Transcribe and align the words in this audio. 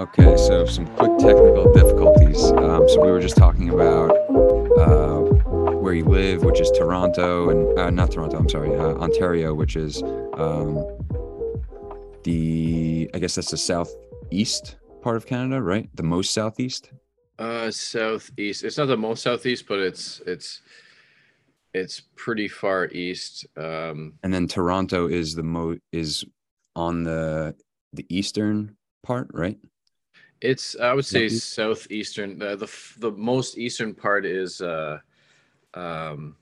Okay, 0.00 0.34
so 0.38 0.64
some 0.64 0.86
quick 0.96 1.18
technical 1.18 1.70
difficulties. 1.74 2.42
Um, 2.52 2.88
so 2.88 3.02
we 3.02 3.10
were 3.10 3.20
just 3.20 3.36
talking 3.36 3.68
about 3.68 4.08
uh, 4.78 5.18
where 5.74 5.92
you 5.92 6.06
live, 6.06 6.42
which 6.42 6.58
is 6.58 6.70
Toronto, 6.70 7.50
and 7.50 7.78
uh, 7.78 7.90
not 7.90 8.10
Toronto. 8.10 8.38
I'm 8.38 8.48
sorry, 8.48 8.74
uh, 8.74 8.94
Ontario, 8.94 9.52
which 9.52 9.76
is 9.76 10.02
um, 10.38 10.82
the 12.24 13.10
I 13.12 13.18
guess 13.18 13.34
that's 13.34 13.50
the 13.50 13.58
southeast 13.58 14.76
part 15.02 15.18
of 15.18 15.26
Canada, 15.26 15.60
right? 15.60 15.94
The 15.94 16.02
most 16.02 16.32
southeast. 16.32 16.92
Uh, 17.38 17.70
southeast. 17.70 18.64
It's 18.64 18.78
not 18.78 18.86
the 18.86 18.96
most 18.96 19.22
southeast, 19.22 19.66
but 19.68 19.80
it's 19.80 20.22
it's 20.26 20.62
it's 21.74 22.00
pretty 22.16 22.48
far 22.48 22.86
east. 22.86 23.46
Um, 23.54 24.14
and 24.22 24.32
then 24.32 24.48
Toronto 24.48 25.08
is 25.08 25.34
the 25.34 25.42
mo 25.42 25.76
is 25.92 26.24
on 26.74 27.02
the 27.04 27.54
the 27.92 28.06
eastern 28.08 28.78
part, 29.02 29.28
right? 29.34 29.58
It's 30.40 30.74
I 30.78 30.94
would 30.94 31.04
say 31.04 31.28
southeastern. 31.28 32.40
Uh, 32.40 32.56
the 32.56 32.70
the 32.98 33.10
most 33.10 33.58
eastern 33.58 33.94
part 33.94 34.24
is 34.24 34.62
uh, 34.62 34.98
um, 35.74 36.36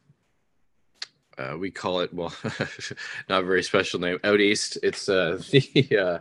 uh, 1.39 1.57
we 1.59 1.71
call 1.71 2.01
it 2.01 2.13
well, 2.13 2.33
not 3.29 3.43
a 3.43 3.47
very 3.47 3.63
special 3.63 4.01
name. 4.01 4.19
Out 4.25 4.41
east, 4.41 4.79
it's 4.83 5.09
uh, 5.09 5.41
the 5.51 5.99
uh, 5.99 6.19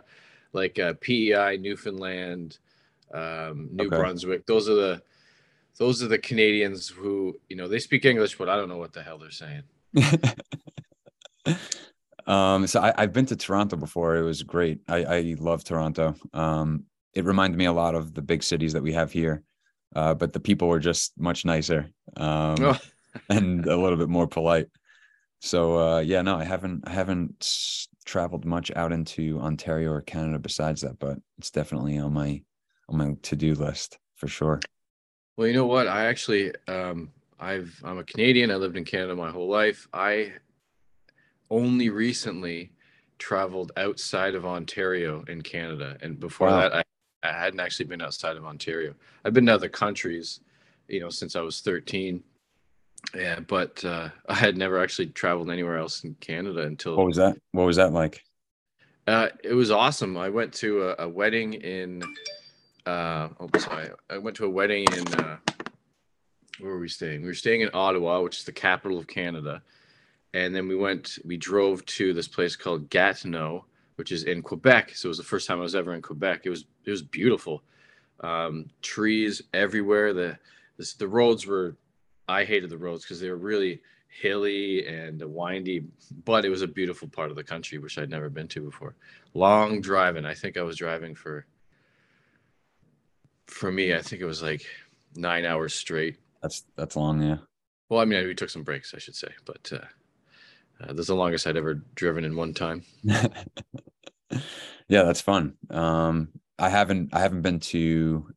like 0.52 0.78
uh, 0.78 0.94
PEI, 1.00 1.58
Newfoundland, 1.60 2.58
um, 3.12 3.68
New 3.72 3.86
okay. 3.86 3.96
Brunswick. 3.96 4.46
Those 4.46 4.68
are 4.68 4.74
the 4.74 5.02
those 5.78 6.02
are 6.02 6.08
the 6.08 6.18
Canadians 6.18 6.88
who 6.88 7.38
you 7.48 7.56
know 7.56 7.68
they 7.68 7.78
speak 7.78 8.04
English, 8.04 8.36
but 8.38 8.48
I 8.48 8.56
don't 8.56 8.68
know 8.68 8.78
what 8.78 8.92
the 8.92 9.02
hell 9.02 9.18
they're 9.18 9.30
saying. 9.30 9.62
um, 12.26 12.66
so 12.66 12.80
I, 12.80 13.00
have 13.00 13.12
been 13.12 13.26
to 13.26 13.36
Toronto 13.36 13.76
before. 13.76 14.16
It 14.16 14.22
was 14.22 14.42
great. 14.42 14.80
I, 14.88 15.04
I 15.04 15.36
love 15.38 15.64
Toronto. 15.64 16.14
Um, 16.34 16.84
it 17.18 17.24
reminded 17.24 17.58
me 17.58 17.64
a 17.64 17.72
lot 17.72 17.96
of 17.96 18.14
the 18.14 18.22
big 18.22 18.44
cities 18.44 18.72
that 18.74 18.82
we 18.82 18.92
have 18.92 19.10
here, 19.10 19.42
uh, 19.96 20.14
but 20.14 20.32
the 20.32 20.38
people 20.38 20.68
were 20.68 20.78
just 20.78 21.18
much 21.18 21.44
nicer 21.44 21.90
um, 22.16 22.54
oh. 22.60 22.78
and 23.28 23.66
a 23.66 23.76
little 23.76 23.98
bit 23.98 24.08
more 24.08 24.28
polite. 24.28 24.68
So 25.40 25.76
uh, 25.76 25.98
yeah, 25.98 26.22
no, 26.22 26.36
I 26.36 26.44
haven't 26.44 26.86
I 26.86 26.92
haven't 26.92 27.76
traveled 28.04 28.44
much 28.44 28.70
out 28.76 28.92
into 28.92 29.40
Ontario 29.40 29.90
or 29.90 30.00
Canada 30.00 30.38
besides 30.38 30.82
that, 30.82 31.00
but 31.00 31.18
it's 31.38 31.50
definitely 31.50 31.98
on 31.98 32.12
my 32.12 32.40
on 32.88 32.98
my 32.98 33.16
to 33.22 33.34
do 33.34 33.54
list 33.54 33.98
for 34.14 34.28
sure. 34.28 34.60
Well, 35.36 35.48
you 35.48 35.54
know 35.54 35.66
what? 35.66 35.88
I 35.88 36.06
actually 36.06 36.52
um, 36.68 37.10
I've 37.40 37.82
I'm 37.84 37.98
a 37.98 38.04
Canadian. 38.04 38.52
I 38.52 38.56
lived 38.56 38.76
in 38.76 38.84
Canada 38.84 39.16
my 39.16 39.30
whole 39.32 39.48
life. 39.48 39.88
I 39.92 40.34
only 41.50 41.90
recently 41.90 42.70
traveled 43.18 43.72
outside 43.76 44.36
of 44.36 44.46
Ontario 44.46 45.24
in 45.26 45.42
Canada, 45.42 45.96
and 46.00 46.20
before 46.20 46.46
wow. 46.46 46.60
that, 46.60 46.76
I 46.76 46.82
I 47.22 47.32
hadn't 47.32 47.60
actually 47.60 47.86
been 47.86 48.02
outside 48.02 48.36
of 48.36 48.44
Ontario. 48.44 48.94
I've 49.24 49.32
been 49.32 49.46
to 49.46 49.54
other 49.54 49.68
countries, 49.68 50.40
you 50.88 51.00
know, 51.00 51.10
since 51.10 51.34
I 51.36 51.40
was 51.40 51.60
13. 51.60 52.22
Yeah, 53.14 53.40
but 53.40 53.84
uh, 53.84 54.10
I 54.28 54.34
had 54.34 54.56
never 54.56 54.82
actually 54.82 55.08
traveled 55.08 55.50
anywhere 55.50 55.78
else 55.78 56.04
in 56.04 56.14
Canada 56.20 56.62
until. 56.62 56.96
What 56.96 57.06
was 57.06 57.16
that? 57.16 57.36
What 57.52 57.64
was 57.66 57.76
that 57.76 57.92
like? 57.92 58.24
Uh, 59.06 59.28
it 59.42 59.54
was 59.54 59.70
awesome. 59.70 60.16
I 60.16 60.28
went 60.28 60.52
to 60.54 60.90
a, 60.90 61.04
a 61.04 61.08
wedding 61.08 61.54
in. 61.54 62.02
Uh, 62.86 63.28
oh, 63.40 63.48
sorry. 63.58 63.88
I 64.10 64.18
went 64.18 64.36
to 64.36 64.44
a 64.44 64.50
wedding 64.50 64.84
in. 64.92 65.06
Uh, 65.14 65.38
where 66.60 66.72
were 66.72 66.80
we 66.80 66.88
staying? 66.88 67.22
We 67.22 67.28
were 67.28 67.34
staying 67.34 67.62
in 67.62 67.70
Ottawa, 67.72 68.20
which 68.20 68.38
is 68.38 68.44
the 68.44 68.52
capital 68.52 68.98
of 68.98 69.06
Canada, 69.06 69.62
and 70.34 70.54
then 70.54 70.68
we 70.68 70.76
went. 70.76 71.18
We 71.24 71.36
drove 71.36 71.84
to 71.86 72.12
this 72.12 72.28
place 72.28 72.56
called 72.56 72.90
Gatineau, 72.90 73.64
which 73.98 74.12
is 74.12 74.22
in 74.22 74.42
Quebec. 74.42 74.94
So 74.94 75.08
it 75.08 75.10
was 75.10 75.18
the 75.18 75.24
first 75.24 75.48
time 75.48 75.58
I 75.58 75.62
was 75.62 75.74
ever 75.74 75.92
in 75.92 76.02
Quebec. 76.02 76.42
It 76.44 76.50
was 76.50 76.66
it 76.84 76.90
was 76.90 77.02
beautiful. 77.02 77.64
Um, 78.20 78.70
trees 78.80 79.42
everywhere. 79.52 80.14
The 80.14 80.38
this, 80.76 80.94
the 80.94 81.08
roads 81.08 81.46
were. 81.46 81.76
I 82.28 82.44
hated 82.44 82.70
the 82.70 82.78
roads 82.78 83.02
because 83.02 83.20
they 83.20 83.30
were 83.30 83.36
really 83.36 83.80
hilly 84.08 84.86
and 84.86 85.20
windy, 85.22 85.84
but 86.24 86.44
it 86.44 86.50
was 86.50 86.62
a 86.62 86.68
beautiful 86.68 87.08
part 87.08 87.30
of 87.30 87.36
the 87.36 87.42
country 87.42 87.78
which 87.78 87.98
I'd 87.98 88.10
never 88.10 88.28
been 88.30 88.46
to 88.48 88.60
before. 88.60 88.94
Long 89.34 89.80
driving. 89.80 90.24
I 90.24 90.34
think 90.34 90.56
I 90.56 90.62
was 90.62 90.76
driving 90.76 91.14
for. 91.14 91.46
For 93.48 93.72
me, 93.72 93.94
I 93.94 94.02
think 94.02 94.22
it 94.22 94.26
was 94.26 94.42
like 94.42 94.64
nine 95.16 95.44
hours 95.44 95.74
straight. 95.74 96.18
That's 96.40 96.64
that's 96.76 96.94
long, 96.94 97.20
yeah. 97.20 97.38
Well, 97.88 98.00
I 98.00 98.04
mean, 98.04 98.24
we 98.26 98.34
took 98.34 98.50
some 98.50 98.62
breaks, 98.62 98.94
I 98.94 98.98
should 98.98 99.16
say, 99.16 99.32
but 99.44 99.72
uh, 99.72 99.86
uh, 100.80 100.92
that's 100.92 101.08
the 101.08 101.14
longest 101.14 101.46
I'd 101.46 101.56
ever 101.56 101.74
driven 101.94 102.24
in 102.24 102.36
one 102.36 102.54
time. 102.54 102.82
yeah, 103.02 103.30
that's 104.88 105.20
fun. 105.20 105.54
Um, 105.70 106.28
I 106.58 106.68
haven't 106.68 107.14
I 107.14 107.20
haven't 107.20 107.42
been 107.42 107.60
to 107.60 108.28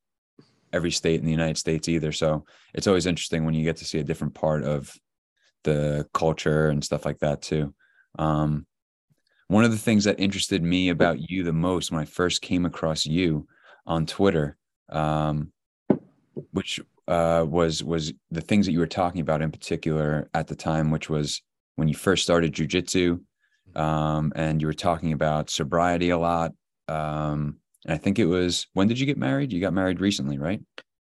every 0.73 0.91
state 0.91 1.19
in 1.19 1.25
the 1.25 1.31
United 1.31 1.57
States 1.57 1.87
either, 1.87 2.11
so 2.11 2.45
it's 2.73 2.87
always 2.87 3.05
interesting 3.05 3.45
when 3.45 3.53
you 3.53 3.63
get 3.63 3.77
to 3.77 3.85
see 3.85 3.99
a 3.99 4.03
different 4.03 4.33
part 4.33 4.63
of 4.63 4.93
the 5.63 6.07
culture 6.13 6.69
and 6.69 6.83
stuff 6.83 7.05
like 7.05 7.19
that 7.19 7.41
too. 7.41 7.73
Um, 8.17 8.65
one 9.47 9.65
of 9.65 9.71
the 9.71 9.77
things 9.77 10.05
that 10.05 10.19
interested 10.19 10.63
me 10.63 10.89
about 10.89 11.29
you 11.29 11.43
the 11.43 11.53
most 11.53 11.91
when 11.91 12.01
I 12.01 12.05
first 12.05 12.41
came 12.41 12.65
across 12.65 13.05
you 13.05 13.47
on 13.85 14.05
Twitter, 14.05 14.57
um, 14.89 15.51
which 16.51 16.79
uh, 17.07 17.45
was 17.47 17.83
was 17.83 18.13
the 18.31 18.41
things 18.41 18.65
that 18.65 18.71
you 18.71 18.79
were 18.79 18.87
talking 18.87 19.21
about 19.21 19.41
in 19.41 19.51
particular 19.51 20.29
at 20.33 20.47
the 20.47 20.55
time, 20.55 20.89
which 20.89 21.09
was 21.09 21.41
when 21.75 21.87
you 21.87 21.95
first 21.95 22.23
started 22.23 22.53
jujitsu, 22.53 23.19
um, 23.75 24.33
and 24.35 24.61
you 24.61 24.67
were 24.67 24.73
talking 24.73 25.13
about 25.13 25.49
sobriety 25.49 26.09
a 26.09 26.17
lot. 26.17 26.51
Um, 26.87 27.57
and 27.85 27.93
I 27.93 27.97
think 27.97 28.19
it 28.19 28.25
was 28.25 28.67
when 28.73 28.87
did 28.87 28.99
you 28.99 29.05
get 29.05 29.17
married? 29.17 29.51
You 29.51 29.61
got 29.61 29.73
married 29.73 30.01
recently, 30.01 30.37
right? 30.37 30.61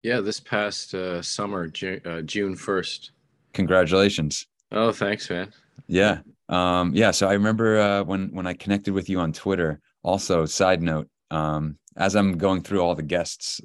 Yeah, 0.03 0.21
this 0.21 0.41
past 0.41 0.95
uh, 0.95 1.23
summer, 1.23 1.69
June, 1.69 2.01
uh, 2.05 2.23
June 2.23 2.57
1st. 2.57 3.11
Congratulations. 3.53 4.47
Oh, 4.73 4.91
thanks, 4.91 5.31
man. 5.31 5.53
Yeah. 5.87 6.21
Um, 6.49 6.93
yeah. 6.95 7.11
So 7.13 7.29
I 7.29 7.35
remember 7.35 7.79
uh, 7.79 8.03
when 8.03 8.29
when 8.33 8.47
I 8.47 8.55
connected 8.55 8.95
with 8.95 9.09
you 9.09 9.21
on 9.21 9.33
Twitter. 9.33 9.81
Also, 10.05 10.45
side 10.47 10.83
note, 10.83 11.09
um, 11.31 11.79
as 11.97 12.17
I'm 12.17 12.37
going 12.37 12.63
through 12.63 12.81
all 12.81 12.97
the 12.97 13.05
guests 13.05 13.61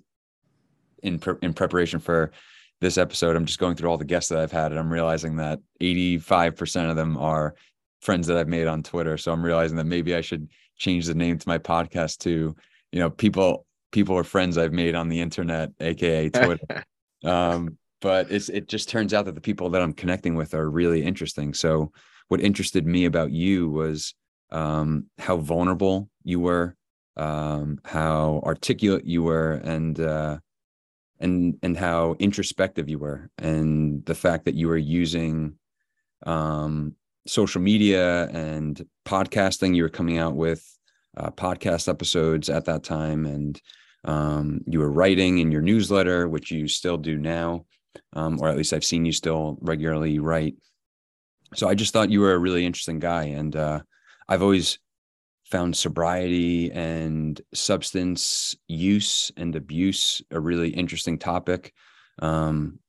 in 1.02 1.18
pre- 1.18 1.38
in 1.41 1.53
preparation 1.53 2.00
for 2.00 2.31
this 2.80 2.98
episode, 2.98 3.36
I'm 3.36 3.46
just 3.46 3.60
going 3.60 3.76
through 3.76 3.90
all 3.90 3.98
the 3.98 4.06
guests 4.06 4.30
that 4.30 4.40
I've 4.40 4.52
had, 4.52 4.72
and 4.72 4.80
I'm 4.80 4.92
realizing 4.92 5.38
that 5.38 5.60
85% 5.82 6.90
of 6.90 6.96
them 6.96 7.18
are 7.18 7.56
friends 8.02 8.28
that 8.28 8.38
I've 8.38 8.48
made 8.48 8.68
on 8.68 8.84
Twitter. 8.84 9.18
So 9.18 9.32
I'm 9.32 9.44
realizing 9.44 9.78
that 9.78 9.86
maybe 9.86 10.16
I 10.16 10.22
should 10.22 10.50
change 10.78 11.06
the 11.06 11.16
name 11.16 11.38
to 11.40 11.48
my 11.48 11.58
podcast 11.58 12.20
to, 12.20 12.56
you 12.92 13.00
know, 13.00 13.10
people 13.10 13.66
people 13.92 14.16
or 14.16 14.24
friends 14.24 14.58
I've 14.58 14.74
made 14.74 14.96
on 14.96 15.10
the 15.10 15.20
internet, 15.20 15.72
aka 15.80 16.30
Twitter. 16.30 16.84
um, 17.24 17.78
but 18.00 18.32
it's 18.32 18.50
it 18.50 18.68
just 18.68 18.90
turns 18.90 19.14
out 19.14 19.26
that 19.26 19.36
the 19.36 19.42
people 19.42 19.70
that 19.72 19.82
I'm 19.82 19.94
connecting 19.94 20.36
with 20.36 20.54
are 20.54 20.70
really 20.70 21.04
interesting. 21.04 21.54
So 21.54 21.92
what 22.28 22.42
interested 22.42 22.86
me 22.86 23.06
about 23.06 23.32
you 23.32 23.70
was 23.70 24.14
um, 24.52 25.08
how 25.18 25.38
vulnerable 25.38 26.10
you 26.24 26.40
were, 26.40 26.76
um, 27.16 27.80
how 27.86 28.42
articulate 28.46 29.06
you 29.06 29.24
were, 29.24 29.54
and 29.54 30.00
uh, 30.00 30.38
and 31.20 31.58
and 31.64 31.78
how 31.78 32.16
introspective 32.20 32.90
you 32.90 33.00
were 33.00 33.30
and 33.38 34.06
the 34.06 34.16
fact 34.16 34.46
that 34.46 34.56
you 34.56 34.68
were 34.68 34.78
using 34.78 35.56
um, 36.26 36.96
social 37.26 37.62
media 37.62 38.28
and 38.30 38.86
podcasting. 39.06 39.76
You 39.76 39.84
were 39.84 39.90
coming 39.90 40.18
out 40.18 40.36
with 40.36 40.64
uh, 41.18 41.32
podcast 41.32 41.88
episodes 41.88 42.50
at 42.50 42.66
that 42.66 42.84
time 42.84 43.25
and 43.25 43.60
um, 44.06 44.62
you 44.68 44.80
were 44.80 44.92
writing 44.92 45.40
in 45.40 45.52
your 45.52 45.62
newsletter 45.62 46.28
which 46.28 46.52
you 46.52 46.68
still 46.68 46.98
do 46.98 47.18
now 47.18 47.66
um, 48.13 48.40
or 48.40 48.48
at 48.48 48.56
least 48.56 48.72
i've 48.72 48.86
seen 48.86 49.04
you 49.04 49.12
still 49.12 49.58
regularly 49.62 50.20
write. 50.20 50.56
So 51.56 51.68
i 51.68 51.74
just 51.74 51.94
thought 51.94 52.12
you 52.12 52.22
were 52.22 52.34
a 52.34 52.40
really 52.40 52.66
interesting 52.66 53.00
guy 53.00 53.24
and 53.24 53.56
uh, 53.56 53.81
i've 54.30 54.44
always 54.44 54.78
found 55.50 55.76
sobriety 55.76 56.72
and 56.72 57.40
substance 57.54 58.56
use 58.68 59.32
and 59.38 59.56
abuse 59.56 60.22
a 60.32 60.40
really 60.40 60.70
interesting 60.70 61.18
topic. 61.18 61.74
Um, 62.20 62.80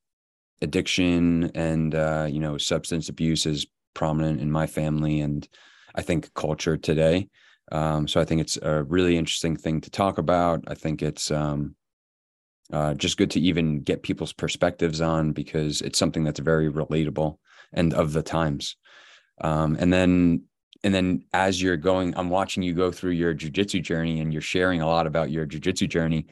addiction 0.60 1.52
and 1.54 1.94
uh, 1.94 2.26
you 2.28 2.40
know 2.40 2.58
substance 2.58 3.08
abuse 3.08 3.46
is 3.46 3.66
prominent 3.94 4.40
in 4.40 4.50
my 4.50 4.66
family 4.66 5.20
and 5.20 5.48
I 5.94 6.02
think 6.02 6.32
culture 6.34 6.76
today. 6.76 7.28
Um, 7.70 8.08
so 8.08 8.20
I 8.20 8.24
think 8.24 8.40
it's 8.40 8.56
a 8.60 8.82
really 8.84 9.16
interesting 9.16 9.56
thing 9.56 9.80
to 9.82 9.90
talk 9.90 10.18
about. 10.18 10.64
I 10.68 10.74
think 10.74 11.02
it's 11.02 11.30
um, 11.30 11.74
uh, 12.72 12.94
just 12.94 13.18
good 13.18 13.30
to 13.32 13.40
even 13.40 13.80
get 13.80 14.02
people's 14.02 14.32
perspectives 14.32 15.00
on 15.00 15.32
because 15.32 15.82
it's 15.82 15.98
something 15.98 16.24
that's 16.24 16.40
very 16.40 16.70
relatable 16.70 17.36
and 17.72 17.92
of 17.94 18.12
the 18.12 18.22
times. 18.22 18.76
Um, 19.40 19.76
and 19.78 19.92
then 19.92 20.44
and 20.84 20.94
then 20.94 21.24
as 21.32 21.60
you're 21.60 21.76
going 21.76 22.16
i'm 22.16 22.30
watching 22.30 22.62
you 22.62 22.72
go 22.72 22.90
through 22.90 23.12
your 23.12 23.34
jujitsu 23.34 23.82
journey 23.82 24.20
and 24.20 24.32
you're 24.32 24.42
sharing 24.42 24.80
a 24.80 24.86
lot 24.86 25.06
about 25.06 25.30
your 25.30 25.46
jujitsu 25.46 25.88
journey 25.88 26.26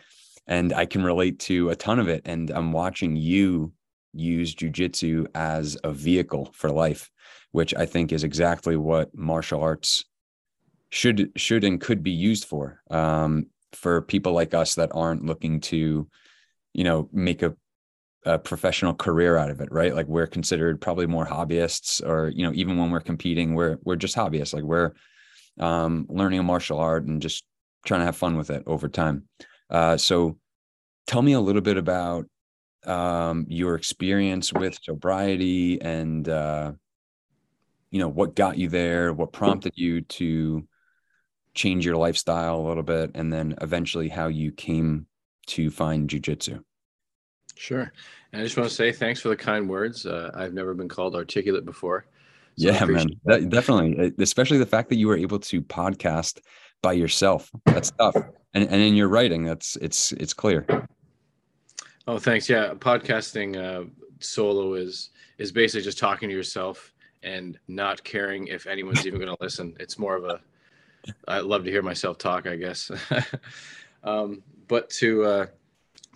and 0.47 0.73
i 0.73 0.87
can 0.87 1.03
relate 1.03 1.39
to 1.39 1.71
a 1.71 1.77
ton 1.77 1.99
of 1.99 2.09
it. 2.09 2.23
And 2.25 2.51
i'm 2.51 2.73
watching 2.73 3.17
you 3.17 3.73
use 4.13 4.55
jujitsu 4.55 5.27
as 5.35 5.77
a 5.85 5.93
vehicle 5.93 6.51
for 6.55 6.71
life 6.71 7.11
which 7.53 7.75
i 7.75 7.87
think 7.87 8.13
is 8.13 8.25
exactly 8.25 8.77
what 8.77 9.15
martial 9.15 9.61
arts 9.61 10.05
should 10.91 11.33
should 11.37 11.65
and 11.65 11.81
could 11.81 12.03
be 12.03 12.13
used 12.13 12.45
for 12.45 12.81
um, 12.91 13.47
for 13.73 14.03
people 14.03 14.33
like 14.33 14.55
us 14.55 14.75
that 14.77 14.91
aren't 14.95 15.25
looking 15.25 15.61
to, 15.61 16.09
you 16.73 16.85
know, 16.85 17.09
make 17.13 17.43
a, 17.43 17.55
a 18.27 18.39
professional 18.39 18.93
career 18.93 19.37
out 19.37 19.51
of 19.51 19.61
it, 19.61 19.71
right? 19.71 19.95
Like 19.95 20.09
we're 20.09 20.27
considered 20.27 20.81
probably 20.81 21.07
more 21.07 21.25
hobbyists, 21.25 22.05
or 22.05 22.29
you 22.35 22.45
know, 22.45 22.53
even 22.55 22.77
when 22.77 22.91
we're 22.91 23.01
competing, 23.01 23.55
we're 23.55 23.79
we're 23.85 23.97
just 23.97 24.17
hobbyists. 24.17 24.53
Like 24.53 24.65
we're 24.65 24.93
um, 25.61 26.07
learning 26.09 26.41
a 26.41 26.43
martial 26.43 26.79
art 26.79 27.07
and 27.07 27.23
just 27.23 27.45
trying 27.87 28.01
to 28.01 28.05
have 28.05 28.17
fun 28.17 28.37
with 28.37 28.51
it 28.51 28.65
over 28.67 28.89
time. 28.89 29.29
Uh, 29.71 29.97
so, 29.97 30.39
tell 31.07 31.23
me 31.23 31.33
a 31.33 31.41
little 31.41 31.63
bit 31.63 31.77
about 31.77 32.27
um, 32.85 33.47
your 33.49 33.77
experience 33.77 34.53
with 34.53 34.79
sobriety 34.83 35.81
and 35.81 36.29
uh, 36.29 36.73
you 37.93 38.01
know 38.01 38.09
what 38.09 38.35
got 38.35 38.59
you 38.59 38.69
there, 38.69 39.13
what 39.13 39.33
prompted 39.33 39.75
you 39.77 40.01
to 40.01 40.67
change 41.55 41.87
your 41.87 41.97
lifestyle 41.97 42.59
a 42.59 42.67
little 42.67 42.83
bit, 42.83 43.13
and 43.15 43.33
then 43.33 43.55
eventually 43.63 44.09
how 44.09 44.27
you 44.27 44.51
came 44.51 45.07
to 45.47 45.71
find 45.71 46.11
jujitsu. 46.11 46.61
Sure. 47.57 47.93
And 48.33 48.41
I 48.41 48.45
just 48.45 48.57
want 48.57 48.69
to 48.69 48.75
say 48.75 48.93
thanks 48.93 49.21
for 49.21 49.29
the 49.29 49.37
kind 49.37 49.69
words. 49.69 50.07
Uh, 50.07 50.31
I've 50.35 50.53
never 50.53 50.75
been 50.75 50.89
called 50.89 51.15
articulate 51.15 51.65
before. 51.65 52.07
So 52.59 52.69
yeah, 52.71 52.85
man, 52.85 53.09
that, 53.25 53.49
definitely. 53.51 54.15
Especially 54.19 54.59
the 54.59 54.67
fact 54.67 54.89
that 54.89 54.97
you 54.97 55.09
were 55.09 55.17
able 55.17 55.39
to 55.41 55.61
podcast 55.63 56.41
by 56.83 56.93
yourself. 56.93 57.51
That's 57.67 57.91
tough. 57.91 58.17
And 58.55 58.65
and 58.65 58.81
in 58.81 58.95
your 58.95 59.09
writing, 59.09 59.45
that's 59.45 59.77
it's 59.77 60.13
it's 60.13 60.33
clear. 60.33 60.67
Oh, 62.09 62.19
thanks. 62.19 62.49
Yeah, 62.49 62.73
podcasting 62.75 63.57
uh, 63.57 63.89
solo 64.21 64.75
is 64.75 65.11
is 65.39 65.53
basically 65.53 65.83
just 65.83 65.99
talking 65.99 66.29
to 66.29 66.35
yourself 66.35 66.95
and 67.23 67.59
not 67.69 68.03
caring 68.05 68.47
if 68.47 68.67
anyone's 68.67 69.07
even 69.07 69.21
going 69.21 69.35
to 69.35 69.43
listen. 69.43 69.77
It's 69.79 69.99
more 69.99 70.17
of 70.17 70.25
a 70.25 70.41
I 71.29 71.41
love 71.41 71.65
to 71.65 71.71
hear 71.71 71.83
myself 71.83 72.19
talk, 72.19 72.47
I 72.47 72.57
guess. 72.57 72.91
um, 74.05 74.43
but 74.69 74.89
to 74.91 75.25
uh, 75.25 75.47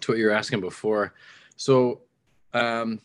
to 0.03 0.13
what 0.13 0.19
you 0.19 0.27
were 0.27 0.33
asking 0.33 0.61
before, 0.61 1.15
so 1.57 2.01
um, 2.53 3.01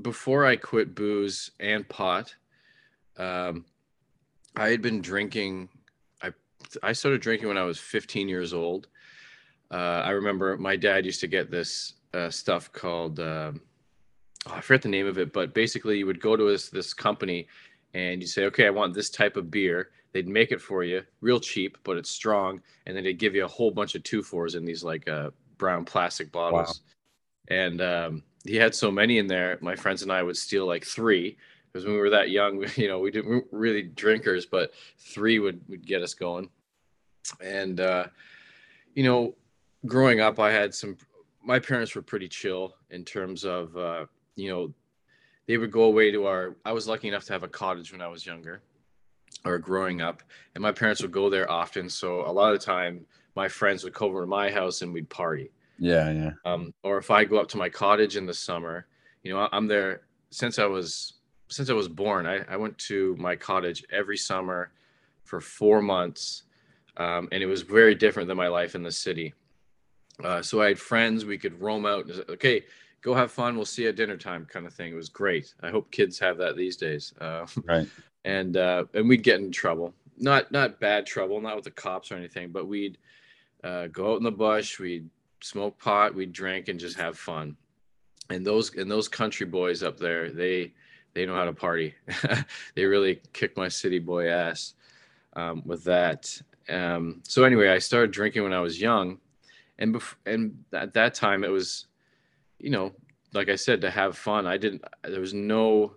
before 0.00 0.46
I 0.46 0.56
quit 0.56 0.94
booze 0.94 1.50
and 1.60 1.88
pot, 1.88 2.34
um, 3.16 3.64
I 4.56 4.68
had 4.68 4.82
been 4.82 5.00
drinking. 5.00 5.68
I 6.22 6.30
I 6.82 6.92
started 6.92 7.20
drinking 7.20 7.48
when 7.48 7.58
I 7.58 7.64
was 7.64 7.78
15 7.78 8.28
years 8.28 8.52
old. 8.52 8.88
Uh, 9.70 10.02
I 10.04 10.10
remember 10.10 10.56
my 10.56 10.76
dad 10.76 11.04
used 11.04 11.20
to 11.20 11.28
get 11.28 11.50
this 11.50 11.94
uh, 12.12 12.30
stuff 12.30 12.72
called 12.72 13.20
um, 13.20 13.60
oh, 14.46 14.54
I 14.54 14.60
forget 14.60 14.82
the 14.82 14.88
name 14.88 15.06
of 15.06 15.18
it, 15.18 15.32
but 15.32 15.54
basically 15.54 15.98
you 15.98 16.06
would 16.06 16.20
go 16.20 16.36
to 16.36 16.44
this 16.44 16.68
this 16.68 16.94
company 16.94 17.46
and 17.94 18.20
you 18.20 18.26
say, 18.26 18.44
okay, 18.44 18.66
I 18.66 18.70
want 18.70 18.94
this 18.94 19.10
type 19.10 19.36
of 19.36 19.50
beer. 19.50 19.90
They'd 20.12 20.28
make 20.28 20.50
it 20.52 20.60
for 20.60 20.82
you, 20.82 21.02
real 21.20 21.40
cheap, 21.40 21.78
but 21.84 21.96
it's 21.96 22.10
strong, 22.10 22.60
and 22.86 22.96
then 22.96 23.04
they'd 23.04 23.18
give 23.18 23.34
you 23.34 23.44
a 23.44 23.48
whole 23.48 23.70
bunch 23.70 23.94
of 23.94 24.02
two 24.02 24.22
fours 24.22 24.54
in 24.54 24.64
these 24.64 24.82
like 24.82 25.08
uh, 25.08 25.30
brown 25.60 25.84
plastic 25.84 26.32
bottles. 26.32 26.80
Wow. 27.48 27.56
And 27.56 27.80
um, 27.80 28.22
he 28.44 28.56
had 28.56 28.74
so 28.74 28.90
many 28.90 29.18
in 29.18 29.28
there. 29.28 29.58
My 29.60 29.76
friends 29.76 30.02
and 30.02 30.10
I 30.10 30.22
would 30.22 30.36
steal 30.36 30.66
like 30.66 30.84
three 30.84 31.36
because 31.72 31.84
when 31.84 31.94
we 31.94 32.00
were 32.00 32.10
that 32.10 32.30
young, 32.30 32.64
you 32.76 32.88
know, 32.88 32.98
we 32.98 33.12
didn't 33.12 33.44
really 33.52 33.82
drinkers, 33.82 34.46
but 34.46 34.72
three 34.98 35.38
would 35.38 35.60
would 35.68 35.86
get 35.86 36.02
us 36.02 36.14
going. 36.14 36.50
And 37.40 37.78
uh, 37.78 38.06
you 38.94 39.04
know, 39.04 39.36
growing 39.86 40.20
up, 40.20 40.40
I 40.40 40.50
had 40.50 40.74
some. 40.74 40.96
My 41.42 41.58
parents 41.58 41.94
were 41.94 42.02
pretty 42.02 42.28
chill 42.28 42.74
in 42.90 43.04
terms 43.04 43.44
of 43.44 43.76
uh, 43.76 44.06
you 44.36 44.50
know, 44.50 44.74
they 45.46 45.58
would 45.58 45.70
go 45.70 45.84
away 45.84 46.10
to 46.10 46.26
our. 46.26 46.56
I 46.64 46.72
was 46.72 46.88
lucky 46.88 47.08
enough 47.08 47.24
to 47.24 47.32
have 47.32 47.42
a 47.42 47.48
cottage 47.48 47.92
when 47.92 48.00
I 48.00 48.08
was 48.08 48.24
younger, 48.26 48.62
or 49.44 49.58
growing 49.58 50.00
up, 50.00 50.22
and 50.54 50.62
my 50.62 50.72
parents 50.72 51.02
would 51.02 51.12
go 51.12 51.30
there 51.30 51.50
often. 51.50 51.88
So 51.88 52.22
a 52.26 52.32
lot 52.32 52.52
of 52.52 52.58
the 52.58 52.64
time, 52.64 53.06
my 53.36 53.48
friends 53.48 53.84
would 53.84 53.94
come 53.94 54.08
over 54.08 54.22
to 54.22 54.26
my 54.26 54.50
house 54.50 54.82
and 54.82 54.92
we'd 54.92 55.08
party. 55.08 55.50
Yeah, 55.78 56.10
yeah. 56.10 56.30
Um, 56.44 56.74
or 56.82 56.98
if 56.98 57.10
I 57.10 57.24
go 57.24 57.38
up 57.38 57.48
to 57.48 57.56
my 57.56 57.68
cottage 57.68 58.16
in 58.16 58.26
the 58.26 58.34
summer, 58.34 58.86
you 59.22 59.32
know, 59.32 59.48
I'm 59.50 59.66
there 59.66 60.02
since 60.30 60.58
I 60.58 60.66
was 60.66 61.14
since 61.48 61.70
I 61.70 61.72
was 61.72 61.88
born. 61.88 62.26
I, 62.26 62.44
I 62.48 62.56
went 62.56 62.78
to 62.78 63.16
my 63.18 63.34
cottage 63.34 63.84
every 63.90 64.16
summer 64.16 64.70
for 65.24 65.40
four 65.40 65.82
months, 65.82 66.44
um, 66.96 67.28
and 67.32 67.42
it 67.42 67.46
was 67.46 67.62
very 67.62 67.94
different 67.94 68.28
than 68.28 68.36
my 68.36 68.48
life 68.48 68.74
in 68.74 68.82
the 68.82 68.92
city. 68.92 69.34
Uh, 70.22 70.42
so 70.42 70.60
I 70.60 70.68
had 70.68 70.78
friends. 70.78 71.24
We 71.24 71.38
could 71.38 71.60
roam 71.60 71.86
out. 71.86 72.06
And 72.06 72.14
say, 72.14 72.22
okay, 72.28 72.64
go 73.00 73.14
have 73.14 73.32
fun. 73.32 73.56
We'll 73.56 73.64
see 73.64 73.82
you 73.82 73.88
at 73.88 73.96
dinner 73.96 74.16
time, 74.16 74.46
kind 74.46 74.66
of 74.66 74.74
thing. 74.74 74.92
It 74.92 74.96
was 74.96 75.08
great. 75.08 75.54
I 75.62 75.70
hope 75.70 75.90
kids 75.90 76.18
have 76.18 76.36
that 76.38 76.56
these 76.56 76.76
days. 76.76 77.14
Uh, 77.20 77.46
right. 77.64 77.88
And 78.22 78.58
uh, 78.58 78.84
and 78.92 79.08
we'd 79.08 79.22
get 79.22 79.40
in 79.40 79.50
trouble. 79.50 79.94
Not 80.18 80.52
not 80.52 80.78
bad 80.78 81.06
trouble, 81.06 81.40
not 81.40 81.56
with 81.56 81.64
the 81.64 81.70
cops 81.70 82.12
or 82.12 82.16
anything, 82.16 82.50
but 82.50 82.68
we'd 82.68 82.98
uh, 83.64 83.86
go 83.88 84.12
out 84.12 84.18
in 84.18 84.24
the 84.24 84.30
bush. 84.30 84.78
We'd 84.78 85.08
smoke 85.42 85.78
pot. 85.78 86.14
We'd 86.14 86.32
drink 86.32 86.68
and 86.68 86.78
just 86.78 86.96
have 86.98 87.18
fun. 87.18 87.56
And 88.28 88.46
those 88.46 88.74
and 88.76 88.90
those 88.90 89.08
country 89.08 89.46
boys 89.46 89.82
up 89.82 89.98
there, 89.98 90.30
they 90.30 90.72
they 91.14 91.26
know 91.26 91.34
how 91.34 91.44
to 91.44 91.52
party. 91.52 91.94
they 92.74 92.84
really 92.84 93.20
kick 93.32 93.56
my 93.56 93.68
city 93.68 93.98
boy 93.98 94.28
ass 94.28 94.74
um, 95.34 95.62
with 95.64 95.84
that. 95.84 96.40
Um, 96.68 97.22
so 97.26 97.44
anyway, 97.44 97.68
I 97.68 97.78
started 97.78 98.12
drinking 98.12 98.44
when 98.44 98.52
I 98.52 98.60
was 98.60 98.80
young, 98.80 99.18
and 99.78 99.94
bef- 99.94 100.14
and 100.26 100.64
at 100.72 100.94
that 100.94 101.14
time 101.14 101.42
it 101.42 101.50
was 101.50 101.86
you 102.60 102.70
know, 102.70 102.92
like 103.32 103.48
I 103.48 103.56
said, 103.56 103.80
to 103.80 103.90
have 103.90 104.16
fun. 104.16 104.46
I 104.46 104.56
didn't, 104.56 104.84
there 105.02 105.20
was 105.20 105.34
no 105.34 105.94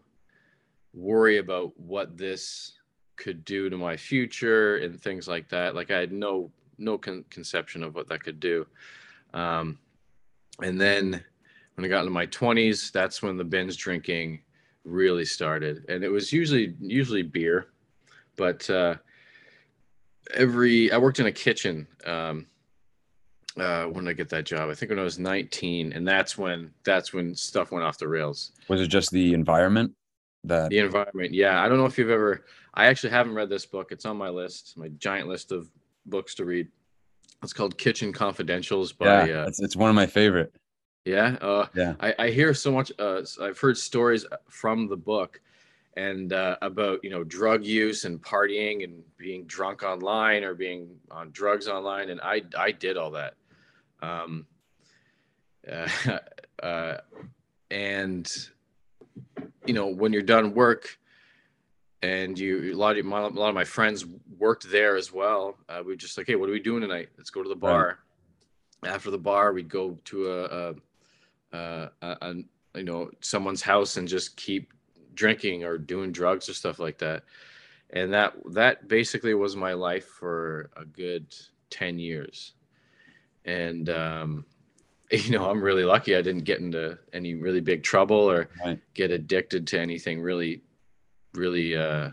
worry 0.94 1.38
about 1.38 1.78
what 1.80 2.18
this 2.18 2.74
could 3.16 3.46
do 3.46 3.70
to 3.70 3.78
my 3.78 3.98
future 3.98 4.78
and 4.78 5.00
things 5.00 5.28
like 5.28 5.50
that. 5.50 5.76
Like 5.76 5.92
I 5.92 6.00
had 6.00 6.12
no, 6.12 6.52
no 6.78 6.98
con- 6.98 7.26
conception 7.30 7.84
of 7.84 7.96
what 7.96 8.08
that 8.10 8.24
could 8.24 8.40
do. 8.40 8.66
Um, 9.34 9.80
and 10.62 10.80
then 10.80 11.24
when 11.76 11.86
I 11.86 11.88
got 11.88 12.02
into 12.02 12.12
my 12.12 12.28
20s, 12.28 12.92
that's 12.92 13.22
when 13.22 13.38
the 13.38 13.44
binge 13.44 13.78
drinking 13.78 14.42
really 14.84 15.26
started. 15.26 15.86
And 15.90 16.04
it 16.04 16.10
was 16.10 16.32
usually, 16.32 16.76
usually 16.80 17.24
beer, 17.24 17.68
but, 18.36 18.70
uh, 18.70 18.96
every, 20.34 20.92
I 20.92 20.98
worked 20.98 21.20
in 21.20 21.26
a 21.26 21.32
kitchen, 21.32 21.88
um, 22.06 22.48
uh, 23.58 23.86
when 23.86 24.06
did 24.06 24.12
I 24.12 24.14
get 24.14 24.30
that 24.30 24.46
job? 24.46 24.70
I 24.70 24.74
think 24.74 24.90
when 24.90 25.00
I 25.00 25.04
was 25.04 25.20
19, 25.20 25.94
and 25.94 26.08
that's 26.08 26.38
when 26.38 26.72
that's 26.84 27.14
when 27.14 27.36
stuff 27.36 27.72
went 27.72 27.86
off 27.86 27.98
the 27.98 28.08
rails. 28.08 28.52
Was 28.68 28.82
it 28.82 28.88
just 28.88 29.12
the 29.12 29.34
environment? 29.34 29.94
That 30.46 30.70
the 30.70 30.80
environment, 30.80 31.34
yeah. 31.34 31.64
I 31.64 31.70
don't 31.70 31.78
know 31.78 31.86
if 31.86 31.98
you've 31.98 32.10
ever. 32.10 32.46
I 32.74 32.88
actually 32.88 33.12
haven't 33.12 33.36
read 33.36 33.50
this 33.50 33.66
book. 33.66 33.92
It's 33.92 34.06
on 34.06 34.18
my 34.18 34.30
list, 34.30 34.74
my 34.76 34.90
giant 34.98 35.28
list 35.28 35.52
of 35.52 35.70
books 36.06 36.36
to 36.36 36.46
read. 36.46 36.68
It's 37.42 37.54
called 37.54 37.78
Kitchen 37.78 38.14
Confidentials 38.14 38.98
by. 38.98 39.28
Yeah, 39.28 39.42
uh, 39.42 39.48
it's, 39.48 39.60
it's 39.60 39.76
one 39.76 39.90
of 39.90 39.96
my 39.96 40.06
favorite. 40.06 40.54
Yeah, 41.06 41.38
uh, 41.42 41.68
yeah. 41.76 41.96
I, 42.00 42.16
I 42.18 42.30
hear 42.30 42.54
so 42.54 42.72
much. 42.72 42.92
Uh, 42.98 43.22
I've 43.42 43.60
heard 43.60 43.78
stories 43.78 44.26
from 44.48 44.88
the 44.88 44.96
book, 44.96 45.42
and 45.98 46.32
uh, 46.32 46.56
about 46.62 47.04
you 47.04 47.10
know 47.10 47.24
drug 47.24 47.66
use 47.66 48.06
and 48.06 48.22
partying 48.22 48.84
and 48.84 49.04
being 49.18 49.44
drunk 49.46 49.84
online 49.84 50.44
or 50.44 50.54
being 50.54 50.96
on 51.12 51.32
drugs 51.32 51.68
online, 51.68 52.10
and 52.10 52.22
I 52.22 52.44
I 52.58 52.72
did 52.72 52.96
all 52.96 53.12
that. 53.12 53.34
Um, 54.02 54.46
uh, 55.70 55.88
uh, 56.64 56.98
and 57.70 58.32
you 59.66 59.74
know, 59.74 59.88
when 59.88 60.14
you're 60.14 60.22
done 60.22 60.54
work, 60.54 60.98
and 62.02 62.38
you 62.38 62.74
a 62.74 62.76
lot 62.76 62.98
of 62.98 63.06
my, 63.06 63.20
a 63.20 63.28
lot 63.28 63.50
of 63.50 63.56
my 63.56 63.64
friends 63.64 64.06
worked 64.44 64.70
there 64.70 64.96
as 64.98 65.12
well. 65.12 65.58
Uh, 65.70 65.82
we 65.86 65.96
just 65.96 66.18
like, 66.18 66.28
hey, 66.28 66.36
what 66.36 66.50
are 66.50 66.54
we 66.54 66.60
doing 66.60 66.82
tonight? 66.82 67.10
Let's 67.18 67.30
go 67.30 67.42
to 67.42 67.50
the 67.50 67.56
bar. 67.56 68.00
Right. 68.84 68.94
After 68.94 69.10
the 69.10 69.18
bar, 69.18 69.54
we'd 69.54 69.70
go 69.70 69.98
to 70.06 70.32
a, 70.32 70.76
a, 71.54 71.90
a, 72.02 72.18
a 72.22 72.34
you 72.76 72.84
know 72.84 73.10
someone's 73.22 73.62
house 73.62 73.98
and 73.98 74.08
just 74.08 74.36
keep 74.36 74.74
drinking 75.14 75.64
or 75.64 75.78
doing 75.78 76.12
drugs 76.12 76.50
or 76.50 76.54
stuff 76.54 76.80
like 76.80 76.98
that. 76.98 77.24
And 77.92 78.12
that 78.14 78.34
that 78.52 78.88
basically 78.88 79.34
was 79.34 79.56
my 79.56 79.74
life 79.74 80.08
for 80.08 80.70
a 80.76 80.84
good 80.84 81.34
ten 81.70 81.98
years 81.98 82.54
and 83.46 83.90
um, 83.90 84.46
you 85.12 85.32
know 85.32 85.50
i'm 85.50 85.62
really 85.62 85.84
lucky 85.84 86.16
i 86.16 86.22
didn't 86.22 86.44
get 86.44 86.60
into 86.60 86.98
any 87.12 87.36
really 87.36 87.60
big 87.60 87.84
trouble 87.84 88.30
or 88.32 88.50
right. 88.66 88.80
get 88.94 89.12
addicted 89.12 89.68
to 89.68 89.80
anything 89.80 90.22
really 90.22 90.62
really 91.34 91.76
uh, 91.76 92.10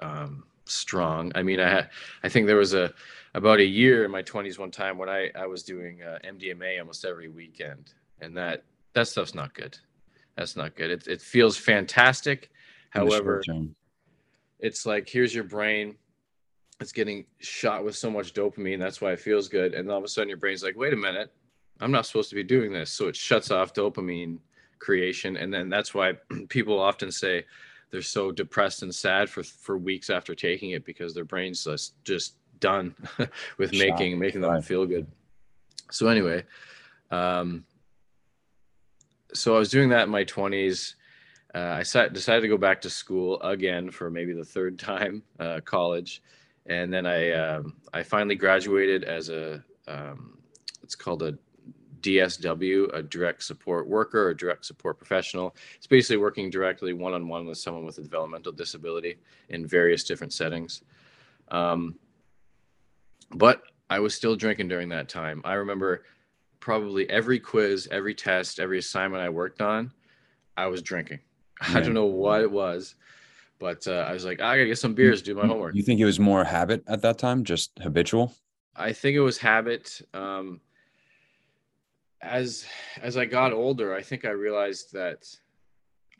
um, 0.00 0.44
strong 0.72 1.32
i 1.34 1.42
mean 1.42 1.60
i 1.60 1.68
had 1.68 1.90
i 2.22 2.28
think 2.28 2.46
there 2.46 2.56
was 2.56 2.74
a 2.74 2.92
about 3.34 3.60
a 3.60 3.64
year 3.64 4.04
in 4.04 4.10
my 4.10 4.22
20s 4.22 4.58
one 4.58 4.70
time 4.70 4.98
when 4.98 5.08
i 5.08 5.30
i 5.36 5.46
was 5.46 5.62
doing 5.62 6.02
uh, 6.02 6.18
mdma 6.24 6.78
almost 6.78 7.04
every 7.04 7.28
weekend 7.28 7.92
and 8.20 8.36
that 8.36 8.64
that 8.94 9.08
stuff's 9.08 9.34
not 9.34 9.54
good 9.54 9.76
that's 10.36 10.56
not 10.56 10.74
good 10.74 10.90
it, 10.90 11.06
it 11.06 11.20
feels 11.20 11.56
fantastic 11.56 12.50
however 12.90 13.42
it's 14.60 14.86
like 14.86 15.08
here's 15.08 15.34
your 15.34 15.44
brain 15.44 15.96
it's 16.82 16.92
getting 16.92 17.24
shot 17.38 17.84
with 17.84 17.96
so 17.96 18.10
much 18.10 18.34
dopamine. 18.34 18.78
That's 18.78 19.00
why 19.00 19.12
it 19.12 19.20
feels 19.20 19.48
good. 19.48 19.72
And 19.72 19.90
all 19.90 19.98
of 19.98 20.04
a 20.04 20.08
sudden, 20.08 20.28
your 20.28 20.36
brain's 20.36 20.62
like, 20.62 20.76
wait 20.76 20.92
a 20.92 20.96
minute, 20.96 21.32
I'm 21.80 21.92
not 21.92 22.06
supposed 22.06 22.28
to 22.30 22.34
be 22.34 22.42
doing 22.42 22.72
this. 22.72 22.90
So 22.90 23.08
it 23.08 23.16
shuts 23.16 23.50
off 23.50 23.72
dopamine 23.72 24.38
creation. 24.78 25.36
And 25.36 25.54
then 25.54 25.70
that's 25.70 25.94
why 25.94 26.14
people 26.48 26.78
often 26.78 27.10
say 27.10 27.46
they're 27.92 28.02
so 28.02 28.32
depressed 28.32 28.82
and 28.82 28.92
sad 28.92 29.28
for, 29.28 29.42
for 29.42 29.76
weeks 29.76 30.10
after 30.10 30.34
taking 30.34 30.70
it 30.70 30.84
because 30.84 31.14
their 31.14 31.26
brains 31.26 31.62
just, 31.62 32.02
just 32.04 32.36
done 32.58 32.94
with 33.58 33.74
Shot, 33.74 33.78
making 33.78 34.18
making 34.18 34.40
them 34.40 34.50
right. 34.50 34.64
feel 34.64 34.86
good. 34.86 35.06
So 35.90 36.08
anyway, 36.08 36.44
um, 37.10 37.64
so 39.34 39.54
I 39.54 39.58
was 39.58 39.68
doing 39.68 39.90
that 39.90 40.04
in 40.04 40.10
my 40.10 40.24
twenties. 40.24 40.96
Uh, 41.54 41.76
I 41.78 41.82
sat, 41.82 42.14
decided 42.14 42.40
to 42.40 42.48
go 42.48 42.56
back 42.56 42.80
to 42.80 42.90
school 42.90 43.38
again 43.42 43.90
for 43.90 44.10
maybe 44.10 44.32
the 44.32 44.44
third 44.44 44.78
time, 44.78 45.22
uh, 45.38 45.60
college, 45.62 46.22
and 46.64 46.90
then 46.90 47.04
I 47.04 47.32
um, 47.32 47.74
I 47.92 48.02
finally 48.02 48.36
graduated 48.36 49.04
as 49.04 49.28
a 49.28 49.62
um, 49.86 50.38
it's 50.82 50.94
called 50.94 51.22
a 51.22 51.36
DSW, 52.02 52.94
a 52.94 53.02
direct 53.02 53.42
support 53.42 53.88
worker, 53.88 54.30
a 54.30 54.36
direct 54.36 54.64
support 54.64 54.98
professional. 54.98 55.54
It's 55.76 55.86
basically 55.86 56.18
working 56.18 56.50
directly 56.50 56.92
one 56.92 57.14
on 57.14 57.28
one 57.28 57.46
with 57.46 57.58
someone 57.58 57.84
with 57.84 57.98
a 57.98 58.02
developmental 58.02 58.52
disability 58.52 59.16
in 59.48 59.66
various 59.66 60.04
different 60.04 60.32
settings. 60.32 60.82
Um, 61.48 61.96
but 63.34 63.62
I 63.88 64.00
was 64.00 64.14
still 64.14 64.36
drinking 64.36 64.68
during 64.68 64.88
that 64.90 65.08
time. 65.08 65.42
I 65.44 65.54
remember 65.54 66.04
probably 66.60 67.08
every 67.10 67.38
quiz, 67.38 67.88
every 67.90 68.14
test, 68.14 68.60
every 68.60 68.78
assignment 68.78 69.22
I 69.22 69.28
worked 69.28 69.60
on, 69.60 69.92
I 70.56 70.66
was 70.66 70.82
drinking. 70.82 71.20
I 71.60 71.80
don't 71.80 71.94
know 71.94 72.06
what 72.06 72.40
it 72.40 72.50
was, 72.50 72.94
but 73.58 73.86
uh, 73.86 74.06
I 74.08 74.12
was 74.12 74.24
like, 74.24 74.40
I 74.40 74.56
gotta 74.56 74.66
get 74.66 74.78
some 74.78 74.94
beers, 74.94 75.22
do 75.22 75.34
my 75.34 75.46
homework. 75.46 75.74
You 75.74 75.82
think 75.82 76.00
it 76.00 76.04
was 76.04 76.18
more 76.18 76.44
habit 76.44 76.82
at 76.86 77.02
that 77.02 77.18
time, 77.18 77.44
just 77.44 77.78
habitual? 77.80 78.34
I 78.74 78.92
think 78.92 79.16
it 79.16 79.20
was 79.20 79.38
habit. 79.38 80.00
Um, 80.14 80.60
as 82.22 82.66
as 83.00 83.16
I 83.16 83.24
got 83.24 83.52
older, 83.52 83.94
I 83.94 84.02
think 84.02 84.24
I 84.24 84.30
realized 84.30 84.92
that 84.92 85.24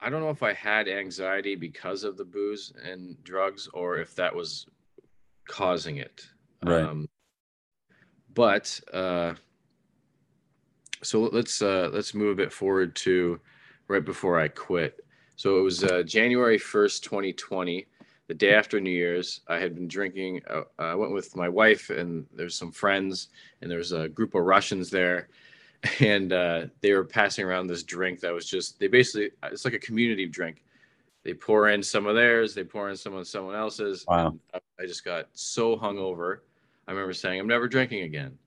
I 0.00 0.10
don't 0.10 0.20
know 0.20 0.30
if 0.30 0.42
I 0.42 0.52
had 0.52 0.88
anxiety 0.88 1.54
because 1.54 2.02
of 2.04 2.16
the 2.16 2.24
booze 2.24 2.72
and 2.84 3.22
drugs, 3.22 3.68
or 3.72 3.98
if 3.98 4.14
that 4.16 4.34
was 4.34 4.66
causing 5.48 5.98
it. 5.98 6.26
Right. 6.64 6.82
Um, 6.82 7.08
but 8.34 8.80
uh, 8.92 9.34
so 11.02 11.20
let's 11.20 11.62
uh, 11.62 11.90
let's 11.92 12.14
move 12.14 12.32
a 12.32 12.42
bit 12.42 12.52
forward 12.52 12.96
to 12.96 13.40
right 13.88 14.04
before 14.04 14.40
I 14.40 14.48
quit. 14.48 15.04
So 15.36 15.58
it 15.58 15.62
was 15.62 15.84
uh, 15.84 16.02
January 16.02 16.58
first, 16.58 17.04
twenty 17.04 17.32
twenty 17.32 17.86
the 18.28 18.34
day 18.34 18.54
after 18.54 18.80
New 18.80 18.90
Year's, 18.90 19.40
I 19.48 19.58
had 19.58 19.74
been 19.74 19.88
drinking. 19.88 20.40
Uh, 20.48 20.62
I 20.78 20.94
went 20.94 21.12
with 21.12 21.36
my 21.36 21.48
wife, 21.48 21.90
and 21.90 22.24
there's 22.34 22.54
some 22.54 22.72
friends, 22.72 23.28
and 23.60 23.70
there 23.70 23.78
was 23.78 23.92
a 23.92 24.08
group 24.08 24.34
of 24.34 24.44
Russians 24.44 24.90
there, 24.90 25.28
and 26.00 26.32
uh, 26.32 26.66
they 26.80 26.92
were 26.92 27.04
passing 27.04 27.44
around 27.44 27.66
this 27.66 27.82
drink 27.82 28.20
that 28.20 28.32
was 28.32 28.46
just. 28.46 28.78
They 28.78 28.86
basically, 28.88 29.30
it's 29.44 29.64
like 29.64 29.74
a 29.74 29.78
community 29.78 30.26
drink. 30.26 30.62
They 31.24 31.34
pour 31.34 31.68
in 31.68 31.82
some 31.82 32.06
of 32.06 32.14
theirs, 32.14 32.54
they 32.54 32.64
pour 32.64 32.88
in 32.90 32.96
some 32.96 33.14
of 33.14 33.26
someone 33.26 33.54
else's. 33.54 34.04
Wow. 34.08 34.36
and 34.52 34.62
I, 34.80 34.86
just 34.86 35.04
got 35.04 35.28
so 35.32 35.76
hungover. 35.76 36.38
I 36.86 36.92
remember 36.92 37.12
saying, 37.12 37.38
"I'm 37.40 37.46
never 37.48 37.68
drinking 37.68 38.02
again," 38.02 38.38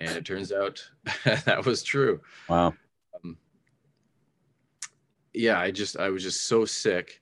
and 0.00 0.10
it 0.10 0.24
turns 0.24 0.52
out 0.52 0.82
that 1.24 1.64
was 1.64 1.82
true 1.82 2.20
Wow. 2.48 2.74
yeah 5.32 5.58
i 5.58 5.70
just 5.70 5.96
i 5.98 6.08
was 6.08 6.22
just 6.22 6.46
so 6.46 6.64
sick 6.64 7.20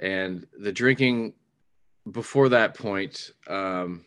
and 0.00 0.46
the 0.58 0.72
drinking 0.72 1.34
before 2.12 2.48
that 2.48 2.74
point 2.74 3.30
um 3.48 4.04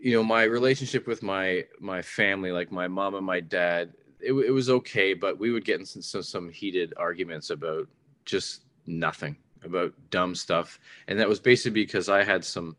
you 0.00 0.14
know 0.14 0.22
my 0.22 0.44
relationship 0.44 1.06
with 1.06 1.22
my 1.22 1.64
my 1.80 2.02
family 2.02 2.52
like 2.52 2.70
my 2.70 2.88
mom 2.88 3.14
and 3.14 3.26
my 3.26 3.40
dad 3.40 3.92
it, 4.20 4.32
it 4.32 4.50
was 4.50 4.70
okay 4.70 5.14
but 5.14 5.38
we 5.38 5.50
would 5.50 5.64
get 5.64 5.80
in 5.80 5.86
some, 5.86 6.02
some 6.02 6.22
some 6.22 6.48
heated 6.48 6.94
arguments 6.96 7.50
about 7.50 7.88
just 8.24 8.62
nothing 8.86 9.36
about 9.64 9.92
dumb 10.10 10.34
stuff. 10.34 10.78
And 11.08 11.18
that 11.18 11.28
was 11.28 11.40
basically 11.40 11.82
because 11.82 12.08
i 12.08 12.22
had 12.22 12.44
some 12.44 12.76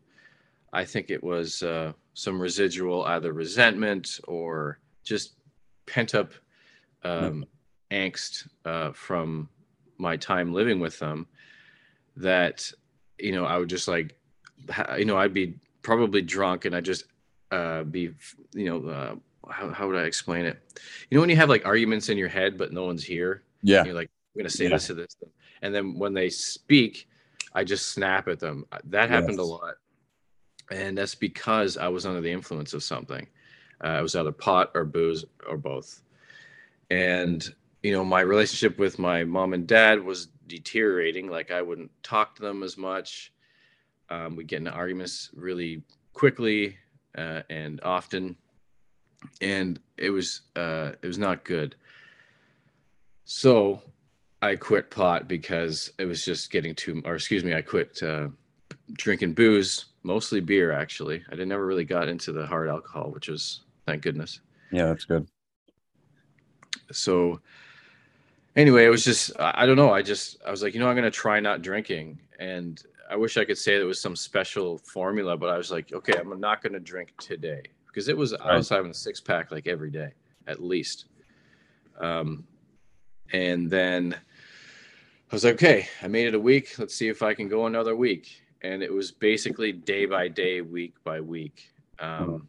i 0.72 0.84
think 0.84 1.10
it 1.10 1.22
was 1.22 1.62
uh, 1.62 1.92
some 2.14 2.40
residual 2.40 3.04
either 3.04 3.32
resentment 3.32 4.20
or 4.26 4.78
just 5.04 5.34
pent 5.86 6.14
up 6.14 6.32
um, 7.02 7.44
angst 7.90 8.48
uh, 8.64 8.92
from 8.92 9.48
my 9.98 10.16
time 10.16 10.52
living 10.52 10.80
with 10.80 10.98
them 10.98 11.26
that 12.16 12.70
you 13.18 13.32
know 13.32 13.44
i 13.44 13.56
would 13.56 13.68
just 13.68 13.88
like 13.88 14.16
you 14.96 15.04
know 15.04 15.16
i'd 15.18 15.34
be 15.34 15.58
probably 15.82 16.22
drunk 16.22 16.64
and 16.64 16.74
i 16.76 16.80
just 16.80 17.04
uh 17.50 17.82
be 17.84 18.10
you 18.54 18.64
know 18.66 18.88
uh 18.88 19.14
how, 19.50 19.70
how 19.70 19.86
would 19.88 19.96
i 19.96 20.02
explain 20.04 20.44
it? 20.44 20.58
You 21.08 21.16
know 21.16 21.20
when 21.22 21.30
you 21.30 21.36
have 21.36 21.48
like 21.48 21.66
arguments 21.66 22.08
in 22.08 22.16
your 22.18 22.28
head 22.28 22.56
but 22.58 22.72
no 22.72 22.84
one's 22.84 23.02
here? 23.04 23.42
Yeah. 23.62 23.84
you're 23.84 23.94
like 23.94 24.08
i'm 24.34 24.40
gonna 24.40 24.50
say 24.50 24.64
Yeah. 24.64 24.70
this 24.70 24.86
to 24.88 24.94
this 24.94 25.16
and 25.62 25.74
then 25.74 25.98
when 25.98 26.14
they 26.14 26.28
speak 26.30 27.08
i 27.54 27.64
just 27.64 27.88
snap 27.88 28.28
at 28.28 28.38
them. 28.38 28.64
That 28.84 29.10
happened 29.10 29.38
a 29.40 29.44
lot. 29.44 29.74
And 30.70 30.96
that's 30.96 31.14
because 31.16 31.76
i 31.76 31.88
was 31.88 32.06
under 32.06 32.20
the 32.20 32.30
influence 32.30 32.74
of 32.74 32.82
something. 32.84 33.26
Uh, 33.84 33.96
it 33.98 34.02
was 34.02 34.14
either 34.14 34.30
pot 34.30 34.70
or 34.74 34.84
booze 34.84 35.24
or 35.48 35.56
both. 35.56 36.02
And 36.90 37.42
you 37.82 37.92
know 37.92 38.04
my 38.04 38.20
relationship 38.20 38.78
with 38.78 38.98
my 38.98 39.24
mom 39.24 39.52
and 39.54 39.66
dad 39.66 40.00
was 40.02 40.28
deteriorating. 40.46 41.28
Like 41.28 41.50
i 41.50 41.62
wouldn't 41.62 41.90
talk 42.02 42.36
to 42.36 42.42
them 42.42 42.62
as 42.62 42.76
much 42.76 43.32
um, 44.10 44.36
we 44.36 44.44
get 44.44 44.58
into 44.58 44.70
arguments 44.70 45.30
really 45.34 45.82
quickly 46.12 46.76
uh, 47.16 47.42
and 47.50 47.80
often. 47.82 48.36
And 49.40 49.78
it 49.96 50.10
was 50.10 50.42
uh, 50.56 50.92
it 51.02 51.06
was 51.06 51.18
not 51.18 51.44
good. 51.44 51.74
So 53.24 53.82
i 54.42 54.56
quit 54.56 54.90
pot 54.90 55.28
because 55.28 55.92
it 55.98 56.06
was 56.06 56.24
just 56.24 56.50
getting 56.50 56.74
too 56.74 57.02
or 57.04 57.14
excuse 57.14 57.44
me 57.44 57.54
i 57.54 57.60
quit 57.60 58.02
uh, 58.02 58.28
drinking 58.94 59.34
booze 59.34 59.86
mostly 60.02 60.40
beer 60.40 60.72
actually. 60.72 61.22
I 61.28 61.30
didn't 61.32 61.48
never 61.48 61.66
really 61.66 61.84
got 61.84 62.08
into 62.08 62.32
the 62.32 62.46
hard 62.46 62.68
alcohol 62.68 63.10
which 63.10 63.28
was 63.28 63.60
thank 63.86 64.02
goodness. 64.02 64.40
Yeah, 64.72 64.86
that's 64.86 65.04
good. 65.04 65.26
so 66.90 67.40
anyway 68.56 68.86
it 68.86 68.88
was 68.88 69.04
just 69.04 69.32
i 69.38 69.62
I 69.62 69.66
don't 69.66 69.76
know. 69.76 69.92
I 69.92 70.02
just 70.02 70.38
i 70.46 70.50
was 70.50 70.62
like 70.62 70.74
you 70.74 70.80
know 70.80 70.88
i'm 70.88 70.96
going 70.96 71.04
to 71.04 71.10
try 71.10 71.40
not 71.40 71.62
drinking. 71.62 72.18
And 72.38 72.82
i 73.10 73.16
wish 73.16 73.36
i 73.36 73.44
could 73.44 73.58
say 73.58 73.76
there 73.76 73.86
was 73.86 74.00
some 74.00 74.16
special 74.16 74.78
formula 74.78 75.36
but 75.36 75.50
i 75.50 75.58
was 75.58 75.70
like 75.70 75.92
okay 75.92 76.14
i'm 76.14 76.40
not 76.40 76.62
going 76.62 76.72
to 76.72 76.80
drink 76.80 77.12
today. 77.18 77.62
Because 77.86 78.08
it 78.08 78.16
was 78.16 78.32
i 78.34 78.56
was 78.56 78.68
having 78.68 78.90
a 78.90 78.94
six 78.94 79.20
pack 79.20 79.50
like 79.50 79.66
every 79.66 79.90
day 79.90 80.12
at 80.46 80.62
least. 80.62 81.06
Um 82.00 82.44
and 83.32 83.70
then 83.70 84.14
i 84.14 85.34
was 85.34 85.44
like 85.44 85.54
okay 85.54 85.88
i 86.02 86.06
made 86.06 86.28
it 86.28 86.34
a 86.34 86.40
week. 86.40 86.78
Let's 86.78 86.94
see 86.94 87.08
if 87.08 87.22
i 87.22 87.34
can 87.34 87.48
go 87.48 87.66
another 87.66 87.96
week. 87.96 88.42
And 88.62 88.82
it 88.82 88.92
was 88.92 89.10
basically 89.10 89.72
day 89.72 90.06
by 90.06 90.28
day 90.28 90.60
week 90.60 90.94
by 91.02 91.20
week. 91.20 91.70
Um 91.98 92.48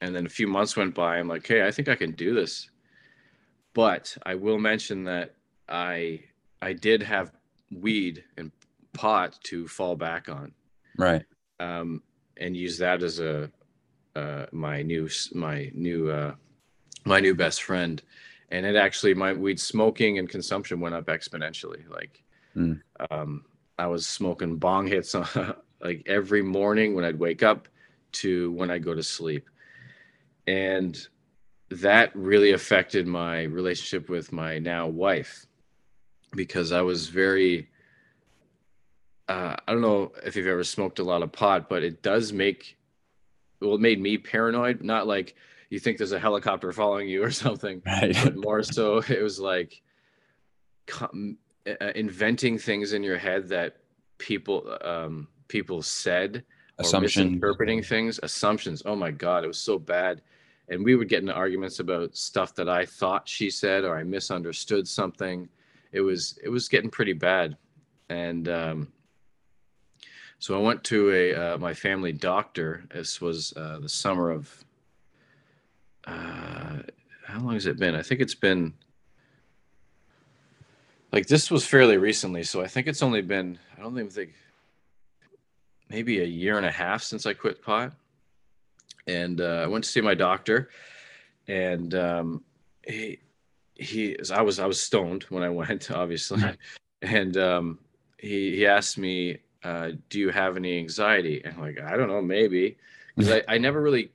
and 0.00 0.14
then 0.14 0.26
a 0.26 0.28
few 0.28 0.46
months 0.46 0.76
went 0.76 0.94
by. 0.94 1.16
I'm 1.16 1.28
like 1.28 1.46
hey 1.46 1.66
i 1.66 1.70
think 1.70 1.88
i 1.88 1.96
can 1.96 2.12
do 2.12 2.34
this. 2.34 2.70
But 3.72 4.16
I 4.24 4.34
will 4.34 4.58
mention 4.58 5.04
that 5.04 5.34
I 5.68 6.20
I 6.60 6.74
did 6.74 7.02
have 7.02 7.32
weed 7.72 8.22
and 8.36 8.52
pot 8.94 9.38
to 9.44 9.68
fall 9.68 9.96
back 9.96 10.28
on, 10.28 10.52
Right. 10.96 11.24
um, 11.60 12.02
and 12.38 12.56
use 12.56 12.78
that 12.78 13.02
as 13.02 13.20
a 13.20 13.50
uh, 14.16 14.46
my 14.52 14.82
new 14.82 15.08
my 15.34 15.70
new 15.74 16.10
uh, 16.10 16.34
my 17.04 17.20
new 17.20 17.34
best 17.34 17.62
friend, 17.62 18.00
and 18.50 18.64
it 18.64 18.76
actually 18.76 19.12
my 19.14 19.32
weed 19.32 19.60
smoking 19.60 20.18
and 20.18 20.28
consumption 20.28 20.80
went 20.80 20.94
up 20.94 21.06
exponentially. 21.06 21.88
Like, 21.88 22.22
Mm. 22.56 22.80
um, 23.10 23.44
I 23.76 23.88
was 23.88 24.06
smoking 24.06 24.56
bong 24.56 24.86
hits 24.86 25.14
on, 25.16 25.26
like 25.80 26.04
every 26.06 26.42
morning 26.42 26.94
when 26.94 27.04
I'd 27.04 27.18
wake 27.18 27.42
up 27.42 27.66
to 28.12 28.52
when 28.52 28.70
I 28.70 28.78
go 28.78 28.94
to 28.94 29.02
sleep, 29.02 29.50
and 30.46 30.96
that 31.70 32.14
really 32.14 32.52
affected 32.52 33.06
my 33.08 33.42
relationship 33.42 34.08
with 34.08 34.32
my 34.32 34.58
now 34.60 34.86
wife 34.86 35.46
because 36.36 36.70
I 36.72 36.82
was 36.82 37.08
very 37.08 37.68
uh, 39.28 39.56
I 39.66 39.72
don't 39.72 39.80
know 39.80 40.12
if 40.24 40.36
you've 40.36 40.46
ever 40.46 40.64
smoked 40.64 40.98
a 40.98 41.04
lot 41.04 41.22
of 41.22 41.32
pot, 41.32 41.68
but 41.68 41.82
it 41.82 42.02
does 42.02 42.32
make 42.32 42.76
well, 43.60 43.74
it 43.76 43.80
made 43.80 44.00
me 44.00 44.18
paranoid. 44.18 44.82
Not 44.82 45.06
like 45.06 45.34
you 45.70 45.78
think 45.78 45.96
there's 45.98 46.12
a 46.12 46.18
helicopter 46.18 46.70
following 46.72 47.08
you 47.08 47.22
or 47.24 47.30
something, 47.44 47.82
Right. 47.86 48.16
but 48.22 48.36
more 48.36 48.62
so 48.62 48.98
it 49.08 49.22
was 49.22 49.40
like 49.40 49.80
com- 50.86 51.38
uh, 51.66 51.92
inventing 51.94 52.58
things 52.58 52.92
in 52.92 53.02
your 53.02 53.16
head 53.18 53.48
that 53.48 53.76
people 54.18 54.76
um, 54.82 55.28
people 55.48 55.82
said 55.82 56.44
or 56.78 56.82
Assumption. 56.84 57.26
misinterpreting 57.26 57.82
things, 57.82 58.20
assumptions. 58.22 58.82
Oh 58.84 58.96
my 58.96 59.10
god, 59.10 59.44
it 59.44 59.48
was 59.48 59.58
so 59.58 59.78
bad. 59.78 60.20
And 60.68 60.82
we 60.84 60.94
would 60.96 61.08
get 61.10 61.20
into 61.20 61.32
arguments 61.34 61.78
about 61.78 62.16
stuff 62.16 62.54
that 62.54 62.68
I 62.70 62.86
thought 62.86 63.28
she 63.28 63.50
said 63.50 63.84
or 63.84 63.96
I 63.98 64.02
misunderstood 64.02 64.88
something. 64.88 65.48
It 65.92 66.00
was 66.00 66.38
it 66.42 66.48
was 66.48 66.68
getting 66.68 66.90
pretty 66.90 67.12
bad, 67.12 67.56
and 68.08 68.48
um, 68.48 68.92
so 70.38 70.56
I 70.56 70.62
went 70.62 70.84
to 70.84 71.10
a 71.12 71.34
uh, 71.34 71.58
my 71.58 71.74
family 71.74 72.12
doctor. 72.12 72.84
This 72.92 73.20
was 73.20 73.52
uh, 73.56 73.78
the 73.80 73.88
summer 73.88 74.30
of 74.30 74.64
uh, 76.06 76.80
how 77.26 77.40
long 77.40 77.54
has 77.54 77.66
it 77.66 77.78
been? 77.78 77.94
I 77.94 78.02
think 78.02 78.20
it's 78.20 78.34
been 78.34 78.74
like 81.12 81.26
this 81.26 81.50
was 81.50 81.66
fairly 81.66 81.96
recently, 81.96 82.42
so 82.42 82.60
I 82.62 82.66
think 82.66 82.86
it's 82.86 83.02
only 83.02 83.22
been 83.22 83.58
I 83.76 83.82
don't 83.82 83.98
even 83.98 84.10
think 84.10 84.34
maybe 85.88 86.20
a 86.20 86.26
year 86.26 86.56
and 86.56 86.66
a 86.66 86.70
half 86.70 87.02
since 87.02 87.26
I 87.26 87.34
quit 87.34 87.62
pot, 87.62 87.92
and 89.06 89.40
uh, 89.40 89.62
I 89.64 89.66
went 89.66 89.84
to 89.84 89.90
see 89.90 90.00
my 90.00 90.14
doctor, 90.14 90.68
and 91.48 91.94
um, 91.94 92.44
he 92.86 93.18
he 93.74 94.16
I 94.32 94.42
was 94.42 94.58
I 94.58 94.66
was 94.66 94.80
stoned 94.80 95.24
when 95.24 95.42
I 95.42 95.48
went, 95.60 95.90
obviously, 95.90 96.42
and 97.02 97.36
um, 97.36 97.78
he 98.18 98.56
he 98.56 98.66
asked 98.66 98.98
me, 98.98 99.38
uh, 99.64 99.90
"Do 100.08 100.18
you 100.20 100.30
have 100.30 100.56
any 100.56 100.78
anxiety?" 100.78 101.42
And 101.44 101.54
I'm 101.54 101.60
like, 101.60 101.80
I 101.80 101.96
don't 101.96 102.08
know, 102.08 102.22
maybe, 102.22 102.76
because 103.16 103.32
I, 103.32 103.42
I 103.54 103.58
never 103.58 103.80
really 103.80 104.12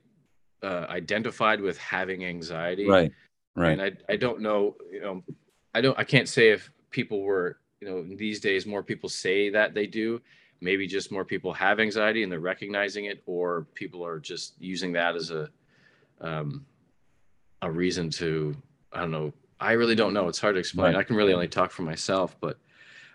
uh, 0.62 0.86
identified 0.88 1.60
with 1.60 1.76
having 1.78 2.24
anxiety, 2.24 2.88
right, 2.88 3.12
right, 3.54 3.72
and 3.72 3.82
I 3.82 4.12
I 4.12 4.16
don't 4.16 4.40
know, 4.40 4.76
you 4.90 5.00
know, 5.00 5.22
I 5.74 5.80
don't 5.80 5.98
I 5.98 6.04
can't 6.04 6.28
say 6.28 6.50
if 6.50 6.70
people 6.90 7.22
were 7.22 7.58
you 7.80 7.88
know 7.88 8.16
these 8.16 8.40
days 8.40 8.66
more 8.66 8.82
people 8.82 9.08
say 9.08 9.50
that 9.50 9.74
they 9.74 9.86
do. 9.86 10.20
Maybe 10.62 10.86
just 10.86 11.10
more 11.10 11.24
people 11.24 11.54
have 11.54 11.80
anxiety 11.80 12.22
and 12.22 12.30
they're 12.30 12.38
recognizing 12.38 13.06
it 13.06 13.22
or 13.24 13.66
people 13.74 14.04
are 14.04 14.20
just 14.20 14.60
using 14.60 14.92
that 14.92 15.16
as 15.16 15.30
a 15.30 15.48
um, 16.20 16.66
a 17.62 17.70
reason 17.70 18.10
to 18.10 18.54
i 18.92 19.00
don't 19.00 19.10
know. 19.10 19.32
I 19.62 19.72
really 19.72 19.94
don't 19.94 20.14
know. 20.14 20.28
It's 20.28 20.38
hard 20.38 20.54
to 20.54 20.58
explain. 20.60 20.94
Right. 20.94 21.00
i 21.00 21.02
can 21.02 21.16
really 21.16 21.32
only 21.32 21.48
talk 21.48 21.70
for 21.70 21.82
myself 21.82 22.36
but 22.40 22.58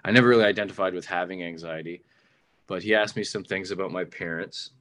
i 0.04 0.12
never 0.12 0.28
really 0.28 0.44
identified 0.44 0.94
with 0.94 1.06
having 1.06 1.44
anxiety 1.44 2.04
but 2.68 2.84
he 2.84 2.96
asked 2.96 3.16
me 3.16 3.24
some 3.24 3.44
things 3.44 3.72
about 3.72 3.92
my 3.92 4.04
parents 4.04 4.72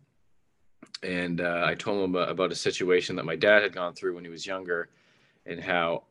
and 1.03 1.41
uh, 1.41 1.63
i 1.65 1.75
told 1.75 2.05
him 2.05 2.15
about, 2.15 2.53
a 2.53 2.57
situation 2.57 3.17
that 3.17 3.25
my 3.25 3.37
dad 3.37 3.63
had 3.63 3.75
gone 3.75 3.95
through 3.95 4.15
when 4.15 4.25
he 4.25 4.31
was 4.31 4.47
younger 4.47 4.89
and 5.47 5.61
how 5.61 6.03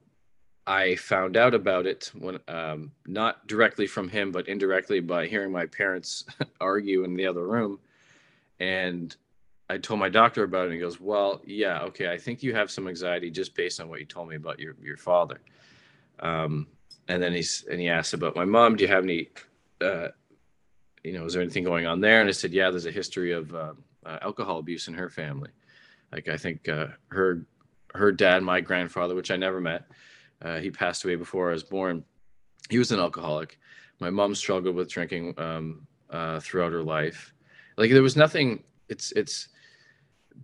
I 0.66 0.96
found 0.96 1.36
out 1.36 1.54
about 1.54 1.86
it 1.86 2.12
when 2.18 2.40
um, 2.48 2.92
not 3.06 3.46
directly 3.48 3.86
from 3.86 4.08
him, 4.08 4.32
but 4.32 4.48
indirectly 4.48 5.02
by 5.02 5.28
hearing 5.28 5.52
my 5.52 5.66
parents 5.66 6.26
argue 6.62 7.04
in 7.04 7.16
the 7.16 7.28
other 7.28 7.46
room. 7.46 7.80
And 8.60 9.16
I 9.70 9.78
told 9.78 10.00
my 10.00 10.10
doctor 10.10 10.44
about 10.44 10.64
it. 10.64 10.66
And 10.66 10.74
he 10.76 10.80
goes, 10.80 11.02
"Well, 11.02 11.42
yeah, 11.46 11.82
okay. 11.84 12.12
I 12.12 12.18
think 12.18 12.44
you 12.44 12.56
have 12.56 12.72
some 12.72 12.88
anxiety 12.88 13.30
just 13.30 13.56
based 13.56 13.82
on 13.82 13.90
what 13.90 14.00
you 14.00 14.06
told 14.06 14.30
me 14.30 14.36
about 14.36 14.60
your 14.60 14.76
your 14.82 14.98
father." 14.98 15.42
Um, 16.20 16.68
and 17.08 17.22
then 17.22 17.34
he's 17.34 17.66
and 17.70 17.80
he 17.80 17.90
asked 17.90 18.14
about 18.14 18.36
my 18.36 18.46
mom. 18.46 18.76
Do 18.76 18.84
you 18.84 18.90
have 18.90 19.04
any, 19.04 19.30
uh, 19.82 20.10
you 21.04 21.14
know, 21.14 21.26
is 21.26 21.34
there 21.34 21.42
anything 21.42 21.64
going 21.64 21.86
on 21.86 22.00
there? 22.02 22.22
And 22.22 22.30
I 22.30 22.32
said, 22.32 22.54
"Yeah, 22.54 22.70
there's 22.70 22.86
a 22.86 22.92
history 22.92 23.32
of 23.32 23.54
uh, 23.54 23.74
uh, 24.06 24.20
alcohol 24.22 24.60
abuse 24.60 24.88
in 24.88 24.94
her 24.94 25.10
family. 25.10 25.52
Like 26.12 26.28
I 26.30 26.38
think 26.38 26.70
uh, 26.70 26.88
her 27.10 27.46
her 27.94 28.12
dad, 28.12 28.44
my 28.44 28.62
grandfather, 28.62 29.16
which 29.16 29.32
I 29.32 29.36
never 29.36 29.60
met." 29.60 29.86
Uh, 30.42 30.60
he 30.60 30.70
passed 30.70 31.04
away 31.06 31.16
before 31.16 31.50
I 31.50 31.54
was 31.54 31.64
born. 31.64 32.04
He 32.70 32.78
was 32.78 32.92
an 32.92 33.00
alcoholic. 33.00 33.60
My 34.00 34.10
mom 34.10 34.36
struggled 34.36 34.76
with 34.76 34.90
drinking 34.90 35.34
um, 35.38 35.88
uh, 36.10 36.40
throughout 36.40 36.72
her 36.72 36.84
life. 36.84 37.34
Like 37.78 37.92
there 37.92 38.04
was 38.04 38.16
nothing. 38.16 38.64
It's 38.90 39.12
it's 39.14 39.50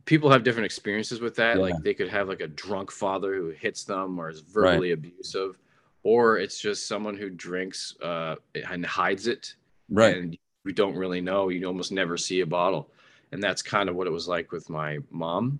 people 0.05 0.29
have 0.29 0.43
different 0.43 0.65
experiences 0.65 1.21
with 1.21 1.35
that. 1.35 1.57
Yeah. 1.57 1.63
Like 1.63 1.83
they 1.83 1.93
could 1.93 2.09
have 2.09 2.27
like 2.27 2.41
a 2.41 2.47
drunk 2.47 2.91
father 2.91 3.35
who 3.35 3.49
hits 3.49 3.83
them 3.83 4.19
or 4.19 4.29
is 4.29 4.41
verbally 4.41 4.89
right. 4.89 4.97
abusive, 4.97 5.57
or 6.03 6.37
it's 6.37 6.59
just 6.59 6.87
someone 6.87 7.15
who 7.15 7.29
drinks 7.29 7.95
uh, 8.01 8.35
and 8.69 8.85
hides 8.85 9.27
it. 9.27 9.55
Right. 9.89 10.17
And 10.17 10.37
we 10.69 10.73
don't 10.73 10.95
really 10.95 11.19
know. 11.19 11.49
You 11.49 11.65
almost 11.65 11.91
never 11.91 12.15
see 12.15 12.41
a 12.41 12.45
bottle, 12.45 12.91
and 13.31 13.41
that's 13.41 13.63
kind 13.63 13.89
of 13.89 13.95
what 13.95 14.05
it 14.05 14.11
was 14.11 14.27
like 14.27 14.51
with 14.51 14.69
my 14.69 14.99
mom. 15.09 15.59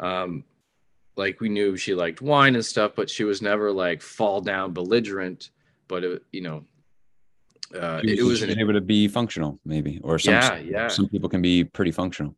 Um, 0.00 0.42
like 1.14 1.40
we 1.40 1.48
knew 1.48 1.76
she 1.76 1.94
liked 1.94 2.20
wine 2.20 2.56
and 2.56 2.64
stuff, 2.64 2.90
but 2.96 3.08
she 3.08 3.22
was 3.22 3.40
never 3.40 3.70
like 3.70 4.02
fall 4.02 4.40
down 4.40 4.72
belligerent. 4.72 5.50
But 5.86 6.02
it, 6.02 6.22
you 6.32 6.40
know, 6.40 6.64
uh, 7.72 8.00
was, 8.02 8.12
it 8.18 8.22
was 8.24 8.42
an, 8.42 8.58
able 8.58 8.72
to 8.72 8.80
be 8.80 9.06
functional, 9.06 9.60
maybe, 9.64 10.00
or 10.02 10.18
some, 10.18 10.34
yeah, 10.34 10.56
yeah. 10.56 10.88
Some 10.88 11.08
people 11.08 11.28
can 11.28 11.40
be 11.40 11.62
pretty 11.62 11.92
functional. 11.92 12.34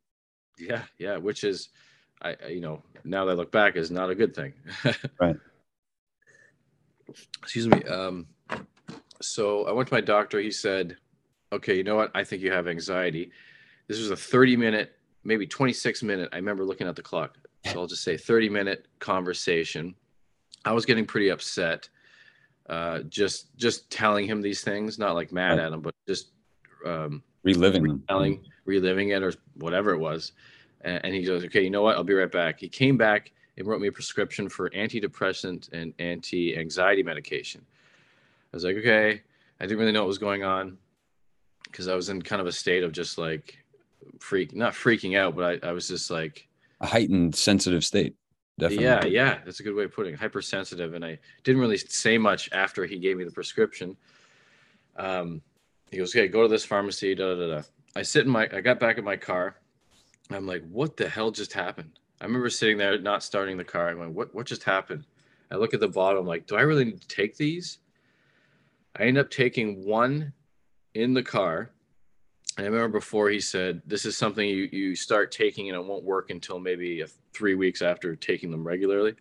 Yeah, 0.58 0.82
yeah, 0.98 1.16
which 1.16 1.42
is, 1.42 1.70
I, 2.20 2.36
you 2.50 2.60
know, 2.60 2.82
now 3.02 3.24
that 3.24 3.32
I 3.32 3.34
look 3.34 3.50
back, 3.50 3.76
is 3.76 3.90
not 3.90 4.10
a 4.10 4.14
good 4.14 4.34
thing. 4.34 4.52
right. 5.18 5.36
Excuse 7.42 7.66
me. 7.66 7.82
Um, 7.84 8.26
so 9.22 9.64
I 9.64 9.72
went 9.72 9.88
to 9.88 9.94
my 9.94 10.02
doctor. 10.02 10.38
He 10.38 10.50
said, 10.50 10.98
"Okay, 11.52 11.76
you 11.76 11.84
know 11.84 11.96
what? 11.96 12.10
I 12.14 12.24
think 12.24 12.42
you 12.42 12.52
have 12.52 12.68
anxiety." 12.68 13.30
This 13.86 13.98
was 13.98 14.10
a 14.10 14.16
30 14.16 14.56
minute, 14.56 14.96
maybe 15.24 15.46
26 15.46 16.02
minute. 16.02 16.28
I 16.32 16.36
remember 16.36 16.64
looking 16.64 16.86
at 16.86 16.96
the 16.96 17.02
clock 17.02 17.38
so 17.64 17.80
I'll 17.80 17.86
just 17.86 18.02
say 18.02 18.16
30 18.16 18.48
minute 18.48 18.86
conversation. 18.98 19.94
I 20.64 20.72
was 20.72 20.84
getting 20.84 21.06
pretty 21.06 21.28
upset. 21.30 21.88
Uh, 22.68 23.00
just 23.08 23.56
just 23.56 23.90
telling 23.90 24.26
him 24.26 24.42
these 24.42 24.60
things, 24.60 24.98
not 24.98 25.14
like 25.14 25.32
mad 25.32 25.58
at 25.58 25.72
him, 25.72 25.80
but 25.80 25.94
just 26.06 26.28
um, 26.84 27.22
reliving 27.42 27.82
them, 27.82 28.04
telling, 28.08 28.44
reliving 28.66 29.10
it 29.10 29.22
or 29.22 29.32
whatever 29.54 29.92
it 29.92 29.98
was. 29.98 30.32
And, 30.82 31.00
and 31.04 31.14
he 31.14 31.22
goes, 31.22 31.44
"Okay, 31.44 31.62
you 31.62 31.70
know 31.70 31.82
what? 31.82 31.96
I'll 31.96 32.04
be 32.04 32.12
right 32.12 32.30
back." 32.30 32.60
He 32.60 32.68
came 32.68 32.98
back 32.98 33.32
and 33.56 33.66
wrote 33.66 33.80
me 33.80 33.88
a 33.88 33.92
prescription 33.92 34.48
for 34.50 34.68
antidepressant 34.70 35.72
and 35.72 35.94
anti-anxiety 35.98 37.02
medication. 37.02 37.64
I 38.52 38.56
was 38.56 38.64
like, 38.64 38.76
"Okay." 38.76 39.22
I 39.60 39.64
didn't 39.66 39.80
really 39.80 39.90
know 39.90 40.02
what 40.02 40.08
was 40.08 40.18
going 40.18 40.44
on 40.44 40.78
because 41.70 41.88
I 41.88 41.94
was 41.94 42.08
in 42.08 42.22
kind 42.22 42.40
of 42.40 42.46
a 42.46 42.52
state 42.52 42.82
of 42.82 42.92
just 42.92 43.18
like 43.18 43.58
freak, 44.20 44.54
not 44.54 44.72
freaking 44.72 45.16
out, 45.16 45.36
but 45.36 45.64
I, 45.64 45.68
I 45.68 45.72
was 45.72 45.88
just 45.88 46.10
like 46.10 46.48
a 46.80 46.86
heightened 46.86 47.34
sensitive 47.34 47.84
state. 47.84 48.14
Definitely. 48.58 48.84
Yeah, 48.84 49.04
yeah, 49.04 49.38
that's 49.44 49.60
a 49.60 49.62
good 49.62 49.74
way 49.74 49.84
of 49.84 49.92
putting 49.92 50.14
it. 50.14 50.18
Hypersensitive, 50.18 50.94
and 50.94 51.04
I 51.04 51.18
didn't 51.44 51.60
really 51.60 51.78
say 51.78 52.18
much 52.18 52.48
after 52.52 52.86
he 52.86 52.98
gave 52.98 53.16
me 53.16 53.24
the 53.24 53.30
prescription. 53.30 53.96
Um, 54.96 55.42
he 55.90 55.98
goes, 55.98 56.10
"Okay, 56.10 56.26
go 56.26 56.42
to 56.42 56.48
this 56.48 56.64
pharmacy." 56.64 57.14
Da 57.14 57.34
da 57.34 57.46
da. 57.46 57.62
I 57.94 58.02
sit 58.02 58.26
in 58.26 58.32
my, 58.32 58.48
I 58.52 58.60
got 58.60 58.80
back 58.80 58.98
in 58.98 59.04
my 59.04 59.16
car. 59.16 59.56
I'm 60.30 60.46
like, 60.46 60.64
"What 60.70 60.96
the 60.96 61.08
hell 61.08 61.30
just 61.30 61.52
happened?" 61.52 62.00
I 62.20 62.24
remember 62.24 62.50
sitting 62.50 62.78
there, 62.78 62.98
not 62.98 63.22
starting 63.22 63.56
the 63.56 63.64
car. 63.64 63.90
I'm 63.90 63.98
going, 63.98 64.14
"What? 64.14 64.34
What 64.34 64.46
just 64.46 64.64
happened?" 64.64 65.04
I 65.52 65.56
look 65.56 65.72
at 65.72 65.80
the 65.80 65.88
bottle. 65.88 66.20
I'm 66.20 66.26
like, 66.26 66.48
"Do 66.48 66.56
I 66.56 66.62
really 66.62 66.84
need 66.84 67.00
to 67.00 67.08
take 67.08 67.36
these?" 67.36 67.78
I 68.96 69.04
end 69.04 69.18
up 69.18 69.30
taking 69.30 69.86
one 69.86 70.32
in 70.94 71.14
the 71.14 71.22
car 71.22 71.70
I 72.58 72.62
remember 72.62 72.88
before 72.88 73.30
he 73.30 73.40
said, 73.40 73.82
"This 73.86 74.04
is 74.04 74.16
something 74.16 74.46
you 74.46 74.68
you 74.72 74.96
start 74.96 75.30
taking 75.30 75.68
and 75.68 75.78
it 75.78 75.86
won't 75.86 76.02
work 76.02 76.30
until 76.30 76.58
maybe 76.58 77.04
three 77.32 77.54
weeks 77.54 77.82
after 77.82 78.16
taking 78.16 78.50
them 78.50 78.66
regularly. 78.66 79.14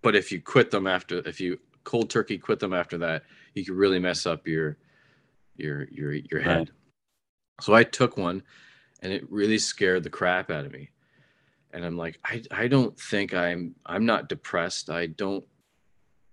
But 0.00 0.16
if 0.16 0.32
you 0.32 0.40
quit 0.40 0.70
them 0.70 0.86
after, 0.86 1.18
if 1.28 1.40
you 1.42 1.60
cold 1.84 2.08
turkey 2.08 2.38
quit 2.38 2.58
them 2.58 2.72
after 2.72 2.96
that, 2.98 3.24
you 3.54 3.66
could 3.66 3.74
really 3.74 3.98
mess 3.98 4.24
up 4.24 4.48
your 4.48 4.78
your 5.56 5.88
your 5.90 6.14
your 6.14 6.40
head." 6.40 6.70
Right. 6.70 6.70
So 7.60 7.74
I 7.74 7.84
took 7.84 8.16
one, 8.16 8.42
and 9.00 9.12
it 9.12 9.30
really 9.30 9.58
scared 9.58 10.02
the 10.02 10.10
crap 10.10 10.50
out 10.50 10.64
of 10.64 10.72
me. 10.72 10.88
And 11.72 11.84
I'm 11.84 11.98
like, 11.98 12.18
I 12.24 12.42
I 12.50 12.68
don't 12.68 12.98
think 12.98 13.34
I'm 13.34 13.74
I'm 13.84 14.06
not 14.06 14.30
depressed. 14.30 14.88
I 14.88 15.04
don't 15.06 15.44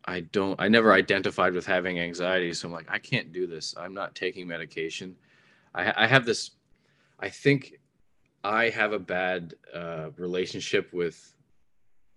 I 0.08 0.22
don't 0.22 0.60
I 0.60 0.68
never 0.70 0.94
identified 0.94 1.54
with 1.54 1.66
having 1.66 2.00
anxiety. 2.00 2.54
So 2.54 2.68
I'm 2.68 2.74
like, 2.74 2.90
I 2.90 2.98
can't 2.98 3.32
do 3.34 3.46
this. 3.46 3.76
I'm 3.78 3.94
not 3.94 4.16
taking 4.16 4.48
medication 4.48 5.16
I, 5.78 5.94
I 6.04 6.08
have 6.08 6.26
this. 6.26 6.52
I 7.20 7.30
think 7.30 7.80
I 8.44 8.70
have 8.70 8.94
a 8.94 9.00
bad 9.00 9.54
uh, 9.74 10.10
relationship 10.18 10.92
with 10.92 11.34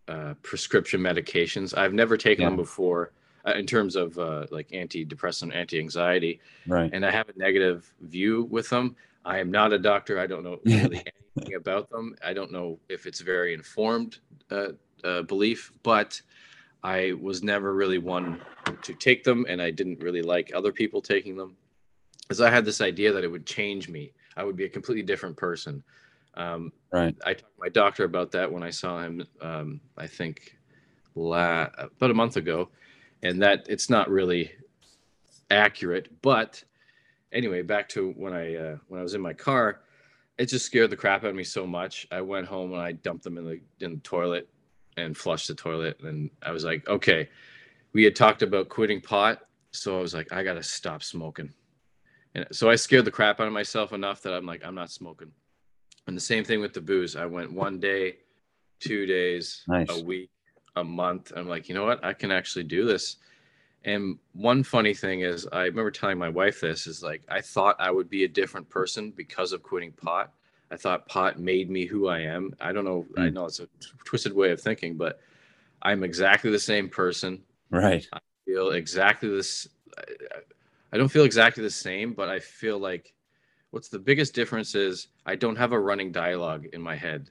uh, 0.08 0.34
prescription 0.42 1.00
medications. 1.00 1.76
I've 1.76 1.94
never 1.94 2.16
taken 2.16 2.42
yeah. 2.42 2.48
them 2.48 2.56
before 2.56 3.12
uh, 3.46 3.52
in 3.52 3.66
terms 3.66 3.96
of 3.96 4.18
uh, 4.18 4.46
like 4.50 4.68
antidepressant, 4.70 5.54
anti-anxiety, 5.54 6.40
right? 6.66 6.90
And 6.92 7.04
I 7.06 7.10
have 7.10 7.28
a 7.28 7.38
negative 7.38 7.92
view 8.00 8.44
with 8.50 8.68
them. 8.70 8.96
I 9.24 9.38
am 9.38 9.50
not 9.50 9.72
a 9.72 9.78
doctor. 9.78 10.18
I 10.18 10.26
don't 10.26 10.42
know 10.42 10.58
really 10.64 11.04
anything 11.36 11.54
about 11.54 11.90
them. 11.90 12.16
I 12.24 12.32
don't 12.32 12.50
know 12.50 12.78
if 12.88 13.06
it's 13.06 13.20
very 13.20 13.54
informed 13.54 14.18
uh, 14.50 14.68
uh, 15.04 15.22
belief, 15.22 15.72
but 15.82 16.20
I 16.82 17.12
was 17.20 17.42
never 17.42 17.74
really 17.74 17.98
one 17.98 18.40
to 18.82 18.94
take 18.94 19.24
them, 19.24 19.46
and 19.48 19.60
I 19.60 19.70
didn't 19.70 20.00
really 20.00 20.22
like 20.22 20.52
other 20.54 20.72
people 20.72 21.02
taking 21.02 21.36
them 21.36 21.56
is 22.30 22.40
I 22.40 22.50
had 22.50 22.64
this 22.64 22.80
idea 22.80 23.12
that 23.12 23.24
it 23.24 23.30
would 23.30 23.44
change 23.44 23.88
me. 23.88 24.12
I 24.36 24.44
would 24.44 24.56
be 24.56 24.64
a 24.64 24.68
completely 24.68 25.02
different 25.02 25.36
person. 25.36 25.82
Um, 26.34 26.72
right. 26.92 27.14
I 27.26 27.34
talked 27.34 27.54
to 27.54 27.60
my 27.60 27.68
doctor 27.68 28.04
about 28.04 28.30
that 28.32 28.50
when 28.50 28.62
I 28.62 28.70
saw 28.70 29.02
him. 29.02 29.26
Um, 29.42 29.80
I 29.98 30.06
think 30.06 30.56
la- 31.16 31.68
about 31.76 32.10
a 32.10 32.14
month 32.14 32.36
ago, 32.36 32.68
and 33.22 33.42
that 33.42 33.66
it's 33.68 33.90
not 33.90 34.08
really 34.08 34.52
accurate. 35.50 36.22
But 36.22 36.62
anyway, 37.32 37.62
back 37.62 37.88
to 37.90 38.12
when 38.12 38.32
I 38.32 38.54
uh, 38.54 38.76
when 38.88 39.00
I 39.00 39.02
was 39.02 39.14
in 39.14 39.20
my 39.20 39.32
car, 39.32 39.80
it 40.38 40.46
just 40.46 40.64
scared 40.64 40.90
the 40.90 40.96
crap 40.96 41.24
out 41.24 41.30
of 41.30 41.36
me 41.36 41.44
so 41.44 41.66
much. 41.66 42.06
I 42.12 42.20
went 42.20 42.46
home 42.46 42.72
and 42.72 42.80
I 42.80 42.92
dumped 42.92 43.24
them 43.24 43.36
in 43.36 43.44
the 43.44 43.60
in 43.84 43.94
the 43.94 44.00
toilet 44.00 44.48
and 44.96 45.16
flushed 45.16 45.48
the 45.48 45.54
toilet, 45.54 46.00
and 46.00 46.30
I 46.42 46.52
was 46.52 46.64
like, 46.64 46.88
okay. 46.88 47.28
We 47.92 48.04
had 48.04 48.14
talked 48.14 48.42
about 48.42 48.68
quitting 48.68 49.00
pot, 49.00 49.40
so 49.72 49.98
I 49.98 50.00
was 50.00 50.14
like, 50.14 50.32
I 50.32 50.44
gotta 50.44 50.62
stop 50.62 51.02
smoking. 51.02 51.52
And 52.34 52.46
so 52.52 52.70
I 52.70 52.76
scared 52.76 53.04
the 53.04 53.10
crap 53.10 53.40
out 53.40 53.48
of 53.48 53.52
myself 53.52 53.92
enough 53.92 54.22
that 54.22 54.32
I'm 54.32 54.46
like, 54.46 54.64
I'm 54.64 54.74
not 54.74 54.90
smoking. 54.90 55.32
And 56.06 56.16
the 56.16 56.20
same 56.20 56.44
thing 56.44 56.60
with 56.60 56.72
the 56.72 56.80
booze. 56.80 57.16
I 57.16 57.26
went 57.26 57.52
one 57.52 57.80
day, 57.80 58.18
two 58.78 59.06
days, 59.06 59.64
nice. 59.66 59.90
a 59.90 60.04
week, 60.04 60.30
a 60.76 60.84
month. 60.84 61.32
I'm 61.34 61.48
like, 61.48 61.68
you 61.68 61.74
know 61.74 61.84
what? 61.84 62.04
I 62.04 62.12
can 62.12 62.30
actually 62.30 62.64
do 62.64 62.84
this. 62.84 63.16
And 63.84 64.18
one 64.32 64.62
funny 64.62 64.94
thing 64.94 65.22
is, 65.22 65.48
I 65.52 65.62
remember 65.64 65.90
telling 65.90 66.18
my 66.18 66.28
wife 66.28 66.60
this 66.60 66.86
is 66.86 67.02
like, 67.02 67.22
I 67.28 67.40
thought 67.40 67.76
I 67.78 67.90
would 67.90 68.10
be 68.10 68.24
a 68.24 68.28
different 68.28 68.68
person 68.68 69.10
because 69.10 69.52
of 69.52 69.62
quitting 69.62 69.92
pot. 69.92 70.32
I 70.70 70.76
thought 70.76 71.08
pot 71.08 71.38
made 71.38 71.70
me 71.70 71.84
who 71.84 72.08
I 72.08 72.20
am. 72.20 72.54
I 72.60 72.72
don't 72.72 72.84
know. 72.84 73.06
Mm. 73.16 73.22
I 73.22 73.28
know 73.30 73.46
it's 73.46 73.60
a 73.60 73.68
twisted 74.04 74.32
way 74.32 74.50
of 74.50 74.60
thinking, 74.60 74.96
but 74.96 75.20
I'm 75.82 76.04
exactly 76.04 76.50
the 76.50 76.58
same 76.58 76.88
person. 76.88 77.42
Right. 77.70 78.06
I 78.12 78.18
feel 78.44 78.70
exactly 78.70 79.28
this. 79.28 79.68
I 80.92 80.96
don't 80.96 81.08
feel 81.08 81.24
exactly 81.24 81.62
the 81.62 81.70
same, 81.70 82.12
but 82.12 82.28
I 82.28 82.38
feel 82.38 82.78
like 82.78 83.14
what's 83.70 83.88
the 83.88 83.98
biggest 83.98 84.34
difference 84.34 84.74
is 84.74 85.08
I 85.26 85.36
don't 85.36 85.56
have 85.56 85.72
a 85.72 85.78
running 85.78 86.12
dialogue 86.12 86.66
in 86.72 86.82
my 86.82 86.96
head. 86.96 87.30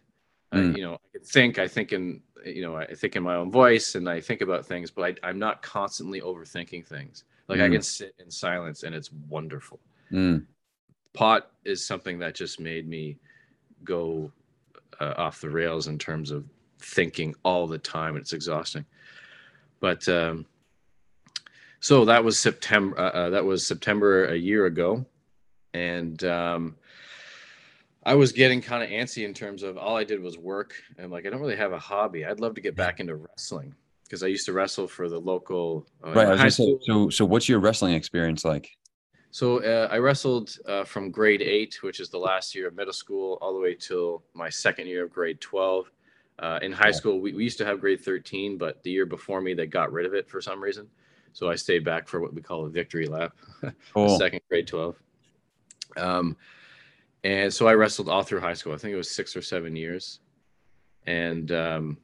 Mm. 0.54 0.74
Uh, 0.74 0.78
you 0.78 0.84
know, 0.84 0.94
I 0.94 1.18
can 1.18 1.22
think, 1.22 1.60
I 1.60 1.68
think 1.68 1.94
in, 1.94 2.22
you 2.46 2.62
know, 2.62 2.76
I 2.76 2.94
think 2.94 3.16
in 3.16 3.24
my 3.24 3.36
own 3.36 3.52
voice 3.52 3.96
and 3.96 4.10
I 4.10 4.20
think 4.22 4.42
about 4.42 4.66
things, 4.66 4.92
but 4.92 5.20
I, 5.24 5.30
am 5.30 5.40
not 5.40 5.62
constantly 5.62 6.22
overthinking 6.22 6.86
things. 6.86 7.24
Like 7.48 7.60
mm. 7.60 7.66
I 7.66 7.70
can 7.70 7.82
sit 7.82 8.16
in 8.20 8.32
silence 8.32 8.84
and 8.84 8.96
it's 8.96 9.12
wonderful. 9.30 9.80
Mm. 10.12 10.46
Pot 11.14 11.52
is 11.66 11.86
something 11.86 12.20
that 12.20 12.36
just 12.36 12.60
made 12.60 12.88
me 12.88 13.18
go 13.84 14.32
uh, 15.00 15.14
off 15.18 15.42
the 15.42 15.50
rails 15.50 15.88
in 15.88 15.98
terms 15.98 16.32
of 16.32 16.46
thinking 16.80 17.36
all 17.44 17.68
the 17.68 17.78
time. 17.78 18.16
It's 18.16 18.34
exhausting. 18.34 18.86
But 19.80 20.08
um, 20.08 20.46
so 21.80 22.06
that 22.06 22.24
was 22.24 22.40
September. 22.40 23.00
Uh, 23.00 23.10
uh, 23.10 23.30
that 23.30 23.46
was 23.46 23.66
September 23.66 24.26
a 24.26 24.36
year 24.36 24.66
ago, 24.66 25.06
and 25.74 26.22
um, 26.24 26.76
I 28.04 28.16
was 28.16 28.32
getting 28.32 28.62
kind 28.62 28.84
of 28.84 28.90
antsy 28.90 29.26
in 29.26 29.34
terms 29.34 29.64
of 29.64 29.78
all 29.78 29.96
I 29.96 30.04
did 30.04 30.22
was 30.22 30.38
work. 30.38 30.74
And 30.98 31.12
like, 31.12 31.26
I 31.26 31.30
don't 31.30 31.42
really 31.42 31.56
have 31.56 31.74
a 31.74 31.80
hobby. 31.80 32.26
I'd 32.26 32.40
love 32.40 32.56
to 32.56 32.62
get 32.62 32.76
back 32.76 33.00
into 33.00 33.16
wrestling 33.16 33.76
because 34.04 34.24
I 34.24 34.28
used 34.28 34.46
to 34.48 34.54
wrestle 34.54 34.88
for 34.88 35.10
the 35.10 35.20
local. 35.20 35.86
Uh, 36.04 36.14
right. 36.14 36.28
I 36.28 36.46
was 36.46 36.56
say, 36.56 36.78
so, 36.82 37.10
so 37.10 37.26
what's 37.26 37.48
your 37.48 37.60
wrestling 37.60 37.94
experience 37.94 38.44
like? 38.44 38.70
So 39.32 39.64
uh, 39.64 39.88
I 39.92 39.98
wrestled 39.98 40.58
uh, 40.68 40.84
from 40.84 41.12
grade 41.12 41.42
eight, 41.42 41.84
which 41.84 42.00
is 42.00 42.10
the 42.10 42.18
last 42.18 42.56
year 42.56 42.68
of 42.68 42.76
middle 42.76 42.94
school, 42.94 43.38
all 43.42 43.54
the 43.54 43.60
way 43.60 43.76
till 43.76 44.24
my 44.34 44.50
second 44.50 44.88
year 44.88 45.04
of 45.04 45.12
grade 45.12 45.40
12. 45.40 45.92
Uh, 46.40 46.60
in 46.62 46.72
high 46.72 46.92
school, 46.92 47.20
we, 47.20 47.34
we 47.34 47.44
used 47.44 47.58
to 47.58 47.66
have 47.66 47.82
grade 47.82 48.02
13, 48.02 48.58
but 48.58 48.82
the 48.84 48.90
year 48.90 49.06
before 49.06 49.42
me, 49.42 49.54
they 49.54 49.68
got 49.68 49.92
rid 49.92 50.06
of 50.06 50.14
it 50.14 50.28
for 50.30 50.42
some 50.42 50.62
reason. 50.62 50.88
So 51.34 51.50
I 51.50 51.56
stayed 51.56 51.84
back 51.84 52.08
for 52.08 52.22
what 52.22 52.34
we 52.34 52.42
call 52.42 52.66
a 52.66 52.70
victory 52.70 53.08
lap, 53.08 53.34
cool. 53.94 54.18
second 54.18 54.42
grade 54.50 54.66
12. 54.68 54.96
Um, 55.98 56.38
and 57.24 57.54
so 57.54 57.68
I 57.68 57.74
wrestled 57.74 58.10
all 58.10 58.24
through 58.24 58.40
high 58.40 58.54
school. 58.54 58.74
I 58.74 58.78
think 58.78 58.94
it 58.94 58.98
was 58.98 59.12
six 59.12 59.36
or 59.36 59.42
seven 59.42 59.76
years. 59.76 60.20
And 61.06 61.52
um, 61.52 61.98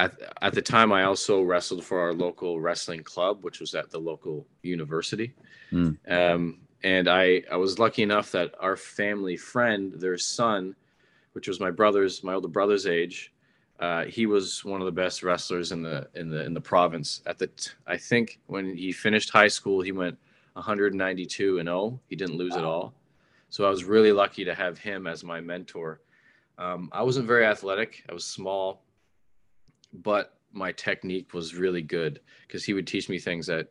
at, 0.00 0.18
at 0.40 0.54
the 0.54 0.62
time, 0.62 0.92
I 0.92 1.04
also 1.04 1.42
wrestled 1.42 1.84
for 1.84 2.00
our 2.00 2.14
local 2.14 2.58
wrestling 2.58 3.02
club, 3.02 3.44
which 3.44 3.60
was 3.60 3.74
at 3.74 3.90
the 3.90 3.98
local 3.98 4.46
university. 4.62 5.34
Mm. 5.70 5.98
Um, 6.10 6.60
and 6.82 7.06
I, 7.06 7.42
I 7.52 7.56
was 7.56 7.78
lucky 7.78 8.02
enough 8.02 8.32
that 8.32 8.54
our 8.58 8.76
family 8.76 9.36
friend, 9.36 9.92
their 9.92 10.16
son, 10.16 10.74
which 11.32 11.48
was 11.48 11.60
my 11.60 11.70
brother's, 11.70 12.24
my 12.24 12.32
older 12.32 12.48
brother's 12.48 12.86
age, 12.86 13.34
uh, 13.78 14.04
he 14.04 14.24
was 14.24 14.64
one 14.64 14.80
of 14.80 14.86
the 14.86 14.92
best 14.92 15.22
wrestlers 15.22 15.72
in 15.72 15.82
the 15.82 16.06
in 16.14 16.28
the 16.28 16.44
in 16.44 16.52
the 16.52 16.60
province. 16.60 17.22
At 17.26 17.38
the 17.38 17.46
t- 17.46 17.70
I 17.86 17.96
think 17.96 18.38
when 18.46 18.76
he 18.76 18.92
finished 18.92 19.30
high 19.30 19.48
school, 19.48 19.80
he 19.80 19.92
went 19.92 20.18
192 20.52 21.58
and 21.58 21.66
0. 21.66 22.00
He 22.06 22.16
didn't 22.16 22.36
lose 22.36 22.52
wow. 22.52 22.58
at 22.58 22.64
all. 22.64 22.94
So 23.48 23.66
I 23.66 23.70
was 23.70 23.84
really 23.84 24.12
lucky 24.12 24.44
to 24.44 24.54
have 24.54 24.78
him 24.78 25.06
as 25.06 25.24
my 25.24 25.40
mentor. 25.40 26.00
Um, 26.58 26.90
I 26.92 27.02
wasn't 27.02 27.26
very 27.26 27.46
athletic. 27.46 28.04
I 28.08 28.12
was 28.12 28.24
small, 28.26 28.82
but 29.92 30.34
my 30.52 30.72
technique 30.72 31.32
was 31.32 31.54
really 31.54 31.82
good 31.82 32.20
because 32.46 32.64
he 32.64 32.74
would 32.74 32.86
teach 32.86 33.08
me 33.08 33.18
things 33.18 33.46
that 33.46 33.68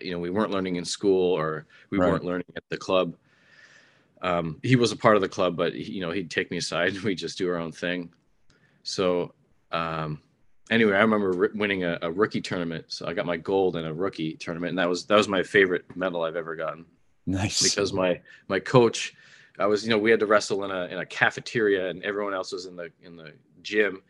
you 0.00 0.10
know 0.10 0.18
we 0.18 0.30
weren't 0.30 0.50
learning 0.50 0.76
in 0.76 0.84
school 0.84 1.32
or 1.32 1.66
we 1.90 1.98
right. 1.98 2.10
weren't 2.10 2.24
learning 2.24 2.46
at 2.56 2.64
the 2.68 2.76
club. 2.76 3.16
Um, 4.22 4.60
he 4.62 4.76
was 4.76 4.92
a 4.92 4.96
part 4.96 5.16
of 5.16 5.22
the 5.22 5.28
club 5.28 5.56
but 5.56 5.74
he, 5.74 5.92
you 5.92 6.00
know 6.00 6.10
he'd 6.10 6.30
take 6.30 6.50
me 6.50 6.56
aside 6.56 6.88
and 6.94 7.02
we 7.02 7.14
just 7.14 7.38
do 7.38 7.48
our 7.50 7.58
own 7.58 7.72
thing. 7.72 8.12
So 8.82 9.34
um, 9.70 10.20
anyway 10.70 10.96
i 10.96 11.00
remember 11.00 11.50
winning 11.54 11.84
a, 11.84 11.98
a, 12.02 12.10
rookie 12.10 12.40
tournament. 12.40 12.86
So 12.88 13.06
i 13.06 13.12
got 13.12 13.26
my 13.26 13.36
gold 13.36 13.76
in 13.76 13.84
a 13.84 13.92
rookie 13.92 14.34
tournament 14.34 14.70
and 14.70 14.78
that 14.78 14.88
was 14.88 15.04
that 15.06 15.16
was 15.16 15.28
my 15.28 15.42
favorite 15.42 15.84
medal 15.96 16.22
i've 16.22 16.36
ever 16.36 16.56
gotten. 16.56 16.86
Nice. 17.26 17.62
Because 17.62 17.92
my 17.92 18.20
my 18.48 18.58
coach 18.58 19.14
i 19.58 19.66
was 19.66 19.84
you 19.84 19.90
know 19.90 19.98
we 19.98 20.10
had 20.10 20.20
to 20.20 20.26
wrestle 20.26 20.64
in 20.64 20.70
a 20.70 20.86
in 20.86 20.98
a 20.98 21.06
cafeteria 21.06 21.90
and 21.90 22.02
everyone 22.02 22.32
else 22.32 22.52
was 22.52 22.66
in 22.66 22.74
the 22.74 22.90
in 23.02 23.16
the 23.16 23.32
gym 23.62 24.02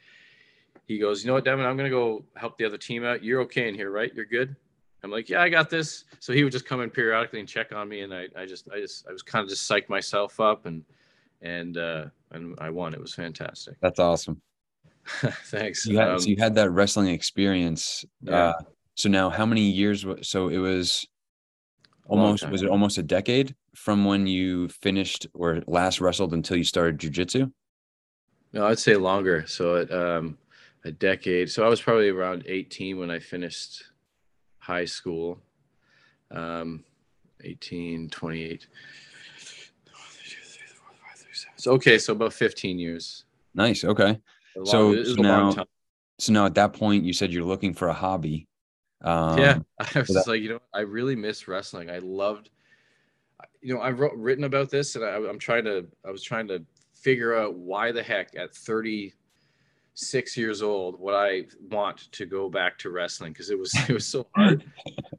he 0.92 0.98
goes 0.98 1.22
you 1.22 1.28
know 1.28 1.34
what 1.34 1.44
Devon 1.44 1.64
i'm 1.64 1.76
gonna 1.76 1.90
go 1.90 2.24
help 2.36 2.56
the 2.58 2.64
other 2.64 2.78
team 2.78 3.04
out 3.04 3.22
you're 3.22 3.40
okay 3.42 3.68
in 3.68 3.74
here 3.74 3.90
right 3.90 4.12
you're 4.14 4.24
good 4.24 4.56
I'm 5.04 5.10
like, 5.10 5.28
yeah, 5.28 5.42
I 5.42 5.48
got 5.48 5.68
this. 5.68 6.04
So 6.20 6.32
he 6.32 6.44
would 6.44 6.52
just 6.52 6.64
come 6.64 6.80
in 6.80 6.90
periodically 6.90 7.40
and 7.40 7.48
check 7.48 7.72
on 7.72 7.88
me, 7.88 8.02
and 8.02 8.14
I, 8.14 8.28
I 8.36 8.46
just, 8.46 8.68
I 8.72 8.80
just, 8.80 9.06
I 9.08 9.12
was 9.12 9.22
kind 9.22 9.42
of 9.42 9.48
just 9.48 9.68
psyched 9.68 9.88
myself 9.88 10.38
up, 10.38 10.66
and 10.66 10.84
and 11.40 11.76
uh, 11.76 12.04
and 12.30 12.56
I 12.60 12.70
won. 12.70 12.94
It 12.94 13.00
was 13.00 13.14
fantastic. 13.14 13.76
That's 13.80 13.98
awesome. 13.98 14.40
Thanks. 15.46 15.86
You 15.86 15.98
had, 15.98 16.08
um, 16.08 16.20
so 16.20 16.28
you 16.28 16.36
had 16.38 16.54
that 16.54 16.70
wrestling 16.70 17.08
experience. 17.08 18.04
Yeah. 18.22 18.48
Uh, 18.48 18.52
so 18.94 19.08
now, 19.08 19.28
how 19.28 19.44
many 19.44 19.62
years? 19.62 20.06
So 20.22 20.48
it 20.48 20.58
was 20.58 21.04
almost 22.06 22.48
was 22.48 22.62
it 22.62 22.68
almost 22.68 22.98
a 22.98 23.02
decade 23.02 23.56
from 23.74 24.04
when 24.04 24.28
you 24.28 24.68
finished 24.68 25.26
or 25.34 25.62
last 25.66 26.00
wrestled 26.00 26.32
until 26.32 26.56
you 26.56 26.64
started 26.64 26.98
jujitsu? 26.98 27.50
No, 28.52 28.66
I'd 28.66 28.78
say 28.78 28.94
longer. 28.96 29.44
So 29.48 29.76
it, 29.76 29.92
um, 29.92 30.38
a 30.84 30.92
decade. 30.92 31.50
So 31.50 31.64
I 31.64 31.68
was 31.68 31.80
probably 31.80 32.08
around 32.08 32.44
18 32.46 32.98
when 32.98 33.10
I 33.10 33.18
finished 33.18 33.84
high 34.58 34.84
school, 34.84 35.40
um, 36.30 36.84
18, 37.42 38.10
28. 38.10 38.66
So, 41.56 41.72
okay, 41.72 41.98
so 41.98 42.12
about 42.12 42.32
15 42.32 42.78
years. 42.78 43.24
Nice. 43.54 43.84
Okay. 43.84 44.18
Long, 44.56 44.66
so, 44.66 45.04
so 45.04 45.22
now, 45.22 45.66
so 46.18 46.32
now 46.32 46.46
at 46.46 46.54
that 46.56 46.72
point, 46.72 47.04
you 47.04 47.12
said 47.12 47.32
you're 47.32 47.44
looking 47.44 47.72
for 47.72 47.88
a 47.88 47.92
hobby. 47.92 48.48
Um, 49.00 49.38
yeah, 49.38 49.58
I 49.78 50.00
was 50.00 50.08
that- 50.08 50.26
like, 50.26 50.42
you 50.42 50.48
know, 50.50 50.60
I 50.74 50.80
really 50.80 51.16
miss 51.16 51.48
wrestling. 51.48 51.90
I 51.90 51.98
loved, 51.98 52.50
you 53.60 53.74
know, 53.74 53.80
I've 53.80 54.00
wrote, 54.00 54.14
written 54.14 54.44
about 54.44 54.70
this, 54.70 54.96
and 54.96 55.04
I, 55.04 55.16
I'm 55.16 55.38
trying 55.38 55.64
to, 55.64 55.86
I 56.06 56.10
was 56.10 56.22
trying 56.22 56.48
to 56.48 56.64
figure 56.94 57.34
out 57.36 57.54
why 57.54 57.92
the 57.92 58.02
heck 58.02 58.34
at 58.36 58.54
30 58.54 59.12
six 59.94 60.36
years 60.36 60.62
old 60.62 60.98
what 60.98 61.14
I 61.14 61.44
want 61.70 62.10
to 62.12 62.26
go 62.26 62.48
back 62.48 62.78
to 62.78 62.90
wrestling 62.90 63.32
because 63.32 63.50
it 63.50 63.58
was 63.58 63.74
it 63.88 63.92
was 63.92 64.06
so 64.06 64.26
hard. 64.36 64.64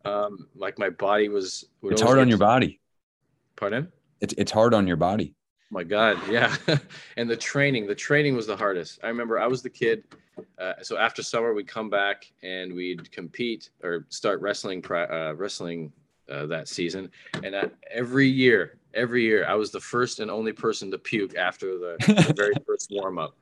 Um, 0.06 0.48
like 0.56 0.80
my 0.80 0.90
body 0.90 1.30
was. 1.30 1.66
It's 1.84 2.02
hard 2.02 2.20
on 2.20 2.28
your 2.28 2.38
body. 2.38 2.80
Pardon? 3.56 3.92
It's 4.22 4.34
it's 4.38 4.52
hard 4.52 4.74
on 4.74 4.88
your 4.88 4.98
body. 4.98 5.36
my 5.70 5.84
God, 5.84 6.18
yeah. 6.30 6.56
and 7.18 7.30
the 7.30 7.38
training, 7.38 7.88
the 7.88 7.96
training 7.96 8.36
was 8.36 8.48
the 8.48 8.58
hardest. 8.58 9.00
I 9.04 9.08
remember 9.08 9.40
I 9.40 9.48
was 9.48 9.62
the 9.62 9.70
kid. 9.70 10.04
Uh, 10.58 10.74
so 10.82 10.98
after 10.98 11.22
summer, 11.22 11.54
we'd 11.54 11.68
come 11.68 11.90
back 11.90 12.32
and 12.42 12.74
we'd 12.74 13.12
compete 13.12 13.70
or 13.84 14.06
start 14.10 14.42
wrestling, 14.42 14.84
uh, 14.90 15.36
wrestling 15.36 15.92
uh, 16.28 16.48
that 16.48 16.68
season. 16.68 17.12
And 17.44 17.72
every 17.92 18.28
year, 18.28 18.80
every 18.96 19.24
year, 19.24 19.46
I 19.46 19.54
was 19.54 19.72
the 19.72 19.80
first 19.80 20.20
and 20.20 20.32
only 20.32 20.52
person 20.52 20.90
to 20.90 20.98
puke 20.98 21.36
after 21.36 21.78
the, 21.78 21.96
the 22.00 22.34
very 22.36 22.54
first 22.66 22.90
warm 22.92 23.20
up 23.20 23.36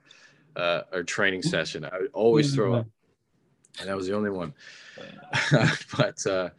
uh, 0.56 0.82
or 0.92 1.04
training 1.04 1.42
session. 1.42 1.86
I 1.86 2.00
would 2.00 2.12
always 2.14 2.54
throw 2.54 2.76
up, 2.76 2.88
and 3.80 3.90
that 3.90 3.96
was 3.96 4.08
the 4.08 4.16
only 4.16 4.30
one. 4.30 4.54
but 5.98 6.26
uh, 6.28 6.50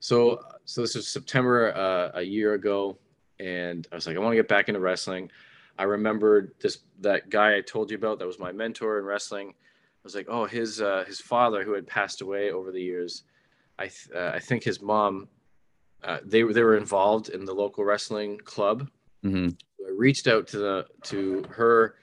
so 0.00 0.40
so 0.64 0.80
this 0.80 0.94
was 0.94 1.08
September 1.08 1.74
uh, 1.74 2.18
a 2.18 2.22
year 2.22 2.54
ago, 2.54 2.98
and 3.38 3.86
I 3.90 3.94
was 3.94 4.06
like, 4.06 4.16
I 4.16 4.18
want 4.18 4.32
to 4.32 4.36
get 4.36 4.48
back 4.48 4.68
into 4.68 4.80
wrestling. 4.80 5.30
I 5.78 5.84
remembered 5.84 6.52
this 6.60 6.78
that 7.00 7.30
guy 7.30 7.56
I 7.56 7.60
told 7.60 7.90
you 7.90 7.96
about 7.96 8.18
that 8.18 8.26
was 8.26 8.38
my 8.38 8.52
mentor 8.52 8.98
in 8.98 9.04
wrestling. 9.04 9.50
I 9.50 10.04
was 10.04 10.14
like, 10.14 10.26
oh, 10.28 10.44
his 10.44 10.80
uh, 10.80 11.04
his 11.06 11.20
father 11.20 11.64
who 11.64 11.72
had 11.72 11.86
passed 11.86 12.20
away 12.20 12.50
over 12.50 12.72
the 12.72 12.82
years. 12.82 13.24
I 13.78 13.84
th- 13.84 14.08
uh, 14.14 14.32
I 14.34 14.38
think 14.38 14.64
his 14.64 14.80
mom. 14.80 15.28
Uh, 16.04 16.18
they 16.24 16.44
were 16.44 16.52
they 16.52 16.62
were 16.62 16.76
involved 16.76 17.30
in 17.30 17.44
the 17.44 17.54
local 17.54 17.84
wrestling 17.84 18.38
club. 18.38 18.88
Mm-hmm. 19.24 19.48
I 19.86 19.90
reached 19.96 20.26
out 20.26 20.46
to 20.48 20.58
the 20.58 20.86
to 21.04 21.44
her 21.50 21.96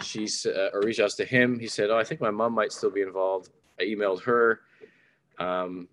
she 0.00 0.28
uh, 0.46 0.68
or 0.72 0.82
reached 0.82 1.00
out 1.00 1.10
to 1.10 1.24
him. 1.24 1.58
He 1.58 1.66
said, 1.66 1.90
"Oh, 1.90 1.96
I 1.96 2.04
think 2.04 2.20
my 2.20 2.30
mom 2.30 2.52
might 2.54 2.72
still 2.72 2.90
be 2.90 3.02
involved." 3.02 3.50
I 3.80 3.84
emailed 3.84 4.22
her, 4.22 4.60
um, 5.38 5.88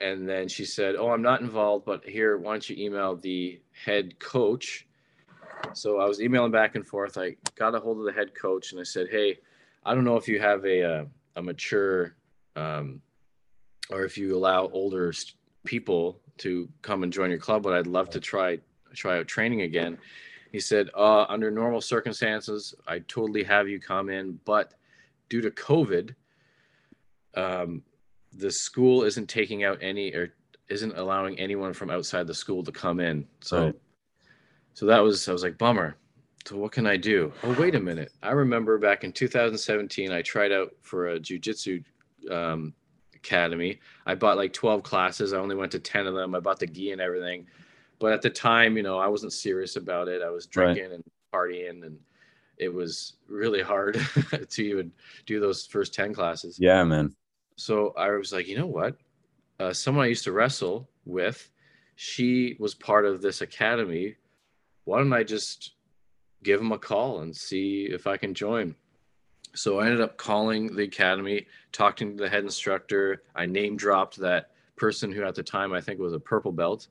and 0.00 0.28
then 0.28 0.48
she 0.48 0.64
said, 0.64 0.96
"Oh, 0.96 1.10
I'm 1.10 1.22
not 1.22 1.40
involved, 1.40 1.84
but 1.84 2.04
here, 2.04 2.38
why 2.38 2.52
don't 2.52 2.68
you 2.70 2.76
email 2.84 3.16
the 3.16 3.60
head 3.84 4.18
coach?" 4.18 4.86
So 5.74 5.98
I 5.98 6.06
was 6.06 6.20
emailing 6.20 6.52
back 6.52 6.74
and 6.74 6.86
forth. 6.86 7.18
I 7.18 7.36
got 7.54 7.74
a 7.74 7.80
hold 7.80 7.98
of 7.98 8.04
the 8.04 8.12
head 8.12 8.34
coach 8.34 8.72
and 8.72 8.80
I 8.80 8.84
said, 8.84 9.08
"Hey, 9.10 9.38
I 9.84 9.94
don't 9.94 10.04
know 10.04 10.16
if 10.16 10.28
you 10.28 10.40
have 10.40 10.64
a 10.64 10.80
a, 10.80 11.00
uh, 11.00 11.04
a 11.36 11.42
mature, 11.42 12.16
um, 12.54 13.02
or 13.90 14.04
if 14.04 14.16
you 14.16 14.36
allow 14.36 14.68
older 14.68 15.12
people 15.64 16.20
to 16.38 16.68
come 16.82 17.02
and 17.02 17.12
join 17.12 17.30
your 17.30 17.38
club, 17.38 17.62
but 17.62 17.72
I'd 17.72 17.86
love 17.86 18.10
to 18.10 18.20
try 18.20 18.58
try 18.94 19.18
out 19.18 19.28
training 19.28 19.62
again." 19.62 19.98
He 20.52 20.60
said, 20.60 20.90
uh, 20.94 21.24
under 21.24 21.50
normal 21.50 21.80
circumstances, 21.80 22.74
I 22.86 23.00
totally 23.00 23.42
have 23.44 23.68
you 23.68 23.80
come 23.80 24.08
in, 24.08 24.38
but 24.44 24.74
due 25.28 25.40
to 25.40 25.50
COVID, 25.50 26.14
um, 27.34 27.82
the 28.32 28.50
school 28.50 29.02
isn't 29.02 29.28
taking 29.28 29.64
out 29.64 29.78
any 29.80 30.14
or 30.14 30.34
isn't 30.68 30.96
allowing 30.96 31.38
anyone 31.38 31.72
from 31.72 31.90
outside 31.90 32.26
the 32.26 32.34
school 32.34 32.62
to 32.64 32.72
come 32.72 33.00
in. 33.00 33.26
So, 33.40 33.66
Right. 33.66 33.74
so 34.74 34.86
that 34.86 34.98
was 35.00 35.28
I 35.28 35.32
was 35.32 35.42
like 35.42 35.58
bummer. 35.58 35.96
So 36.46 36.56
what 36.56 36.72
can 36.72 36.86
I 36.86 36.96
do? 36.96 37.32
Oh 37.42 37.56
wait 37.58 37.74
a 37.74 37.80
minute. 37.80 38.12
I 38.22 38.30
remember 38.32 38.78
back 38.78 39.04
in 39.04 39.12
2017, 39.12 40.12
I 40.12 40.22
tried 40.22 40.52
out 40.52 40.72
for 40.82 41.08
a 41.08 41.20
jujitsu 41.20 41.84
um, 42.30 42.72
academy. 43.14 43.80
I 44.06 44.14
bought 44.14 44.36
like 44.36 44.52
12 44.52 44.82
classes. 44.82 45.32
I 45.32 45.38
only 45.38 45.56
went 45.56 45.72
to 45.72 45.80
10 45.80 46.06
of 46.06 46.14
them. 46.14 46.34
I 46.34 46.40
bought 46.40 46.60
the 46.60 46.66
gi 46.66 46.92
and 46.92 47.00
everything. 47.00 47.46
But 47.98 48.12
at 48.12 48.22
the 48.22 48.30
time, 48.30 48.76
you 48.76 48.82
know, 48.82 48.98
I 48.98 49.06
wasn't 49.08 49.32
serious 49.32 49.76
about 49.76 50.08
it. 50.08 50.22
I 50.22 50.30
was 50.30 50.46
Right. 50.54 50.74
drinking 50.74 50.92
and 50.92 51.04
partying, 51.32 51.84
and 51.84 51.98
it 52.58 52.72
was 52.72 53.16
really 53.28 53.62
hard 53.62 53.94
to 54.50 54.62
even 54.62 54.92
do 55.24 55.40
those 55.40 55.66
first 55.66 55.94
10 55.94 56.14
classes. 56.14 56.58
Yeah, 56.58 56.84
man. 56.84 57.14
So 57.56 57.94
I 57.96 58.10
was 58.10 58.32
like, 58.32 58.48
you 58.48 58.58
know 58.58 58.66
what? 58.66 58.96
Uh, 59.58 59.72
someone 59.72 60.04
I 60.04 60.08
used 60.08 60.24
to 60.24 60.32
wrestle 60.32 60.88
with, 61.06 61.50
she 61.94 62.56
was 62.58 62.74
part 62.74 63.06
of 63.06 63.22
this 63.22 63.40
academy. 63.40 64.16
Why 64.84 64.98
don't 64.98 65.12
I 65.12 65.22
just 65.22 65.72
give 66.42 66.60
them 66.60 66.72
a 66.72 66.78
call 66.78 67.20
and 67.20 67.34
see 67.34 67.86
if 67.86 68.06
I 68.06 68.18
can 68.18 68.34
join? 68.34 68.74
So 69.54 69.80
I 69.80 69.86
ended 69.86 70.02
up 70.02 70.18
calling 70.18 70.76
the 70.76 70.82
academy, 70.82 71.46
talking 71.72 72.16
to 72.16 72.22
the 72.24 72.28
head 72.28 72.44
instructor. 72.44 73.22
I 73.34 73.46
name 73.46 73.78
dropped 73.78 74.18
that 74.18 74.50
person 74.76 75.10
who 75.10 75.24
at 75.24 75.34
the 75.34 75.42
time 75.42 75.72
I 75.72 75.80
think 75.80 75.98
was 75.98 76.12
a 76.12 76.20
purple 76.20 76.52
belt. 76.52 76.88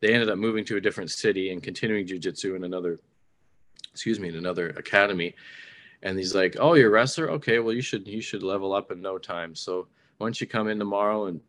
They 0.00 0.12
ended 0.12 0.30
up 0.30 0.38
moving 0.38 0.64
to 0.66 0.76
a 0.76 0.80
different 0.80 1.10
city 1.10 1.50
and 1.50 1.62
continuing 1.62 2.06
jujitsu 2.06 2.56
in 2.56 2.64
another, 2.64 2.98
excuse 3.92 4.20
me, 4.20 4.28
in 4.28 4.36
another 4.36 4.70
academy. 4.70 5.34
And 6.02 6.18
he's 6.18 6.34
like, 6.34 6.56
"Oh, 6.58 6.74
you're 6.74 6.88
a 6.88 6.90
wrestler? 6.90 7.30
Okay, 7.32 7.58
well 7.58 7.74
you 7.74 7.80
should 7.80 8.06
you 8.06 8.20
should 8.20 8.42
level 8.42 8.74
up 8.74 8.90
in 8.90 9.00
no 9.00 9.18
time." 9.18 9.54
So 9.54 9.88
why 10.18 10.26
don't 10.26 10.40
you 10.40 10.46
come 10.46 10.68
in 10.68 10.78
tomorrow 10.78 11.26
and 11.26 11.40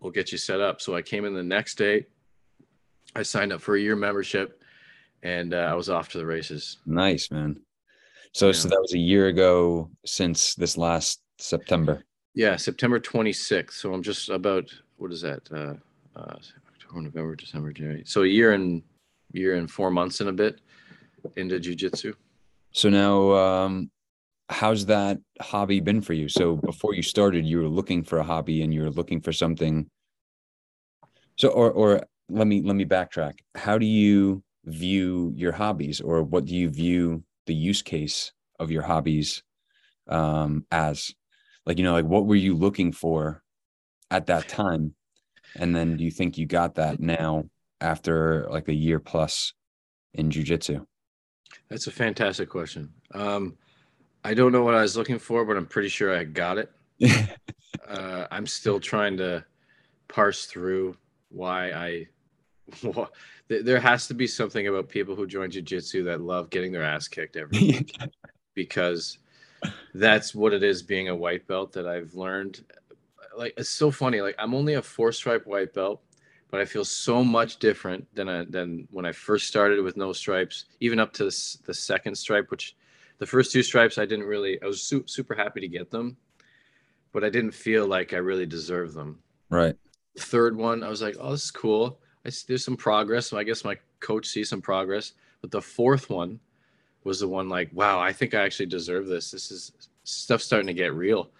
we'll 0.00 0.12
get 0.12 0.32
you 0.32 0.38
set 0.38 0.60
up. 0.60 0.80
So 0.80 0.94
I 0.94 1.02
came 1.02 1.24
in 1.24 1.34
the 1.34 1.42
next 1.42 1.76
day. 1.76 2.06
I 3.14 3.22
signed 3.22 3.52
up 3.52 3.60
for 3.60 3.76
a 3.76 3.80
year 3.80 3.96
membership, 3.96 4.62
and 5.22 5.54
uh, 5.54 5.68
I 5.70 5.74
was 5.74 5.88
off 5.88 6.10
to 6.10 6.18
the 6.18 6.26
races. 6.26 6.78
Nice, 6.86 7.30
man. 7.30 7.60
So, 8.32 8.52
so 8.52 8.68
that 8.68 8.80
was 8.80 8.92
a 8.94 8.98
year 8.98 9.28
ago 9.28 9.90
since 10.04 10.54
this 10.54 10.76
last 10.76 11.20
September. 11.38 12.04
Yeah, 12.34 12.56
September 12.56 13.00
26th. 13.00 13.72
So 13.72 13.94
I'm 13.94 14.02
just 14.02 14.28
about 14.28 14.70
what 14.98 15.12
is 15.12 15.22
that? 15.22 15.50
Uh, 15.50 15.74
uh, 16.18 16.36
October, 16.88 17.02
November, 17.02 17.36
December, 17.36 17.72
January. 17.72 18.02
So 18.06 18.22
a 18.22 18.26
year 18.26 18.52
and 18.52 18.82
year 19.32 19.56
and 19.56 19.70
four 19.70 19.90
months 19.90 20.20
and 20.20 20.30
a 20.30 20.32
bit 20.32 20.60
into 21.36 21.58
jujitsu. 21.58 22.14
So 22.72 22.88
now, 22.88 23.32
um, 23.32 23.90
how's 24.48 24.86
that 24.86 25.18
hobby 25.40 25.80
been 25.80 26.00
for 26.00 26.14
you? 26.14 26.28
So 26.28 26.56
before 26.56 26.94
you 26.94 27.02
started, 27.02 27.44
you 27.44 27.58
were 27.58 27.68
looking 27.68 28.02
for 28.04 28.18
a 28.18 28.24
hobby 28.24 28.62
and 28.62 28.72
you 28.72 28.82
were 28.82 28.90
looking 28.90 29.20
for 29.20 29.32
something. 29.32 29.88
So, 31.36 31.48
or, 31.48 31.70
or 31.70 32.02
let 32.28 32.46
me, 32.46 32.62
let 32.62 32.76
me 32.76 32.84
backtrack. 32.84 33.34
How 33.54 33.78
do 33.78 33.86
you 33.86 34.42
view 34.64 35.32
your 35.36 35.52
hobbies 35.52 36.00
or 36.00 36.22
what 36.22 36.44
do 36.46 36.54
you 36.54 36.68
view 36.68 37.22
the 37.46 37.54
use 37.54 37.82
case 37.82 38.32
of 38.58 38.70
your 38.70 38.82
hobbies, 38.82 39.42
um, 40.08 40.66
as 40.70 41.12
like, 41.64 41.78
you 41.78 41.84
know, 41.84 41.92
like 41.92 42.04
what 42.04 42.26
were 42.26 42.34
you 42.34 42.54
looking 42.54 42.92
for 42.92 43.42
at 44.10 44.26
that 44.26 44.48
time? 44.48 44.94
And 45.56 45.74
then 45.74 45.96
do 45.96 46.04
you 46.04 46.10
think 46.10 46.38
you 46.38 46.46
got 46.46 46.74
that 46.76 47.00
now 47.00 47.44
after 47.80 48.46
like 48.50 48.68
a 48.68 48.74
year 48.74 48.98
plus 48.98 49.52
in 50.14 50.30
jujitsu? 50.30 50.84
That's 51.68 51.86
a 51.86 51.90
fantastic 51.92 52.48
question. 52.48 52.92
Um, 53.12 53.56
I 54.24 54.34
don't 54.34 54.52
know 54.52 54.62
what 54.64 54.74
I 54.74 54.82
was 54.82 54.96
looking 54.96 55.18
for, 55.18 55.44
but 55.44 55.56
I'm 55.56 55.66
pretty 55.66 55.88
sure 55.88 56.16
I 56.16 56.24
got 56.24 56.58
it. 56.58 56.70
uh, 57.88 58.26
I'm 58.30 58.46
still 58.46 58.80
trying 58.80 59.16
to 59.18 59.44
parse 60.08 60.46
through 60.46 60.96
why 61.30 61.70
I. 61.72 62.06
there- 63.48 63.62
there 63.62 63.80
has 63.80 64.06
to 64.08 64.14
be 64.14 64.26
something 64.26 64.66
about 64.68 64.90
people 64.90 65.16
who 65.16 65.26
join 65.26 65.50
jujitsu 65.50 66.04
that 66.04 66.20
love 66.20 66.50
getting 66.50 66.70
their 66.70 66.82
ass 66.82 67.08
kicked 67.08 67.36
every 67.36 67.58
week 67.62 67.96
because 68.54 69.16
that's 69.94 70.34
what 70.34 70.52
it 70.52 70.62
is 70.62 70.82
being 70.82 71.08
a 71.08 71.16
white 71.16 71.46
belt 71.46 71.72
that 71.72 71.86
I've 71.86 72.12
learned. 72.14 72.62
Like 73.38 73.54
it's 73.56 73.70
so 73.70 73.90
funny. 73.90 74.20
Like 74.20 74.34
I'm 74.38 74.54
only 74.54 74.74
a 74.74 74.82
four 74.82 75.12
stripe 75.12 75.46
white 75.46 75.72
belt, 75.72 76.02
but 76.50 76.60
I 76.60 76.64
feel 76.64 76.84
so 76.84 77.22
much 77.22 77.58
different 77.58 78.06
than 78.14 78.28
I, 78.28 78.44
than 78.44 78.88
when 78.90 79.06
I 79.06 79.12
first 79.12 79.46
started 79.46 79.82
with 79.82 79.96
no 79.96 80.12
stripes, 80.12 80.64
even 80.80 80.98
up 80.98 81.12
to 81.14 81.24
this, 81.24 81.58
the 81.64 81.72
second 81.72 82.16
stripe, 82.16 82.50
which 82.50 82.76
the 83.18 83.26
first 83.26 83.52
two 83.52 83.62
stripes 83.62 83.96
I 83.96 84.06
didn't 84.06 84.26
really. 84.26 84.60
I 84.62 84.66
was 84.66 84.82
su- 84.82 85.04
super 85.06 85.34
happy 85.34 85.60
to 85.60 85.68
get 85.68 85.90
them, 85.90 86.16
but 87.12 87.22
I 87.22 87.30
didn't 87.30 87.52
feel 87.52 87.86
like 87.86 88.12
I 88.12 88.18
really 88.18 88.46
deserved 88.46 88.94
them. 88.94 89.20
right. 89.50 89.76
The 90.14 90.24
third 90.24 90.56
one, 90.56 90.82
I 90.82 90.88
was 90.88 91.00
like, 91.00 91.16
oh, 91.20 91.30
this 91.30 91.44
is 91.44 91.50
cool. 91.52 92.00
I 92.24 92.28
s 92.28 92.42
there's 92.42 92.64
some 92.64 92.76
progress. 92.76 93.28
So 93.28 93.38
I 93.38 93.44
guess 93.44 93.64
my 93.64 93.76
coach 94.00 94.26
sees 94.26 94.48
some 94.48 94.60
progress. 94.60 95.12
But 95.40 95.52
the 95.52 95.62
fourth 95.62 96.10
one 96.10 96.40
was 97.04 97.20
the 97.20 97.28
one 97.28 97.48
like, 97.48 97.70
wow, 97.72 98.00
I 98.00 98.12
think 98.12 98.34
I 98.34 98.42
actually 98.42 98.66
deserve 98.66 99.06
this. 99.06 99.30
This 99.30 99.52
is 99.52 99.72
stuff 100.02 100.42
starting 100.42 100.66
to 100.66 100.74
get 100.74 100.92
real. 100.92 101.30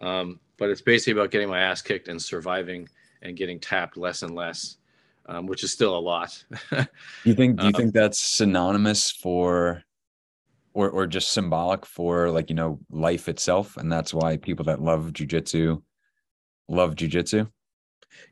Um, 0.00 0.40
but 0.58 0.70
it's 0.70 0.80
basically 0.82 1.12
about 1.14 1.30
getting 1.30 1.48
my 1.48 1.60
ass 1.60 1.82
kicked 1.82 2.08
and 2.08 2.20
surviving 2.20 2.88
and 3.22 3.36
getting 3.36 3.60
tapped 3.60 3.96
less 3.96 4.22
and 4.22 4.34
less, 4.34 4.76
um, 5.26 5.46
which 5.46 5.64
is 5.64 5.72
still 5.72 5.96
a 5.96 6.00
lot. 6.00 6.44
You 7.24 7.34
think 7.34 7.58
do 7.58 7.66
you 7.66 7.72
Um, 7.72 7.72
think 7.72 7.92
that's 7.94 8.18
synonymous 8.20 9.10
for 9.10 9.82
or 10.74 10.90
or 10.90 11.06
just 11.06 11.32
symbolic 11.32 11.86
for 11.86 12.30
like, 12.30 12.50
you 12.50 12.56
know, 12.56 12.80
life 12.90 13.28
itself 13.28 13.76
and 13.76 13.90
that's 13.92 14.14
why 14.14 14.36
people 14.38 14.66
that 14.66 14.82
love 14.82 15.12
jujitsu 15.12 15.82
love 16.68 16.94
jujitsu? 16.96 17.50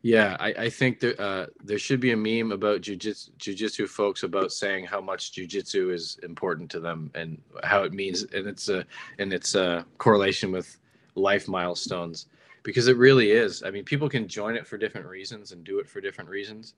Yeah, 0.02 0.36
I, 0.40 0.48
I 0.58 0.70
think 0.70 1.00
there 1.00 1.20
uh, 1.20 1.46
there 1.62 1.78
should 1.78 2.00
be 2.00 2.12
a 2.12 2.16
meme 2.16 2.52
about 2.52 2.80
jujitsu, 2.80 3.30
jujitsu 3.36 3.88
folks 3.88 4.22
about 4.22 4.52
saying 4.52 4.86
how 4.86 5.00
much 5.00 5.32
jujitsu 5.32 5.92
is 5.92 6.18
important 6.22 6.70
to 6.72 6.80
them 6.80 7.10
and 7.14 7.40
how 7.62 7.82
it 7.82 7.92
means, 7.92 8.22
and 8.22 8.46
it's 8.46 8.68
a 8.68 8.86
and 9.18 9.32
it's 9.32 9.54
a 9.54 9.84
correlation 9.98 10.52
with 10.52 10.78
life 11.14 11.48
milestones 11.48 12.26
because 12.62 12.88
it 12.88 12.96
really 12.96 13.30
is. 13.30 13.62
I 13.62 13.70
mean, 13.70 13.84
people 13.84 14.08
can 14.08 14.26
join 14.26 14.56
it 14.56 14.66
for 14.66 14.78
different 14.78 15.06
reasons 15.06 15.52
and 15.52 15.64
do 15.64 15.78
it 15.78 15.88
for 15.88 16.00
different 16.00 16.30
reasons, 16.30 16.74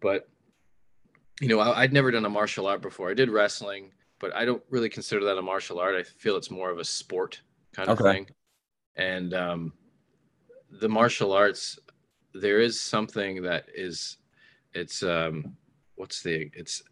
but 0.00 0.28
you 1.40 1.48
know, 1.48 1.60
I, 1.60 1.82
I'd 1.82 1.92
never 1.92 2.10
done 2.10 2.24
a 2.24 2.30
martial 2.30 2.66
art 2.66 2.82
before. 2.82 3.10
I 3.10 3.14
did 3.14 3.30
wrestling, 3.30 3.92
but 4.18 4.34
I 4.34 4.44
don't 4.44 4.62
really 4.70 4.88
consider 4.88 5.24
that 5.26 5.38
a 5.38 5.42
martial 5.42 5.78
art. 5.78 5.94
I 5.94 6.02
feel 6.02 6.36
it's 6.36 6.50
more 6.50 6.70
of 6.70 6.78
a 6.78 6.84
sport 6.84 7.40
kind 7.72 7.88
of 7.90 7.98
Okay. 7.98 8.12
thing, 8.12 8.28
and 8.96 9.34
um, 9.34 9.72
the 10.70 10.88
martial 10.88 11.32
arts 11.32 11.78
there 12.34 12.60
is 12.60 12.80
something 12.80 13.42
that 13.42 13.64
is 13.74 14.18
it's 14.74 15.02
um 15.02 15.56
what's 15.96 16.22
the 16.22 16.50
it's 16.54 16.82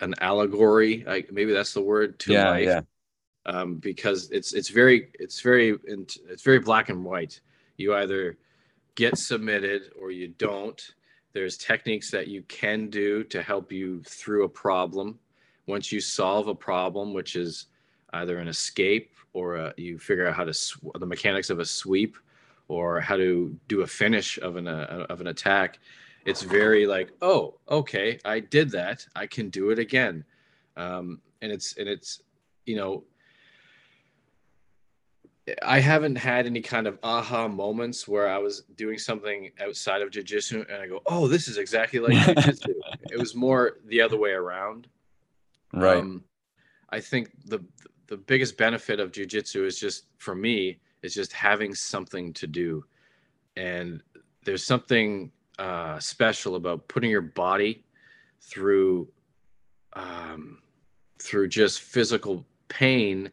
an 0.00 0.14
allegory 0.20 1.04
like 1.06 1.30
maybe 1.32 1.52
that's 1.52 1.72
the 1.72 1.80
word 1.80 2.18
to 2.18 2.32
yeah, 2.32 2.48
life 2.48 2.66
yeah. 2.66 2.80
Um 3.50 3.76
because 3.76 4.30
it's 4.30 4.52
it's 4.52 4.68
very 4.68 5.08
it's 5.18 5.40
very 5.40 5.78
it's 5.86 6.42
very 6.42 6.58
black 6.58 6.88
and 6.88 7.04
white. 7.04 7.40
You 7.76 7.94
either 7.94 8.38
get 8.94 9.18
submitted 9.18 9.82
or 10.00 10.10
you 10.10 10.28
don't. 10.28 10.80
There's 11.32 11.56
techniques 11.56 12.10
that 12.10 12.28
you 12.28 12.42
can 12.42 12.90
do 12.90 13.24
to 13.24 13.42
help 13.42 13.70
you 13.72 14.02
through 14.02 14.44
a 14.44 14.48
problem. 14.48 15.18
Once 15.66 15.92
you 15.92 16.00
solve 16.00 16.48
a 16.48 16.54
problem 16.54 17.14
which 17.14 17.36
is 17.36 17.66
either 18.12 18.38
an 18.38 18.48
escape 18.48 19.14
or 19.32 19.56
a, 19.56 19.74
you 19.76 19.98
figure 19.98 20.26
out 20.26 20.34
how 20.34 20.44
to 20.44 20.52
sw- 20.52 20.78
the 20.98 21.06
mechanics 21.06 21.50
of 21.50 21.60
a 21.60 21.64
sweep 21.64 22.16
or 22.66 23.00
how 23.00 23.16
to 23.16 23.56
do 23.68 23.82
a 23.82 23.86
finish 23.86 24.38
of 24.38 24.56
an 24.56 24.66
uh, 24.66 25.06
of 25.08 25.20
an 25.20 25.28
attack 25.28 25.78
it's 26.24 26.42
very 26.42 26.86
like 26.86 27.12
oh 27.22 27.54
okay 27.68 28.18
i 28.24 28.40
did 28.40 28.70
that. 28.70 29.06
I 29.16 29.26
can 29.26 29.48
do 29.50 29.70
it 29.70 29.78
again. 29.78 30.24
Um, 30.76 31.20
and 31.42 31.50
it's 31.50 31.76
and 31.76 31.88
it's 31.88 32.22
you 32.66 32.76
know 32.76 33.04
i 35.62 35.78
haven't 35.78 36.16
had 36.16 36.46
any 36.46 36.60
kind 36.60 36.86
of 36.86 36.98
aha 37.02 37.48
moments 37.48 38.06
where 38.08 38.28
i 38.28 38.38
was 38.38 38.62
doing 38.76 38.98
something 38.98 39.50
outside 39.64 40.02
of 40.02 40.10
jiu-jitsu 40.10 40.64
and 40.70 40.82
i 40.82 40.86
go 40.86 41.00
oh 41.06 41.26
this 41.28 41.48
is 41.48 41.56
exactly 41.58 41.98
like 42.00 42.12
jiu-jitsu 42.26 42.72
it 43.10 43.18
was 43.18 43.34
more 43.34 43.78
the 43.86 44.00
other 44.00 44.16
way 44.18 44.30
around 44.32 44.86
Right. 45.72 45.98
um, 45.98 46.24
I 46.90 47.00
think 47.00 47.30
the 47.46 47.60
the 48.08 48.16
biggest 48.16 48.56
benefit 48.56 48.98
of 48.98 49.12
jujitsu 49.12 49.64
is 49.64 49.78
just 49.78 50.06
for 50.18 50.34
me 50.34 50.80
is 51.02 51.14
just 51.14 51.32
having 51.32 51.74
something 51.74 52.32
to 52.34 52.46
do, 52.48 52.84
and 53.56 54.02
there's 54.44 54.64
something 54.66 55.30
uh, 55.60 55.98
special 56.00 56.56
about 56.56 56.88
putting 56.88 57.08
your 57.08 57.22
body 57.22 57.84
through 58.40 59.08
um, 59.92 60.58
through 61.20 61.48
just 61.48 61.82
physical 61.82 62.44
pain. 62.68 63.30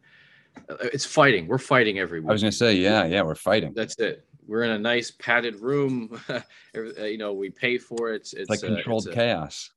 Uh, 0.69 0.75
It's 0.93 1.05
fighting. 1.05 1.47
We're 1.47 1.57
fighting 1.57 1.99
every 1.99 2.19
week. 2.19 2.29
I 2.29 2.33
was 2.33 2.41
gonna 2.41 2.51
say, 2.51 2.75
yeah, 2.75 3.05
yeah, 3.05 3.21
we're 3.21 3.35
fighting. 3.35 3.73
That's 3.75 3.97
it. 3.99 4.25
We're 4.47 4.63
in 4.63 4.71
a 4.71 4.79
nice 4.79 5.11
padded 5.11 5.59
room. 5.61 6.19
Uh, 6.75 7.05
you 7.05 7.17
know, 7.17 7.33
we 7.33 7.49
pay 7.49 7.79
for 7.79 8.11
it. 8.13 8.17
It's, 8.17 8.33
It's 8.33 8.49
like 8.51 8.63
uh, 8.63 8.67
controlled 8.75 9.07
it's 9.07 9.13
a- 9.13 9.19
chaos. 9.19 9.71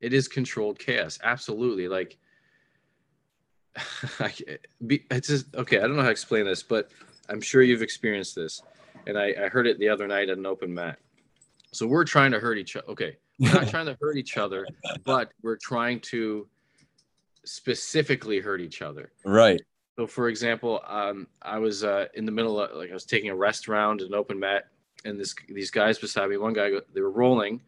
it 0.00 0.12
is 0.12 0.28
controlled 0.28 0.78
chaos 0.78 1.18
absolutely 1.24 1.88
like 1.88 2.16
I, 4.20 4.32
be- 4.86 5.04
it's 5.10 5.26
just 5.26 5.52
okay 5.56 5.78
i 5.78 5.80
don't 5.80 5.96
know 5.96 6.02
how 6.02 6.08
to 6.08 6.12
explain 6.12 6.44
this 6.44 6.62
but 6.62 6.92
i'm 7.28 7.40
sure 7.40 7.62
you've 7.62 7.82
experienced 7.82 8.36
this 8.36 8.62
and 9.08 9.18
I, 9.18 9.34
I 9.46 9.48
heard 9.48 9.66
it 9.66 9.80
the 9.80 9.88
other 9.88 10.06
night 10.06 10.28
at 10.30 10.38
an 10.38 10.46
open 10.46 10.72
mat. 10.72 10.98
So 11.72 11.86
we're 11.86 12.04
trying 12.04 12.30
to 12.30 12.38
hurt 12.38 12.56
each 12.56 12.76
other. 12.76 12.86
Okay, 12.90 13.16
we're 13.40 13.52
not 13.52 13.68
trying 13.74 13.86
to 13.86 13.98
hurt 14.00 14.16
each 14.16 14.36
other, 14.38 14.64
but 15.04 15.32
we're 15.42 15.56
trying 15.60 15.98
to 16.12 16.46
specifically 17.44 18.38
hurt 18.38 18.60
each 18.60 18.80
other. 18.80 19.10
Right. 19.24 19.60
So, 19.96 20.06
for 20.06 20.28
example, 20.28 20.80
um, 20.86 21.28
I 21.42 21.58
was 21.58 21.84
uh, 21.84 22.06
in 22.14 22.24
the 22.26 22.32
middle 22.32 22.60
of 22.60 22.76
like 22.76 22.90
I 22.90 22.94
was 22.94 23.04
taking 23.04 23.30
a 23.30 23.36
rest 23.36 23.68
round 23.68 24.00
in 24.00 24.08
an 24.08 24.14
open 24.14 24.38
mat, 24.40 24.66
and 25.04 25.18
this 25.18 25.34
these 25.48 25.70
guys 25.70 25.98
beside 25.98 26.30
me, 26.30 26.36
one 26.36 26.52
guy 26.52 26.70
they 26.92 27.00
were 27.00 27.10
rolling 27.10 27.60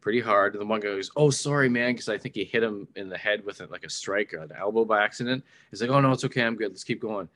pretty 0.00 0.20
hard, 0.20 0.54
and 0.54 0.62
the 0.62 0.66
one 0.66 0.80
guy 0.80 0.88
goes, 0.88 1.10
"Oh, 1.16 1.28
sorry, 1.30 1.68
man," 1.68 1.92
because 1.92 2.08
I 2.08 2.16
think 2.16 2.34
he 2.34 2.44
hit 2.44 2.62
him 2.62 2.88
in 2.96 3.08
the 3.10 3.18
head 3.18 3.44
with 3.44 3.60
like 3.70 3.84
a 3.84 3.90
strike 3.90 4.32
or 4.32 4.38
an 4.38 4.52
elbow 4.58 4.84
by 4.86 5.04
accident. 5.04 5.44
He's 5.70 5.82
like, 5.82 5.90
"Oh 5.90 6.00
no, 6.00 6.12
it's 6.12 6.24
okay, 6.24 6.42
I'm 6.42 6.56
good. 6.56 6.70
Let's 6.70 6.84
keep 6.84 7.00
going." 7.00 7.28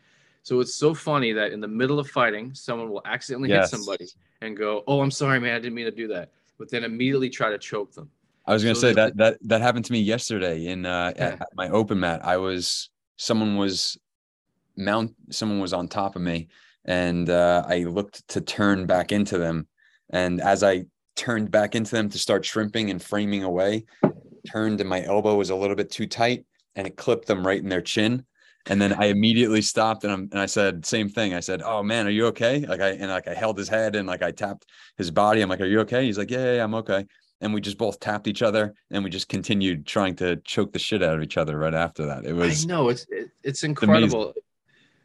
So 0.42 0.60
it's 0.60 0.74
so 0.74 0.94
funny 0.94 1.32
that 1.32 1.52
in 1.52 1.60
the 1.60 1.68
middle 1.68 1.98
of 1.98 2.08
fighting, 2.08 2.54
someone 2.54 2.88
will 2.88 3.02
accidentally 3.04 3.50
Yes. 3.50 3.70
hit 3.70 3.78
somebody 3.78 4.06
and 4.40 4.56
go, 4.56 4.82
"Oh, 4.86 5.02
I'm 5.02 5.10
sorry, 5.10 5.40
man, 5.40 5.56
I 5.56 5.58
didn't 5.58 5.74
mean 5.74 5.84
to 5.84 5.90
do 5.90 6.08
that," 6.08 6.30
but 6.56 6.70
then 6.70 6.84
immediately 6.84 7.28
try 7.28 7.50
to 7.50 7.58
choke 7.58 7.92
them. 7.92 8.10
I 8.46 8.54
was 8.54 8.62
gonna 8.64 8.74
So 8.74 8.80
say 8.80 8.92
that 8.94 9.14
that 9.18 9.38
that 9.42 9.60
happened 9.60 9.84
to 9.84 9.92
me 9.92 10.00
yesterday 10.00 10.68
in 10.68 10.86
uh 10.86 11.12
Yeah. 11.18 11.24
at, 11.24 11.42
at 11.42 11.48
my 11.54 11.68
open 11.68 12.00
mat. 12.00 12.24
I 12.24 12.38
was 12.38 12.88
someone 13.18 13.56
was 13.56 13.98
mount 14.78 15.14
someone 15.30 15.60
was 15.60 15.72
on 15.74 15.88
top 15.88 16.16
of 16.16 16.22
me 16.22 16.48
and 16.86 17.28
uh 17.28 17.64
I 17.68 17.80
looked 17.84 18.26
to 18.28 18.40
turn 18.40 18.86
back 18.86 19.12
into 19.12 19.36
them 19.36 19.68
and 20.10 20.40
as 20.40 20.62
I 20.62 20.86
turned 21.18 21.50
back 21.50 21.74
into 21.74 21.90
them 21.90 22.08
to 22.08 22.18
start 22.18 22.44
shrimping 22.44 22.90
and 22.90 23.02
framing 23.02 23.42
away, 23.42 23.84
turned 24.50 24.80
and 24.80 24.88
my 24.88 25.02
elbow 25.04 25.34
was 25.34 25.50
a 25.50 25.56
little 25.56 25.76
bit 25.76 25.90
too 25.90 26.06
tight 26.06 26.44
and 26.76 26.86
it 26.86 26.96
clipped 26.96 27.26
them 27.26 27.46
right 27.46 27.60
in 27.60 27.68
their 27.68 27.82
chin. 27.82 28.24
And 28.66 28.80
then 28.80 28.92
I 28.92 29.06
immediately 29.06 29.62
stopped 29.62 30.04
and, 30.04 30.12
I'm, 30.12 30.28
and 30.30 30.40
I 30.40 30.46
said 30.46 30.86
same 30.86 31.08
thing. 31.08 31.34
I 31.34 31.40
said, 31.40 31.62
"Oh 31.62 31.82
man, 31.82 32.06
are 32.06 32.10
you 32.10 32.26
okay?" 32.26 32.60
Like 32.60 32.80
I 32.80 32.90
and 32.90 33.10
like 33.10 33.26
I 33.26 33.34
held 33.34 33.56
his 33.56 33.68
head 33.68 33.96
and 33.96 34.06
like 34.06 34.22
I 34.22 34.30
tapped 34.30 34.66
his 34.96 35.10
body. 35.10 35.40
I'm 35.40 35.48
like, 35.48 35.60
"Are 35.60 35.66
you 35.66 35.80
okay?" 35.80 36.04
He's 36.04 36.18
like, 36.18 36.30
"Yeah, 36.30 36.44
yeah, 36.44 36.54
yeah, 36.56 36.64
I'm 36.64 36.74
okay." 36.74 37.06
and 37.40 37.54
we 37.54 37.60
just 37.60 37.78
both 37.78 38.00
tapped 38.00 38.26
each 38.26 38.42
other 38.42 38.74
and 38.90 39.04
we 39.04 39.10
just 39.10 39.28
continued 39.28 39.86
trying 39.86 40.12
to 40.16 40.34
choke 40.38 40.72
the 40.72 40.78
shit 40.78 41.04
out 41.04 41.16
of 41.16 41.22
each 41.22 41.36
other 41.36 41.56
right 41.56 41.72
after 41.72 42.04
that. 42.04 42.24
It 42.24 42.32
was 42.32 42.64
I 42.64 42.66
know 42.66 42.88
it's 42.88 43.06
it, 43.10 43.30
it's 43.44 43.62
incredible. 43.62 44.34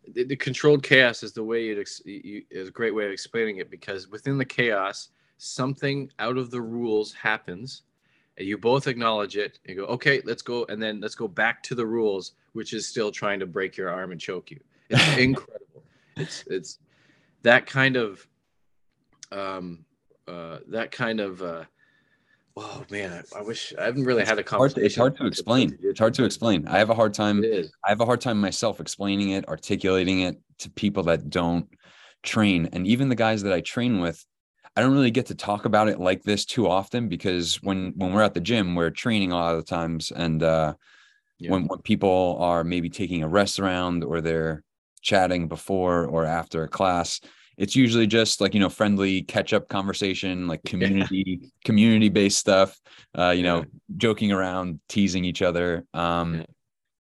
The, 0.08 0.24
the 0.24 0.36
controlled 0.36 0.84
chaos 0.84 1.24
is 1.24 1.34
the 1.34 1.44
way 1.44 1.70
it 1.70 1.80
ex- 1.80 2.02
you, 2.06 2.44
is 2.52 2.68
a 2.68 2.72
great 2.72 2.94
way 2.94 3.06
of 3.06 3.12
explaining 3.12 3.58
it 3.58 3.70
because 3.70 4.10
within 4.10 4.38
the 4.38 4.46
chaos, 4.46 5.10
something 5.38 6.10
out 6.20 6.38
of 6.38 6.52
the 6.52 6.62
rules 6.62 7.14
happens, 7.14 7.84
and 8.38 8.48
you 8.48 8.58
both 8.58 8.88
acknowledge 8.88 9.38
it. 9.38 9.60
You 9.66 9.76
go, 9.76 9.86
okay, 9.86 10.22
let's 10.26 10.42
go, 10.42 10.66
and 10.70 10.82
then 10.82 11.00
let's 11.00 11.16
go 11.16 11.28
back 11.28 11.64
to 11.64 11.76
the 11.76 11.86
rules, 11.86 12.34
which 12.54 12.74
is 12.74 12.88
still 12.88 13.12
trying 13.12 13.40
to 13.40 13.46
break 13.46 13.78
your 13.78 13.90
arm 13.90 14.12
and 14.12 14.20
choke 14.20 14.52
you. 14.52 14.60
It's 14.90 15.18
incredible. 15.18 15.84
It's 16.18 16.44
it's 16.48 16.80
that 17.44 17.66
kind 17.66 17.96
of 17.96 18.28
um 19.32 19.86
uh 20.28 20.60
that 20.68 20.92
kind 20.92 21.20
of 21.20 21.42
uh 21.42 21.64
oh 22.56 22.84
man 22.90 23.24
I, 23.34 23.40
I 23.40 23.42
wish 23.42 23.74
I 23.78 23.86
haven't 23.86 24.06
really 24.06 24.24
had 24.24 24.40
a 24.40 24.44
hard 24.44 24.46
conversation. 24.46 24.86
it's 24.86 24.96
hard 24.96 25.18
to 25.18 25.26
explain. 25.26 25.78
It's 25.82 26.00
hard 26.00 26.14
to 26.16 26.26
explain. 26.26 26.68
I 26.68 26.78
have 26.78 26.90
a 26.90 26.96
hard 26.96 27.14
time. 27.14 27.44
I 27.84 27.90
have 27.90 28.02
a 28.02 28.06
hard 28.06 28.22
time 28.22 28.40
myself 28.40 28.80
explaining 28.80 29.32
it, 29.32 29.48
articulating 29.48 30.22
it 30.22 30.40
to 30.60 30.70
people 30.70 31.04
that 31.04 31.30
don't 31.30 31.68
train. 32.22 32.70
And 32.72 32.88
even 32.88 33.10
the 33.10 33.16
guys 33.16 33.44
that 33.44 33.54
I 33.54 33.62
train 33.62 34.00
with, 34.00 34.24
I 34.76 34.82
don't 34.82 34.94
really 34.94 35.12
get 35.12 35.28
to 35.28 35.36
talk 35.36 35.66
about 35.66 35.88
it 35.90 36.00
like 36.00 36.24
this 36.24 36.46
too 36.46 36.68
often 36.68 37.10
because 37.10 37.56
when 37.64 37.94
when 37.96 38.14
we're 38.14 38.22
at 38.22 38.34
the 38.34 38.40
gym, 38.40 38.76
we're 38.76 38.90
training 38.92 39.32
a 39.32 39.36
lot 39.36 39.56
of 39.56 39.66
the 39.66 39.70
times. 39.70 40.12
And 40.12 40.42
uh 40.44 40.76
Yeah. 41.40 41.52
when 41.52 41.66
when 41.68 41.82
people 41.82 42.38
are 42.40 42.64
maybe 42.64 42.90
taking 42.90 43.24
a 43.24 43.28
rest 43.28 43.60
around 43.60 44.04
or 44.04 44.22
they're 44.22 44.64
chatting 45.02 45.48
before 45.48 46.06
or 46.06 46.26
after 46.26 46.64
a 46.64 46.70
class, 46.70 47.20
it's 47.58 47.76
usually 47.76 48.08
just 48.08 48.42
like 48.42 48.54
you 48.54 48.60
know 48.60 48.70
friendly 48.70 49.22
catch 49.22 49.54
up 49.54 49.68
conversation, 49.70 50.48
like 50.48 50.64
community 50.64 51.52
community 51.64 52.10
based 52.10 52.38
stuff. 52.38 52.80
Uh, 53.18 53.32
you 53.32 53.44
know, 53.44 53.66
joking 53.98 54.32
around, 54.32 54.80
teasing 54.90 55.26
each 55.26 55.42
other. 55.42 55.86
Um, 55.94 56.36
Yeah. 56.36 56.46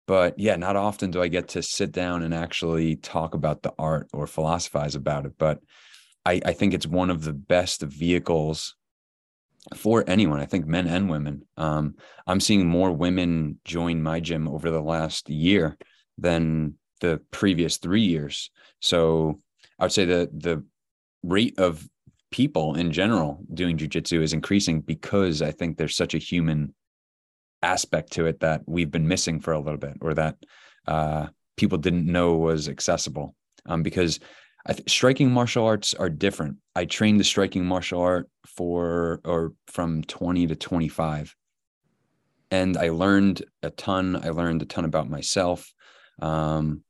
but 0.07 0.39
yeah, 0.39 0.57
not 0.57 0.77
often 0.77 1.11
do 1.11 1.23
I 1.23 1.29
get 1.29 1.49
to 1.49 1.63
sit 1.63 1.93
down 1.93 2.23
and 2.23 2.35
actually 2.35 2.97
talk 2.97 3.35
about 3.35 3.63
the 3.63 3.73
art 3.79 4.09
or 4.13 4.27
philosophize 4.27 4.95
about 4.95 5.27
it. 5.27 5.33
But 5.39 5.61
I, 6.25 6.41
I 6.45 6.53
think 6.53 6.75
it's 6.75 6.87
one 6.87 7.11
of 7.11 7.25
the 7.25 7.33
best 7.33 7.83
vehicles 7.83 8.75
for 9.77 10.05
anyone. 10.07 10.41
I 10.41 10.47
think 10.47 10.67
men 10.67 10.87
and 10.87 11.09
women. 11.09 11.47
Um, 11.57 11.95
I'm 12.27 12.41
seeing 12.41 12.67
more 12.67 12.91
women 12.93 13.59
join 13.65 14.03
my 14.03 14.21
gym 14.21 14.49
over 14.49 14.71
the 14.71 14.83
last 14.83 15.31
year 15.31 15.79
than 16.19 16.75
the 17.01 17.21
previous 17.31 17.79
three 17.79 18.03
years. 18.03 18.51
So 18.81 19.39
I 19.79 19.85
would 19.85 19.93
say 19.93 20.05
that 20.05 20.41
the 20.43 20.65
rate 21.23 21.59
of 21.59 21.89
people 22.31 22.75
in 22.75 22.93
general 22.93 23.45
doing 23.53 23.77
jujitsu 23.77 24.23
is 24.23 24.33
increasing 24.33 24.81
because 24.81 25.43
I 25.43 25.51
think 25.51 25.77
there's 25.77 25.97
such 25.97 26.15
a 26.15 26.19
human 26.19 26.75
aspect 27.63 28.13
to 28.13 28.27
it 28.27 28.41
that 28.41 28.63
we've 28.67 28.91
been 28.91 29.07
missing 29.07 29.39
for 29.39 29.53
a 29.53 29.61
little 29.61 29.79
bit 29.79 29.99
or 30.01 30.15
that 30.15 30.37
uh, 30.89 31.29
people 31.57 31.79
didn't 31.79 32.07
know 32.07 32.37
was 32.37 32.69
accessible. 32.69 33.37
Um, 33.67 33.85
because 33.85 34.19
th- 34.67 34.91
striking 34.91 35.31
martial 35.31 35.65
arts 35.65 35.95
are 35.95 36.11
different. 36.11 36.57
I 36.75 36.87
trained 36.87 37.21
the 37.21 37.25
striking 37.25 37.65
martial 37.65 38.01
art 38.01 38.29
for 38.47 39.21
or 39.25 39.53
from 39.69 40.03
20 40.03 40.49
to 40.49 40.57
25. 40.57 41.37
And 42.51 42.77
I 42.77 42.89
learned 42.89 43.43
a 43.63 43.71
ton. 43.71 44.17
I 44.17 44.31
learned 44.31 44.63
a 44.63 44.67
ton 44.67 44.85
about 44.85 45.09
myself. 45.09 45.73
Um, 46.21 46.83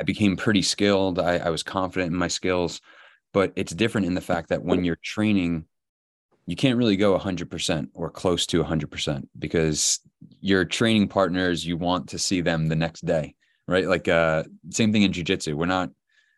I 0.00 0.04
became 0.04 0.36
pretty 0.36 0.62
skilled. 0.62 1.18
I, 1.18 1.38
I 1.38 1.50
was 1.50 1.62
confident 1.62 2.12
in 2.12 2.18
my 2.18 2.28
skills, 2.28 2.80
but 3.32 3.52
it's 3.56 3.74
different 3.74 4.06
in 4.06 4.14
the 4.14 4.20
fact 4.20 4.50
that 4.50 4.62
when 4.62 4.84
you're 4.84 4.98
training, 5.02 5.64
you 6.46 6.56
can't 6.56 6.78
really 6.78 6.96
go 6.96 7.18
100% 7.18 7.88
or 7.94 8.10
close 8.10 8.46
to 8.46 8.62
100% 8.62 9.24
because 9.38 10.00
your 10.40 10.64
training 10.64 11.08
partners, 11.08 11.66
you 11.66 11.76
want 11.76 12.08
to 12.10 12.18
see 12.18 12.40
them 12.40 12.66
the 12.66 12.76
next 12.76 13.04
day, 13.04 13.34
right? 13.66 13.86
Like, 13.86 14.06
uh, 14.08 14.44
same 14.70 14.92
thing 14.92 15.02
in 15.02 15.12
jujitsu. 15.12 15.54
We're 15.54 15.66
not 15.66 15.90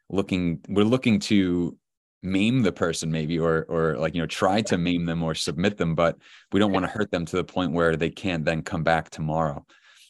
looking, 0.09 0.61
we're 0.69 0.85
looking 0.85 1.19
to 1.21 1.77
maim 2.23 2.63
the 2.63 2.73
person 2.73 3.11
maybe 3.11 3.39
or 3.39 3.65
or 3.69 3.97
like 3.97 4.15
you 4.15 4.21
know 4.21 4.27
try 4.27 4.61
to 4.61 4.77
maim 4.77 5.07
them 5.07 5.23
or 5.23 5.35
submit 5.35 5.77
them 5.77 5.95
but 5.95 6.19
we 6.51 6.59
don't 6.59 6.73
want 6.73 6.85
to 6.85 6.91
hurt 6.91 7.11
them 7.13 7.25
to 7.25 7.37
the 7.37 7.45
point 7.45 7.73
where 7.73 7.95
they 7.95 8.11
can't 8.11 8.45
then 8.45 8.61
come 8.61 8.83
back 8.83 9.09
tomorrow 9.09 9.65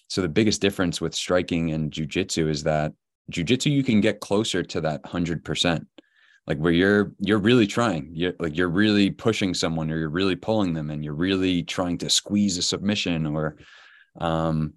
so 0.08 0.22
the 0.22 0.28
biggest 0.28 0.62
difference 0.62 1.02
with 1.02 1.14
striking 1.14 1.72
and 1.72 1.92
jujitsu 1.92 2.48
is 2.48 2.62
that 2.62 2.92
jujitsu 3.30 3.70
you 3.70 3.84
can 3.84 4.00
get 4.00 4.20
closer 4.20 4.62
to 4.62 4.80
that 4.80 5.02
100% 5.04 5.86
like 6.46 6.58
where 6.58 6.72
you're 6.72 7.12
you're 7.18 7.38
really 7.38 7.66
trying. 7.66 8.10
You're 8.14 8.32
like 8.38 8.56
you're 8.56 8.70
really 8.70 9.10
pushing 9.10 9.52
someone 9.52 9.90
or 9.90 9.98
you're 9.98 10.08
really 10.08 10.36
pulling 10.36 10.72
them 10.72 10.88
and 10.90 11.04
you're 11.04 11.14
really 11.14 11.62
trying 11.62 11.98
to 11.98 12.08
squeeze 12.08 12.56
a 12.56 12.62
submission 12.62 13.26
or 13.26 13.56
um 14.20 14.72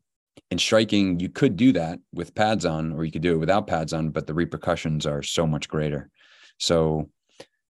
in 0.50 0.58
striking 0.58 1.20
you 1.20 1.30
could 1.30 1.56
do 1.56 1.72
that 1.72 2.00
with 2.14 2.36
pads 2.36 2.66
on 2.66 2.92
or 2.92 3.06
you 3.06 3.12
could 3.12 3.22
do 3.22 3.34
it 3.34 3.38
without 3.40 3.68
pads 3.68 3.94
on 3.94 4.10
but 4.10 4.28
the 4.28 4.34
repercussions 4.34 5.06
are 5.06 5.24
so 5.24 5.48
much 5.48 5.70
greater. 5.70 6.10
So 6.58 7.10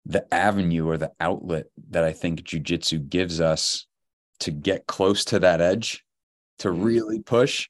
the 0.07 0.25
avenue 0.33 0.89
or 0.89 0.97
the 0.97 1.13
outlet 1.21 1.67
that 1.91 2.03
I 2.03 2.13
think 2.13 2.43
jujitsu 2.43 3.09
gives 3.09 3.41
us 3.41 3.87
to 4.41 4.51
get 4.51 4.87
close 4.87 5.25
to 5.27 5.39
that 5.41 5.61
edge, 5.61 6.03
to 6.61 6.69
Mhm. 6.69 6.85
really 6.85 7.21
push, 7.21 7.69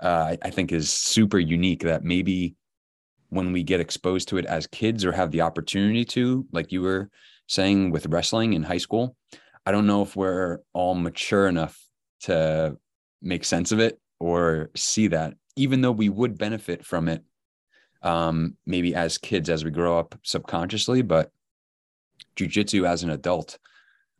uh, 0.00 0.36
I, 0.42 0.50
think 0.50 0.72
is 0.72 0.90
super 0.90 1.38
unique. 1.38 1.82
That 1.82 2.04
maybe 2.04 2.54
when 3.28 3.52
we 3.52 3.62
get 3.62 3.80
exposed 3.80 4.28
to 4.28 4.38
it 4.38 4.46
as 4.46 4.66
kids 4.66 5.04
or 5.04 5.12
have 5.12 5.30
the 5.30 5.42
opportunity 5.42 6.04
to, 6.04 6.46
like 6.52 6.72
you 6.72 6.82
were 6.82 7.10
saying 7.46 7.90
with 7.90 8.06
wrestling 8.06 8.52
in 8.52 8.62
high 8.62 8.78
school, 8.78 9.16
I 9.64 9.72
don't 9.72 9.86
know 9.86 10.02
if 10.02 10.14
we're 10.16 10.58
all 10.72 10.94
mature 10.94 11.48
enough 11.48 11.78
to 12.22 12.76
make 13.22 13.44
sense 13.44 13.72
of 13.72 13.80
it 13.80 13.98
or 14.20 14.70
see 14.76 15.08
that, 15.08 15.34
even 15.56 15.80
though 15.80 15.92
we 15.92 16.08
would 16.08 16.38
benefit 16.38 16.84
from 16.84 17.08
it 17.08 17.24
um, 18.02 18.56
maybe 18.66 18.94
as 18.94 19.18
kids 19.18 19.50
as 19.50 19.64
we 19.64 19.70
grow 19.70 19.98
up 19.98 20.14
subconsciously, 20.22 21.02
but 21.02 21.30
jujitsu 22.36 22.86
as 22.86 23.02
an 23.02 23.10
adult, 23.10 23.58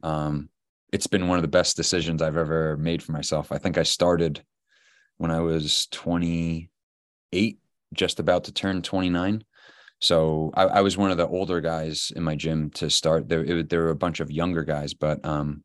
um, 0.03 0.49
it's 0.93 1.07
been 1.07 1.29
one 1.29 1.39
of 1.39 1.43
the 1.43 1.49
best 1.49 1.77
decisions 1.77 2.23
I've 2.23 2.37
ever 2.37 2.77
made 2.77 3.03
for 3.03 3.13
myself. 3.13 3.53
I 3.53 3.59
think 3.59 3.79
I 3.79 3.83
started 3.83 4.43
when 5.19 5.31
I 5.31 5.41
was 5.41 5.87
28, 5.93 7.59
just 7.95 8.21
about 8.21 8.45
to 8.45 8.53
turn 8.53 8.83
29. 8.83 9.45
So 10.01 10.51
I, 10.55 10.65
I 10.65 10.81
was 10.83 10.97
one 10.97 11.11
of 11.11 11.17
the 11.17 11.27
older 11.27 11.61
guys 11.61 12.13
in 12.15 12.23
my 12.23 12.35
gym 12.37 12.71
to 12.73 12.91
start. 12.91 13.29
There, 13.29 13.45
it, 13.45 13.69
there 13.71 13.85
were 13.85 13.91
a 13.91 13.97
bunch 13.97 14.21
of 14.21 14.31
younger 14.31 14.63
guys, 14.63 14.93
but 14.95 15.25
um, 15.25 15.65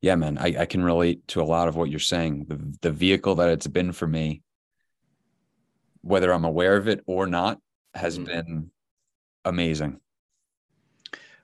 yeah, 0.00 0.14
man, 0.14 0.38
I, 0.38 0.54
I 0.60 0.66
can 0.66 0.82
relate 0.82 1.26
to 1.28 1.42
a 1.42 1.44
lot 1.44 1.68
of 1.68 1.76
what 1.76 1.90
you're 1.90 1.98
saying. 2.00 2.46
The, 2.48 2.74
the 2.82 2.90
vehicle 2.92 3.34
that 3.36 3.50
it's 3.50 3.66
been 3.66 3.92
for 3.92 4.06
me 4.06 4.42
whether 6.02 6.32
I'm 6.32 6.44
aware 6.44 6.76
of 6.76 6.86
it 6.88 7.02
or 7.06 7.26
not, 7.26 7.60
has 7.92 8.18
Mhm. 8.18 8.24
been 8.24 8.70
amazing. 9.44 10.00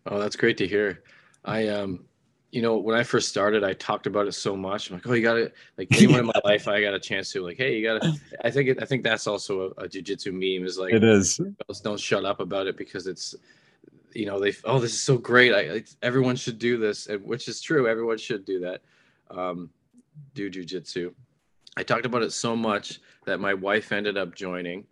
Oh, 0.06 0.18
that's 0.18 0.36
great 0.36 0.56
to 0.58 0.66
hear. 0.66 1.02
I 1.44 1.68
um, 1.68 2.06
you 2.54 2.62
know, 2.62 2.76
when 2.76 2.96
I 2.96 3.02
first 3.02 3.28
started, 3.28 3.64
I 3.64 3.72
talked 3.72 4.06
about 4.06 4.28
it 4.28 4.32
so 4.32 4.56
much. 4.56 4.88
I'm 4.88 4.96
like, 4.96 5.06
oh, 5.08 5.12
you 5.14 5.22
got 5.22 5.34
to 5.34 5.50
like 5.76 5.88
anyone 5.96 6.20
in 6.20 6.26
my 6.26 6.40
life, 6.44 6.68
I 6.68 6.80
got 6.80 6.94
a 6.94 7.00
chance 7.00 7.32
to 7.32 7.42
like, 7.42 7.56
hey, 7.56 7.76
you 7.76 7.84
got 7.84 8.00
to. 8.00 8.14
I 8.44 8.50
think 8.52 8.68
it, 8.68 8.80
I 8.80 8.86
think 8.86 9.02
that's 9.02 9.26
also 9.26 9.72
a, 9.76 9.82
a 9.82 9.88
jujitsu 9.88 10.32
meme 10.32 10.64
is 10.64 10.78
like, 10.78 10.94
it 10.94 11.02
is. 11.02 11.40
don't 11.82 11.98
shut 11.98 12.24
up 12.24 12.38
about 12.38 12.68
it 12.68 12.76
because 12.76 13.08
it's 13.08 13.34
you 14.14 14.26
know, 14.26 14.38
they 14.38 14.52
oh, 14.64 14.78
this 14.78 14.92
is 14.92 15.02
so 15.02 15.18
great. 15.18 15.52
I, 15.52 15.78
I 15.78 15.84
everyone 16.00 16.36
should 16.36 16.60
do 16.60 16.78
this, 16.78 17.08
and 17.08 17.24
which 17.24 17.48
is 17.48 17.60
true. 17.60 17.88
Everyone 17.88 18.18
should 18.18 18.44
do 18.44 18.60
that. 18.60 18.82
Um, 19.32 19.68
do 20.34 20.48
jujitsu. 20.48 21.12
I 21.76 21.82
talked 21.82 22.06
about 22.06 22.22
it 22.22 22.32
so 22.32 22.54
much 22.54 23.00
that 23.24 23.40
my 23.40 23.54
wife 23.54 23.90
ended 23.90 24.16
up 24.16 24.32
joining. 24.32 24.84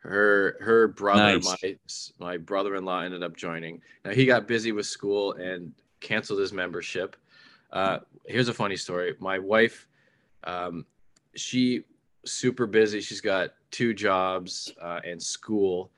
Her 0.00 0.58
her 0.60 0.88
brother, 0.88 1.40
nice. 1.40 2.12
my 2.20 2.26
my 2.26 2.36
brother-in-law, 2.36 3.00
ended 3.00 3.22
up 3.22 3.34
joining. 3.34 3.80
Now 4.04 4.10
he 4.10 4.26
got 4.26 4.46
busy 4.46 4.72
with 4.72 4.84
school 4.84 5.32
and 5.32 5.72
canceled 6.06 6.38
his 6.38 6.52
membership. 6.52 7.16
Uh, 7.72 7.98
here's 8.26 8.48
a 8.48 8.54
funny 8.54 8.76
story. 8.76 9.14
My 9.18 9.38
wife, 9.38 9.88
um, 10.44 10.86
she 11.34 11.84
super 12.24 12.66
busy. 12.66 13.00
She's 13.00 13.20
got 13.20 13.50
two 13.70 13.92
jobs 13.92 14.72
uh, 14.80 15.00
and 15.04 15.20
school, 15.20 15.90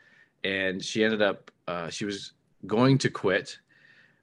and 0.45 0.83
she 0.83 1.05
ended 1.05 1.21
up 1.21 1.51
uh, 1.67 1.91
she 1.91 2.07
was 2.07 2.33
going 2.67 2.97
to 2.99 3.11
quit. 3.11 3.59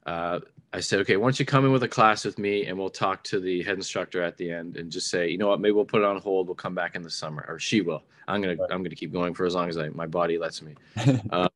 Uh, 0.06 0.40
I 0.74 0.80
said, 0.80 1.00
okay, 1.02 1.16
why 1.18 1.26
don't 1.26 1.40
you 1.40 1.46
come 1.46 1.66
in 1.66 1.72
with 1.72 1.84
a 1.84 1.88
class 1.88 2.26
with 2.26 2.38
me 2.38 2.66
and 2.66 2.78
we'll 2.78 2.90
talk 2.90 3.24
to 3.26 3.40
the 3.40 3.64
head 3.64 3.76
instructor 3.76 4.22
at 4.22 4.36
the 4.38 4.52
end 4.52 4.76
and 4.76 4.92
just 4.92 5.10
say, 5.10 5.30
you 5.30 5.38
know 5.38 5.48
what, 5.48 5.62
maybe 5.62 5.72
we'll 5.72 5.86
put 5.86 6.02
it 6.02 6.06
on 6.06 6.20
hold. 6.20 6.48
We'll 6.48 6.56
come 6.56 6.76
back 6.76 6.96
in 6.96 7.02
the 7.02 7.10
summer, 7.10 7.46
or 7.48 7.60
she 7.60 7.82
will. 7.82 8.04
I'm 8.28 8.42
gonna. 8.42 8.58
I'm 8.72 8.82
gonna 8.82 8.96
keep 8.96 9.14
going 9.14 9.36
for 9.36 9.46
as 9.46 9.54
long 9.54 9.70
as 9.70 9.78
I, 9.78 9.90
my 9.90 10.08
body 10.08 10.40
lets 10.40 10.62
me. 10.64 10.74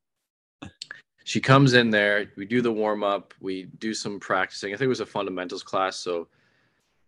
she 1.30 1.40
comes 1.40 1.74
in 1.74 1.90
there. 1.90 2.28
We 2.34 2.44
do 2.44 2.60
the 2.60 2.72
warm 2.72 3.04
up. 3.04 3.34
We 3.40 3.66
do 3.78 3.94
some 3.94 4.18
practicing. 4.18 4.74
I 4.74 4.76
think 4.76 4.86
it 4.86 4.96
was 4.96 4.98
a 4.98 5.06
fundamentals 5.06 5.62
class, 5.62 5.96
so 5.96 6.26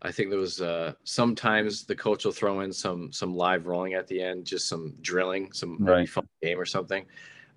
I 0.00 0.12
think 0.12 0.30
there 0.30 0.38
was 0.38 0.60
uh, 0.60 0.92
sometimes 1.02 1.82
the 1.86 1.96
coach 1.96 2.24
will 2.24 2.30
throw 2.30 2.60
in 2.60 2.72
some 2.72 3.10
some 3.10 3.34
live 3.34 3.66
rolling 3.66 3.94
at 3.94 4.06
the 4.06 4.22
end, 4.22 4.44
just 4.44 4.68
some 4.68 4.94
drilling, 5.00 5.52
some 5.52 5.76
right. 5.80 6.08
fun 6.08 6.28
game 6.40 6.56
or 6.60 6.64
something. 6.64 7.04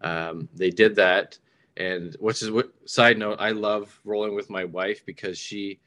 Um, 0.01 0.49
they 0.55 0.71
did 0.71 0.95
that, 0.95 1.37
and 1.77 2.15
which 2.19 2.41
is 2.41 2.49
what 2.49 2.71
side 2.85 3.19
note 3.19 3.37
I 3.39 3.51
love 3.51 4.01
rolling 4.03 4.33
with 4.33 4.49
my 4.49 4.63
wife 4.65 5.05
because 5.05 5.37
she, 5.37 5.79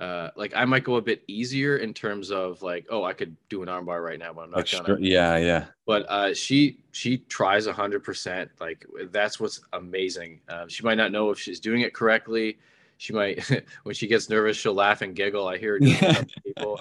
uh, 0.00 0.30
like 0.34 0.52
I 0.56 0.64
might 0.64 0.82
go 0.82 0.96
a 0.96 1.02
bit 1.02 1.22
easier 1.28 1.76
in 1.76 1.94
terms 1.94 2.30
of 2.30 2.62
like 2.62 2.86
oh 2.90 3.04
I 3.04 3.12
could 3.12 3.36
do 3.48 3.62
an 3.62 3.68
armbar 3.68 4.02
right 4.02 4.18
now, 4.18 4.32
but 4.32 4.42
I'm 4.42 4.50
not 4.50 4.60
Extra, 4.60 4.84
gonna. 4.84 5.00
Yeah, 5.00 5.36
yeah. 5.36 5.66
But 5.86 6.06
uh, 6.08 6.34
she 6.34 6.78
she 6.92 7.18
tries 7.18 7.66
a 7.66 7.72
hundred 7.72 8.02
percent. 8.02 8.50
Like 8.60 8.86
that's 9.10 9.38
what's 9.38 9.60
amazing. 9.72 10.40
Uh, 10.48 10.66
she 10.68 10.82
might 10.82 10.96
not 10.96 11.12
know 11.12 11.30
if 11.30 11.38
she's 11.38 11.60
doing 11.60 11.82
it 11.82 11.94
correctly 11.94 12.58
she 13.00 13.14
might 13.14 13.42
when 13.84 13.94
she 13.94 14.06
gets 14.06 14.28
nervous 14.28 14.56
she'll 14.56 14.74
laugh 14.74 15.00
and 15.00 15.16
giggle 15.16 15.48
i 15.48 15.56
hear 15.56 15.78
her 15.82 16.24
people 16.44 16.78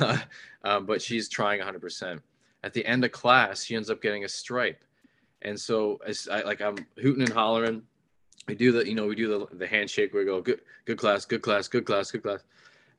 um, 0.64 0.84
but 0.84 1.00
she's 1.00 1.28
trying 1.28 1.60
100% 1.60 2.20
at 2.62 2.74
the 2.74 2.84
end 2.84 3.04
of 3.04 3.12
class 3.12 3.64
she 3.64 3.74
ends 3.74 3.88
up 3.88 4.02
getting 4.02 4.24
a 4.24 4.28
stripe 4.28 4.84
and 5.42 5.58
so 5.58 5.98
as 6.06 6.28
I, 6.30 6.42
like 6.42 6.60
i'm 6.60 6.76
hooting 7.00 7.22
and 7.22 7.32
hollering 7.32 7.82
we 8.48 8.54
do 8.54 8.72
the 8.72 8.86
you 8.86 8.94
know 8.94 9.06
we 9.06 9.14
do 9.14 9.28
the, 9.28 9.56
the 9.56 9.66
handshake 9.66 10.12
we 10.12 10.24
go 10.24 10.40
good 10.40 10.60
good 10.84 10.98
class 10.98 11.24
good 11.24 11.42
class 11.42 11.68
good 11.68 11.84
class 11.84 12.10
good 12.10 12.22
class 12.22 12.40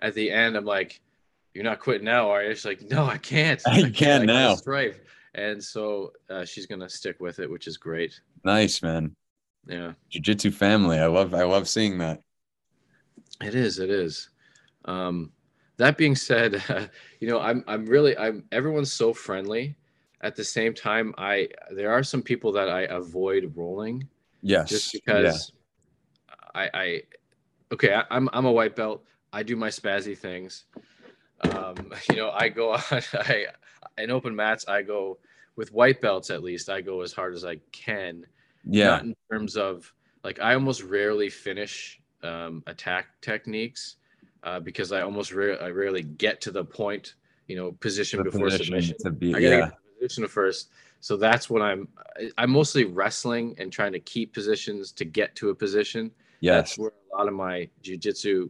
at 0.02 0.14
the 0.14 0.32
end 0.32 0.56
i'm 0.56 0.66
like 0.66 1.02
you're 1.54 1.64
not 1.64 1.80
quitting 1.80 2.06
now 2.06 2.30
are 2.30 2.44
you 2.44 2.54
she's 2.54 2.66
like 2.66 2.82
no 2.90 3.06
i 3.06 3.18
can't 3.18 3.62
i, 3.68 3.82
can't, 3.82 3.96
can't 3.96 4.26
now 4.26 4.56
stripe 4.56 5.06
and 5.36 5.62
so 5.64 6.14
uh, 6.30 6.46
she's 6.46 6.66
gonna 6.66 6.90
stick 6.90 7.20
with 7.20 7.40
it 7.40 7.50
which 7.50 7.68
is 7.68 7.76
great 7.78 8.22
nice 8.46 8.82
man 8.82 9.14
yeah 9.68 9.92
jiu-jitsu 10.10 10.52
family 10.52 10.98
i 10.98 11.08
love 11.08 11.34
i 11.34 11.44
love 11.44 11.68
seeing 11.68 11.98
that 11.98 12.22
it 13.42 13.56
is. 13.56 13.80
It 13.80 13.90
is. 13.90 14.30
Um, 14.86 15.32
that 15.78 15.98
being 15.98 16.16
said, 16.16 16.62
uh, 16.70 16.88
you 17.20 17.28
know, 17.28 17.40
I'm 17.40 17.64
I'm 17.68 17.86
really 17.86 18.18
I'm 18.18 18.44
everyone's 18.52 18.94
so 18.94 19.14
friendly. 19.14 19.76
At 20.22 20.36
the 20.36 20.44
same 20.44 20.74
time, 20.74 21.14
I 21.18 21.48
there 21.72 21.92
are 21.92 22.04
some 22.04 22.22
people 22.22 22.52
that 22.54 22.70
I 22.70 22.82
avoid 22.82 23.54
rolling. 23.56 24.08
Yes. 24.42 24.70
Just 24.70 24.94
because 24.94 25.54
yeah. 26.30 26.36
I 26.56 26.70
I 26.74 27.02
okay, 27.74 27.94
I, 27.94 28.04
I'm 28.10 28.30
I'm 28.34 28.46
a 28.46 28.52
white 28.52 28.76
belt. 28.76 29.04
I 29.32 29.44
do 29.44 29.56
my 29.56 29.70
spazzy 29.70 30.18
things. 30.18 30.66
Um, 31.42 31.76
you 32.10 32.16
know, 32.16 32.32
I 32.32 32.50
go 32.50 32.72
on 32.74 32.82
I 33.14 33.48
in 33.98 34.12
open 34.12 34.36
mats. 34.36 34.68
I 34.68 34.82
go 34.82 35.18
with 35.56 35.74
white 35.74 36.02
belts 36.02 36.30
at 36.30 36.44
least. 36.44 36.70
I 36.70 36.82
go 36.82 37.02
as 37.02 37.14
hard 37.14 37.34
as 37.34 37.46
I 37.46 37.58
can. 37.72 38.26
Yeah. 38.64 38.88
Not 38.88 39.04
in 39.04 39.16
terms 39.32 39.58
of 39.58 39.94
like 40.24 40.40
I 40.40 40.54
almost 40.54 40.84
rarely 40.84 41.30
finish 41.30 42.02
um, 42.24 42.64
attack 42.68 43.08
techniques 43.22 43.98
uh, 44.44 44.60
because 44.60 44.92
I 44.92 45.02
almost 45.02 45.32
I 45.34 45.70
rarely 45.70 46.04
get 46.04 46.42
to 46.42 46.52
the 46.52 46.64
point, 46.64 47.16
you 47.48 47.56
know, 47.56 47.72
position 47.74 48.20
the 48.20 48.26
before 48.26 48.50
submission. 48.50 48.96
To 49.02 49.12
be, 49.12 49.30
I 49.30 49.42
gotta 49.42 49.44
yeah. 49.44 49.60
get 49.66 49.74
position 50.00 50.28
first. 50.28 50.70
So 51.02 51.16
that's 51.18 51.50
what 51.50 51.62
I'm. 51.62 51.88
I'm 52.38 52.52
mostly 52.52 52.86
wrestling 52.86 53.56
and 53.58 53.72
trying 53.72 53.94
to 53.94 54.00
keep 54.00 54.34
positions 54.34 54.92
to 54.94 55.06
get 55.06 55.36
to 55.36 55.50
a 55.50 55.56
position. 55.56 56.12
Yes, 56.42 56.56
that's 56.56 56.78
where 56.78 56.92
a 57.14 57.18
lot 57.18 57.28
of 57.28 57.34
my 57.34 57.70
jujitsu 57.84 58.50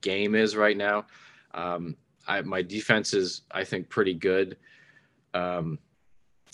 game 0.00 0.34
is 0.34 0.56
right 0.56 0.76
now. 0.76 1.06
Um, 1.54 1.96
I, 2.26 2.42
my 2.42 2.62
defense 2.62 3.14
is, 3.14 3.42
I 3.50 3.64
think, 3.64 3.88
pretty 3.88 4.14
good. 4.14 4.58
Um, 5.34 5.78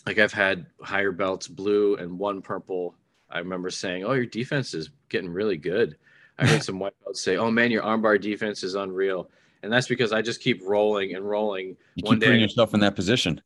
like 0.07 0.19
I've 0.19 0.33
had 0.33 0.67
higher 0.83 1.13
belts, 1.13 1.49
blue 1.49 1.97
and 1.97 2.19
one 2.19 2.43
purple. 2.43 2.95
I 3.31 3.39
remember 3.39 3.71
saying, 3.71 4.05
"Oh, 4.05 4.13
your 4.13 4.27
defense 4.27 4.75
is 4.75 4.91
getting 5.09 5.31
really 5.31 5.57
good." 5.57 5.97
I 6.39 6.47
heard 6.47 6.63
some 6.63 6.79
white 6.79 6.95
belts 7.03 7.21
say, 7.21 7.37
"Oh 7.37 7.51
man, 7.51 7.71
your 7.71 7.83
armbar 7.83 8.21
defense 8.21 8.63
is 8.63 8.75
unreal," 8.75 9.31
and 9.63 9.73
that's 9.73 9.89
because 9.89 10.13
I 10.13 10.23
just 10.23 10.41
keep 10.41 10.63
rolling 10.65 11.15
and 11.15 11.29
rolling. 11.29 11.77
You 11.97 12.03
One 12.05 12.17
keep 12.17 12.29
putting 12.29 12.41
yourself 12.41 12.75
in 12.75 12.81
that 12.81 12.95
position. 12.95 13.41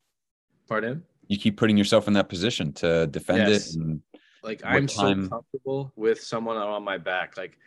Pardon? 0.68 1.02
You 1.28 1.38
keep 1.38 1.56
putting 1.56 1.76
yourself 1.76 2.08
in 2.08 2.14
that 2.14 2.28
position 2.28 2.72
to 2.74 3.06
defend 3.06 3.48
yes. 3.48 3.76
it. 3.76 4.00
like 4.42 4.60
I'm 4.64 4.86
time... 4.86 5.24
so 5.24 5.30
comfortable 5.30 5.92
with 5.96 6.20
someone 6.20 6.56
on 6.56 6.82
my 6.82 6.98
back. 6.98 7.36
Like 7.36 7.58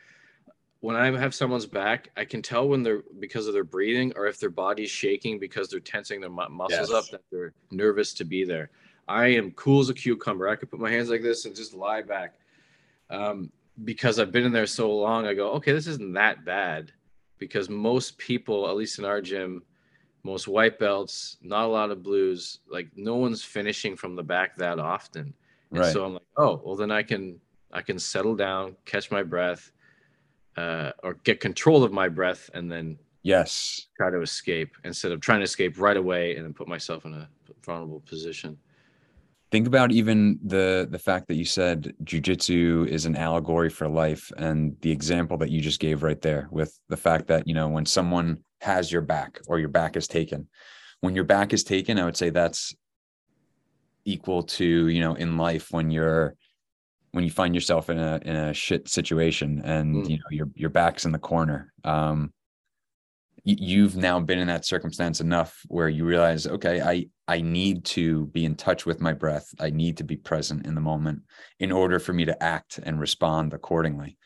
when 0.82 0.96
I 0.96 1.16
have 1.18 1.36
someone's 1.36 1.66
back, 1.66 2.10
I 2.18 2.26
can 2.26 2.42
tell 2.42 2.68
when 2.68 2.84
they're 2.84 3.04
because 3.20 3.48
of 3.48 3.54
their 3.54 3.64
breathing 3.64 4.14
or 4.16 4.28
if 4.28 4.40
their 4.40 4.50
body's 4.50 4.90
shaking 4.90 5.40
because 5.40 5.70
they're 5.70 5.80
tensing 5.80 6.22
their 6.22 6.30
muscles 6.30 6.90
yes. 6.90 6.92
up 6.92 7.06
that 7.12 7.22
they're 7.32 7.54
nervous 7.72 8.14
to 8.16 8.26
be 8.26 8.44
there. 8.44 8.72
I 9.08 9.28
am 9.28 9.52
cool 9.52 9.82
as 9.82 9.90
a 9.90 9.94
cucumber. 9.94 10.48
I 10.48 10.56
could 10.56 10.72
put 10.72 10.80
my 10.80 10.90
hands 10.90 11.10
like 11.10 11.22
this 11.22 11.46
and 11.46 11.56
just 11.56 11.74
lie 11.74 12.02
back. 12.02 12.36
Um, 13.10 13.52
because 13.84 14.20
I've 14.20 14.32
been 14.32 14.46
in 14.46 14.52
there 14.52 14.68
so 14.68 14.96
long, 14.96 15.26
I 15.26 15.34
go, 15.34 15.52
okay, 15.54 15.72
this 15.72 15.88
isn't 15.88 16.14
that 16.14 16.46
bad. 16.46 16.92
Because 17.38 17.70
most 17.70 18.18
people, 18.18 18.70
at 18.70 18.76
least 18.76 19.00
in 19.00 19.06
our 19.06 19.22
gym, 19.22 19.64
most 20.24 20.48
white 20.48 20.80
belts, 20.80 21.38
not 21.42 21.66
a 21.66 21.68
lot 21.68 21.92
of 21.92 22.04
blues, 22.04 22.60
like 22.70 22.88
no 22.96 23.16
one's 23.16 23.44
finishing 23.44 23.96
from 23.96 24.16
the 24.16 24.24
back 24.24 24.56
that 24.58 24.80
often. 24.80 25.34
And 25.72 25.80
right. 25.80 25.94
so 25.94 26.06
I'm 26.06 26.14
like, 26.14 26.22
oh, 26.38 26.62
well 26.64 26.76
then 26.76 26.92
I 26.92 27.04
can 27.04 27.40
I 27.72 27.82
can 27.82 28.00
settle 28.00 28.36
down, 28.36 28.76
catch 28.86 29.12
my 29.12 29.24
breath, 29.24 29.72
uh, 30.58 30.92
or 31.04 31.14
get 31.24 31.40
control 31.40 31.84
of 31.84 31.94
my 31.94 32.10
breath, 32.10 32.50
and 32.54 32.72
then 32.72 32.98
yes, 33.24 33.88
try 33.98 34.10
to 34.10 34.22
escape 34.22 34.76
instead 34.84 35.12
of 35.12 35.22
trying 35.22 35.40
to 35.40 35.46
escape 35.46 35.80
right 35.80 35.98
away 35.98 36.36
and 36.36 36.46
then 36.46 36.54
put 36.54 36.68
myself 36.68 37.06
in 37.06 37.14
a 37.14 37.30
vulnerable 37.64 38.02
position 38.02 38.58
think 39.52 39.68
about 39.68 39.92
even 39.92 40.40
the 40.44 40.88
the 40.90 40.98
fact 40.98 41.28
that 41.28 41.36
you 41.36 41.46
said 41.46 41.94
jujitsu 42.04 42.88
is 42.88 43.06
an 43.06 43.16
allegory 43.16 43.70
for 43.70 43.88
life 43.88 44.32
and 44.38 44.76
the 44.82 44.90
example 44.92 45.38
that 45.38 45.52
you 45.52 45.62
just 45.62 45.80
gave 45.80 46.04
right 46.04 46.22
there 46.22 46.48
with 46.52 46.80
the 46.88 46.98
fact 46.98 47.28
that 47.28 47.48
you 47.48 47.54
know 47.54 47.68
when 47.68 47.86
someone 47.86 48.38
has 48.62 48.92
your 48.92 49.02
back 49.02 49.40
or 49.48 49.60
your 49.60 49.70
back 49.70 49.96
is 49.98 50.08
taken. 50.08 50.48
When 51.02 51.16
your 51.16 51.24
back 51.24 51.52
is 51.52 51.64
taken 51.64 51.98
i 51.98 52.06
would 52.06 52.16
say 52.16 52.30
that's 52.30 52.76
equal 54.06 54.44
to 54.44 54.88
you 54.88 55.00
know 55.00 55.14
in 55.16 55.38
life 55.38 55.72
when 55.72 55.92
you're 55.92 56.36
when 57.12 57.24
you 57.24 57.30
find 57.30 57.54
yourself 57.54 57.90
in 57.90 58.00
a 58.00 58.20
in 58.24 58.36
a 58.36 58.54
shit 58.54 58.88
situation 58.88 59.62
and 59.64 59.96
mm. 59.96 60.10
you 60.10 60.18
know 60.18 60.30
your 60.32 60.50
your 60.56 60.70
back's 60.70 61.06
in 61.06 61.12
the 61.12 61.20
corner. 61.20 61.74
Um 61.84 62.34
you've 63.44 63.98
now 63.98 64.20
been 64.20 64.38
in 64.38 64.48
that 64.48 64.66
circumstance 64.66 65.20
enough 65.20 65.62
where 65.68 65.90
you 65.90 66.06
realize 66.06 66.46
okay 66.46 66.80
i 66.80 67.04
i 67.28 67.42
need 67.42 67.84
to 67.84 68.28
be 68.28 68.46
in 68.46 68.56
touch 68.56 68.86
with 68.86 69.02
my 69.02 69.14
breath. 69.14 69.48
I 69.60 69.72
need 69.72 69.98
to 69.98 70.04
be 70.04 70.16
present 70.16 70.68
in 70.68 70.76
the 70.76 70.82
moment 70.82 71.24
in 71.60 71.72
order 71.72 72.00
for 72.00 72.14
me 72.14 72.26
to 72.26 72.44
act 72.44 72.80
and 72.82 73.00
respond 73.00 73.54
accordingly. 73.54 74.18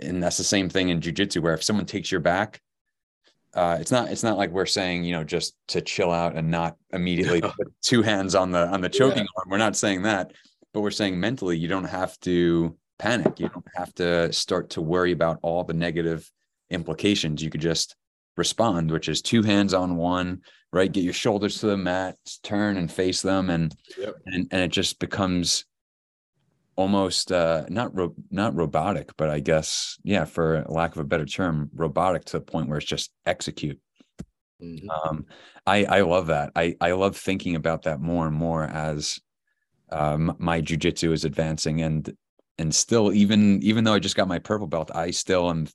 And 0.00 0.22
that's 0.22 0.38
the 0.38 0.44
same 0.44 0.68
thing 0.68 0.88
in 0.88 1.00
jiu-jitsu 1.00 1.42
where 1.42 1.54
if 1.54 1.64
someone 1.64 1.86
takes 1.86 2.10
your 2.10 2.20
back 2.20 2.60
uh, 3.54 3.78
it's 3.80 3.90
not 3.90 4.10
it's 4.10 4.22
not 4.22 4.36
like 4.36 4.50
we're 4.50 4.66
saying 4.66 5.04
you 5.04 5.12
know 5.12 5.24
just 5.24 5.54
to 5.68 5.80
chill 5.80 6.10
out 6.10 6.36
and 6.36 6.50
not 6.50 6.76
immediately 6.92 7.40
put 7.40 7.56
two 7.82 8.02
hands 8.02 8.34
on 8.34 8.50
the 8.50 8.66
on 8.68 8.80
the 8.80 8.88
choking 8.88 9.18
yeah. 9.18 9.38
arm 9.38 9.48
we're 9.50 9.58
not 9.58 9.76
saying 9.76 10.02
that 10.02 10.32
but 10.72 10.80
we're 10.80 10.90
saying 10.90 11.18
mentally 11.18 11.56
you 11.56 11.68
don't 11.68 11.84
have 11.84 12.18
to 12.20 12.76
panic 12.98 13.40
you 13.40 13.48
don't 13.48 13.66
have 13.74 13.92
to 13.94 14.32
start 14.32 14.70
to 14.70 14.80
worry 14.80 15.12
about 15.12 15.38
all 15.42 15.64
the 15.64 15.74
negative 15.74 16.30
implications 16.70 17.42
you 17.42 17.50
could 17.50 17.60
just 17.60 17.96
respond, 18.36 18.90
which 18.90 19.08
is 19.08 19.22
two 19.22 19.42
hands 19.42 19.74
on 19.74 19.96
one, 19.96 20.40
right? 20.72 20.90
Get 20.90 21.04
your 21.04 21.12
shoulders 21.12 21.58
to 21.60 21.66
the 21.66 21.76
mat, 21.76 22.16
turn 22.42 22.76
and 22.76 22.90
face 22.90 23.22
them, 23.22 23.50
and 23.50 23.74
yep. 23.98 24.14
and 24.26 24.48
and 24.50 24.62
it 24.62 24.70
just 24.70 24.98
becomes 24.98 25.64
almost 26.76 27.32
uh, 27.32 27.64
not 27.68 27.94
ro- 27.94 28.14
not 28.30 28.54
robotic, 28.54 29.10
but 29.16 29.30
I 29.30 29.40
guess 29.40 29.98
yeah, 30.02 30.24
for 30.24 30.64
lack 30.68 30.92
of 30.92 30.98
a 30.98 31.04
better 31.04 31.26
term, 31.26 31.70
robotic 31.74 32.24
to 32.26 32.38
the 32.38 32.44
point 32.44 32.68
where 32.68 32.78
it's 32.78 32.86
just 32.86 33.12
execute. 33.26 33.78
Mm-hmm. 34.62 34.90
Um, 34.90 35.26
I 35.66 35.84
I 35.84 36.00
love 36.02 36.28
that. 36.28 36.52
I 36.56 36.76
I 36.80 36.92
love 36.92 37.16
thinking 37.16 37.56
about 37.56 37.82
that 37.82 38.00
more 38.00 38.26
and 38.26 38.36
more 38.36 38.64
as 38.64 39.18
um, 39.90 40.36
my 40.38 40.60
jujitsu 40.60 41.12
is 41.12 41.24
advancing, 41.24 41.82
and 41.82 42.14
and 42.58 42.74
still 42.74 43.12
even 43.12 43.62
even 43.62 43.84
though 43.84 43.94
I 43.94 43.98
just 43.98 44.16
got 44.16 44.28
my 44.28 44.38
purple 44.38 44.66
belt, 44.66 44.90
I 44.94 45.10
still 45.10 45.50
am 45.50 45.66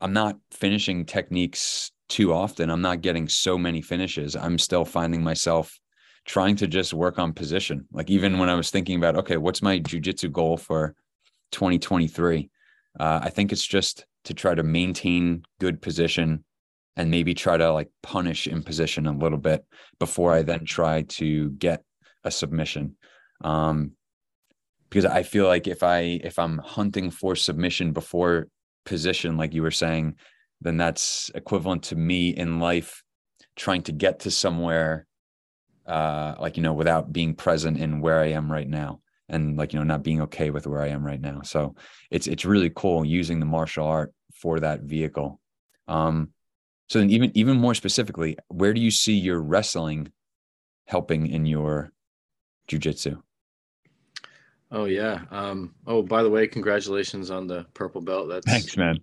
I'm 0.00 0.12
not 0.12 0.36
finishing 0.50 1.06
techniques 1.06 1.92
too 2.08 2.32
often. 2.32 2.70
I'm 2.70 2.82
not 2.82 3.00
getting 3.00 3.28
so 3.28 3.56
many 3.56 3.80
finishes. 3.80 4.34
I'm 4.34 4.58
still 4.58 4.84
finding 4.84 5.22
myself 5.22 5.78
trying 6.24 6.56
to 6.56 6.66
just 6.66 6.94
work 6.94 7.18
on 7.18 7.32
position. 7.32 7.86
Like 7.92 8.10
even 8.10 8.38
when 8.38 8.48
I 8.48 8.54
was 8.54 8.70
thinking 8.70 8.96
about, 8.96 9.16
okay, 9.16 9.36
what's 9.36 9.62
my 9.62 9.80
jujitsu 9.80 10.30
goal 10.30 10.56
for 10.56 10.94
2023? 11.52 12.50
Uh, 12.98 13.20
I 13.22 13.30
think 13.30 13.52
it's 13.52 13.66
just 13.66 14.06
to 14.24 14.34
try 14.34 14.54
to 14.54 14.62
maintain 14.62 15.42
good 15.58 15.82
position 15.82 16.44
and 16.96 17.10
maybe 17.10 17.34
try 17.34 17.56
to 17.56 17.72
like 17.72 17.90
punish 18.02 18.46
in 18.46 18.62
position 18.62 19.06
a 19.06 19.12
little 19.12 19.38
bit 19.38 19.64
before 19.98 20.32
I 20.32 20.42
then 20.42 20.64
try 20.64 21.02
to 21.02 21.50
get 21.50 21.82
a 22.22 22.30
submission. 22.30 22.96
Um, 23.42 23.92
because 24.88 25.06
I 25.06 25.22
feel 25.22 25.46
like 25.46 25.66
if 25.66 25.82
I 25.82 26.20
if 26.22 26.38
I'm 26.38 26.58
hunting 26.58 27.10
for 27.10 27.34
submission 27.34 27.92
before 27.92 28.48
position, 28.84 29.38
like 29.38 29.54
you 29.54 29.62
were 29.62 29.70
saying, 29.70 30.16
then 30.60 30.76
that's 30.76 31.30
equivalent 31.34 31.84
to 31.84 31.96
me 31.96 32.28
in 32.28 32.60
life 32.60 33.02
trying 33.56 33.82
to 33.84 33.92
get 33.92 34.20
to 34.20 34.30
somewhere 34.30 35.06
uh 35.86 36.34
like 36.40 36.56
you 36.56 36.62
know 36.62 36.72
without 36.72 37.12
being 37.12 37.34
present 37.34 37.78
in 37.78 38.00
where 38.00 38.20
I 38.20 38.28
am 38.28 38.50
right 38.50 38.68
now 38.68 39.00
and 39.28 39.56
like 39.56 39.72
you 39.72 39.78
know 39.78 39.84
not 39.84 40.02
being 40.02 40.20
okay 40.22 40.50
with 40.50 40.66
where 40.66 40.82
I 40.82 40.88
am 40.88 41.04
right 41.04 41.20
now. 41.20 41.42
So 41.42 41.74
it's 42.10 42.26
it's 42.26 42.44
really 42.44 42.70
cool 42.74 43.04
using 43.04 43.40
the 43.40 43.46
martial 43.46 43.86
art 43.86 44.12
for 44.34 44.60
that 44.60 44.82
vehicle. 44.82 45.40
Um 45.88 46.30
so 46.88 46.98
then 46.98 47.10
even 47.10 47.32
even 47.34 47.56
more 47.56 47.74
specifically, 47.74 48.36
where 48.48 48.74
do 48.74 48.80
you 48.80 48.90
see 48.90 49.14
your 49.14 49.40
wrestling 49.40 50.12
helping 50.86 51.26
in 51.26 51.46
your 51.46 51.92
jujitsu? 52.68 53.22
Oh 54.70 54.86
yeah. 54.86 55.20
Um, 55.30 55.74
oh, 55.86 56.02
by 56.02 56.22
the 56.22 56.30
way, 56.30 56.46
congratulations 56.46 57.30
on 57.30 57.46
the 57.46 57.66
purple 57.74 58.00
belt. 58.00 58.28
That's 58.28 58.46
thanks, 58.46 58.76
man. 58.76 58.98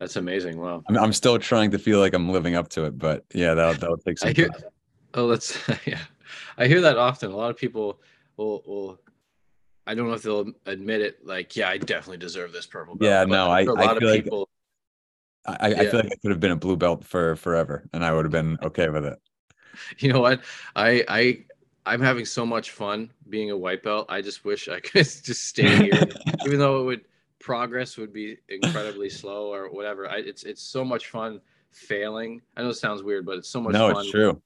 That's 0.00 0.16
amazing. 0.16 0.60
Wow. 0.60 0.82
I'm, 0.88 0.98
I'm 0.98 1.12
still 1.12 1.38
trying 1.38 1.70
to 1.70 1.78
feel 1.78 2.00
like 2.00 2.12
I'm 2.12 2.28
living 2.28 2.56
up 2.56 2.68
to 2.70 2.84
it, 2.84 2.98
but 2.98 3.24
yeah, 3.32 3.54
that'll 3.54 3.74
that'll 3.74 3.98
take 3.98 4.18
some. 4.18 4.34
Hear. 4.34 4.50
Oh, 5.14 5.28
that's 5.28 5.56
yeah. 5.86 6.00
I 6.56 6.66
hear 6.66 6.80
that 6.82 6.98
often. 6.98 7.30
A 7.30 7.36
lot 7.36 7.50
of 7.50 7.56
people 7.56 8.00
will 8.36 8.62
will. 8.66 9.00
I 9.86 9.94
don't 9.94 10.08
know 10.08 10.14
if 10.14 10.22
they'll 10.22 10.52
admit 10.66 11.00
it. 11.00 11.26
Like, 11.26 11.56
yeah, 11.56 11.68
I 11.68 11.78
definitely 11.78 12.18
deserve 12.18 12.52
this 12.52 12.66
purple 12.66 12.94
belt. 12.94 13.10
Yeah, 13.10 13.24
no, 13.24 13.50
I. 13.50 13.62
A 13.62 13.72
lot 13.72 14.02
I 14.02 14.06
of 14.06 14.22
people. 14.22 14.48
Like, 15.46 15.60
I, 15.60 15.66
I 15.66 15.86
feel 15.86 16.00
like 16.00 16.12
I 16.12 16.16
could 16.22 16.30
have 16.30 16.40
been 16.40 16.52
a 16.52 16.56
blue 16.56 16.76
belt 16.76 17.04
for 17.04 17.34
forever, 17.36 17.88
and 17.92 18.04
I 18.04 18.12
would 18.12 18.24
have 18.24 18.32
been 18.32 18.58
okay 18.62 18.88
with 18.88 19.04
it. 19.04 19.18
You 19.98 20.12
know 20.12 20.20
what? 20.20 20.42
I 20.76 21.02
I 21.08 21.44
I'm 21.86 22.00
having 22.00 22.24
so 22.24 22.44
much 22.44 22.72
fun 22.72 23.10
being 23.30 23.50
a 23.50 23.56
white 23.56 23.82
belt. 23.82 24.06
I 24.08 24.20
just 24.20 24.44
wish 24.44 24.68
I 24.68 24.80
could 24.80 25.06
just 25.06 25.46
stay 25.46 25.84
here, 25.84 26.02
even 26.46 26.58
though 26.58 26.82
it 26.82 26.84
would 26.84 27.04
progress 27.40 27.96
would 27.96 28.12
be 28.12 28.36
incredibly 28.48 29.08
slow 29.08 29.52
or 29.52 29.70
whatever. 29.70 30.08
I, 30.08 30.18
it's 30.18 30.44
it's 30.44 30.62
so 30.62 30.84
much 30.84 31.08
fun 31.08 31.40
failing. 31.70 32.40
I 32.56 32.62
know 32.62 32.68
it 32.68 32.74
sounds 32.74 33.02
weird, 33.02 33.26
but 33.26 33.38
it's 33.38 33.48
so 33.48 33.60
much 33.60 33.72
no, 33.72 33.90
fun. 33.90 34.02
it's 34.02 34.10
true. 34.10 34.40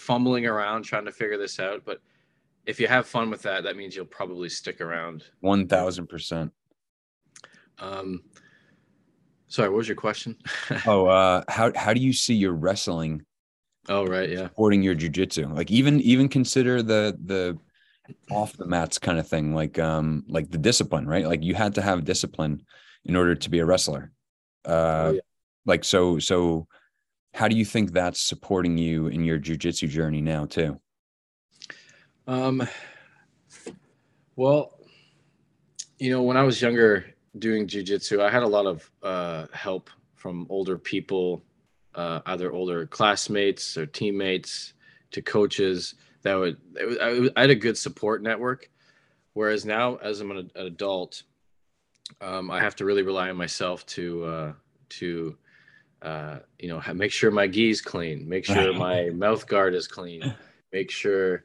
Fumbling 0.00 0.46
around 0.46 0.82
trying 0.82 1.04
to 1.04 1.12
figure 1.12 1.38
this 1.38 1.60
out, 1.60 1.82
but 1.84 2.00
if 2.66 2.80
you 2.80 2.88
have 2.88 3.06
fun 3.06 3.30
with 3.30 3.42
that, 3.42 3.64
that 3.64 3.76
means 3.76 3.94
you'll 3.94 4.04
probably 4.04 4.48
stick 4.48 4.80
around. 4.80 5.24
One 5.40 5.66
thousand 5.66 6.08
percent. 6.08 6.52
Um. 7.78 8.22
Sorry, 9.48 9.68
what 9.68 9.78
was 9.78 9.88
your 9.88 9.96
question? 9.96 10.36
oh, 10.86 11.06
uh, 11.06 11.42
how 11.48 11.72
how 11.74 11.92
do 11.92 12.00
you 12.00 12.12
see 12.12 12.34
your 12.34 12.52
wrestling 12.52 13.24
Oh 13.88 14.06
right, 14.06 14.28
yeah. 14.28 14.44
Supporting 14.44 14.82
your 14.82 14.94
jujitsu, 14.94 15.54
like 15.54 15.70
even 15.70 16.00
even 16.00 16.28
consider 16.28 16.82
the 16.82 17.18
the 17.24 17.58
off 18.30 18.56
the 18.56 18.66
mats 18.66 18.98
kind 18.98 19.18
of 19.18 19.26
thing, 19.26 19.54
like 19.54 19.78
um 19.78 20.24
like 20.28 20.50
the 20.50 20.58
discipline, 20.58 21.06
right? 21.06 21.26
Like 21.26 21.42
you 21.42 21.54
had 21.54 21.74
to 21.76 21.82
have 21.82 22.04
discipline 22.04 22.62
in 23.04 23.16
order 23.16 23.34
to 23.34 23.50
be 23.50 23.60
a 23.60 23.66
wrestler. 23.66 24.12
Uh, 24.64 24.70
oh, 24.70 25.12
yeah. 25.14 25.20
like 25.66 25.84
so 25.84 26.18
so. 26.18 26.66
How 27.34 27.48
do 27.48 27.56
you 27.56 27.64
think 27.64 27.92
that's 27.92 28.20
supporting 28.20 28.76
you 28.76 29.06
in 29.06 29.24
your 29.24 29.38
jujitsu 29.38 29.88
journey 29.88 30.20
now 30.20 30.46
too? 30.46 30.80
Um. 32.26 32.66
Well, 34.36 34.78
you 35.98 36.10
know, 36.10 36.22
when 36.22 36.36
I 36.36 36.42
was 36.42 36.62
younger 36.62 37.04
doing 37.38 37.66
jujitsu, 37.66 38.20
I 38.20 38.30
had 38.30 38.42
a 38.42 38.46
lot 38.46 38.66
of 38.66 38.90
uh, 39.02 39.46
help 39.52 39.90
from 40.14 40.46
older 40.48 40.78
people 40.78 41.42
uh, 41.94 42.20
either 42.26 42.52
older 42.52 42.86
classmates 42.86 43.76
or 43.76 43.86
teammates 43.86 44.74
to 45.10 45.22
coaches 45.22 45.94
that 46.22 46.34
would 46.34 46.56
I, 47.00 47.28
I 47.36 47.40
had 47.40 47.50
a 47.50 47.54
good 47.54 47.76
support 47.76 48.22
network 48.22 48.70
whereas 49.32 49.64
now 49.64 49.96
as 49.96 50.20
i'm 50.20 50.30
an, 50.30 50.50
adult 50.54 51.24
um, 52.20 52.50
i 52.50 52.60
have 52.60 52.76
to 52.76 52.84
really 52.84 53.02
rely 53.02 53.30
on 53.30 53.36
myself 53.36 53.84
to 53.86 54.24
uh, 54.24 54.52
to 54.90 55.36
uh, 56.02 56.38
you 56.58 56.68
know 56.68 56.80
make 56.94 57.12
sure 57.12 57.30
my 57.30 57.46
gi's 57.46 57.80
clean 57.80 58.28
make 58.28 58.44
sure 58.44 58.72
my 58.72 59.10
mouth 59.14 59.46
guard 59.46 59.74
is 59.74 59.86
clean 59.86 60.34
make 60.72 60.90
sure 60.90 61.44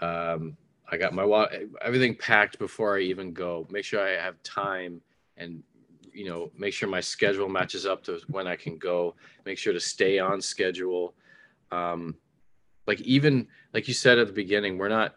um, 0.00 0.56
i 0.90 0.96
got 0.96 1.14
my 1.14 1.46
everything 1.82 2.14
packed 2.14 2.58
before 2.58 2.98
i 2.98 3.00
even 3.00 3.32
go 3.32 3.66
make 3.70 3.84
sure 3.84 4.00
i 4.00 4.10
have 4.10 4.42
time 4.42 5.00
and 5.36 5.62
you 6.18 6.24
know 6.24 6.50
make 6.56 6.74
sure 6.74 6.88
my 6.88 7.00
schedule 7.00 7.48
matches 7.48 7.86
up 7.86 8.02
to 8.04 8.20
when 8.26 8.48
I 8.48 8.56
can 8.56 8.76
go. 8.76 9.14
Make 9.46 9.56
sure 9.56 9.72
to 9.72 9.80
stay 9.80 10.18
on 10.18 10.40
schedule. 10.40 11.14
Um, 11.70 12.16
like 12.88 13.00
even 13.02 13.46
like 13.72 13.86
you 13.86 13.94
said 13.94 14.18
at 14.18 14.26
the 14.26 14.32
beginning, 14.32 14.78
we're 14.78 14.88
not 14.88 15.14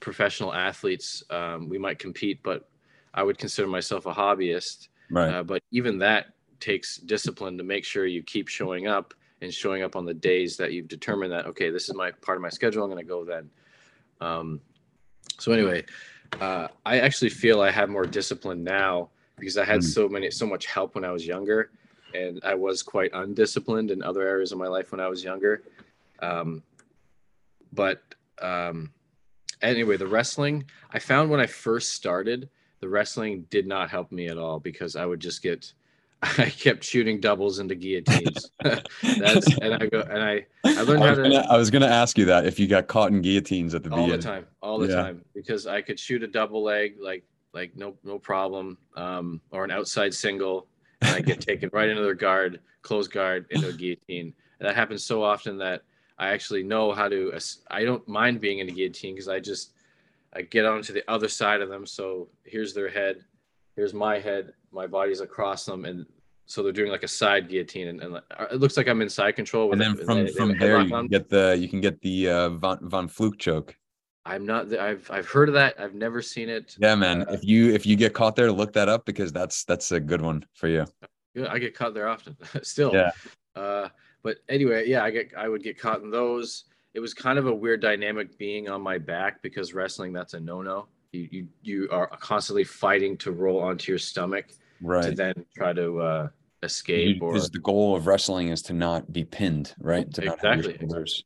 professional 0.00 0.54
athletes. 0.54 1.22
Um, 1.28 1.68
we 1.68 1.78
might 1.78 1.98
compete, 1.98 2.42
but 2.42 2.68
I 3.12 3.22
would 3.22 3.36
consider 3.36 3.68
myself 3.68 4.06
a 4.06 4.12
hobbyist. 4.12 4.88
Right. 5.10 5.28
Uh, 5.28 5.42
but 5.42 5.62
even 5.70 5.98
that 5.98 6.28
takes 6.62 6.96
discipline 6.96 7.58
to 7.58 7.64
make 7.64 7.84
sure 7.84 8.06
you 8.06 8.22
keep 8.22 8.48
showing 8.48 8.86
up 8.86 9.12
and 9.42 9.52
showing 9.52 9.82
up 9.82 9.96
on 9.96 10.04
the 10.04 10.14
days 10.14 10.56
that 10.56 10.72
you've 10.72 10.88
determined 10.88 11.32
that 11.32 11.46
okay, 11.46 11.70
this 11.70 11.88
is 11.88 11.94
my 11.94 12.12
part 12.12 12.38
of 12.38 12.42
my 12.42 12.48
schedule. 12.48 12.84
I'm 12.84 12.90
going 12.90 13.04
to 13.04 13.08
go 13.08 13.24
then. 13.24 13.50
Um, 14.20 14.60
so 15.38 15.50
anyway, 15.52 15.84
uh, 16.40 16.68
I 16.86 17.00
actually 17.00 17.30
feel 17.30 17.60
I 17.60 17.72
have 17.72 17.90
more 17.90 18.06
discipline 18.06 18.62
now 18.62 19.10
because 19.36 19.58
I 19.58 19.64
had 19.64 19.80
mm. 19.80 19.84
so 19.84 20.08
many 20.08 20.30
so 20.30 20.46
much 20.46 20.66
help 20.66 20.94
when 20.94 21.04
I 21.04 21.10
was 21.10 21.26
younger, 21.26 21.70
and 22.14 22.40
I 22.44 22.54
was 22.54 22.82
quite 22.82 23.10
undisciplined 23.12 23.90
in 23.90 24.02
other 24.02 24.22
areas 24.22 24.52
of 24.52 24.58
my 24.58 24.68
life 24.68 24.92
when 24.92 25.00
I 25.00 25.08
was 25.08 25.24
younger. 25.24 25.62
Um, 26.20 26.62
but 27.72 28.00
um, 28.40 28.92
anyway, 29.60 29.96
the 29.96 30.06
wrestling 30.06 30.64
I 30.92 31.00
found 31.00 31.30
when 31.30 31.40
I 31.40 31.46
first 31.46 31.92
started, 31.92 32.48
the 32.78 32.88
wrestling 32.88 33.46
did 33.50 33.66
not 33.66 33.90
help 33.90 34.12
me 34.12 34.28
at 34.28 34.38
all 34.38 34.60
because 34.60 34.94
I 34.94 35.04
would 35.04 35.20
just 35.20 35.42
get 35.42 35.72
I 36.38 36.50
kept 36.50 36.84
shooting 36.84 37.20
doubles 37.20 37.58
into 37.58 37.74
guillotines. 37.74 38.52
That's 38.62 39.58
and 39.58 39.74
I 39.74 39.86
go 39.86 40.02
and 40.02 40.22
I 40.22 40.46
I 40.64 40.82
learned 40.82 41.02
I 41.02 41.08
how 41.08 41.14
to. 41.16 41.22
Gonna, 41.22 41.46
I 41.50 41.56
was 41.56 41.68
going 41.68 41.82
to 41.82 41.88
ask 41.88 42.16
you 42.16 42.24
that 42.26 42.46
if 42.46 42.60
you 42.60 42.68
got 42.68 42.86
caught 42.86 43.10
in 43.10 43.22
guillotines 43.22 43.74
at 43.74 43.82
the 43.82 43.90
all 43.90 43.96
beginning. 43.96 44.20
the 44.20 44.26
time, 44.26 44.46
all 44.62 44.78
the 44.78 44.88
yeah. 44.88 44.94
time, 44.94 45.24
because 45.34 45.66
I 45.66 45.82
could 45.82 45.98
shoot 45.98 46.22
a 46.22 46.28
double 46.28 46.62
leg 46.62 46.94
like 47.00 47.24
like 47.52 47.76
no 47.76 47.96
no 48.04 48.20
problem, 48.20 48.78
um, 48.96 49.40
or 49.50 49.64
an 49.64 49.72
outside 49.72 50.14
single, 50.14 50.68
and 51.00 51.10
I 51.10 51.20
get 51.20 51.40
taken 51.48 51.70
right 51.72 51.88
into 51.88 52.02
their 52.02 52.14
guard, 52.14 52.60
close 52.82 53.08
guard, 53.08 53.46
into 53.50 53.68
a 53.68 53.72
guillotine. 53.72 54.32
And 54.60 54.68
that 54.68 54.76
happens 54.76 55.02
so 55.02 55.24
often 55.24 55.58
that 55.58 55.82
I 56.18 56.28
actually 56.28 56.62
know 56.62 56.92
how 56.92 57.08
to. 57.08 57.36
I 57.68 57.82
don't 57.82 58.06
mind 58.06 58.40
being 58.40 58.60
in 58.60 58.68
a 58.68 58.72
guillotine 58.72 59.14
because 59.14 59.28
I 59.28 59.40
just 59.40 59.72
I 60.34 60.42
get 60.42 60.66
onto 60.66 60.92
the 60.92 61.02
other 61.10 61.28
side 61.28 61.62
of 61.62 61.68
them. 61.68 61.84
So 61.84 62.28
here's 62.44 62.74
their 62.74 62.88
head, 62.88 63.24
here's 63.74 63.92
my 63.92 64.20
head, 64.20 64.52
my 64.70 64.86
body's 64.86 65.20
across 65.20 65.66
them, 65.66 65.84
and 65.84 66.06
so 66.46 66.62
they're 66.62 66.72
doing 66.72 66.90
like 66.90 67.02
a 67.02 67.08
side 67.08 67.48
guillotine, 67.48 67.88
and, 67.88 68.02
and 68.02 68.20
it 68.50 68.60
looks 68.60 68.76
like 68.76 68.88
I'm 68.88 69.00
in 69.00 69.08
side 69.08 69.36
control. 69.36 69.72
and 69.72 69.80
then 69.80 69.96
from 69.96 70.26
from 70.28 70.58
there 70.58 70.80
you 70.80 70.90
can 70.90 71.06
get 71.08 71.28
the 71.28 71.56
you 71.58 71.68
can 71.68 71.80
get 71.80 72.00
the 72.00 72.28
uh, 72.28 72.48
von 72.50 72.78
von 72.82 73.08
Flue 73.08 73.34
choke. 73.36 73.76
I'm 74.24 74.46
not. 74.46 74.72
I've 74.76 75.10
I've 75.10 75.28
heard 75.28 75.48
of 75.48 75.54
that. 75.54 75.80
I've 75.80 75.94
never 75.94 76.22
seen 76.22 76.48
it. 76.48 76.76
Yeah, 76.78 76.94
man. 76.94 77.22
Uh, 77.22 77.32
if 77.32 77.44
you 77.44 77.72
if 77.72 77.84
you 77.86 77.96
get 77.96 78.12
caught 78.12 78.36
there, 78.36 78.52
look 78.52 78.72
that 78.74 78.88
up 78.88 79.04
because 79.04 79.32
that's 79.32 79.64
that's 79.64 79.90
a 79.92 80.00
good 80.00 80.20
one 80.20 80.44
for 80.54 80.68
you. 80.68 80.86
I 81.48 81.58
get 81.58 81.74
caught 81.74 81.94
there 81.94 82.08
often. 82.08 82.36
Still. 82.62 82.92
Yeah. 82.92 83.10
Uh, 83.56 83.88
but 84.22 84.38
anyway, 84.48 84.88
yeah, 84.88 85.02
I 85.02 85.10
get 85.10 85.32
I 85.36 85.48
would 85.48 85.62
get 85.62 85.78
caught 85.78 86.02
in 86.02 86.10
those. 86.10 86.64
It 86.94 87.00
was 87.00 87.14
kind 87.14 87.38
of 87.38 87.46
a 87.46 87.54
weird 87.54 87.80
dynamic 87.80 88.38
being 88.38 88.68
on 88.68 88.82
my 88.82 88.98
back 88.98 89.42
because 89.42 89.74
wrestling 89.74 90.12
that's 90.12 90.34
a 90.34 90.40
no 90.40 90.62
no. 90.62 90.86
You 91.12 91.28
you 91.30 91.48
you 91.62 91.88
are 91.90 92.06
constantly 92.06 92.64
fighting 92.64 93.16
to 93.18 93.32
roll 93.32 93.60
onto 93.60 93.90
your 93.90 93.98
stomach. 93.98 94.46
Right. 94.82 95.04
To 95.04 95.12
then 95.12 95.46
try 95.56 95.72
to 95.72 96.00
uh, 96.00 96.28
escape. 96.62 97.16
You, 97.16 97.22
or 97.22 97.38
the 97.40 97.60
goal 97.62 97.96
of 97.96 98.06
wrestling 98.06 98.48
is 98.48 98.62
to 98.62 98.72
not 98.72 99.12
be 99.12 99.24
pinned, 99.24 99.74
right? 99.78 100.12
To 100.14 100.22
exactly. 100.22 100.48
not 100.48 100.56
have 100.56 100.64
your 100.64 100.78
shoulders 100.78 101.24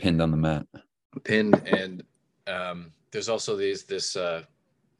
pinned 0.00 0.22
on 0.22 0.30
the 0.30 0.36
mat 0.36 0.66
pinned 1.22 1.54
and 1.66 2.02
um, 2.46 2.92
there's 3.10 3.28
also 3.28 3.56
these 3.56 3.84
this 3.84 4.16
uh, 4.16 4.42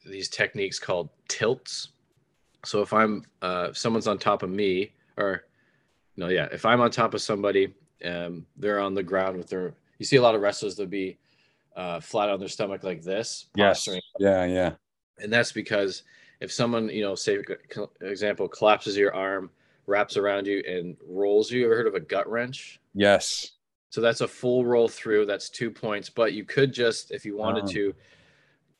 these 0.06 0.28
techniques 0.28 0.78
called 0.78 1.08
tilts 1.28 1.88
so 2.64 2.80
if 2.82 2.92
i'm 2.92 3.24
uh, 3.42 3.68
if 3.70 3.78
someone's 3.78 4.06
on 4.06 4.18
top 4.18 4.42
of 4.42 4.50
me 4.50 4.92
or 5.16 5.44
no 6.16 6.28
yeah 6.28 6.46
if 6.52 6.64
i'm 6.64 6.80
on 6.80 6.90
top 6.90 7.14
of 7.14 7.22
somebody 7.22 7.72
um, 8.04 8.46
they're 8.56 8.80
on 8.80 8.94
the 8.94 9.02
ground 9.02 9.36
with 9.36 9.48
their 9.48 9.74
you 9.98 10.04
see 10.04 10.16
a 10.16 10.22
lot 10.22 10.34
of 10.34 10.40
wrestlers 10.40 10.76
they'll 10.76 10.86
be 10.86 11.18
uh, 11.76 11.98
flat 11.98 12.28
on 12.28 12.38
their 12.38 12.48
stomach 12.48 12.84
like 12.84 13.02
this 13.02 13.46
yes 13.56 13.88
yeah 14.18 14.44
yeah 14.44 14.72
and 15.18 15.32
that's 15.32 15.52
because 15.52 16.02
if 16.44 16.52
someone 16.52 16.88
you 16.90 17.02
know 17.02 17.14
say 17.14 17.38
example 18.02 18.46
collapses 18.46 18.96
your 18.96 19.14
arm 19.14 19.50
wraps 19.86 20.16
around 20.16 20.46
you 20.46 20.62
and 20.68 20.96
rolls 21.08 21.50
you 21.50 21.64
ever 21.64 21.74
heard 21.74 21.86
of 21.86 21.94
a 21.94 22.00
gut 22.00 22.28
wrench 22.30 22.80
yes 22.94 23.52
so 23.88 24.00
that's 24.00 24.20
a 24.20 24.28
full 24.28 24.64
roll 24.64 24.86
through 24.86 25.24
that's 25.24 25.48
two 25.48 25.70
points 25.70 26.10
but 26.10 26.34
you 26.34 26.44
could 26.44 26.72
just 26.72 27.10
if 27.10 27.24
you 27.24 27.36
wanted 27.36 27.64
oh. 27.64 27.68
to 27.68 27.94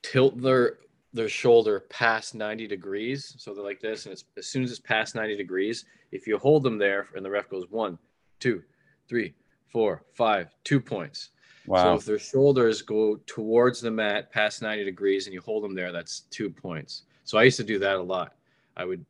tilt 0.03 0.41
their 0.41 0.79
their 1.15 1.29
shoulder 1.29 1.81
past 1.89 2.35
90 2.35 2.67
degrees 2.67 3.35
so 3.39 3.55
they're 3.55 3.65
like 3.65 3.81
this 3.81 4.05
and 4.05 4.13
it's 4.13 4.25
as 4.37 4.47
soon 4.47 4.63
as 4.63 4.71
it's 4.71 4.81
past 4.81 5.15
90 5.15 5.37
degrees 5.37 5.87
if 6.13 6.27
you 6.27 6.37
hold 6.37 6.63
them 6.63 6.79
there 6.79 7.09
and 7.17 7.25
the 7.25 7.31
ref 7.31 7.49
goes 7.49 7.65
one 7.71 7.99
two 8.41 8.63
three 9.09 9.35
four 9.69 10.05
five 10.15 10.55
two 10.65 10.81
points 10.81 11.31
Wow. 11.67 11.83
So 11.83 11.95
if 11.95 12.05
their 12.05 12.19
shoulders 12.19 12.83
go 12.83 13.19
towards 13.27 13.81
the 13.81 13.91
mat 13.91 14.31
past 14.31 14.61
90 14.61 14.85
degrees 14.85 15.27
and 15.27 15.33
you 15.33 15.41
hold 15.41 15.65
them 15.65 15.75
there, 15.75 15.93
that's 15.93 16.21
two 16.31 16.51
points. 16.51 17.05
So 17.25 17.39
I 17.39 17.43
used 17.43 17.57
to 17.57 17.65
do 17.65 17.79
that 17.81 17.97
a 17.97 18.03
lot. 18.03 18.35
I 18.77 18.85
would 18.85 19.05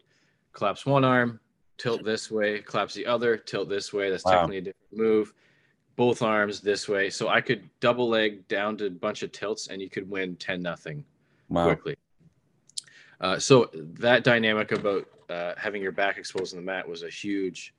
collapse 0.52 0.86
one 0.86 1.04
arm, 1.04 1.40
tilt 1.78 2.04
this 2.04 2.30
way, 2.30 2.60
collapse 2.60 2.94
the 2.94 3.06
other, 3.06 3.36
tilt 3.36 3.68
this 3.68 3.92
way. 3.92 4.10
That's 4.10 4.24
wow. 4.24 4.32
technically 4.32 4.58
a 4.58 4.60
different 4.62 4.96
move. 4.96 5.34
Both 5.96 6.22
arms 6.22 6.60
this 6.60 6.88
way. 6.88 7.10
So 7.10 7.28
I 7.28 7.40
could 7.40 7.68
double 7.80 8.08
leg 8.08 8.46
down 8.48 8.76
to 8.78 8.86
a 8.86 8.90
bunch 8.90 9.22
of 9.22 9.32
tilts 9.32 9.68
and 9.68 9.80
you 9.80 9.90
could 9.90 10.08
win 10.08 10.36
10 10.36 10.60
nothing 10.62 11.04
wow. 11.48 11.66
quickly. 11.66 11.96
Uh, 13.20 13.38
so 13.38 13.70
that 13.72 14.24
dynamic 14.24 14.72
about 14.72 15.08
uh, 15.30 15.54
having 15.56 15.82
your 15.82 15.92
back 15.92 16.18
exposed 16.18 16.54
on 16.54 16.60
the 16.60 16.66
mat 16.66 16.88
was 16.88 17.02
a 17.02 17.08
huge 17.08 17.74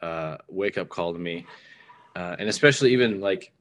uh, 0.00 0.36
wake 0.48 0.78
up 0.78 0.88
call 0.88 1.12
to 1.12 1.18
me. 1.18 1.46
Uh, 2.14 2.36
and 2.38 2.48
especially 2.48 2.92
even 2.92 3.20
like 3.20 3.52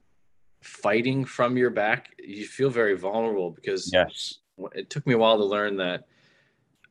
fighting 0.62 1.26
from 1.26 1.58
your 1.58 1.70
back, 1.70 2.10
you 2.20 2.46
feel 2.46 2.70
very 2.70 2.96
vulnerable 2.96 3.52
because 3.52 3.92
yes, 3.92 4.40
it 4.74 4.90
took 4.90 5.06
me 5.06 5.14
a 5.14 5.18
while 5.18 5.38
to 5.38 5.46
learn 5.46 5.78
that 5.78 6.08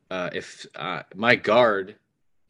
uh, 0.09 0.29
if 0.33 0.65
uh, 0.75 1.03
my 1.15 1.35
guard 1.35 1.95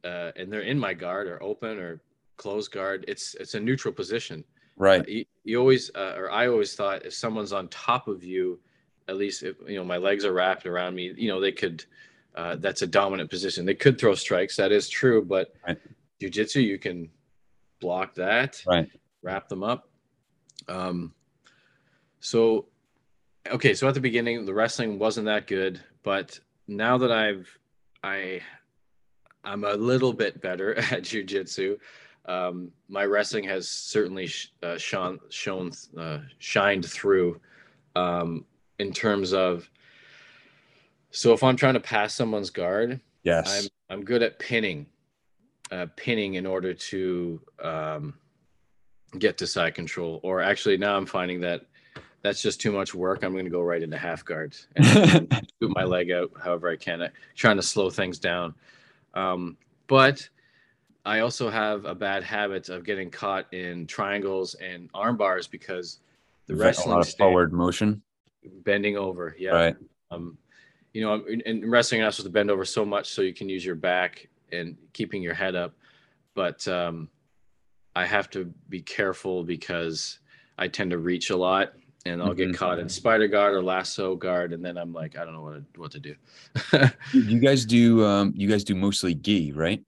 uh, 0.03 0.31
and 0.35 0.51
they're 0.51 0.61
in 0.61 0.77
my 0.77 0.93
guard 0.93 1.27
or 1.27 1.41
open 1.41 1.79
or 1.79 2.01
closed 2.37 2.71
guard, 2.71 3.05
it's 3.07 3.35
it's 3.35 3.55
a 3.55 3.59
neutral 3.59 3.93
position. 3.93 4.43
Right. 4.77 5.07
You, 5.07 5.25
you, 5.43 5.59
always 5.59 5.89
uh, 5.95 6.13
or 6.17 6.31
I 6.31 6.47
always 6.47 6.75
thought 6.75 7.05
if 7.05 7.13
someone's 7.13 7.53
on 7.53 7.67
top 7.69 8.07
of 8.07 8.23
you, 8.23 8.59
at 9.07 9.17
least 9.17 9.43
if 9.43 9.57
you 9.67 9.75
know 9.75 9.83
my 9.83 9.97
legs 9.97 10.23
are 10.23 10.33
wrapped 10.33 10.65
around 10.65 10.95
me, 10.95 11.13
you 11.15 11.27
know 11.27 11.39
they 11.39 11.51
could. 11.51 11.85
Uh, 12.35 12.55
that's 12.57 12.83
a 12.83 12.87
dominant 12.87 13.31
position. 13.31 13.65
They 13.65 13.73
could 13.73 13.99
throw 13.99 14.13
strikes. 14.13 14.55
That 14.57 14.71
is 14.71 14.87
true, 14.87 15.25
but 15.25 15.55
right. 15.67 15.79
jujitsu 16.21 16.63
you 16.63 16.77
can 16.77 17.09
block 17.81 18.13
that. 18.13 18.61
Right. 18.67 18.87
Wrap 19.23 19.49
them 19.49 19.63
up. 19.63 19.89
Um, 20.67 21.15
so, 22.19 22.67
okay, 23.51 23.73
so 23.73 23.87
at 23.87 23.93
the 23.93 23.99
beginning, 23.99 24.45
the 24.45 24.53
wrestling 24.53 24.99
wasn't 24.99 25.25
that 25.25 25.47
good, 25.47 25.79
but 26.03 26.39
now 26.67 26.97
that 26.97 27.11
I've, 27.11 27.47
I, 28.03 28.41
I'm 29.43 29.63
a 29.63 29.73
little 29.73 30.13
bit 30.13 30.41
better 30.41 30.77
at 30.77 31.03
jujitsu. 31.03 31.77
Um, 32.25 32.71
my 32.89 33.05
wrestling 33.05 33.45
has 33.45 33.69
certainly 33.69 34.27
sh- 34.27 34.51
uh, 34.61 34.77
shone, 34.77 35.19
shown, 35.29 35.71
uh, 35.97 36.19
shined 36.39 36.85
through 36.85 37.39
um, 37.95 38.45
in 38.79 38.91
terms 38.91 39.33
of. 39.33 39.69
So 41.11 41.33
if 41.33 41.41
I'm 41.41 41.55
trying 41.55 41.75
to 41.75 41.79
pass 41.79 42.13
someone's 42.13 42.49
guard, 42.49 42.99
yes, 43.23 43.69
I'm 43.89 43.97
I'm 43.99 44.05
good 44.05 44.21
at 44.21 44.39
pinning, 44.39 44.87
uh, 45.71 45.87
pinning 45.95 46.33
in 46.33 46.45
order 46.45 46.73
to 46.73 47.41
um, 47.63 48.13
get 49.17 49.37
to 49.37 49.47
side 49.47 49.73
control. 49.73 50.19
Or 50.21 50.41
actually, 50.41 50.77
now 50.77 50.97
I'm 50.97 51.05
finding 51.05 51.39
that 51.41 51.61
that's 52.27 52.41
just 52.41 52.59
too 52.59 52.73
much 52.73 52.93
work. 52.93 53.23
I'm 53.23 53.31
going 53.31 53.45
to 53.45 53.51
go 53.51 53.61
right 53.61 53.81
into 53.81 53.97
half 53.97 54.25
guards 54.25 54.67
and 54.75 55.29
boot 55.59 55.71
my 55.73 55.85
leg 55.85 56.11
out 56.11 56.31
however 56.43 56.69
I 56.69 56.75
can, 56.75 57.09
trying 57.35 57.55
to 57.55 57.63
slow 57.63 57.89
things 57.89 58.19
down. 58.19 58.53
Um, 59.13 59.55
but 59.87 60.27
I 61.05 61.19
also 61.21 61.49
have 61.49 61.85
a 61.85 61.95
bad 61.95 62.23
habit 62.23 62.67
of 62.67 62.83
getting 62.83 63.09
caught 63.09 63.51
in 63.53 63.87
triangles 63.87 64.55
and 64.55 64.89
arm 64.93 65.15
bars 65.15 65.47
because 65.47 65.99
the 66.47 66.55
wrestling 66.55 67.01
stand, 67.03 67.17
forward 67.17 67.53
motion, 67.53 68.01
bending 68.65 68.97
over. 68.97 69.33
Yeah. 69.39 69.51
Right. 69.51 69.75
Um, 70.11 70.37
you 70.93 71.01
know, 71.01 71.23
in, 71.45 71.69
wrestling, 71.69 71.99
you're 71.99 72.07
not 72.07 72.13
supposed 72.13 72.27
to 72.27 72.33
bend 72.33 72.51
over 72.51 72.65
so 72.65 72.83
much 72.83 73.09
so 73.09 73.21
you 73.21 73.33
can 73.33 73.47
use 73.47 73.63
your 73.63 73.75
back 73.75 74.27
and 74.51 74.75
keeping 74.91 75.21
your 75.21 75.33
head 75.33 75.55
up. 75.55 75.75
But 76.33 76.67
um, 76.67 77.09
I 77.95 78.05
have 78.05 78.29
to 78.31 78.53
be 78.67 78.81
careful 78.81 79.45
because 79.45 80.19
I 80.57 80.67
tend 80.67 80.91
to 80.91 80.97
reach 80.97 81.29
a 81.29 81.37
lot 81.37 81.73
and 82.07 82.21
I'll 82.21 82.29
mm-hmm. 82.29 82.51
get 82.51 82.57
caught 82.57 82.79
in 82.79 82.89
spider 82.89 83.27
guard 83.27 83.53
or 83.53 83.63
lasso 83.63 84.15
guard, 84.15 84.53
and 84.53 84.63
then 84.63 84.77
I'm 84.77 84.93
like, 84.93 85.17
I 85.17 85.25
don't 85.25 85.33
know 85.33 85.41
what 85.41 85.73
to, 85.73 85.79
what 85.79 85.91
to 85.91 85.99
do. 85.99 86.15
you 87.13 87.39
guys 87.39 87.65
do 87.65 88.05
um, 88.05 88.33
you 88.35 88.47
guys 88.47 88.63
do 88.63 88.75
mostly 88.75 89.15
gi, 89.15 89.51
right? 89.53 89.83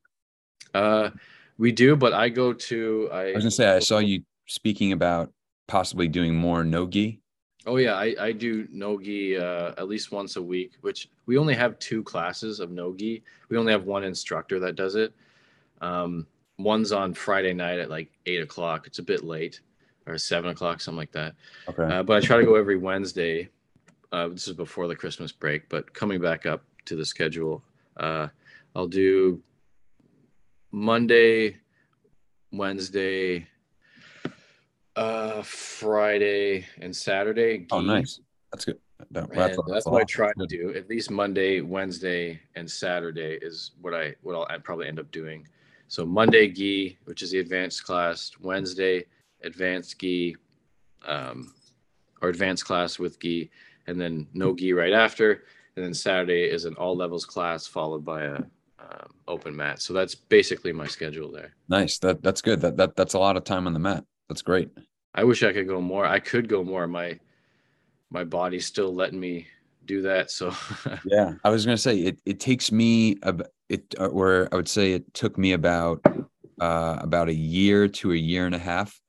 Uh, 0.74 1.10
we 1.58 1.72
do, 1.72 1.96
but 1.96 2.14
I 2.14 2.30
go 2.30 2.54
to. 2.54 3.10
I, 3.12 3.22
I 3.22 3.34
was 3.34 3.44
gonna 3.44 3.52
say 3.52 3.76
I 3.76 3.80
saw 3.80 4.00
you 4.00 4.24
speaking 4.48 4.92
about 4.92 5.32
possibly 5.68 6.08
doing 6.08 6.36
more 6.36 6.64
no 6.64 6.88
gi. 6.88 7.22
Oh 7.66 7.76
yeah, 7.78 7.96
I, 7.96 8.16
I 8.20 8.32
do 8.32 8.68
no 8.72 9.00
gi 9.00 9.38
uh, 9.38 9.74
at 9.78 9.88
least 9.88 10.12
once 10.12 10.36
a 10.36 10.42
week, 10.42 10.74
which 10.82 11.10
we 11.26 11.38
only 11.38 11.54
have 11.56 11.78
two 11.80 12.04
classes 12.04 12.60
of 12.60 12.72
no 12.72 12.94
gi. 12.94 13.24
We 13.50 13.58
only 13.58 13.72
have 13.72 13.84
one 13.84 14.04
instructor 14.04 14.60
that 14.60 14.76
does 14.76 14.96
it. 14.96 15.14
Um, 15.82 16.26
one's 16.58 16.92
on 16.92 17.14
Friday 17.14 17.54
night 17.54 17.80
at 17.80 17.90
like 17.90 18.12
eight 18.26 18.42
o'clock. 18.42 18.88
It's 18.88 19.00
a 19.00 19.04
bit 19.04 19.24
late 19.24 19.62
or 20.10 20.18
seven 20.18 20.50
o'clock, 20.50 20.82
something 20.82 20.98
like 20.98 21.12
that. 21.12 21.36
Okay. 21.68 21.84
Uh, 21.84 22.04
but 22.04 22.18
I 22.18 22.20
try 22.20 22.38
to 22.38 22.46
go 22.46 22.56
every 22.56 22.78
Wednesday. 22.78 23.50
Uh, 24.12 24.30
this 24.30 24.48
is 24.48 24.56
before 24.56 24.88
the 24.88 24.96
Christmas 24.96 25.32
break, 25.32 25.70
but 25.70 25.94
coming 25.94 26.20
back 26.20 26.46
up 26.46 26.64
to 26.86 26.96
the 26.96 27.06
schedule, 27.06 27.64
uh, 27.98 28.28
I'll 28.76 28.88
do 28.88 29.42
Monday, 30.72 31.58
Wednesday, 32.52 33.48
uh, 34.96 35.42
Friday, 35.44 36.66
and 36.82 36.96
Saturday. 36.96 37.68
Oh, 37.72 37.82
nice. 37.82 38.20
That's 38.52 38.66
good. 38.66 38.80
That, 39.12 39.32
that's, 39.32 39.58
that's 39.68 39.86
what 39.86 40.02
I 40.02 40.06
try 40.06 40.32
to 40.34 40.46
do. 40.46 40.74
At 40.76 40.90
least 40.90 41.10
Monday, 41.10 41.62
Wednesday, 41.62 42.40
and 42.56 42.70
Saturday 42.70 43.40
is 43.42 43.72
what 43.82 43.94
I 43.94 44.16
what 44.24 44.36
I'll 44.36 44.60
probably 44.60 44.88
end 44.88 45.00
up 45.00 45.10
doing. 45.12 45.48
So 45.88 46.06
Monday 46.06 46.50
gi, 46.50 46.98
which 47.06 47.22
is 47.24 47.32
the 47.32 47.40
advanced 47.40 47.84
class. 47.84 48.32
Wednesday 48.42 49.06
advanced 49.44 50.00
gi 50.00 50.36
um, 51.06 51.54
or 52.22 52.30
advanced 52.30 52.66
class 52.66 53.00
with 53.00 53.20
gi 53.20 53.50
and 53.88 54.00
then 54.00 54.28
no 54.34 54.56
gi 54.56 54.74
right 54.74 54.94
after. 54.94 55.44
And 55.76 55.86
then 55.86 55.94
saturday 55.94 56.44
is 56.44 56.66
an 56.66 56.76
all 56.76 56.96
levels 56.96 57.26
class 57.26 57.68
followed 57.68 58.04
by 58.04 58.24
a 58.24 58.36
um, 58.80 59.14
open 59.28 59.56
mat. 59.56 59.82
So 59.82 59.94
that's 59.94 60.16
basically 60.16 60.74
my 60.74 60.88
schedule 60.88 61.32
there. 61.32 61.54
Nice. 61.68 62.00
That 62.00 62.24
that's 62.24 62.42
good. 62.42 62.62
That, 62.62 62.78
that 62.78 62.96
that's 62.96 63.14
a 63.14 63.20
lot 63.20 63.38
of 63.38 63.44
time 63.44 63.68
on 63.68 63.74
the 63.74 63.80
mat. 63.80 64.04
That's 64.28 64.42
great. 64.42 64.70
I 65.16 65.24
wish 65.24 65.44
i 65.44 65.52
could 65.52 65.68
go 65.68 65.82
more. 65.82 66.06
I 66.06 66.20
could 66.20 66.48
go 66.48 66.64
more. 66.64 66.88
My 66.88 67.20
my 68.10 68.24
body's 68.24 68.66
still 68.66 68.94
letting 68.94 69.20
me 69.20 69.48
do 69.86 70.02
that 70.04 70.32
so. 70.32 70.54
Yeah. 71.06 71.34
I 71.44 71.50
was 71.50 71.66
gonna 71.66 71.78
say 71.78 71.98
it, 72.00 72.20
it 72.26 72.40
takes 72.40 72.72
me 72.72 73.18
a, 73.24 73.36
it 73.70 73.96
or 74.00 74.50
i 74.52 74.56
would 74.56 74.68
say 74.68 74.94
it 74.94 75.14
took 75.14 75.38
me 75.38 75.54
about 75.54 76.02
uh, 76.60 76.98
about 77.00 77.30
a 77.30 77.34
year 77.34 77.88
to 77.88 78.12
a 78.12 78.16
year 78.16 78.46
and 78.46 78.54
a 78.54 78.60
half 78.60 79.00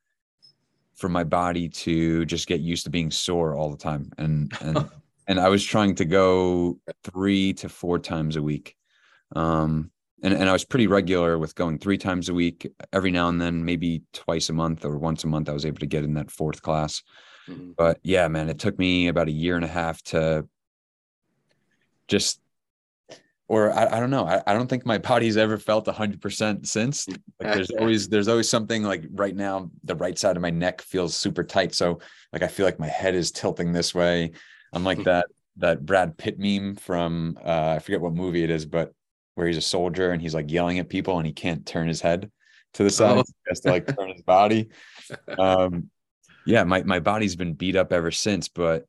for 1.01 1.09
my 1.09 1.25
body 1.25 1.69
to 1.69 2.25
just 2.27 2.47
get 2.47 2.61
used 2.61 2.85
to 2.85 2.91
being 2.91 3.11
sore 3.11 3.55
all 3.55 3.71
the 3.71 3.77
time. 3.77 4.13
And 4.19 4.53
and 4.61 4.89
and 5.27 5.41
I 5.41 5.49
was 5.49 5.65
trying 5.65 5.95
to 5.97 6.05
go 6.05 6.79
3 7.05 7.55
to 7.55 7.69
4 7.69 7.99
times 7.99 8.37
a 8.37 8.43
week. 8.43 8.77
Um 9.35 9.91
and 10.23 10.35
and 10.35 10.49
I 10.49 10.53
was 10.53 10.65
pretty 10.65 10.87
regular 10.87 11.39
with 11.39 11.55
going 11.55 11.79
3 11.79 11.97
times 11.97 12.29
a 12.29 12.35
week. 12.35 12.71
Every 12.93 13.11
now 13.11 13.29
and 13.29 13.41
then 13.41 13.65
maybe 13.65 14.03
twice 14.13 14.51
a 14.51 14.53
month 14.53 14.85
or 14.85 14.99
once 14.99 15.25
a 15.25 15.27
month 15.27 15.49
I 15.49 15.53
was 15.53 15.65
able 15.65 15.79
to 15.79 15.87
get 15.87 16.05
in 16.05 16.15
that 16.15 16.31
fourth 16.31 16.63
class. 16.63 17.03
Mm-hmm. 17.49 17.71
but 17.77 17.99
yeah 18.03 18.29
man 18.29 18.51
it 18.51 18.59
took 18.59 18.79
me 18.79 19.09
about 19.09 19.27
a 19.27 19.33
year 19.33 19.57
and 19.57 19.65
a 19.65 19.69
half 19.69 20.03
to 20.03 20.47
just 22.07 22.39
or 23.51 23.73
I, 23.73 23.97
I 23.97 24.01
don't 24.01 24.11
know. 24.11 24.27
I, 24.27 24.41
I 24.47 24.55
don't 24.55 24.69
think 24.69 24.87
my 24.87 24.99
body's 24.99 25.37
ever 25.37 25.59
felt 25.59 25.89
hundred 25.89 26.23
percent 26.23 26.69
since. 26.69 27.09
Like 27.09 27.19
there's 27.55 27.71
always 27.73 28.09
there's 28.09 28.29
always 28.29 28.49
something 28.49 28.85
like 28.85 29.03
right 29.11 29.35
now 29.35 29.73
the 29.83 29.97
right 29.97 30.17
side 30.17 30.37
of 30.37 30.43
my 30.43 30.51
neck 30.51 30.81
feels 30.81 31.17
super 31.17 31.43
tight. 31.43 31.75
So 31.75 31.99
like 32.33 32.45
I 32.45 32.47
feel 32.47 32.65
like 32.65 32.79
my 32.79 32.87
head 32.87 33.17
is 33.17 33.33
tilting 33.33 33.73
this 33.73 33.93
way. 33.93 34.31
I'm 34.73 34.85
like 34.85 35.03
that 35.03 35.27
that 35.57 35.85
Brad 35.85 36.17
Pitt 36.17 36.39
meme 36.39 36.77
from 36.77 37.37
uh, 37.45 37.75
I 37.77 37.81
forget 37.81 38.01
what 38.01 38.15
movie 38.15 38.45
it 38.45 38.51
is, 38.51 38.67
but 38.67 38.95
where 39.35 39.49
he's 39.49 39.57
a 39.57 39.63
soldier 39.63 40.13
and 40.13 40.23
he's 40.23 40.35
like 40.35 40.49
yelling 40.49 40.79
at 40.79 40.89
people 40.89 41.19
and 41.19 41.27
he 41.27 41.33
can't 41.33 41.67
turn 41.67 41.89
his 41.89 42.01
head 42.01 42.31
to 42.75 42.85
the 42.85 42.91
side. 42.91 43.19
Oh. 43.19 43.25
He 43.27 43.49
has 43.49 43.61
to 43.61 43.71
like 43.71 43.97
turn 43.97 44.13
his 44.13 44.23
body. 44.23 44.69
Um, 45.39 45.91
yeah, 46.47 46.63
my 46.63 46.85
my 46.85 47.01
body's 47.01 47.35
been 47.35 47.55
beat 47.55 47.75
up 47.75 47.93
ever 47.93 48.13
since, 48.13 48.47
but 48.49 48.87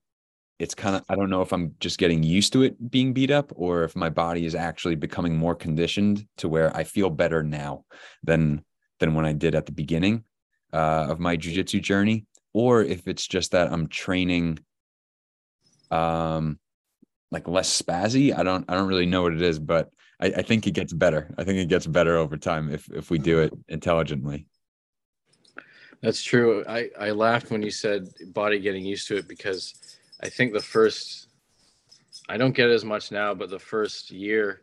it's 0.62 0.76
kind 0.76 0.96
of 0.96 1.04
I 1.10 1.16
don't 1.16 1.32
know 1.32 1.42
if 1.42 1.52
I'm 1.52 1.74
just 1.80 1.98
getting 1.98 2.22
used 2.22 2.54
to 2.54 2.62
it 2.62 2.92
being 2.92 3.14
beat 3.14 3.32
up 3.32 3.52
or 3.56 3.84
if 3.84 3.96
my 3.96 4.10
body 4.10 4.46
is 4.46 4.54
actually 4.54 4.96
becoming 4.96 5.36
more 5.36 5.56
conditioned 5.56 6.28
to 6.38 6.48
where 6.48 6.76
I 6.78 6.84
feel 6.84 7.10
better 7.10 7.42
now 7.42 7.86
than 8.24 8.64
than 9.00 9.16
when 9.16 9.26
I 9.26 9.34
did 9.34 9.56
at 9.56 9.66
the 9.66 9.72
beginning 9.72 10.24
uh, 10.72 11.08
of 11.10 11.20
my 11.20 11.36
jujitsu 11.36 11.82
journey, 11.82 12.28
or 12.54 12.84
if 12.84 13.08
it's 13.08 13.28
just 13.28 13.52
that 13.52 13.74
I'm 13.74 13.88
training 13.88 14.60
um 15.90 16.60
like 17.32 17.48
less 17.48 17.82
spazzy. 17.82 18.38
I 18.38 18.44
don't 18.44 18.64
I 18.70 18.76
don't 18.76 18.88
really 18.88 19.08
know 19.08 19.24
what 19.24 19.34
it 19.34 19.42
is, 19.42 19.58
but 19.58 19.90
I, 20.20 20.28
I 20.28 20.42
think 20.44 20.68
it 20.68 20.76
gets 20.76 20.94
better. 20.94 21.34
I 21.40 21.44
think 21.44 21.58
it 21.58 21.70
gets 21.70 21.88
better 21.88 22.18
over 22.18 22.38
time 22.38 22.72
if 22.72 22.88
if 22.92 23.10
we 23.10 23.18
do 23.18 23.40
it 23.40 23.52
intelligently. 23.68 24.46
That's 26.02 26.24
true. 26.24 26.64
I, 26.68 26.90
I 27.00 27.12
laughed 27.12 27.52
when 27.52 27.62
you 27.62 27.70
said 27.70 28.08
body 28.34 28.60
getting 28.60 28.84
used 28.84 29.08
to 29.10 29.18
it 29.18 29.28
because 29.28 29.76
I 30.22 30.30
think 30.30 30.54
the 30.54 30.62
first, 30.62 31.28
I 32.30 32.38
don't 32.38 32.56
get 32.56 32.70
as 32.70 32.86
much 32.86 33.12
now, 33.12 33.34
but 33.34 33.50
the 33.50 33.60
first 33.60 34.12
year 34.12 34.62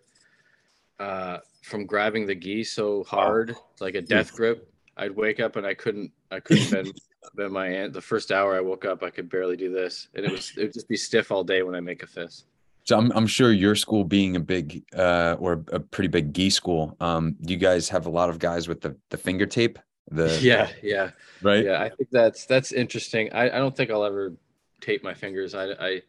uh, 1.00 1.38
from 1.62 1.86
grabbing 1.86 2.26
the 2.26 2.34
gi 2.34 2.64
so 2.64 3.04
hard, 3.04 3.56
like 3.80 3.94
a 3.94 4.02
death 4.02 4.32
grip, 4.34 4.72
I'd 4.96 5.14
wake 5.14 5.40
up 5.40 5.56
and 5.56 5.66
I 5.66 5.74
couldn't, 5.74 6.12
I 6.30 6.40
couldn't 6.40 6.70
bend, 6.70 7.00
bend 7.34 7.52
my 7.52 7.68
hand. 7.68 7.92
The 7.92 8.00
first 8.00 8.30
hour 8.30 8.56
I 8.56 8.60
woke 8.60 8.84
up, 8.84 9.02
I 9.02 9.10
could 9.10 9.28
barely 9.28 9.56
do 9.56 9.72
this. 9.72 10.08
And 10.14 10.24
it 10.24 10.30
was, 10.30 10.52
it 10.56 10.62
would 10.62 10.72
just 10.72 10.88
be 10.88 10.96
stiff 10.96 11.32
all 11.32 11.44
day 11.44 11.62
when 11.62 11.74
I 11.74 11.80
make 11.80 12.02
a 12.02 12.06
fist. 12.06 12.46
So 12.84 12.96
I'm, 12.96 13.12
I'm 13.12 13.26
sure 13.26 13.52
your 13.52 13.74
school 13.74 14.04
being 14.04 14.36
a 14.36 14.40
big 14.40 14.82
uh, 14.96 15.36
or 15.38 15.64
a 15.72 15.80
pretty 15.80 16.08
big 16.08 16.32
gi 16.32 16.50
school, 16.50 16.96
um, 17.00 17.36
you 17.40 17.56
guys 17.56 17.88
have 17.90 18.06
a 18.06 18.10
lot 18.10 18.30
of 18.30 18.38
guys 18.38 18.66
with 18.66 18.80
the, 18.80 18.96
the 19.10 19.18
finger 19.18 19.44
tape? 19.44 19.78
The 20.10 20.38
yeah, 20.42 20.70
yeah, 20.82 21.10
right. 21.42 21.64
Yeah, 21.64 21.82
I 21.82 21.90
think 21.90 22.08
that's 22.10 22.46
that's 22.46 22.72
interesting. 22.72 23.30
I, 23.34 23.44
I 23.44 23.58
don't 23.58 23.76
think 23.76 23.90
I'll 23.90 24.04
ever 24.04 24.32
tape 24.80 25.02
my 25.02 25.14
fingers. 25.14 25.54
I, 25.54 25.70
I 25.70 26.02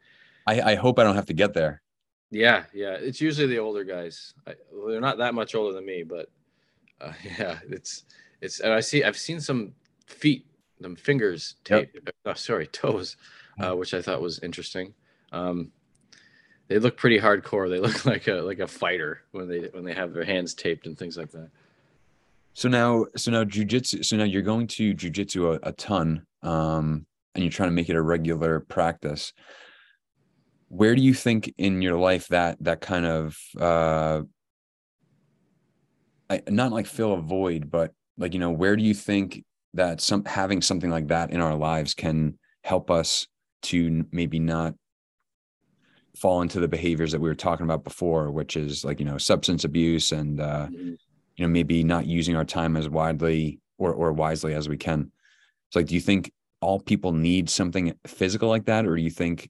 I 0.47 0.61
I 0.71 0.75
hope 0.75 0.99
I 0.99 1.03
don't 1.03 1.15
have 1.15 1.27
to 1.27 1.33
get 1.33 1.53
there. 1.53 1.81
Yeah, 2.31 2.63
yeah. 2.73 2.93
It's 2.93 3.21
usually 3.21 3.47
the 3.47 3.59
older 3.59 3.83
guys. 3.83 4.33
I, 4.47 4.53
well, 4.71 4.89
they're 4.89 5.01
not 5.01 5.17
that 5.17 5.33
much 5.33 5.55
older 5.55 5.73
than 5.73 5.85
me, 5.85 6.03
but 6.03 6.29
uh, 7.01 7.13
yeah, 7.39 7.59
it's 7.69 8.03
it's. 8.41 8.59
And 8.59 8.73
I 8.73 8.79
see. 8.79 9.03
I've 9.03 9.17
seen 9.17 9.39
some 9.39 9.73
feet, 10.07 10.45
them 10.79 10.95
fingers 10.95 11.55
tape. 11.63 11.91
Yep. 11.93 12.15
Oh, 12.25 12.33
sorry, 12.33 12.67
toes, 12.71 13.17
uh, 13.59 13.75
which 13.75 13.93
I 13.93 14.01
thought 14.01 14.21
was 14.21 14.39
interesting. 14.39 14.93
Um, 15.31 15.71
they 16.67 16.79
look 16.79 16.97
pretty 16.97 17.19
hardcore. 17.19 17.69
They 17.69 17.79
look 17.87 18.05
like 18.05 18.27
a 18.27 18.35
like 18.35 18.59
a 18.59 18.67
fighter 18.67 19.23
when 19.31 19.47
they 19.47 19.69
when 19.71 19.83
they 19.83 19.93
have 19.93 20.13
their 20.13 20.25
hands 20.25 20.53
taped 20.53 20.85
and 20.85 20.97
things 20.97 21.17
like 21.17 21.31
that. 21.31 21.49
So 22.53 22.67
now, 22.67 23.05
so 23.15 23.31
now 23.31 23.43
jujitsu. 23.43 24.03
So 24.03 24.17
now 24.17 24.23
you're 24.23 24.41
going 24.41 24.67
to 24.67 24.93
jujitsu 24.93 25.55
a, 25.55 25.69
a 25.69 25.71
ton, 25.73 26.25
um, 26.43 27.05
and 27.39 27.45
you're 27.45 27.55
trying 27.55 27.69
to 27.69 27.75
make 27.75 27.89
it 27.89 27.95
a 27.95 28.01
regular 28.01 28.59
practice. 28.59 29.33
Where 30.67 30.95
do 30.95 31.01
you 31.01 31.13
think 31.13 31.53
in 31.57 31.81
your 31.81 31.97
life 31.97 32.27
that 32.27 32.57
that 32.61 32.81
kind 32.81 33.05
of 33.05 33.37
uh, 33.59 34.21
I, 36.29 36.41
not 36.47 36.71
like 36.71 36.85
fill 36.85 37.13
a 37.13 37.21
void, 37.21 37.71
but 37.71 37.93
like 38.17 38.33
you 38.33 38.39
know, 38.39 38.51
where 38.51 38.75
do 38.75 38.83
you 38.83 38.93
think 38.93 39.43
that 39.73 40.01
some 40.01 40.25
having 40.25 40.61
something 40.61 40.89
like 40.89 41.07
that 41.07 41.31
in 41.31 41.41
our 41.41 41.55
lives 41.55 41.93
can 41.93 42.37
help 42.63 42.91
us 42.91 43.27
to 43.61 44.05
maybe 44.11 44.39
not 44.39 44.75
fall 46.15 46.41
into 46.41 46.59
the 46.59 46.67
behaviors 46.67 47.11
that 47.13 47.21
we 47.21 47.29
were 47.29 47.35
talking 47.35 47.63
about 47.63 47.83
before, 47.83 48.29
which 48.29 48.55
is 48.55 48.85
like 48.85 48.99
you 48.99 49.05
know 49.05 49.17
substance 49.17 49.63
abuse 49.63 50.11
and 50.11 50.39
uh, 50.39 50.67
mm-hmm 50.67 50.93
you 51.39 51.45
know 51.45 51.49
maybe 51.49 51.83
not 51.83 52.05
using 52.05 52.35
our 52.35 52.43
time 52.43 52.75
as 52.75 52.89
widely 52.89 53.59
or 53.77 53.93
or 53.93 54.11
wisely 54.11 54.53
as 54.53 54.67
we 54.67 54.77
can 54.77 55.09
it's 55.67 55.75
like 55.75 55.87
do 55.87 55.95
you 55.95 56.01
think 56.01 56.31
all 56.61 56.79
people 56.79 57.13
need 57.13 57.49
something 57.49 57.95
physical 58.05 58.49
like 58.49 58.65
that? 58.65 58.85
Or 58.85 58.95
do 58.95 59.01
you 59.01 59.09
think 59.09 59.49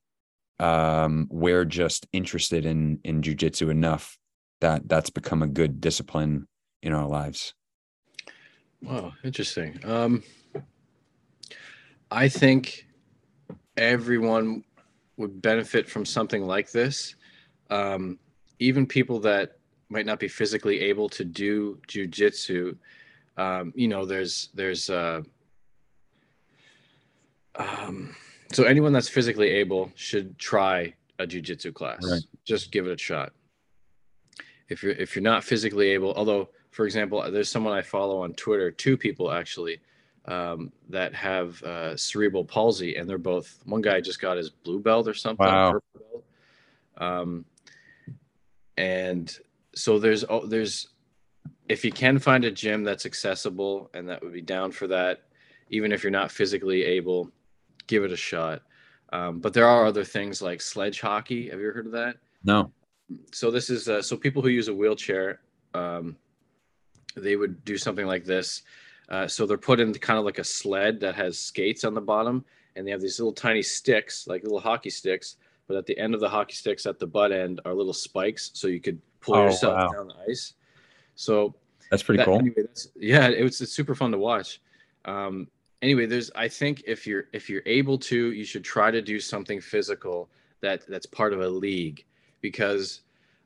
um, 0.59 1.27
we're 1.29 1.65
just 1.65 2.07
interested 2.13 2.65
in 2.65 2.99
in 3.03 3.21
jujitsu 3.21 3.69
enough 3.69 4.17
that 4.61 4.87
that's 4.87 5.09
become 5.09 5.41
a 5.41 5.47
good 5.47 5.81
discipline 5.81 6.47
in 6.81 6.93
our 6.93 7.07
lives? 7.07 7.53
Wow 8.81 9.13
interesting. 9.23 9.79
Um, 9.83 10.23
i 12.11 12.27
think 12.27 12.87
everyone 13.77 14.63
would 15.17 15.41
benefit 15.41 15.87
from 15.87 16.05
something 16.05 16.43
like 16.45 16.71
this. 16.71 17.15
Um, 17.69 18.17
even 18.59 18.87
people 18.87 19.19
that 19.21 19.57
might 19.89 20.05
not 20.05 20.19
be 20.19 20.27
physically 20.27 20.79
able 20.81 21.09
to 21.09 21.23
do 21.23 21.79
jujitsu, 21.87 22.77
um, 23.37 23.73
you 23.75 23.87
know, 23.87 24.05
there's 24.05 24.49
there's 24.53 24.89
uh, 24.89 25.21
um, 27.59 28.15
so 28.51 28.63
anyone 28.63 28.93
that's 28.93 29.09
physically 29.09 29.49
able 29.49 29.91
should 29.95 30.39
try 30.39 30.93
a 31.19 31.27
jujitsu 31.27 31.73
class. 31.73 31.99
Right. 32.09 32.21
Just 32.45 32.71
give 32.71 32.87
it 32.87 32.93
a 32.93 32.97
shot. 32.97 33.33
If 34.69 34.81
you're 34.81 34.93
if 34.93 35.15
you're 35.15 35.23
not 35.23 35.43
physically 35.43 35.89
able, 35.89 36.13
although 36.13 36.49
for 36.71 36.85
example, 36.85 37.29
there's 37.31 37.49
someone 37.49 37.73
I 37.73 37.81
follow 37.81 38.21
on 38.23 38.33
Twitter, 38.33 38.71
two 38.71 38.97
people 38.97 39.31
actually, 39.31 39.79
um, 40.25 40.71
that 40.89 41.13
have 41.15 41.61
uh, 41.63 41.97
cerebral 41.97 42.45
palsy, 42.45 42.95
and 42.95 43.09
they're 43.09 43.17
both. 43.17 43.59
One 43.65 43.81
guy 43.81 43.99
just 44.01 44.21
got 44.21 44.37
his 44.37 44.49
blue 44.49 44.79
belt 44.79 45.07
or 45.07 45.13
something. 45.13 45.45
Wow. 45.45 45.79
Um, 46.97 47.45
and 48.77 49.35
so 49.75 49.99
there's 49.99 50.23
oh, 50.29 50.45
there's 50.45 50.89
if 51.67 51.83
you 51.83 51.91
can 51.91 52.19
find 52.19 52.45
a 52.45 52.51
gym 52.51 52.83
that's 52.83 53.05
accessible 53.05 53.89
and 53.93 54.09
that 54.09 54.23
would 54.23 54.33
be 54.33 54.41
down 54.41 54.71
for 54.71 54.87
that, 54.87 55.23
even 55.69 55.91
if 55.91 56.03
you're 56.03 56.11
not 56.11 56.31
physically 56.31 56.83
able, 56.83 57.31
give 57.89 58.03
it 58.05 58.11
a 58.11 58.17
shot. 58.17 58.61
Um, 59.11 59.39
but 59.39 59.53
there 59.53 59.67
are 59.67 59.85
other 59.85 60.03
things 60.05 60.41
like 60.41 60.61
sledge 60.61 61.01
hockey. 61.01 61.49
Have 61.49 61.59
you 61.59 61.65
ever 61.65 61.75
heard 61.75 61.87
of 61.87 61.91
that? 61.93 62.17
No. 62.43 62.71
So 63.33 63.49
this 63.49 63.69
is 63.69 63.89
uh, 63.89 64.01
so 64.01 64.15
people 64.15 64.41
who 64.41 64.49
use 64.49 64.67
a 64.67 64.73
wheelchair, 64.73 65.41
um, 65.73 66.15
they 67.15 67.35
would 67.35 67.65
do 67.65 67.77
something 67.77 68.05
like 68.05 68.23
this. 68.23 68.61
Uh, 69.09 69.27
so 69.27 69.47
they're 69.47 69.57
put 69.57 69.79
in 69.79 69.91
kind 69.95 70.19
of 70.19 70.25
like 70.25 70.37
a 70.37 70.43
sled 70.43 70.99
that 70.99 71.15
has 71.15 71.39
skates 71.39 71.83
on 71.83 71.95
the 71.95 72.01
bottom, 72.01 72.45
and 72.75 72.85
they 72.85 72.91
have 72.91 73.01
these 73.01 73.19
little 73.19 73.33
tiny 73.33 73.63
sticks, 73.63 74.27
like 74.27 74.43
little 74.43 74.59
hockey 74.59 74.91
sticks. 74.91 75.37
But 75.67 75.77
at 75.77 75.87
the 75.87 75.97
end 75.97 76.13
of 76.13 76.19
the 76.19 76.29
hockey 76.29 76.53
sticks, 76.53 76.85
at 76.85 76.99
the 76.99 77.07
butt 77.07 77.31
end, 77.31 77.61
are 77.65 77.73
little 77.73 77.93
spikes, 77.93 78.51
so 78.53 78.67
you 78.67 78.79
could 78.79 79.01
pull 79.21 79.35
oh, 79.35 79.45
yourself 79.45 79.75
wow. 79.75 79.89
down 79.89 80.07
the 80.09 80.31
ice. 80.31 80.53
So 81.15 81.55
that's 81.89 82.03
pretty 82.03 82.17
that, 82.17 82.25
cool. 82.25 82.37
Anyway, 82.37 82.61
that's, 82.61 82.89
yeah, 82.95 83.27
it 83.27 83.43
was 83.43 83.59
it's 83.59 83.73
super 83.73 83.95
fun 83.95 84.11
to 84.11 84.19
watch. 84.19 84.61
Um, 85.05 85.47
anyway, 85.81 86.05
there's 86.05 86.31
I 86.35 86.47
think 86.47 86.83
if 86.85 87.05
you're 87.07 87.25
if 87.33 87.49
you're 87.49 87.63
able 87.65 87.97
to, 87.99 88.31
you 88.31 88.45
should 88.45 88.63
try 88.63 88.91
to 88.91 89.01
do 89.01 89.19
something 89.19 89.61
physical 89.61 90.29
that 90.61 90.85
that's 90.87 91.05
part 91.05 91.33
of 91.33 91.41
a 91.41 91.49
league 91.49 92.05
because 92.41 93.01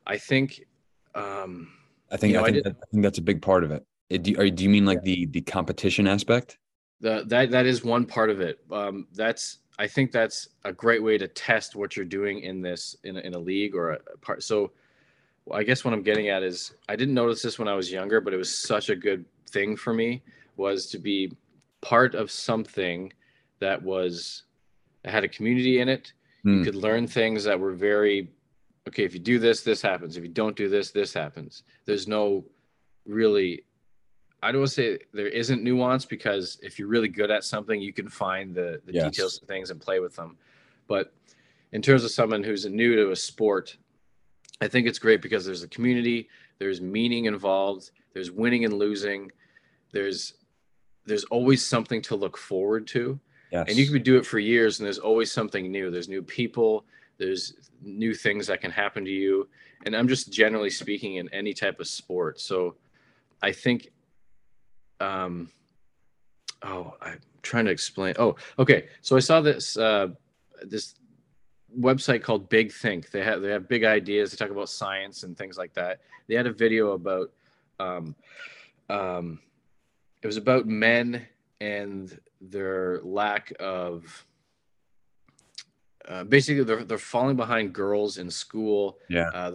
I 0.06 0.18
think 0.18 0.66
um, 1.14 1.72
I 2.10 2.16
think 2.16 2.32
you 2.32 2.38
know, 2.38 2.44
I, 2.44 2.50
think 2.50 2.66
I, 2.66 2.70
that, 2.70 2.76
I, 2.82 2.86
think 2.90 3.02
that's 3.02 3.18
a 3.18 3.22
big 3.22 3.40
part 3.40 3.64
of 3.64 3.70
it. 3.70 3.86
it 4.10 4.22
do, 4.22 4.32
you, 4.32 4.50
do 4.50 4.64
you 4.64 4.70
mean 4.70 4.84
like 4.84 5.00
yeah. 5.04 5.14
the 5.14 5.26
the 5.26 5.40
competition 5.42 6.06
aspect? 6.06 6.58
The, 7.00 7.24
that 7.26 7.50
that 7.50 7.66
is 7.66 7.84
one 7.84 8.06
part 8.06 8.30
of 8.30 8.40
it. 8.40 8.60
Um, 8.70 9.06
that's 9.14 9.58
I 9.78 9.86
think 9.86 10.12
that's 10.12 10.48
a 10.64 10.72
great 10.72 11.02
way 11.02 11.18
to 11.18 11.28
test 11.28 11.74
what 11.76 11.96
you're 11.96 12.04
doing 12.04 12.40
in 12.40 12.62
this 12.62 12.96
in 13.04 13.16
a, 13.16 13.20
in 13.20 13.34
a 13.34 13.38
league 13.38 13.74
or 13.74 13.92
a 13.92 13.98
part. 14.20 14.42
So 14.42 14.72
well, 15.46 15.58
I 15.58 15.62
guess 15.62 15.84
what 15.84 15.92
I'm 15.92 16.02
getting 16.02 16.28
at 16.28 16.42
is 16.42 16.74
I 16.88 16.96
didn't 16.96 17.14
notice 17.14 17.42
this 17.42 17.58
when 17.58 17.68
I 17.68 17.74
was 17.74 17.90
younger, 17.90 18.20
but 18.20 18.32
it 18.32 18.36
was 18.36 18.56
such 18.56 18.88
a 18.88 18.96
good 18.96 19.24
thing 19.50 19.76
for 19.76 19.92
me 19.92 20.22
was 20.56 20.86
to 20.86 20.98
be 20.98 21.32
part 21.84 22.14
of 22.14 22.30
something 22.30 23.12
that 23.60 23.80
was 23.80 24.44
had 25.04 25.22
a 25.22 25.28
community 25.28 25.80
in 25.80 25.88
it. 25.88 26.12
Mm. 26.44 26.50
You 26.50 26.58
hmm. 26.58 26.64
could 26.64 26.74
learn 26.74 27.06
things 27.06 27.44
that 27.44 27.60
were 27.60 27.72
very 27.72 28.30
okay. 28.88 29.04
If 29.04 29.12
you 29.12 29.20
do 29.20 29.38
this, 29.38 29.60
this 29.60 29.82
happens. 29.82 30.16
If 30.16 30.24
you 30.24 30.30
don't 30.30 30.56
do 30.56 30.68
this, 30.68 30.90
this 30.90 31.12
happens. 31.12 31.62
There's 31.84 32.08
no 32.08 32.44
really. 33.06 33.64
I 34.42 34.52
don't 34.52 34.62
want 34.62 34.72
to 34.72 34.74
say 34.74 34.98
there 35.14 35.28
isn't 35.28 35.62
nuance 35.62 36.04
because 36.04 36.58
if 36.62 36.78
you're 36.78 36.88
really 36.88 37.08
good 37.08 37.30
at 37.30 37.44
something, 37.44 37.80
you 37.80 37.94
can 37.94 38.08
find 38.08 38.54
the, 38.54 38.80
the 38.84 38.92
yes. 38.92 39.04
details 39.04 39.40
of 39.40 39.48
things 39.48 39.70
and 39.70 39.80
play 39.80 40.00
with 40.00 40.14
them. 40.16 40.36
But 40.86 41.14
in 41.72 41.80
terms 41.80 42.04
of 42.04 42.10
someone 42.10 42.44
who's 42.44 42.66
new 42.66 42.94
to 42.94 43.10
a 43.10 43.16
sport, 43.16 43.74
I 44.60 44.68
think 44.68 44.86
it's 44.86 44.98
great 44.98 45.22
because 45.22 45.46
there's 45.46 45.62
a 45.62 45.68
community, 45.68 46.28
there's 46.58 46.82
meaning 46.82 47.24
involved, 47.24 47.90
there's 48.12 48.30
winning 48.30 48.66
and 48.66 48.74
losing, 48.74 49.32
there's 49.92 50.34
there's 51.06 51.24
always 51.24 51.64
something 51.64 52.02
to 52.02 52.16
look 52.16 52.36
forward 52.36 52.86
to. 52.88 53.18
Yes. 53.50 53.66
And 53.68 53.76
you 53.76 53.86
can 53.86 54.02
do 54.02 54.16
it 54.16 54.26
for 54.26 54.38
years 54.38 54.78
and 54.78 54.86
there's 54.86 54.98
always 54.98 55.30
something 55.30 55.70
new. 55.70 55.90
There's 55.90 56.08
new 56.08 56.22
people, 56.22 56.84
there's 57.18 57.54
new 57.82 58.14
things 58.14 58.46
that 58.48 58.60
can 58.60 58.70
happen 58.70 59.04
to 59.04 59.10
you. 59.10 59.48
And 59.84 59.94
I'm 59.94 60.08
just 60.08 60.32
generally 60.32 60.70
speaking 60.70 61.16
in 61.16 61.28
any 61.32 61.52
type 61.52 61.78
of 61.78 61.86
sport. 61.86 62.40
So 62.40 62.76
I 63.42 63.52
think 63.52 63.90
um 65.00 65.50
oh, 66.62 66.94
I'm 67.00 67.20
trying 67.42 67.66
to 67.66 67.70
explain. 67.70 68.14
Oh, 68.18 68.36
okay. 68.58 68.88
So 69.02 69.16
I 69.16 69.20
saw 69.20 69.40
this 69.40 69.76
uh 69.76 70.08
this 70.62 70.94
website 71.78 72.22
called 72.22 72.48
Big 72.48 72.72
Think. 72.72 73.10
They 73.10 73.22
have 73.22 73.42
they 73.42 73.50
have 73.50 73.68
big 73.68 73.84
ideas. 73.84 74.30
They 74.30 74.36
talk 74.36 74.50
about 74.50 74.68
science 74.68 75.22
and 75.22 75.36
things 75.36 75.58
like 75.58 75.74
that. 75.74 76.00
They 76.26 76.34
had 76.34 76.46
a 76.46 76.52
video 76.52 76.92
about 76.92 77.30
um, 77.78 78.14
um, 78.88 79.40
it 80.24 80.26
was 80.26 80.36
about 80.36 80.66
men 80.66 81.24
and 81.60 82.18
their 82.40 83.00
lack 83.02 83.52
of 83.60 84.26
uh, 86.08 86.24
basically 86.24 86.64
they're, 86.64 86.82
they're 86.82 86.98
falling 86.98 87.36
behind 87.36 87.72
girls 87.72 88.18
in 88.18 88.30
school. 88.30 88.98
Yeah. 89.08 89.28
Uh, 89.32 89.52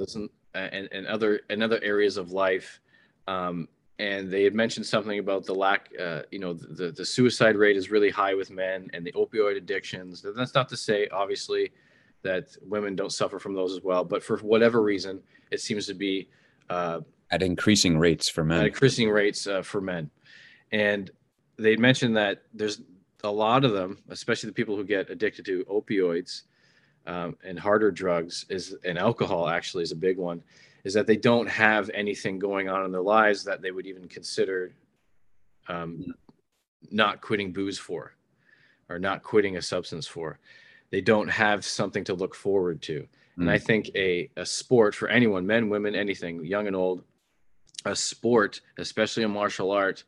and, 0.55 0.89
and 0.91 1.05
other 1.07 1.41
and 1.49 1.61
other 1.61 1.79
areas 1.83 2.17
of 2.17 2.31
life. 2.31 2.79
Um, 3.27 3.67
and 3.99 4.31
they 4.31 4.43
had 4.43 4.55
mentioned 4.55 4.85
something 4.85 5.19
about 5.19 5.45
the 5.45 5.53
lack, 5.53 5.89
uh, 5.99 6.21
you 6.31 6.39
know, 6.39 6.53
the, 6.53 6.91
the 6.91 7.05
suicide 7.05 7.55
rate 7.57 7.75
is 7.75 7.91
really 7.91 8.09
high 8.09 8.33
with 8.33 8.49
men 8.49 8.89
and 8.93 9.05
the 9.05 9.11
opioid 9.11 9.57
addictions. 9.57 10.25
That's 10.35 10.55
not 10.55 10.69
to 10.69 10.77
say, 10.77 11.07
obviously, 11.09 11.71
that 12.23 12.55
women 12.61 12.95
don't 12.95 13.11
suffer 13.11 13.39
from 13.39 13.53
those 13.53 13.73
as 13.73 13.83
well. 13.83 14.03
But 14.05 14.23
for 14.23 14.37
whatever 14.37 14.81
reason, 14.81 15.21
it 15.51 15.59
seems 15.59 15.85
to 15.87 15.93
be 15.93 16.29
uh, 16.69 17.01
at 17.31 17.43
increasing 17.43 17.99
rates 17.99 18.29
for 18.29 18.43
men. 18.43 18.61
At 18.61 18.67
increasing 18.67 19.09
rates 19.09 19.47
uh, 19.47 19.61
for 19.61 19.81
men, 19.81 20.09
and 20.71 21.09
they 21.57 21.75
mentioned 21.75 22.15
that 22.17 22.43
there's 22.53 22.81
a 23.23 23.31
lot 23.31 23.65
of 23.65 23.73
them, 23.73 23.97
especially 24.09 24.47
the 24.47 24.53
people 24.53 24.75
who 24.75 24.83
get 24.83 25.09
addicted 25.09 25.45
to 25.45 25.65
opioids 25.65 26.43
um, 27.05 27.35
and 27.43 27.59
harder 27.59 27.91
drugs, 27.91 28.45
is 28.49 28.75
and 28.85 28.97
alcohol 28.97 29.49
actually 29.49 29.83
is 29.83 29.91
a 29.91 29.95
big 29.95 30.17
one. 30.17 30.41
Is 30.85 30.93
that 30.93 31.07
they 31.07 31.17
don't 31.17 31.49
have 31.49 31.89
anything 31.93 32.39
going 32.39 32.69
on 32.69 32.85
in 32.85 32.91
their 32.91 33.01
lives 33.01 33.43
that 33.43 33.61
they 33.61 33.71
would 33.71 33.85
even 33.85 34.07
consider 34.07 34.71
um, 35.67 36.13
not 36.89 37.21
quitting 37.21 37.51
booze 37.51 37.77
for, 37.77 38.13
or 38.87 38.99
not 38.99 39.23
quitting 39.23 39.57
a 39.57 39.61
substance 39.61 40.07
for. 40.07 40.39
They 40.89 41.01
don't 41.01 41.27
have 41.27 41.65
something 41.65 42.03
to 42.05 42.13
look 42.13 42.33
forward 42.33 42.81
to. 42.83 43.01
Mm. 43.01 43.07
And 43.41 43.51
I 43.51 43.57
think 43.57 43.91
a, 43.95 44.29
a 44.37 44.45
sport 44.45 44.95
for 44.95 45.09
anyone, 45.09 45.45
men, 45.45 45.69
women, 45.69 45.95
anything, 45.95 46.45
young 46.45 46.67
and 46.67 46.75
old, 46.75 47.03
a 47.85 47.95
sport, 47.95 48.61
especially 48.77 49.23
a 49.23 49.29
martial 49.29 49.71
art, 49.71 50.03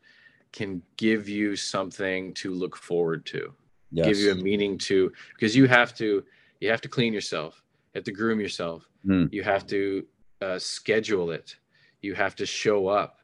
can 0.52 0.82
give 0.98 1.30
you 1.30 1.56
something 1.56 2.34
to 2.34 2.54
look 2.54 2.76
forward 2.76 3.26
to 3.26 3.54
yes. 3.92 4.08
give 4.08 4.18
you 4.18 4.32
a 4.32 4.36
meaning 4.36 4.78
to 4.78 5.12
because 5.34 5.56
you 5.56 5.68
have 5.68 5.94
to 5.96 6.24
you 6.60 6.70
have 6.70 6.82
to 6.82 6.88
clean 6.88 7.14
yourself 7.14 7.64
you 7.94 8.00
have 8.00 8.06
to 8.06 8.12
groom 8.12 8.40
yourself 8.40 8.88
mm. 9.06 9.32
you 9.32 9.44
have 9.44 9.66
to 9.68 10.06
uh, 10.42 10.58
schedule 10.58 11.32
it 11.32 11.56
you 12.02 12.14
have 12.14 12.36
to 12.36 12.46
show 12.46 12.88
up 12.88 13.20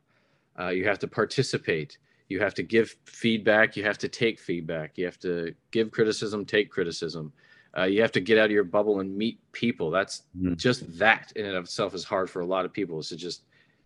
uh, 0.60 0.70
you 0.70 0.86
have 0.86 1.00
to 1.00 1.08
participate 1.08 1.98
you 2.30 2.40
have 2.40 2.54
to 2.54 2.64
give 2.64 2.96
feedback 3.06 3.76
you 3.76 3.84
have 3.84 3.98
to 3.98 4.08
take 4.08 4.40
feedback 4.40 4.98
you 4.98 5.06
have 5.06 5.20
to 5.20 5.54
give 5.72 5.92
criticism 5.92 6.46
take 6.46 6.70
criticism 6.70 7.32
uh, 7.78 7.84
you 7.84 8.02
have 8.02 8.12
to 8.12 8.20
get 8.20 8.38
out 8.38 8.46
of 8.46 8.52
your 8.52 8.64
bubble 8.64 9.00
and 9.00 9.16
meet 9.16 9.40
people 9.52 9.90
that's 9.90 10.24
mm. 10.40 10.56
just 10.58 10.98
that 10.98 11.32
in 11.36 11.46
and 11.46 11.56
of 11.56 11.66
itself 11.66 11.94
is 11.94 12.04
hard 12.04 12.30
for 12.30 12.42
a 12.42 12.46
lot 12.46 12.66
of 12.66 12.74
people 12.74 13.00
is 13.00 13.10
to 13.10 13.16
just 13.16 13.44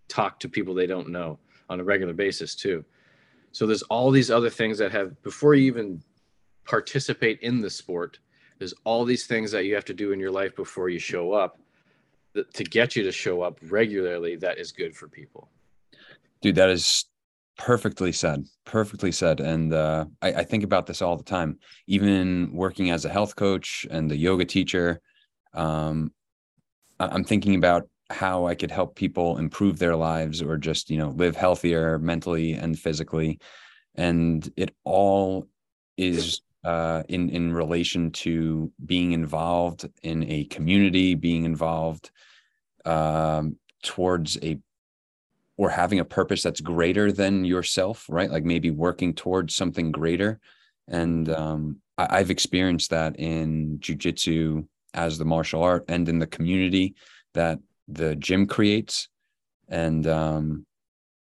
talk 0.08 0.39
to 0.39 0.50
people 0.50 0.74
they 0.74 0.88
don't 0.88 1.10
know 1.10 1.39
on 1.70 1.80
a 1.80 1.84
regular 1.84 2.14
basis 2.14 2.56
too 2.56 2.84
so 3.52 3.66
there's 3.66 3.84
all 3.84 4.12
these 4.12 4.32
other 4.32 4.49
things 4.49 4.78
that 4.78 4.91
have 4.91 5.22
before 5.24 5.56
you 5.56 5.66
even 5.68 6.02
participate 6.66 7.39
in 7.41 7.62
the 7.62 7.70
sport, 7.70 8.20
there's 8.60 8.74
all 8.84 9.06
these 9.06 9.26
things 9.26 9.52
that 9.52 9.66
you 9.66 9.76
have 9.76 9.86
to 9.86 9.93
do 9.93 10.12
in 10.12 10.20
your 10.20 10.32
life 10.32 10.56
before 10.56 10.89
you 10.89 10.99
show 10.99 11.34
up 11.34 11.60
that, 12.34 12.54
to 12.54 12.64
get 12.64 12.95
you 12.95 13.04
to 13.04 13.12
show 13.12 13.41
up 13.41 13.60
regularly 13.64 14.36
that 14.38 14.58
is 14.58 14.72
good 14.72 14.95
for 14.95 15.08
people. 15.08 15.49
Dude, 16.41 16.56
that 16.56 16.70
is 16.70 17.06
perfectly 17.58 18.12
said 18.12 18.43
perfectly 18.66 19.12
said 19.12 19.39
and 19.39 19.72
uh, 19.74 20.06
I, 20.22 20.34
I, 20.34 20.43
think 20.43 20.64
about 20.64 20.88
this 20.88 21.02
all 21.02 21.16
the 21.16 21.24
time 21.24 21.60
even 21.86 22.52
working 22.54 22.89
as 22.89 23.06
a 23.06 23.10
health 23.10 23.36
coach 23.36 23.86
and 23.91 24.12
a 24.12 24.18
yoga 24.18 24.45
teacher 24.45 24.99
um, 25.54 26.12
i'm 26.99 27.24
thinking 27.24 27.54
about 27.54 27.88
how 28.12 28.45
I 28.45 28.55
could 28.55 28.72
help 28.72 28.95
people 28.95 29.38
improve 29.38 29.80
their 29.80 29.95
lives 29.95 30.41
or 30.41 30.57
just, 30.57 30.89
you 30.89 30.97
know, 30.97 31.09
live 31.09 31.36
healthier 31.36 31.97
mentally 31.99 32.53
and 32.53 32.78
physically. 32.78 33.39
And 33.95 34.49
it 34.55 34.74
all 34.84 35.47
is 35.97 36.41
uh, 36.64 37.03
in 37.09 37.30
in 37.30 37.53
relation 37.53 38.12
to 38.12 38.72
being 38.86 39.14
involved 39.14 39.89
in 40.03 40.24
a 40.30 40.45
community, 40.45 41.16
being 41.16 41.45
involved 41.45 42.12
um, 42.86 43.57
towards 43.84 44.38
a 44.43 44.59
or 45.57 45.70
having 45.70 45.99
a 45.99 46.05
purpose 46.05 46.41
that's 46.41 46.62
greater 46.62 47.12
than 47.12 47.45
yourself, 47.45 48.05
right? 48.09 48.32
Like 48.32 48.43
maybe 48.43 48.72
working 48.72 49.14
towards 49.14 49.55
something 49.55 49.91
greater. 49.91 50.39
And 50.88 51.30
um, 51.30 51.82
I, 51.97 52.20
I've 52.20 52.32
experienced 52.32 52.89
that 52.91 53.20
in 53.20 53.80
jujitsu 53.80 54.66
as 54.93 55.18
the 55.18 55.26
martial 55.26 55.64
art 55.64 55.86
and 55.88 56.07
in 56.09 56.20
the 56.20 56.28
community 56.28 56.95
that 57.34 57.59
the 57.92 58.16
gym 58.16 58.48
creates 58.48 59.10
and 59.68 60.08
um, 60.08 60.66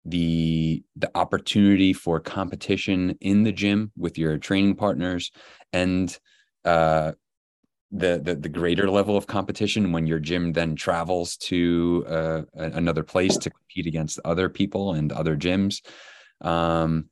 the 0.05 0.82
the 0.96 1.11
opportunity 1.14 1.92
for 1.92 2.18
competition 2.20 3.16
in 3.20 3.44
the 3.44 3.53
gym 3.53 3.92
with 3.96 4.18
your 4.18 4.38
training 4.38 4.74
partners 4.74 5.30
and 5.72 6.18
uh, 6.64 7.12
the, 7.90 8.20
the 8.24 8.34
the 8.34 8.48
greater 8.48 8.90
level 8.90 9.16
of 9.16 9.26
competition 9.26 9.92
when 9.92 10.07
your 10.07 10.18
gym 10.18 10.53
then 10.53 10.74
travels 10.74 11.36
to 11.36 12.05
uh, 12.09 12.42
another 12.55 13.03
place 13.03 13.36
to 13.36 13.50
compete 13.50 13.86
against 13.86 14.18
other 14.24 14.48
people 14.48 14.94
and 14.94 15.12
other 15.12 15.36
gyms. 15.36 15.82
Um, 16.40 17.09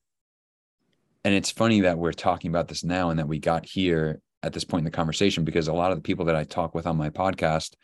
and 1.23 1.35
it's 1.35 1.51
funny 1.51 1.83
that 1.83 1.99
we're 1.99 2.13
talking 2.13 2.51
about 2.51 2.69
this 2.69 2.83
now 2.83 3.11
and 3.11 3.19
that 3.19 3.29
we 3.29 3.39
got 3.39 3.67
here 3.67 4.21
at 4.43 4.55
this 4.55 4.65
point 4.65 4.81
in 4.81 4.85
the 4.87 4.91
conversation 4.91 5.45
because 5.45 5.69
a 5.69 5.73
lot 5.73 5.93
of 5.93 5.99
the 5.99 6.03
people 6.03 6.25
that 6.25 6.37
I 6.37 6.45
talk 6.45 6.75
with 6.75 6.87
on 6.87 6.97
my 6.97 7.11
podcast 7.11 7.75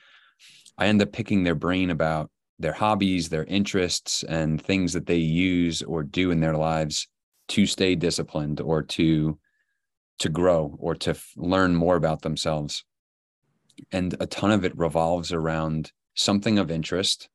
I 0.79 0.87
end 0.87 1.03
up 1.03 1.13
picking 1.13 1.43
their 1.43 1.55
brain 1.55 1.91
about 1.91 2.31
their 2.59 2.73
hobbies, 2.73 3.29
their 3.29 3.45
interests, 3.45 4.23
and 4.25 4.61
things 4.61 4.93
that 4.93 5.07
they 5.07 5.17
use 5.17 5.83
or 5.83 6.03
do 6.03 6.31
in 6.31 6.41
their 6.41 6.57
lives 6.57 7.09
to 7.49 7.67
stay 7.67 7.95
disciplined 7.95 8.61
or 8.61 8.83
to 8.83 9.39
to 10.19 10.29
grow 10.31 10.75
or 10.81 10.95
to 10.95 11.11
f- 11.11 11.33
learn 11.37 11.75
more 11.75 11.97
about 11.97 12.23
themselves. 12.23 12.85
And 13.93 14.17
a 14.19 14.27
ton 14.27 14.51
of 14.51 14.65
it 14.65 14.77
revolves 14.77 15.31
around 15.31 15.93
something 16.15 16.59
of 16.59 16.71
interest, 16.71 17.29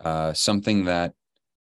uh, 0.00 0.32
something 0.32 0.86
that 0.86 1.14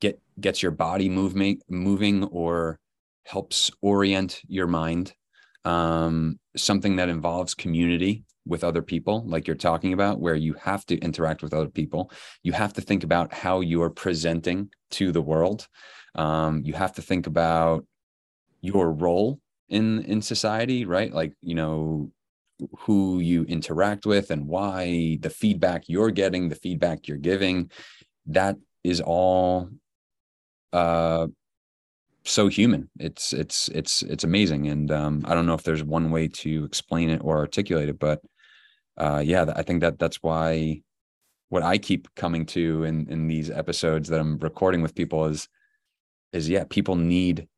get 0.00 0.18
gets 0.40 0.62
your 0.62 0.72
body 0.72 1.08
moving 1.08 1.60
moving 1.68 2.24
or 2.24 2.78
helps 3.24 3.70
orient 3.82 4.40
your 4.48 4.66
mind, 4.66 5.14
um, 5.64 6.38
something 6.56 6.96
that 6.96 7.10
involves 7.10 7.54
community 7.54 8.24
with 8.46 8.64
other 8.64 8.82
people, 8.82 9.24
like 9.26 9.46
you're 9.46 9.56
talking 9.56 9.92
about, 9.92 10.20
where 10.20 10.34
you 10.34 10.54
have 10.54 10.84
to 10.86 10.98
interact 10.98 11.42
with 11.42 11.54
other 11.54 11.68
people. 11.68 12.10
You 12.42 12.52
have 12.52 12.72
to 12.74 12.80
think 12.80 13.04
about 13.04 13.32
how 13.32 13.60
you're 13.60 13.90
presenting 13.90 14.70
to 14.92 15.12
the 15.12 15.22
world. 15.22 15.68
Um, 16.14 16.62
you 16.64 16.74
have 16.74 16.94
to 16.94 17.02
think 17.02 17.26
about 17.26 17.86
your 18.60 18.92
role 18.92 19.40
in 19.68 20.02
in 20.04 20.22
society, 20.22 20.84
right? 20.84 21.12
Like 21.12 21.32
you 21.40 21.54
know 21.54 22.10
who 22.80 23.20
you 23.20 23.44
interact 23.44 24.04
with 24.04 24.30
and 24.30 24.46
why 24.46 25.18
the 25.20 25.30
feedback 25.30 25.84
you're 25.88 26.10
getting, 26.10 26.48
the 26.48 26.56
feedback 26.56 27.08
you're 27.08 27.16
giving. 27.16 27.70
That 28.26 28.56
is 28.84 29.00
all 29.00 29.70
uh 30.72 31.26
so 32.24 32.48
human. 32.48 32.90
It's 32.98 33.32
it's 33.32 33.68
it's 33.68 34.02
it's 34.02 34.24
amazing, 34.24 34.68
and 34.68 34.90
um, 34.90 35.24
I 35.26 35.34
don't 35.34 35.46
know 35.46 35.54
if 35.54 35.62
there's 35.62 35.82
one 35.82 36.10
way 36.10 36.28
to 36.28 36.64
explain 36.64 37.10
it 37.10 37.20
or 37.24 37.38
articulate 37.38 37.88
it, 37.88 37.98
but 37.98 38.20
uh, 38.96 39.22
yeah, 39.24 39.52
I 39.54 39.62
think 39.62 39.80
that 39.80 39.98
that's 39.98 40.22
why 40.22 40.82
what 41.48 41.62
I 41.62 41.78
keep 41.78 42.14
coming 42.14 42.46
to 42.46 42.84
in 42.84 43.08
in 43.10 43.26
these 43.26 43.50
episodes 43.50 44.08
that 44.08 44.20
I'm 44.20 44.38
recording 44.38 44.82
with 44.82 44.94
people 44.94 45.26
is 45.26 45.48
is 46.32 46.48
yeah, 46.48 46.64
people 46.68 46.96
need 46.96 47.48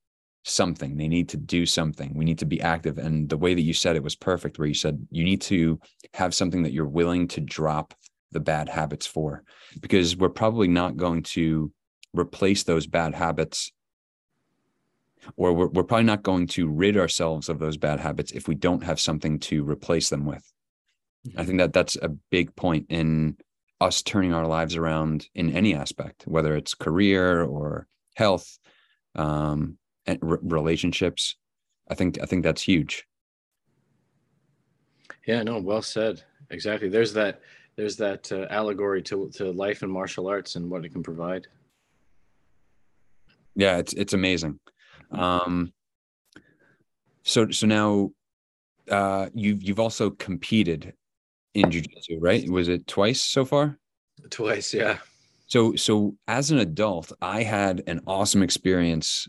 something. 0.45 0.97
They 0.97 1.09
need 1.09 1.29
to 1.31 1.37
do 1.37 1.67
something. 1.67 2.13
We 2.15 2.25
need 2.25 2.39
to 2.39 2.47
be 2.47 2.61
active. 2.61 2.99
And 2.99 3.29
the 3.29 3.37
way 3.37 3.55
that 3.55 3.63
you 3.63 3.75
said 3.75 3.97
it 3.97 4.03
was 4.03 4.17
perfect, 4.17 4.59
where 4.59 4.69
you 4.69 4.75
said 4.75 5.07
you 5.11 5.25
need 5.25 5.41
to 5.43 5.79
have 6.15 6.35
something 6.35 6.63
that 6.65 6.73
you're 6.73 6.87
willing 6.87 7.29
to 7.29 7.41
drop 7.41 7.95
the 8.33 8.41
bad 8.41 8.69
habits 8.69 9.07
for, 9.07 9.45
because 9.81 10.17
we're 10.17 10.31
probably 10.31 10.69
not 10.69 10.97
going 10.97 11.23
to 11.23 11.71
replace 12.15 12.65
those 12.65 12.87
bad 12.87 13.15
habits 13.15 13.73
or 15.37 15.53
we're, 15.53 15.69
we're 15.69 15.85
probably 15.85 16.05
not 16.05 16.23
going 16.23 16.47
to 16.49 16.69
rid 16.69 16.97
ourselves 16.97 17.49
of 17.49 17.59
those 17.59 17.77
bad 17.77 18.01
habits 18.01 18.33
if 18.33 18.49
we 18.49 18.55
don't 18.55 18.85
have 18.85 19.01
something 19.01 19.39
to 19.39 19.65
replace 19.65 20.09
them 20.09 20.25
with. 20.25 20.45
Mm-hmm. 21.27 21.41
i 21.41 21.45
think 21.45 21.59
that 21.59 21.73
that's 21.73 21.97
a 21.97 22.09
big 22.31 22.55
point 22.57 22.87
in 22.89 23.37
us 23.81 24.03
turning 24.03 24.35
our 24.35 24.47
lives 24.47 24.77
around 24.77 25.29
in 25.35 25.51
any 25.53 25.73
aspect 25.75 26.25
whether 26.27 26.57
it's 26.57 26.75
career 26.75 27.43
or 27.45 27.87
health 28.17 28.59
um, 29.15 29.79
and 30.07 30.19
r- 30.23 30.39
relationships. 30.43 31.37
I 31.91 31.95
think 31.95 32.19
i 32.23 32.27
think 32.27 32.43
that's 32.45 32.63
huge. 32.63 33.07
Yeah 35.27 35.43
no 35.43 35.59
well 35.61 35.83
said. 35.83 36.23
Exactly. 36.51 36.89
There's 36.89 37.13
that 37.15 37.41
there's 37.77 37.97
that 37.97 38.31
uh, 38.33 38.47
allegory 38.51 39.03
to 39.03 39.31
to 39.35 39.51
life 39.53 39.83
and 39.83 39.93
martial 39.93 40.29
arts 40.29 40.57
and 40.57 40.71
what 40.71 40.85
it 40.85 40.93
can 40.93 41.03
provide. 41.03 41.47
Yeah 43.55 43.79
it's 43.79 43.93
it's 43.95 44.13
amazing 44.13 44.59
um, 45.13 45.73
so 47.23 47.51
so 47.51 47.67
now 47.67 48.11
uh, 48.91 49.29
you've 49.35 49.63
you've 49.63 49.81
also 49.81 50.11
competed 50.11 50.95
in 51.55 51.67
jujitsu, 51.67 52.19
right? 52.21 52.49
Was 52.51 52.69
it 52.69 52.87
twice 52.87 53.23
so 53.23 53.45
far? 53.45 53.79
Twice, 54.31 54.75
yeah. 54.75 54.99
So 55.47 55.77
so 55.77 56.17
as 56.27 56.51
an 56.51 56.59
adult, 56.59 57.13
I 57.21 57.43
had 57.43 57.83
an 57.87 58.01
awesome 58.07 58.43
experience 58.43 59.29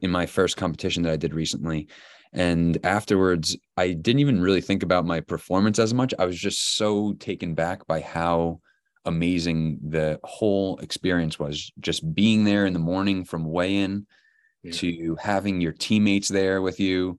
in 0.00 0.10
my 0.10 0.26
first 0.26 0.56
competition 0.56 1.02
that 1.04 1.12
I 1.12 1.16
did 1.16 1.34
recently. 1.34 1.88
And 2.32 2.78
afterwards, 2.84 3.56
I 3.76 3.92
didn't 3.92 4.20
even 4.20 4.42
really 4.42 4.60
think 4.60 4.82
about 4.82 5.06
my 5.06 5.20
performance 5.20 5.78
as 5.78 5.94
much. 5.94 6.12
I 6.18 6.26
was 6.26 6.38
just 6.38 6.76
so 6.76 7.14
taken 7.14 7.54
back 7.54 7.86
by 7.86 8.00
how 8.00 8.60
amazing 9.06 9.78
the 9.88 10.20
whole 10.22 10.76
experience 10.78 11.38
was. 11.38 11.72
Just 11.80 12.14
being 12.14 12.44
there 12.44 12.66
in 12.66 12.74
the 12.74 12.78
morning 12.78 13.24
from 13.24 13.44
weigh 13.44 13.76
in 13.76 14.06
to 14.72 15.16
having 15.16 15.60
your 15.60 15.72
teammates 15.72 16.28
there 16.28 16.62
with 16.62 16.80
you. 16.80 17.18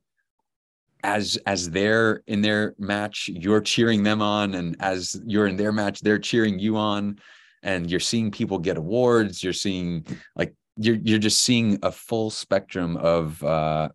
As 1.03 1.37
as 1.45 1.69
they're 1.69 2.23
in 2.27 2.41
their 2.41 2.73
match 2.79 3.29
you're 3.31 3.61
cheering 3.61 4.03
them 4.03 4.21
on 4.21 4.55
and 4.55 4.75
as 4.79 5.19
you're 5.25 5.47
in 5.47 5.55
their 5.55 5.71
match 5.71 6.01
they're 6.01 6.19
cheering 6.19 6.59
you 6.59 6.75
on. 6.75 7.19
And 7.63 7.89
you're 7.89 7.99
seeing 7.99 8.31
people 8.31 8.59
get 8.59 8.77
awards 8.77 9.43
you're 9.43 9.53
seeing 9.53 10.05
like 10.35 10.53
you're 10.77 10.95
you're 10.95 11.19
just 11.19 11.41
seeing 11.41 11.79
a 11.83 11.91
full 11.91 12.29
spectrum 12.29 12.97
of 12.97 13.41
uh 13.43 13.89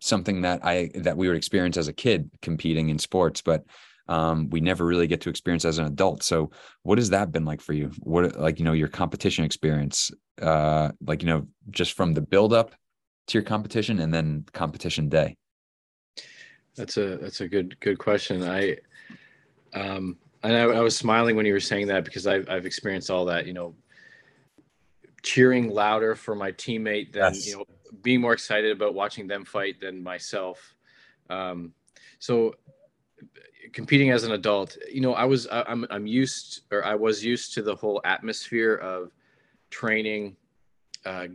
something 0.00 0.42
that 0.42 0.64
i 0.64 0.90
that 0.94 1.16
we 1.16 1.28
would 1.28 1.36
experience 1.36 1.76
as 1.76 1.88
a 1.88 1.92
kid 1.92 2.30
competing 2.42 2.90
in 2.90 2.98
sports 2.98 3.40
but 3.40 3.64
um 4.08 4.50
we 4.50 4.60
never 4.60 4.84
really 4.84 5.06
get 5.06 5.20
to 5.22 5.30
experience 5.30 5.64
as 5.64 5.78
an 5.78 5.86
adult. 5.86 6.22
So 6.22 6.50
what 6.82 6.98
has 6.98 7.10
that 7.10 7.32
been 7.32 7.44
like 7.44 7.60
for 7.60 7.72
you? 7.72 7.90
What 8.00 8.38
like 8.38 8.58
you 8.58 8.64
know 8.64 8.72
your 8.72 8.88
competition 8.88 9.44
experience 9.44 10.10
uh 10.42 10.90
like 11.00 11.22
you 11.22 11.28
know 11.28 11.46
just 11.70 11.92
from 11.92 12.14
the 12.14 12.20
build 12.20 12.52
up 12.52 12.74
to 13.26 13.38
your 13.38 13.44
competition 13.44 14.00
and 14.00 14.12
then 14.12 14.44
competition 14.52 15.08
day 15.08 15.36
that's 16.76 16.96
a 16.96 17.16
that's 17.16 17.40
a 17.40 17.48
good 17.48 17.78
good 17.80 17.98
question. 17.98 18.42
I 18.42 18.76
um 19.72 20.16
and 20.42 20.54
I, 20.54 20.62
I, 20.62 20.80
was 20.80 20.96
smiling 20.96 21.36
when 21.36 21.46
you 21.46 21.52
were 21.52 21.60
saying 21.60 21.86
that 21.88 22.04
because 22.04 22.26
I've 22.26 22.48
I've 22.48 22.66
experienced 22.66 23.10
all 23.10 23.24
that. 23.26 23.46
You 23.46 23.52
know, 23.52 23.74
cheering 25.22 25.70
louder 25.70 26.14
for 26.14 26.34
my 26.34 26.52
teammate 26.52 27.12
than 27.12 27.34
yes. 27.34 27.46
you 27.46 27.56
know 27.56 27.64
being 28.02 28.20
more 28.20 28.32
excited 28.32 28.72
about 28.72 28.94
watching 28.94 29.26
them 29.26 29.44
fight 29.44 29.80
than 29.80 30.02
myself. 30.02 30.74
Um, 31.30 31.72
so 32.18 32.54
competing 33.72 34.10
as 34.10 34.24
an 34.24 34.32
adult, 34.32 34.76
you 34.92 35.00
know, 35.00 35.14
I 35.14 35.24
was 35.24 35.46
I, 35.46 35.62
I'm 35.62 35.86
I'm 35.90 36.06
used 36.06 36.62
or 36.72 36.84
I 36.84 36.94
was 36.94 37.24
used 37.24 37.54
to 37.54 37.62
the 37.62 37.74
whole 37.74 38.00
atmosphere 38.04 38.74
of 38.74 39.12
training, 39.74 40.36
uh, 41.04 41.26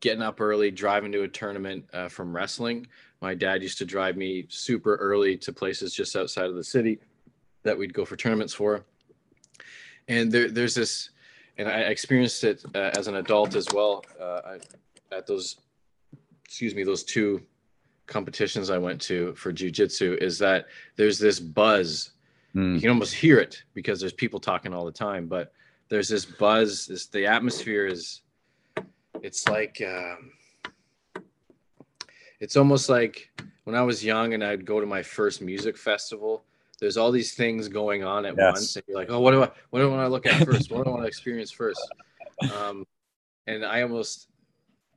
getting 0.00 0.22
up 0.22 0.40
early, 0.42 0.70
driving 0.70 1.10
to 1.12 1.22
a 1.22 1.28
tournament 1.28 1.84
uh, 1.94 2.08
from 2.08 2.36
wrestling. 2.36 2.86
My 3.22 3.34
dad 3.34 3.62
used 3.62 3.78
to 3.78 3.86
drive 3.86 4.14
me 4.16 4.44
super 4.50 4.96
early 4.96 5.38
to 5.38 5.52
places 5.52 5.94
just 5.94 6.14
outside 6.14 6.46
of 6.46 6.54
the 6.54 6.62
city 6.62 6.98
that 7.62 7.76
we'd 7.76 7.94
go 7.94 8.04
for 8.04 8.16
tournaments 8.16 8.52
for. 8.52 8.84
And 10.06 10.30
there, 10.30 10.50
there's 10.50 10.74
this, 10.74 11.10
and 11.56 11.66
I 11.66 11.80
experienced 11.94 12.44
it 12.44 12.62
uh, 12.74 12.90
as 12.98 13.08
an 13.08 13.16
adult 13.16 13.56
as 13.56 13.66
well 13.72 14.04
uh, 14.20 14.40
I, 14.52 14.58
at 15.16 15.26
those, 15.26 15.56
excuse 16.44 16.74
me, 16.74 16.84
those 16.84 17.04
two 17.04 17.40
competitions 18.06 18.68
I 18.68 18.78
went 18.78 19.00
to 19.02 19.34
for 19.34 19.50
jujitsu. 19.50 20.22
Is 20.22 20.38
that 20.38 20.66
there's 20.96 21.18
this 21.18 21.40
buzz. 21.40 22.10
Mm. 22.54 22.74
You 22.74 22.80
can 22.80 22.90
almost 22.90 23.14
hear 23.14 23.38
it 23.38 23.62
because 23.74 23.98
there's 23.98 24.12
people 24.12 24.40
talking 24.40 24.74
all 24.74 24.84
the 24.84 24.92
time, 24.92 25.26
but 25.26 25.52
there's 25.88 26.08
this 26.08 26.24
buzz. 26.24 26.86
This 26.86 27.06
the 27.06 27.26
atmosphere 27.26 27.86
is. 27.86 28.22
It's 29.22 29.48
like. 29.48 29.82
Um, 29.86 30.32
it's 32.40 32.56
almost 32.56 32.88
like 32.88 33.30
when 33.64 33.74
I 33.74 33.82
was 33.82 34.04
young 34.04 34.34
and 34.34 34.44
I'd 34.44 34.64
go 34.64 34.80
to 34.80 34.86
my 34.86 35.02
first 35.02 35.42
music 35.42 35.76
festival. 35.76 36.44
There's 36.80 36.96
all 36.96 37.10
these 37.10 37.34
things 37.34 37.66
going 37.66 38.04
on 38.04 38.24
at 38.24 38.36
yes. 38.38 38.54
once, 38.54 38.76
and 38.76 38.84
you're 38.86 38.96
like, 38.96 39.10
"Oh, 39.10 39.18
what 39.18 39.32
do 39.32 39.42
I? 39.42 39.50
What 39.70 39.80
do 39.80 39.86
I 39.86 39.96
want 39.96 40.06
to 40.06 40.08
look 40.08 40.26
at 40.26 40.46
first? 40.46 40.70
what 40.70 40.84
do 40.84 40.90
I 40.90 40.92
want 40.92 41.02
to 41.02 41.08
experience 41.08 41.50
first? 41.50 41.80
Um, 42.56 42.86
and 43.48 43.64
I 43.64 43.82
almost, 43.82 44.28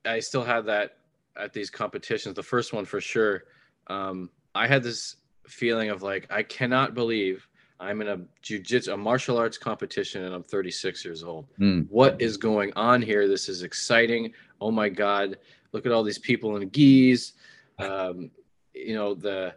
I 0.06 0.20
still 0.20 0.44
have 0.44 0.66
that 0.66 0.98
at 1.38 1.54
these 1.54 1.70
competitions. 1.70 2.36
The 2.36 2.44
first 2.44 2.74
one 2.74 2.86
for 2.86 3.02
sure. 3.02 3.46
Um, 3.88 4.30
I 4.54 4.68
had 4.68 4.84
this 4.84 5.16
feeling 5.48 5.90
of 5.90 6.04
like, 6.04 6.28
I 6.30 6.44
cannot 6.44 6.94
believe 6.94 7.48
I'm 7.82 8.02
in 8.02 8.08
a 8.08 8.18
jujitsu, 8.44 8.94
a 8.94 8.98
martial 8.98 9.38
arts 9.38 9.58
competition, 9.58 10.24
and 10.24 10.36
I'm 10.36 10.44
36 10.44 11.04
years 11.04 11.24
old. 11.24 11.48
Mm. 11.60 11.88
What 11.90 12.22
is 12.22 12.38
going 12.38 12.72
on 12.76 13.02
here? 13.02 13.28
This 13.28 13.50
is 13.50 13.64
exciting. 13.64 14.34
Oh 14.62 14.72
my 14.72 14.88
god! 14.88 15.38
look 15.72 15.86
at 15.86 15.92
all 15.92 16.04
these 16.04 16.20
people 16.20 16.56
in 16.56 16.68
gis 16.70 17.34
um, 17.80 18.32
you 18.74 18.96
know 18.96 19.14
the 19.14 19.54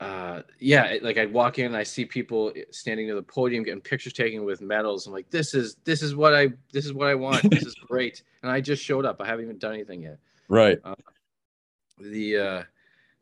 uh, 0.00 0.42
yeah 0.58 0.96
like 1.02 1.16
i'd 1.16 1.32
walk 1.32 1.58
in 1.60 1.74
i 1.76 1.82
see 1.82 2.04
people 2.04 2.52
standing 2.70 3.06
near 3.06 3.14
the 3.14 3.22
podium 3.22 3.62
getting 3.62 3.80
pictures 3.80 4.12
taken 4.12 4.44
with 4.44 4.60
medals 4.60 5.06
i'm 5.06 5.12
like 5.12 5.30
this 5.30 5.54
is 5.54 5.76
this 5.84 6.02
is 6.02 6.16
what 6.16 6.34
i 6.34 6.48
this 6.72 6.84
is 6.84 6.92
what 6.92 7.06
i 7.06 7.14
want 7.14 7.48
this 7.50 7.64
is 7.64 7.74
great 7.88 8.22
and 8.42 8.50
i 8.50 8.60
just 8.60 8.82
showed 8.82 9.04
up 9.04 9.20
i 9.20 9.26
haven't 9.26 9.44
even 9.44 9.58
done 9.58 9.74
anything 9.74 10.02
yet 10.02 10.18
right 10.48 10.80
uh, 10.84 10.94
the 12.00 12.36
uh 12.36 12.62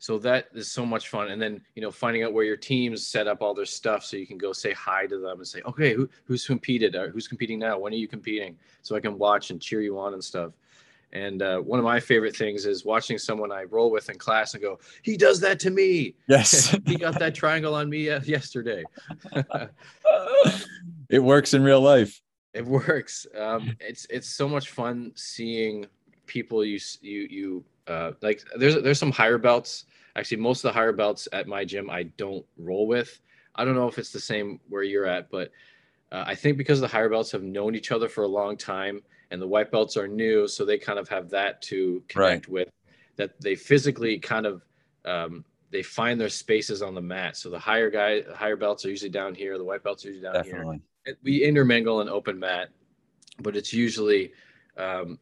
so 0.01 0.17
that 0.17 0.47
is 0.55 0.71
so 0.71 0.83
much 0.83 1.09
fun 1.09 1.29
and 1.29 1.39
then 1.39 1.61
you 1.75 1.81
know 1.81 1.91
finding 1.91 2.23
out 2.23 2.33
where 2.33 2.43
your 2.43 2.57
teams 2.57 3.05
set 3.05 3.27
up 3.27 3.41
all 3.41 3.53
their 3.53 3.65
stuff 3.65 4.03
so 4.03 4.17
you 4.17 4.25
can 4.25 4.37
go 4.37 4.51
say 4.51 4.73
hi 4.73 5.05
to 5.05 5.19
them 5.19 5.37
and 5.37 5.47
say 5.47 5.61
okay 5.61 5.93
who, 5.93 6.09
who's 6.25 6.45
competed 6.45 6.95
or 6.95 7.11
who's 7.11 7.27
competing 7.27 7.59
now 7.59 7.77
when 7.77 7.93
are 7.93 7.97
you 7.97 8.07
competing 8.07 8.57
so 8.81 8.95
i 8.95 8.99
can 8.99 9.17
watch 9.17 9.51
and 9.51 9.61
cheer 9.61 9.79
you 9.79 9.97
on 9.99 10.13
and 10.13 10.23
stuff 10.23 10.51
and 11.13 11.41
uh, 11.41 11.59
one 11.59 11.77
of 11.77 11.85
my 11.85 11.99
favorite 11.99 12.35
things 12.35 12.65
is 12.65 12.85
watching 12.85 13.17
someone 13.17 13.51
I 13.51 13.63
roll 13.63 13.91
with 13.91 14.09
in 14.09 14.17
class 14.17 14.53
and 14.53 14.63
go, 14.63 14.79
"He 15.01 15.17
does 15.17 15.41
that 15.41 15.59
to 15.59 15.69
me." 15.69 16.15
Yes, 16.29 16.73
he 16.85 16.95
got 16.95 17.19
that 17.19 17.35
triangle 17.35 17.75
on 17.75 17.89
me 17.89 18.09
uh, 18.09 18.21
yesterday. 18.21 18.85
it 21.09 21.19
works 21.19 21.53
in 21.53 21.63
real 21.63 21.81
life. 21.81 22.21
It 22.53 22.65
works. 22.65 23.27
Um, 23.37 23.75
it's 23.81 24.07
it's 24.09 24.29
so 24.29 24.47
much 24.47 24.69
fun 24.69 25.11
seeing 25.15 25.85
people 26.27 26.63
you 26.63 26.79
you 27.01 27.27
you 27.29 27.65
uh, 27.87 28.11
like. 28.21 28.43
There's 28.55 28.81
there's 28.81 28.99
some 28.99 29.11
higher 29.11 29.37
belts. 29.37 29.85
Actually, 30.15 30.37
most 30.37 30.63
of 30.63 30.69
the 30.69 30.73
higher 30.73 30.91
belts 30.91 31.27
at 31.31 31.47
my 31.47 31.63
gym 31.63 31.89
I 31.89 32.03
don't 32.03 32.45
roll 32.57 32.87
with. 32.87 33.19
I 33.55 33.65
don't 33.65 33.75
know 33.75 33.87
if 33.87 33.97
it's 33.97 34.11
the 34.11 34.19
same 34.19 34.59
where 34.69 34.83
you're 34.83 35.05
at, 35.05 35.29
but 35.29 35.51
uh, 36.11 36.23
I 36.25 36.35
think 36.35 36.57
because 36.57 36.79
the 36.81 36.87
higher 36.87 37.09
belts 37.09 37.31
have 37.31 37.43
known 37.43 37.75
each 37.75 37.91
other 37.91 38.09
for 38.09 38.23
a 38.23 38.27
long 38.27 38.57
time 38.57 39.01
and 39.31 39.41
the 39.41 39.47
white 39.47 39.71
belts 39.71 39.95
are 39.95 40.07
new, 40.07 40.47
so 40.47 40.65
they 40.65 40.77
kind 40.77 40.99
of 40.99 41.07
have 41.07 41.29
that 41.29 41.61
to 41.63 42.03
connect 42.07 42.47
right. 42.47 42.49
with. 42.49 42.69
That 43.15 43.39
they 43.39 43.55
physically 43.55 44.19
kind 44.19 44.45
of 44.45 44.63
um, 45.05 45.45
they 45.69 45.83
find 45.83 46.19
their 46.19 46.29
spaces 46.29 46.81
on 46.81 46.93
the 46.93 47.01
mat. 47.01 47.37
So 47.37 47.49
the 47.49 47.59
higher 47.59 47.89
guy, 47.89 48.21
the 48.21 48.35
higher 48.35 48.57
belts 48.57 48.85
are 48.85 48.89
usually 48.89 49.09
down 49.09 49.33
here. 49.33 49.57
The 49.57 49.63
white 49.63 49.83
belts 49.83 50.05
are 50.05 50.09
usually 50.09 50.23
down 50.23 50.33
Definitely. 50.33 50.81
here. 51.05 51.17
We 51.23 51.43
intermingle 51.43 52.01
an 52.01 52.09
open 52.09 52.37
mat, 52.37 52.69
but 53.39 53.55
it's 53.55 53.73
usually 53.73 54.33
um, 54.77 55.17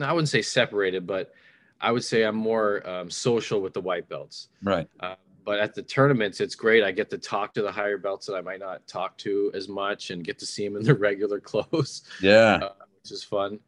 I 0.00 0.12
wouldn't 0.12 0.28
say 0.28 0.42
separated, 0.42 1.06
but 1.06 1.32
I 1.80 1.92
would 1.92 2.04
say 2.04 2.22
I'm 2.22 2.36
more 2.36 2.86
um, 2.88 3.10
social 3.10 3.60
with 3.60 3.74
the 3.74 3.80
white 3.80 4.08
belts. 4.08 4.48
Right. 4.62 4.88
Uh, 5.00 5.16
but 5.44 5.58
at 5.60 5.74
the 5.74 5.82
tournaments, 5.82 6.40
it's 6.40 6.54
great. 6.54 6.82
I 6.82 6.90
get 6.90 7.10
to 7.10 7.18
talk 7.18 7.52
to 7.54 7.62
the 7.62 7.70
higher 7.70 7.98
belts 7.98 8.26
that 8.26 8.34
I 8.34 8.40
might 8.40 8.60
not 8.60 8.86
talk 8.86 9.18
to 9.18 9.50
as 9.54 9.68
much, 9.68 10.10
and 10.10 10.24
get 10.24 10.38
to 10.38 10.46
see 10.46 10.66
them 10.66 10.76
in 10.76 10.84
their 10.84 10.94
regular 11.10 11.40
clothes. 11.40 12.02
Yeah. 12.22 12.60
Uh, 12.62 12.72
which 13.02 13.12
is 13.12 13.22
fun. 13.22 13.60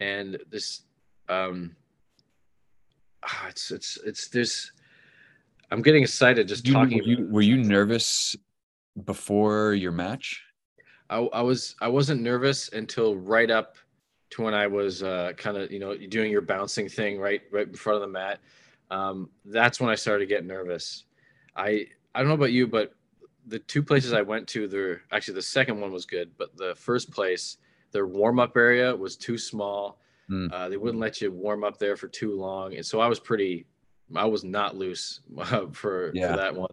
And 0.00 0.38
this, 0.50 0.82
um, 1.28 1.74
ah, 3.24 3.46
it's 3.48 3.70
it's 3.70 3.98
it's 4.04 4.28
this. 4.28 4.70
I'm 5.70 5.82
getting 5.82 6.02
excited 6.02 6.46
just 6.46 6.66
you, 6.66 6.72
talking. 6.72 6.98
Were 6.98 7.04
you, 7.04 7.26
were 7.28 7.42
you 7.42 7.56
nervous 7.56 8.36
before 9.04 9.74
your 9.74 9.92
match? 9.92 10.42
I, 11.10 11.18
I 11.18 11.42
was 11.42 11.74
I 11.80 11.88
wasn't 11.88 12.22
nervous 12.22 12.68
until 12.72 13.16
right 13.16 13.50
up 13.50 13.76
to 14.34 14.42
when 14.42 14.54
I 14.54 14.66
was 14.66 15.02
uh, 15.02 15.32
kind 15.36 15.56
of 15.56 15.70
you 15.70 15.78
know 15.78 15.96
doing 15.96 16.30
your 16.30 16.40
bouncing 16.40 16.88
thing 16.88 17.18
right 17.18 17.42
right 17.50 17.68
in 17.68 17.74
front 17.74 17.96
of 17.96 18.00
the 18.02 18.12
mat. 18.12 18.40
Um, 18.90 19.30
that's 19.44 19.80
when 19.80 19.90
I 19.90 19.94
started 19.94 20.28
to 20.28 20.34
get 20.34 20.44
nervous. 20.44 21.04
I 21.56 21.86
I 22.14 22.20
don't 22.20 22.28
know 22.28 22.34
about 22.34 22.52
you, 22.52 22.66
but 22.66 22.94
the 23.46 23.58
two 23.58 23.82
places 23.82 24.12
I 24.12 24.22
went 24.22 24.48
to, 24.48 24.66
there 24.66 25.02
actually 25.12 25.34
the 25.34 25.42
second 25.42 25.80
one 25.80 25.92
was 25.92 26.06
good, 26.06 26.30
but 26.36 26.56
the 26.56 26.74
first 26.74 27.10
place 27.10 27.58
their 27.92 28.06
warm 28.06 28.40
up 28.40 28.56
area 28.56 28.94
was 28.94 29.16
too 29.16 29.38
small. 29.38 30.00
Mm. 30.30 30.52
Uh, 30.52 30.68
they 30.68 30.76
wouldn't 30.76 31.00
let 31.00 31.20
you 31.20 31.30
warm 31.30 31.64
up 31.64 31.78
there 31.78 31.96
for 31.96 32.08
too 32.08 32.34
long, 32.36 32.74
and 32.74 32.84
so 32.84 33.00
I 33.00 33.06
was 33.06 33.20
pretty. 33.20 33.66
I 34.14 34.26
was 34.26 34.44
not 34.44 34.76
loose 34.76 35.20
uh, 35.38 35.66
for, 35.72 36.12
yeah. 36.14 36.32
for 36.32 36.36
that 36.36 36.54
one. 36.54 36.70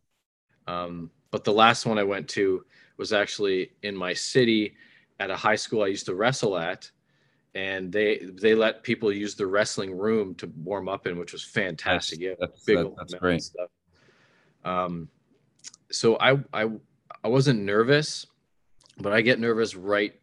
Um, 0.67 1.11
but 1.31 1.45
the 1.45 1.53
last 1.53 1.85
one 1.85 1.97
I 1.97 2.03
went 2.03 2.27
to 2.29 2.65
was 2.97 3.13
actually 3.13 3.71
in 3.83 3.95
my 3.95 4.13
city 4.13 4.75
at 5.19 5.31
a 5.31 5.35
high 5.35 5.55
school 5.55 5.83
I 5.83 5.87
used 5.87 6.05
to 6.07 6.15
wrestle 6.15 6.57
at, 6.57 6.91
and 7.53 7.91
they 7.91 8.19
they 8.41 8.55
let 8.55 8.83
people 8.83 9.11
use 9.11 9.35
the 9.35 9.45
wrestling 9.45 9.97
room 9.97 10.35
to 10.35 10.51
warm 10.63 10.87
up 10.87 11.07
in, 11.07 11.17
which 11.19 11.33
was 11.33 11.43
fantastic. 11.43 12.19
That's, 12.19 12.29
yeah, 12.29 12.35
that's, 12.39 12.63
big 12.63 12.77
that, 12.77 12.95
that's 12.97 13.13
great 13.15 13.41
stuff. 13.41 13.69
Um, 14.63 15.09
so 15.91 16.17
I 16.17 16.39
I 16.53 16.69
I 17.23 17.27
wasn't 17.27 17.61
nervous, 17.61 18.25
but 18.97 19.13
I 19.13 19.21
get 19.21 19.39
nervous 19.39 19.75
right 19.75 20.13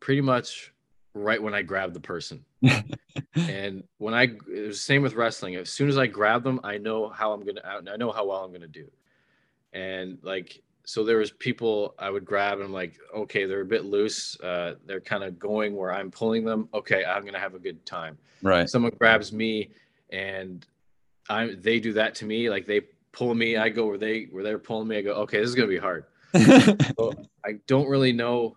pretty 0.00 0.20
much 0.20 0.72
right 1.14 1.40
when 1.40 1.54
I 1.54 1.62
grab 1.62 1.94
the 1.94 2.00
person. 2.00 2.44
and 3.34 3.84
when 3.98 4.14
I 4.14 4.24
it 4.24 4.66
was 4.66 4.76
the 4.78 4.82
same 4.82 5.02
with 5.02 5.14
wrestling. 5.14 5.54
As 5.54 5.70
soon 5.70 5.88
as 5.88 5.96
I 5.96 6.06
grab 6.06 6.42
them, 6.42 6.60
I 6.64 6.78
know 6.78 7.08
how 7.08 7.32
I'm 7.32 7.44
gonna 7.44 7.62
I 7.64 7.96
know 7.96 8.10
how 8.10 8.26
well 8.26 8.44
I'm 8.44 8.52
gonna 8.52 8.66
do. 8.66 8.90
And 9.72 10.18
like 10.22 10.62
so 10.84 11.04
there 11.04 11.18
was 11.18 11.30
people 11.30 11.94
I 11.98 12.10
would 12.10 12.24
grab 12.24 12.58
and 12.58 12.64
I'm 12.64 12.72
like, 12.72 12.98
okay, 13.14 13.46
they're 13.46 13.62
a 13.62 13.66
bit 13.66 13.84
loose. 13.84 14.38
Uh, 14.40 14.74
they're 14.86 15.00
kind 15.00 15.24
of 15.24 15.38
going 15.38 15.74
where 15.74 15.92
I'm 15.92 16.10
pulling 16.10 16.44
them. 16.44 16.68
Okay, 16.74 17.04
I'm 17.04 17.24
gonna 17.24 17.38
have 17.38 17.54
a 17.54 17.58
good 17.58 17.84
time. 17.86 18.18
Right. 18.42 18.68
Someone 18.68 18.92
grabs 18.98 19.32
me 19.32 19.70
and 20.10 20.66
I 21.28 21.54
they 21.58 21.80
do 21.80 21.92
that 21.94 22.14
to 22.16 22.26
me. 22.26 22.50
Like 22.50 22.66
they 22.66 22.82
pull 23.12 23.34
me, 23.34 23.56
I 23.56 23.68
go 23.68 23.86
where 23.86 23.98
they 23.98 24.24
where 24.24 24.42
they're 24.42 24.58
pulling 24.58 24.88
me. 24.88 24.98
I 24.98 25.02
go, 25.02 25.14
okay, 25.22 25.40
this 25.40 25.48
is 25.48 25.54
gonna 25.54 25.68
be 25.68 25.78
hard. 25.78 26.04
so 26.98 27.12
I 27.44 27.54
don't 27.66 27.88
really 27.88 28.12
know 28.12 28.56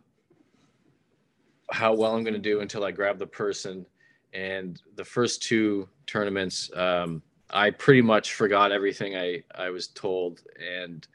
how 1.71 1.93
well 1.93 2.15
I'm 2.15 2.23
going 2.23 2.33
to 2.33 2.39
do 2.39 2.61
until 2.61 2.83
I 2.83 2.91
grab 2.91 3.19
the 3.19 3.27
person. 3.27 3.85
And 4.33 4.81
the 4.95 5.05
first 5.05 5.43
two 5.43 5.87
tournaments, 6.05 6.71
um, 6.75 7.21
I 7.49 7.71
pretty 7.71 8.01
much 8.01 8.33
forgot 8.33 8.71
everything 8.71 9.15
I 9.15 9.43
I 9.55 9.69
was 9.69 9.87
told, 9.87 10.41
and 10.59 11.07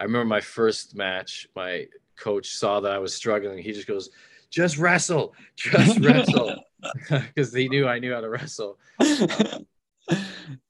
I 0.00 0.04
remember 0.04 0.24
my 0.24 0.40
first 0.40 0.96
match. 0.96 1.46
My 1.54 1.86
coach 2.16 2.48
saw 2.54 2.80
that 2.80 2.90
I 2.92 2.98
was 2.98 3.14
struggling. 3.14 3.58
He 3.58 3.72
just 3.72 3.86
goes, 3.86 4.08
"Just 4.50 4.78
wrestle, 4.78 5.34
just 5.56 5.98
wrestle," 6.04 6.56
because 7.10 7.52
he 7.54 7.68
knew 7.68 7.86
I 7.86 7.98
knew 7.98 8.14
how 8.14 8.22
to 8.22 8.30
wrestle. 8.30 8.78
Um, 8.98 9.66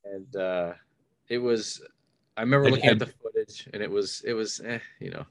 and 0.04 0.36
uh, 0.36 0.72
it 1.28 1.38
was. 1.38 1.80
I 2.36 2.42
remember 2.42 2.70
looking 2.70 2.90
at 2.90 2.98
the 2.98 3.06
footage, 3.06 3.68
and 3.72 3.82
it 3.82 3.90
was 3.90 4.22
it 4.26 4.32
was 4.34 4.60
eh, 4.64 4.78
you 4.98 5.10
know. 5.10 5.24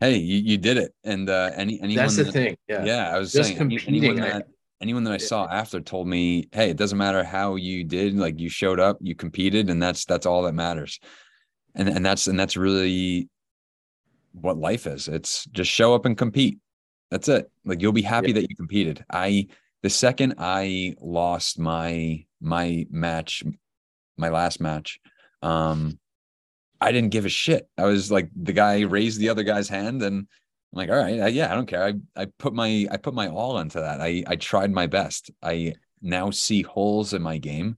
Hey, 0.00 0.16
you, 0.16 0.38
you 0.38 0.58
did 0.58 0.78
it, 0.78 0.92
and 1.04 1.30
uh, 1.30 1.50
any 1.54 1.80
anyone 1.80 1.94
That's 2.04 2.16
the 2.16 2.24
that- 2.24 2.32
thing. 2.32 2.56
Yeah. 2.68 2.84
Yeah, 2.84 3.14
I 3.14 3.18
was 3.18 3.32
Just 3.32 3.50
saying 3.50 3.58
competing, 3.58 3.94
anyone 4.04 4.20
I- 4.20 4.28
that 4.38 4.48
anyone 4.80 5.04
that 5.04 5.10
I 5.12 5.14
Yeah. 5.14 5.26
saw 5.26 5.46
after 5.48 5.80
told 5.80 6.08
me, 6.08 6.48
"Hey, 6.50 6.70
it 6.70 6.76
doesn't 6.76 6.98
matter 6.98 7.22
how 7.22 7.54
you 7.54 7.84
did. 7.84 8.16
Like 8.16 8.40
you 8.40 8.48
showed 8.48 8.80
up, 8.80 8.98
you 9.00 9.14
competed, 9.14 9.70
and 9.70 9.80
that's 9.80 10.04
that's 10.06 10.26
all 10.26 10.42
that 10.42 10.54
matters." 10.54 10.98
And 11.74 11.88
and 11.88 12.04
that's 12.04 12.26
and 12.26 12.38
that's 12.38 12.56
really 12.56 13.28
what 14.32 14.58
life 14.58 14.86
is. 14.86 15.08
It's 15.08 15.44
just 15.46 15.70
show 15.70 15.94
up 15.94 16.04
and 16.04 16.16
compete. 16.16 16.58
That's 17.10 17.28
it. 17.28 17.50
Like 17.64 17.80
you'll 17.80 17.92
be 17.92 18.02
happy 18.02 18.32
that 18.32 18.48
you 18.48 18.56
competed. 18.56 19.04
I 19.10 19.48
the 19.82 19.90
second 19.90 20.34
I 20.38 20.94
lost 21.00 21.58
my 21.58 22.24
my 22.40 22.86
match, 22.90 23.42
my 24.16 24.28
last 24.28 24.60
match, 24.60 25.00
um, 25.42 25.98
I 26.80 26.92
didn't 26.92 27.10
give 27.10 27.26
a 27.26 27.30
shit. 27.30 27.68
I 27.78 27.84
was 27.84 28.10
like 28.10 28.28
the 28.34 28.52
guy 28.52 28.80
raised 28.80 29.20
the 29.20 29.28
other 29.28 29.42
guy's 29.42 29.68
hand 29.68 30.02
and 30.02 30.26
I'm 30.72 30.76
like, 30.76 30.90
all 30.90 30.96
right, 30.96 31.20
I, 31.20 31.26
yeah, 31.28 31.52
I 31.52 31.54
don't 31.54 31.66
care. 31.66 31.84
I, 31.84 31.94
I 32.16 32.26
put 32.38 32.54
my 32.54 32.86
I 32.90 32.96
put 32.96 33.14
my 33.14 33.28
all 33.28 33.58
into 33.58 33.80
that. 33.80 34.00
I 34.00 34.24
I 34.26 34.36
tried 34.36 34.72
my 34.72 34.86
best. 34.86 35.30
I 35.42 35.74
now 36.00 36.30
see 36.30 36.62
holes 36.62 37.12
in 37.12 37.22
my 37.22 37.38
game, 37.38 37.76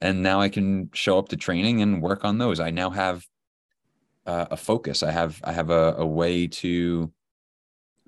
and 0.00 0.22
now 0.22 0.40
I 0.40 0.48
can 0.48 0.90
show 0.94 1.18
up 1.18 1.28
to 1.30 1.36
training 1.36 1.82
and 1.82 2.02
work 2.02 2.24
on 2.24 2.38
those. 2.38 2.60
I 2.60 2.70
now 2.70 2.90
have 2.90 3.26
uh, 4.26 4.46
a 4.50 4.56
focus. 4.56 5.02
I 5.02 5.10
have 5.10 5.40
I 5.44 5.52
have 5.52 5.70
a, 5.70 5.94
a 5.98 6.06
way 6.06 6.46
to 6.48 7.12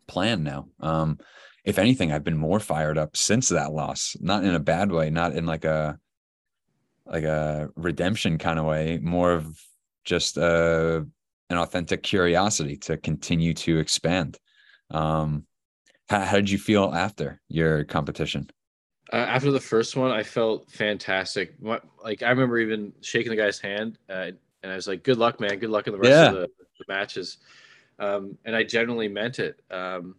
plan 0.06 0.42
now. 0.42 0.68
Um, 0.80 1.18
if 1.64 1.78
anything, 1.78 2.12
I've 2.12 2.24
been 2.24 2.36
more 2.36 2.60
fired 2.60 2.98
up 2.98 3.16
since 3.16 3.48
that 3.50 3.72
loss. 3.72 4.16
Not 4.20 4.44
in 4.44 4.54
a 4.54 4.60
bad 4.60 4.90
way. 4.90 5.10
Not 5.10 5.34
in 5.34 5.46
like 5.46 5.64
a 5.64 5.98
like 7.06 7.24
a 7.24 7.70
redemption 7.76 8.38
kind 8.38 8.58
of 8.58 8.64
way. 8.64 8.98
More 9.02 9.32
of 9.32 9.58
just 10.04 10.38
uh 10.38 11.02
an 11.50 11.56
authentic 11.56 12.02
curiosity 12.02 12.76
to 12.76 12.96
continue 12.96 13.54
to 13.54 13.78
expand. 13.78 14.38
Um, 14.90 15.44
how, 16.08 16.20
how 16.20 16.36
did 16.36 16.50
you 16.50 16.58
feel 16.58 16.92
after 16.94 17.40
your 17.48 17.84
competition? 17.84 18.50
Uh, 19.12 19.16
after 19.16 19.50
the 19.50 19.60
first 19.60 19.96
one, 19.96 20.10
I 20.10 20.22
felt 20.22 20.70
fantastic. 20.70 21.54
Like 22.04 22.22
I 22.22 22.28
remember 22.30 22.58
even 22.58 22.92
shaking 23.00 23.30
the 23.30 23.36
guy's 23.36 23.58
hand, 23.58 23.98
uh, 24.10 24.32
and 24.62 24.72
I 24.72 24.74
was 24.74 24.88
like, 24.88 25.02
"Good 25.02 25.18
luck, 25.18 25.40
man. 25.40 25.58
Good 25.58 25.70
luck 25.70 25.86
in 25.86 25.92
the 25.92 25.98
rest 25.98 26.10
Yeah. 26.10 26.28
of 26.28 26.34
the, 26.34 26.50
the 26.78 26.84
matches." 26.88 27.38
Um, 27.98 28.38
and 28.44 28.54
I 28.54 28.62
genuinely 28.62 29.08
meant 29.08 29.38
it. 29.38 29.60
Um, 29.70 30.16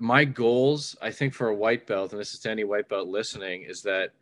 my 0.00 0.24
goals, 0.24 0.96
I 1.02 1.10
think, 1.10 1.34
for 1.34 1.48
a 1.48 1.54
white 1.54 1.86
belt, 1.86 2.12
and 2.12 2.20
this 2.20 2.32
is 2.34 2.40
to 2.40 2.50
any 2.50 2.64
white 2.64 2.88
belt 2.88 3.08
listening, 3.08 3.62
is 3.62 3.82
that 3.82 4.12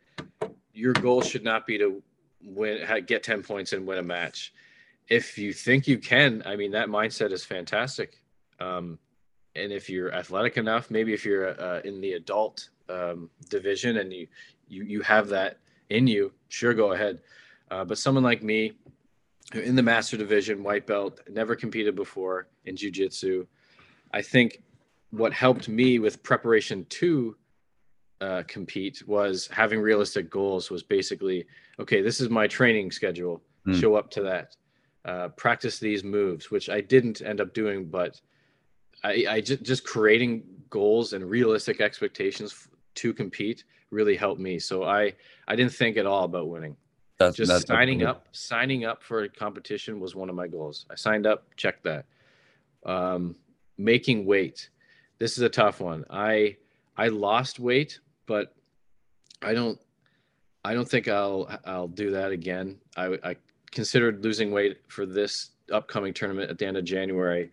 your 0.73 0.93
goal 0.93 1.21
should 1.21 1.43
not 1.43 1.65
be 1.67 1.77
to 1.77 2.01
win, 2.43 2.85
get 3.05 3.23
ten 3.23 3.43
points 3.43 3.73
and 3.73 3.85
win 3.85 3.97
a 3.99 4.03
match. 4.03 4.53
If 5.09 5.37
you 5.37 5.53
think 5.53 5.87
you 5.87 5.97
can, 5.99 6.43
I 6.45 6.55
mean, 6.55 6.71
that 6.71 6.87
mindset 6.89 7.31
is 7.31 7.45
fantastic. 7.45 8.17
Um, 8.59 8.99
and 9.55 9.71
if 9.71 9.89
you're 9.89 10.13
athletic 10.13 10.57
enough, 10.57 10.91
maybe 10.91 11.13
if 11.13 11.25
you're 11.25 11.59
uh, 11.59 11.79
in 11.81 12.01
the 12.01 12.13
adult 12.13 12.69
um, 12.89 13.29
division 13.49 13.97
and 13.97 14.11
you, 14.11 14.27
you 14.67 14.83
you 14.83 15.01
have 15.01 15.29
that 15.29 15.59
in 15.89 16.07
you, 16.07 16.33
sure, 16.49 16.73
go 16.73 16.91
ahead. 16.91 17.19
Uh, 17.69 17.83
but 17.85 17.97
someone 17.97 18.23
like 18.23 18.43
me, 18.43 18.73
who 19.53 19.59
in 19.59 19.75
the 19.75 19.83
master 19.83 20.17
division, 20.17 20.63
white 20.63 20.85
belt, 20.85 21.21
never 21.29 21.55
competed 21.55 21.95
before 21.95 22.47
in 22.65 22.75
jujitsu, 22.75 23.45
I 24.13 24.21
think 24.21 24.61
what 25.11 25.33
helped 25.33 25.69
me 25.69 25.99
with 25.99 26.21
preparation 26.23 26.85
to 26.89 27.35
uh, 28.19 28.43
compete 28.47 29.03
was 29.07 29.47
having 29.47 29.79
realistic 29.79 30.29
goals. 30.29 30.71
Was 30.71 30.83
basically 30.83 31.45
okay. 31.79 32.01
This 32.01 32.19
is 32.19 32.29
my 32.29 32.47
training 32.47 32.91
schedule. 32.91 33.41
Hmm. 33.65 33.73
Show 33.75 33.95
up 33.95 34.09
to 34.11 34.21
that. 34.23 34.55
Uh, 35.05 35.29
practice 35.29 35.79
these 35.79 36.03
moves, 36.03 36.51
which 36.51 36.69
I 36.69 36.81
didn't 36.81 37.21
end 37.21 37.39
up 37.39 37.53
doing, 37.53 37.85
but 37.85 38.19
I, 39.03 39.25
I 39.29 39.41
just 39.41 39.63
just 39.63 39.85
creating 39.85 40.43
goals 40.69 41.13
and 41.13 41.29
realistic 41.29 41.79
expectations 41.79 42.51
f- 42.51 42.67
to 42.95 43.13
compete 43.13 43.63
really 43.91 44.15
helped 44.15 44.41
me. 44.41 44.59
So 44.59 44.83
I 44.83 45.13
I 45.47 45.55
didn't 45.55 45.73
think 45.73 45.97
at 45.97 46.05
all 46.05 46.23
about 46.23 46.49
winning. 46.49 46.75
That's 47.19 47.35
Just 47.35 47.51
that's 47.51 47.65
signing 47.65 48.03
up, 48.03 48.27
signing 48.31 48.85
up 48.85 49.01
for 49.01 49.23
a 49.23 49.29
competition 49.29 49.99
was 49.99 50.15
one 50.15 50.29
of 50.29 50.35
my 50.35 50.47
goals. 50.47 50.85
I 50.89 50.95
signed 50.95 51.25
up, 51.25 51.45
check 51.55 51.81
that. 51.83 52.05
Um, 52.85 53.35
making 53.77 54.25
weight. 54.25 54.69
This 55.17 55.31
is 55.37 55.39
a 55.43 55.49
tough 55.49 55.81
one. 55.81 56.05
I 56.11 56.57
I 56.95 57.07
lost 57.07 57.59
weight, 57.59 57.99
but 58.27 58.55
I 59.41 59.53
don't 59.55 59.79
I 60.63 60.75
don't 60.75 60.87
think 60.87 61.07
I'll 61.07 61.49
I'll 61.65 61.87
do 61.87 62.11
that 62.11 62.31
again. 62.31 62.77
I 62.95 63.17
I 63.23 63.35
considered 63.71 64.23
losing 64.23 64.51
weight 64.51 64.81
for 64.87 65.07
this 65.07 65.51
upcoming 65.73 66.13
tournament 66.13 66.51
at 66.51 66.59
the 66.59 66.67
end 66.67 66.77
of 66.77 66.85
January, 66.85 67.51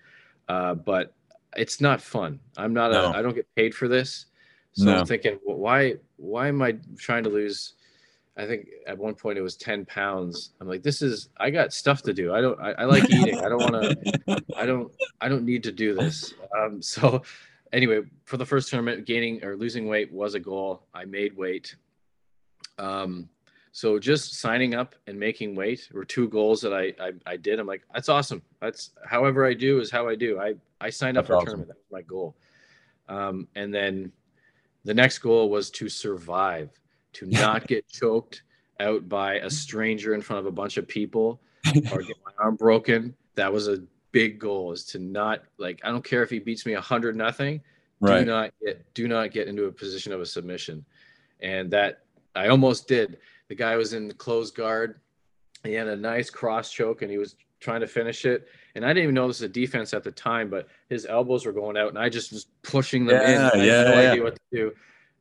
uh, 0.49 0.75
but 0.75 1.15
it's 1.57 1.81
not 1.81 2.03
fun. 2.03 2.39
I'm 2.59 2.75
not 2.75 2.93
No. 2.93 3.07
a 3.07 3.11
I 3.13 3.23
don't 3.23 3.35
get 3.35 3.47
paid 3.55 3.75
for 3.75 3.89
this, 3.89 4.27
so 4.75 4.85
No. 4.85 4.99
I'm 4.99 5.07
thinking, 5.07 5.39
well, 5.43 5.57
why 5.57 5.95
why 6.17 6.49
am 6.49 6.61
I 6.61 6.77
trying 6.99 7.25
to 7.25 7.31
lose? 7.31 7.75
I 8.37 8.47
think 8.47 8.69
at 8.87 8.99
one 8.99 9.15
point 9.15 9.39
it 9.39 9.43
was 9.43 9.57
10 9.57 9.85
pounds. 9.87 10.51
I'm 10.61 10.69
like, 10.69 10.83
this 10.83 11.03
is 11.03 11.29
I 11.39 11.51
got 11.51 11.73
stuff 11.73 12.03
to 12.03 12.13
do. 12.13 12.35
I 12.35 12.41
don't 12.41 12.61
I, 12.61 12.73
I 12.73 12.85
like 12.85 13.09
eating. 13.11 13.39
I 13.39 13.49
don't 13.49 13.71
want 13.71 13.83
to 13.85 14.43
I 14.57 14.67
don't 14.67 14.93
I 15.21 15.29
don't 15.29 15.45
need 15.45 15.63
to 15.65 15.73
do 15.73 15.95
this. 15.95 16.35
Um, 16.57 16.83
so 16.83 17.23
anyway, 17.73 18.03
for 18.25 18.37
the 18.37 18.47
first 18.47 18.71
tournament, 18.71 19.07
gaining 19.07 19.45
or 19.45 19.57
losing 19.57 19.87
weight 19.87 20.13
was 20.13 20.35
a 20.35 20.41
goal. 20.41 20.83
I 20.95 21.05
made 21.05 21.37
weight. 21.37 21.77
Um, 22.79 23.29
so 23.71 23.99
just 23.99 24.35
signing 24.41 24.75
up 24.75 24.95
and 25.07 25.19
making 25.19 25.57
weight 25.57 25.89
were 25.93 26.05
two 26.05 26.29
goals 26.29 26.61
that 26.63 26.73
I, 26.73 26.93
I 27.01 27.13
I 27.27 27.37
did. 27.37 27.59
I'm 27.59 27.67
like, 27.67 27.83
that's 27.93 28.09
awesome. 28.09 28.43
That's 28.61 28.91
however 29.05 29.47
I 29.47 29.55
do 29.55 29.81
is 29.81 29.91
how 29.91 30.09
I 30.09 30.15
do. 30.15 30.41
I 30.41 30.55
I 30.81 30.91
signed 30.91 31.19
up 31.19 31.27
That's 31.27 31.39
for 31.39 31.43
a 31.43 31.45
tournament. 31.45 31.69
That 31.69 31.77
was 31.77 31.93
my 31.93 32.03
goal. 32.03 32.37
Um, 33.09 33.49
and 33.55 33.75
then 33.75 34.13
the 34.85 34.95
next 34.95 35.19
goal 35.19 35.51
was 35.51 35.71
to 35.71 35.89
survive, 35.89 36.71
to 37.15 37.27
not 37.27 37.67
get 37.67 37.89
choked 37.89 38.43
out 38.81 39.09
by 39.09 39.35
a 39.37 39.51
stranger 39.51 40.15
in 40.15 40.21
front 40.21 40.41
of 40.41 40.47
a 40.47 40.51
bunch 40.51 40.77
of 40.77 40.87
people 40.87 41.41
or 41.93 42.03
get 42.03 42.17
my 42.25 42.33
arm 42.39 42.57
broken. 42.57 43.15
That 43.37 43.53
was 43.53 43.69
a 43.69 43.83
big 44.13 44.39
goal 44.39 44.71
is 44.73 44.85
to 44.85 44.99
not 44.99 45.43
like 45.59 45.81
I 45.83 45.91
don't 45.91 46.05
care 46.05 46.23
if 46.23 46.31
he 46.31 46.39
beats 46.39 46.65
me 46.67 46.75
a 46.75 46.81
hundred 46.81 47.17
nothing. 47.17 47.61
Right. 48.01 48.21
Do 48.21 48.27
not 48.27 48.51
get 48.65 48.95
do 48.95 49.09
not 49.09 49.33
get 49.33 49.49
into 49.49 49.65
a 49.65 49.73
position 49.73 50.13
of 50.13 50.21
a 50.21 50.27
submission. 50.27 50.85
And 51.41 51.71
that 51.73 52.05
I 52.35 52.49
almost 52.49 52.89
did. 52.89 53.19
The 53.49 53.55
guy 53.55 53.77
was 53.77 53.93
in 53.93 54.09
the 54.09 54.15
closed 54.15 54.55
guard. 54.55 55.01
He 55.65 55.75
had 55.75 55.89
a 55.89 55.97
nice 55.97 56.31
cross 56.31 56.71
choke 56.71 57.03
and 57.03 57.11
he 57.11 57.19
was 57.19 57.37
trying 57.61 57.81
to 57.81 57.87
finish 57.87 58.25
it. 58.25 58.49
And 58.75 58.85
I 58.85 58.89
didn't 58.89 59.05
even 59.05 59.15
know 59.15 59.27
this 59.27 59.41
was 59.41 59.49
a 59.51 59.53
defense 59.53 59.95
at 59.95 60.05
the 60.05 60.11
time, 60.11 60.51
but 60.51 60.69
his 60.89 61.07
elbows 61.07 61.47
were 61.47 61.53
going 61.53 61.77
out 61.77 61.89
and 61.89 61.99
I 61.99 62.09
just 62.09 62.33
was 62.33 62.47
pushing 62.63 63.07
them 63.07 63.21
in. 63.21 63.31
Yeah, 63.31 63.51
I 63.53 63.57
yeah, 63.57 63.79
had 63.79 63.87
no 63.87 64.01
yeah. 64.01 64.11
idea 64.11 64.23
what 64.23 64.35
to 64.35 64.41
do. 64.53 64.73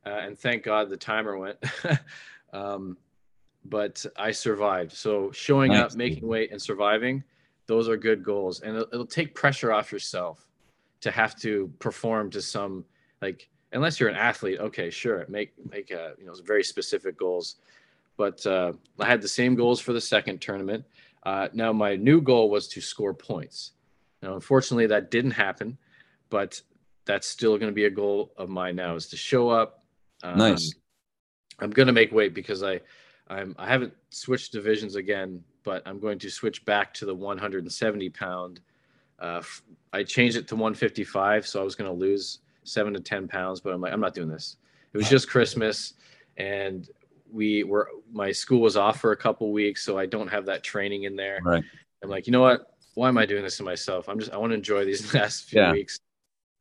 Uh, 0.06 0.10
and 0.10 0.38
thank 0.38 0.62
God 0.62 0.90
the 0.90 0.96
timer 0.96 1.36
went. 1.38 1.58
um, 2.52 2.96
but 3.64 4.04
I 4.16 4.32
survived. 4.32 4.92
So 4.92 5.30
showing 5.32 5.72
Nice, 5.72 5.92
up, 5.92 5.96
making 5.96 6.26
weight, 6.26 6.52
and 6.52 6.60
surviving, 6.60 7.24
those 7.66 7.88
are 7.88 7.96
good 7.96 8.22
goals. 8.22 8.60
And 8.60 8.76
it'll, 8.76 8.88
it'll 8.92 9.06
take 9.06 9.34
pressure 9.34 9.72
off 9.72 9.90
yourself 9.90 10.46
to 11.00 11.10
have 11.10 11.36
to 11.36 11.72
perform 11.78 12.30
to 12.30 12.42
some 12.42 12.84
like 13.22 13.48
unless 13.72 13.98
you're 13.98 14.08
an 14.08 14.16
athlete. 14.16 14.60
Okay, 14.60 14.90
sure, 14.90 15.24
make 15.28 15.52
make 15.70 15.92
uh, 15.92 16.10
you 16.18 16.26
know 16.26 16.34
very 16.44 16.64
specific 16.64 17.16
goals. 17.16 17.56
But 18.16 18.44
uh, 18.46 18.72
I 19.00 19.06
had 19.06 19.22
the 19.22 19.28
same 19.28 19.54
goals 19.54 19.80
for 19.80 19.92
the 19.92 20.00
second 20.00 20.40
tournament. 20.40 20.84
Uh, 21.24 21.48
now 21.52 21.72
my 21.72 21.96
new 21.96 22.20
goal 22.20 22.50
was 22.50 22.68
to 22.68 22.80
score 22.80 23.14
points. 23.14 23.72
Now, 24.22 24.34
unfortunately, 24.34 24.86
that 24.86 25.10
didn't 25.10 25.32
happen, 25.32 25.76
but 26.30 26.60
that's 27.04 27.26
still 27.26 27.58
going 27.58 27.70
to 27.70 27.74
be 27.74 27.84
a 27.84 27.90
goal 27.90 28.32
of 28.36 28.48
mine 28.48 28.76
now 28.76 28.94
is 28.94 29.08
to 29.08 29.16
show 29.16 29.50
up. 29.50 29.83
Um, 30.24 30.38
Nice. 30.38 30.74
I'm 31.60 31.70
going 31.70 31.86
to 31.86 31.92
make 31.92 32.10
weight 32.10 32.34
because 32.34 32.62
I, 32.64 32.80
I'm 33.28 33.54
I 33.58 33.68
haven't 33.68 33.92
switched 34.10 34.52
divisions 34.52 34.96
again, 34.96 35.44
but 35.62 35.82
I'm 35.86 36.00
going 36.00 36.18
to 36.18 36.30
switch 36.30 36.64
back 36.64 36.92
to 36.94 37.06
the 37.06 37.14
170 37.14 38.10
pound. 38.10 38.60
Uh, 39.20 39.42
I 39.92 40.02
changed 40.02 40.36
it 40.36 40.48
to 40.48 40.56
155, 40.56 41.46
so 41.46 41.60
I 41.60 41.64
was 41.64 41.76
going 41.76 41.88
to 41.88 41.96
lose 41.96 42.40
seven 42.64 42.92
to 42.94 43.00
10 43.00 43.28
pounds, 43.28 43.60
but 43.60 43.72
I'm 43.72 43.80
like, 43.80 43.92
I'm 43.92 44.00
not 44.00 44.14
doing 44.14 44.28
this. 44.28 44.56
It 44.92 44.96
was 44.96 45.08
just 45.08 45.28
Christmas, 45.28 45.94
and 46.36 46.88
we 47.32 47.62
were 47.62 47.88
my 48.12 48.32
school 48.32 48.60
was 48.60 48.76
off 48.76 49.00
for 49.00 49.12
a 49.12 49.16
couple 49.16 49.52
weeks, 49.52 49.84
so 49.84 49.96
I 49.98 50.06
don't 50.06 50.28
have 50.28 50.46
that 50.46 50.62
training 50.64 51.04
in 51.04 51.14
there. 51.14 51.40
Right. 51.44 51.64
I'm 52.02 52.10
like, 52.10 52.26
you 52.26 52.32
know 52.32 52.42
what? 52.42 52.74
Why 52.94 53.08
am 53.08 53.18
I 53.18 53.26
doing 53.26 53.42
this 53.42 53.56
to 53.58 53.62
myself? 53.62 54.08
I'm 54.08 54.18
just 54.18 54.32
I 54.32 54.36
want 54.36 54.50
to 54.50 54.54
enjoy 54.56 54.84
these 54.84 55.14
last 55.14 55.44
few 55.44 55.60
Yeah. 55.60 55.72
weeks. 55.72 55.98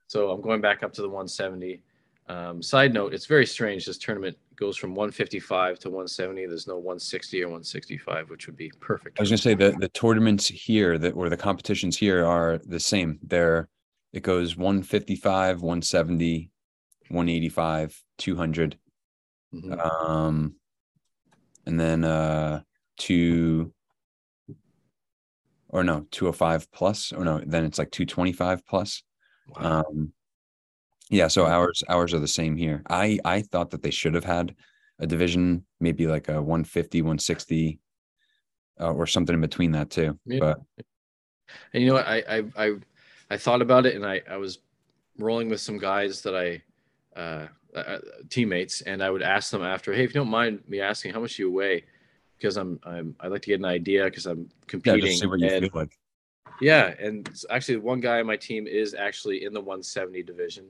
So 0.08 0.30
I'm 0.30 0.42
going 0.42 0.62
back 0.62 0.84
up 0.84 0.94
to 0.94 1.02
the 1.02 1.10
170. 1.10 1.82
Um, 2.28 2.62
side 2.62 2.94
note: 2.94 3.14
It's 3.14 3.26
very 3.26 3.46
strange. 3.46 3.86
This 3.86 3.98
tournament 3.98 4.38
goes 4.56 4.78
from 4.78 4.96
155 4.96 5.80
to 5.80 5.90
170. 5.90 6.46
There's 6.46 6.68
no 6.68 6.76
160 6.76 7.42
or 7.44 7.48
165, 7.48 8.30
which 8.30 8.48
would 8.48 8.56
be 8.56 8.72
perfect. 8.80 9.20
I 9.20 9.22
was 9.22 9.30
gonna 9.30 9.38
say 9.38 9.54
the 9.56 9.76
the 9.80 9.90
tournaments 9.90 10.48
here 10.48 10.98
that 10.98 11.12
or 11.12 11.30
the 11.30 11.38
competitions 11.38 11.98
here 11.98 12.26
are 12.26 12.60
the 12.66 12.80
same. 12.80 13.20
They're 13.24 13.68
it 14.14 14.24
goes 14.24 14.56
155, 14.56 15.62
170, 15.62 16.50
185, 17.10 18.04
200. 18.18 18.78
Mhm. 19.54 19.86
Um 19.86 20.56
and 21.66 21.80
then 21.80 22.04
uh 22.04 22.62
two 22.98 23.74
or 25.70 25.84
no, 25.84 26.06
205 26.12 26.72
plus 26.72 27.12
or 27.12 27.26
no, 27.26 27.42
then 27.46 27.66
it's 27.66 27.80
like 27.80 27.92
225 27.92 28.66
plus. 28.66 29.02
Wow. 29.48 29.84
Um, 29.90 30.14
yeah, 31.14 31.28
so 31.28 31.46
ours 31.46 31.84
ours 31.88 32.14
are 32.14 32.20
the 32.20 32.28
same 32.28 32.58
here. 32.58 32.82
I 32.90 33.20
I 33.24 33.42
thought 33.42 33.70
that 33.72 33.84
they 33.84 33.92
should 33.92 34.16
have 34.16 34.26
had 34.26 34.56
a 35.00 35.08
division, 35.08 35.64
maybe 35.80 36.08
like 36.08 36.28
a 36.28 36.42
150, 36.42 37.02
160, 37.02 37.80
uh, 38.80 38.92
or 38.92 39.06
something 39.06 39.36
in 39.36 39.42
between 39.42 39.72
that 39.72 39.90
too. 39.90 40.18
Yeah. 40.26 40.40
But 40.40 40.60
And 41.74 41.84
you 41.84 41.90
know 41.90 41.96
what? 41.96 42.08
I 42.08 42.24
I 42.28 42.44
I, 42.66 42.72
I 43.30 43.38
thought 43.38 43.62
about 43.62 43.86
it, 43.86 43.96
and 43.96 44.06
I 44.06 44.22
I 44.30 44.38
was 44.38 44.60
rolling 45.20 45.50
with 45.50 45.62
some 45.62 45.78
guys 45.78 46.22
that 46.24 46.36
I 46.36 46.62
uh, 47.20 47.48
uh, 47.76 48.00
teammates, 48.30 48.82
and 48.82 49.04
I 49.04 49.12
would 49.12 49.22
ask 49.22 49.52
them 49.52 49.64
after, 49.64 49.94
hey, 49.94 50.04
if 50.04 50.10
you 50.14 50.20
don't 50.22 50.30
mind 50.30 50.64
me 50.68 50.80
asking, 50.82 51.14
how 51.14 51.20
much 51.20 51.36
do 51.38 51.44
you 51.44 51.52
weigh? 51.52 51.84
Because 52.38 52.58
I'm 52.58 52.80
I'm 52.84 53.16
I 53.20 53.28
like 53.28 53.44
to 53.44 53.50
get 53.50 53.60
an 53.60 53.66
idea 53.66 54.06
because 54.06 54.26
I'm 54.26 54.42
yeah, 54.42 54.66
competing. 54.68 55.02
just 55.02 55.20
see 55.20 55.28
what 55.28 55.40
you 55.40 55.48
and, 55.48 55.64
feel 55.64 55.70
like. 55.76 55.96
yeah, 56.60 56.94
and 57.00 57.30
actually, 57.52 57.78
one 57.78 58.00
guy 58.00 58.20
on 58.20 58.26
my 58.26 58.38
team 58.38 58.66
is 58.66 58.96
actually 58.96 59.46
in 59.46 59.54
the 59.54 59.62
170 59.62 60.24
division. 60.24 60.66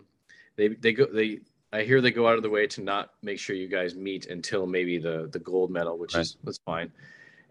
They 0.56 0.70
they 0.70 0.94
go 0.94 1.06
they. 1.06 1.40
I 1.72 1.82
hear 1.82 2.02
they 2.02 2.12
go 2.12 2.28
out 2.28 2.38
of 2.38 2.44
the 2.44 2.52
way 2.52 2.68
to 2.68 2.82
not 2.82 3.14
make 3.24 3.40
sure 3.40 3.56
you 3.56 3.68
guys 3.68 3.96
meet 3.96 4.28
until 4.28 4.68
maybe 4.68 5.00
the 5.00 5.28
the 5.32 5.40
gold 5.40 5.72
medal, 5.72 5.98
which 5.98 6.14
Right. 6.14 6.22
is 6.22 6.38
that's 6.44 6.60
fine. 6.60 6.92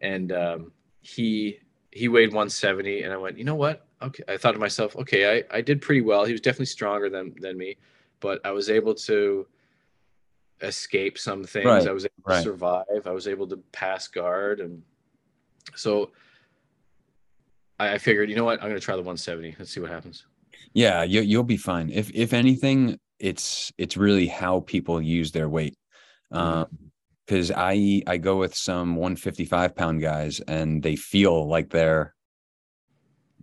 And 0.00 0.30
um, 0.32 0.72
he 1.00 1.58
he 1.90 2.08
weighed 2.08 2.28
170, 2.28 3.02
and 3.02 3.12
I 3.12 3.16
went, 3.16 3.36
you 3.36 3.44
know 3.44 3.54
what? 3.54 3.86
Okay, 4.00 4.22
I 4.28 4.36
thought 4.36 4.52
to 4.52 4.58
myself, 4.58 4.96
okay, 4.96 5.38
I, 5.38 5.58
I 5.58 5.60
did 5.60 5.80
pretty 5.82 6.00
well. 6.00 6.24
He 6.24 6.32
was 6.32 6.40
definitely 6.40 6.66
stronger 6.66 7.10
than 7.10 7.34
than 7.40 7.58
me, 7.58 7.76
but 8.20 8.40
I 8.44 8.52
was 8.52 8.70
able 8.70 8.94
to 8.94 9.46
escape 10.62 11.18
some 11.18 11.42
things. 11.44 11.66
Right, 11.66 11.88
I 11.88 11.92
was 11.92 12.04
able 12.04 12.14
right. 12.24 12.36
to 12.36 12.42
survive. 12.42 13.06
I 13.06 13.10
was 13.10 13.26
able 13.26 13.48
to 13.48 13.56
pass 13.72 14.06
guard, 14.08 14.60
and 14.60 14.82
so 15.74 16.12
I, 17.78 17.94
I 17.94 17.98
figured, 17.98 18.30
you 18.30 18.36
know 18.36 18.44
what? 18.44 18.62
I'm 18.62 18.68
going 18.68 18.80
to 18.80 18.84
try 18.84 18.94
the 18.94 19.02
170. 19.02 19.56
Let's 19.58 19.72
see 19.72 19.80
what 19.80 19.90
happens. 19.90 20.26
Yeah, 20.74 21.02
you 21.02 21.20
you'll 21.22 21.42
be 21.42 21.56
fine. 21.56 21.90
If 21.90 22.10
if 22.14 22.32
anything, 22.32 22.98
it's 23.18 23.72
it's 23.78 23.96
really 23.96 24.26
how 24.26 24.60
people 24.60 25.00
use 25.00 25.32
their 25.32 25.48
weight. 25.48 25.76
Um 26.30 26.66
because 27.26 27.52
I 27.54 28.02
I 28.06 28.16
go 28.18 28.36
with 28.36 28.54
some 28.54 28.96
155 28.96 29.76
pound 29.76 30.00
guys 30.00 30.40
and 30.40 30.82
they 30.82 30.96
feel 30.96 31.48
like 31.48 31.70
they're 31.70 32.14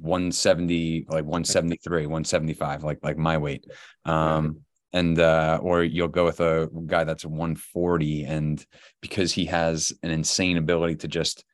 170, 0.01 1.05
like 1.09 1.25
173, 1.25 2.05
175, 2.05 2.83
like 2.83 2.99
like 3.03 3.17
my 3.17 3.37
weight. 3.37 3.65
Um 4.05 4.61
and 4.91 5.19
uh 5.19 5.59
or 5.61 5.83
you'll 5.83 6.07
go 6.07 6.25
with 6.25 6.39
a 6.39 6.69
guy 6.87 7.03
that's 7.03 7.25
140 7.25 8.23
and 8.23 8.65
because 9.01 9.31
he 9.31 9.45
has 9.45 9.93
an 10.03 10.09
insane 10.09 10.57
ability 10.57 10.95
to 10.97 11.07
just 11.07 11.45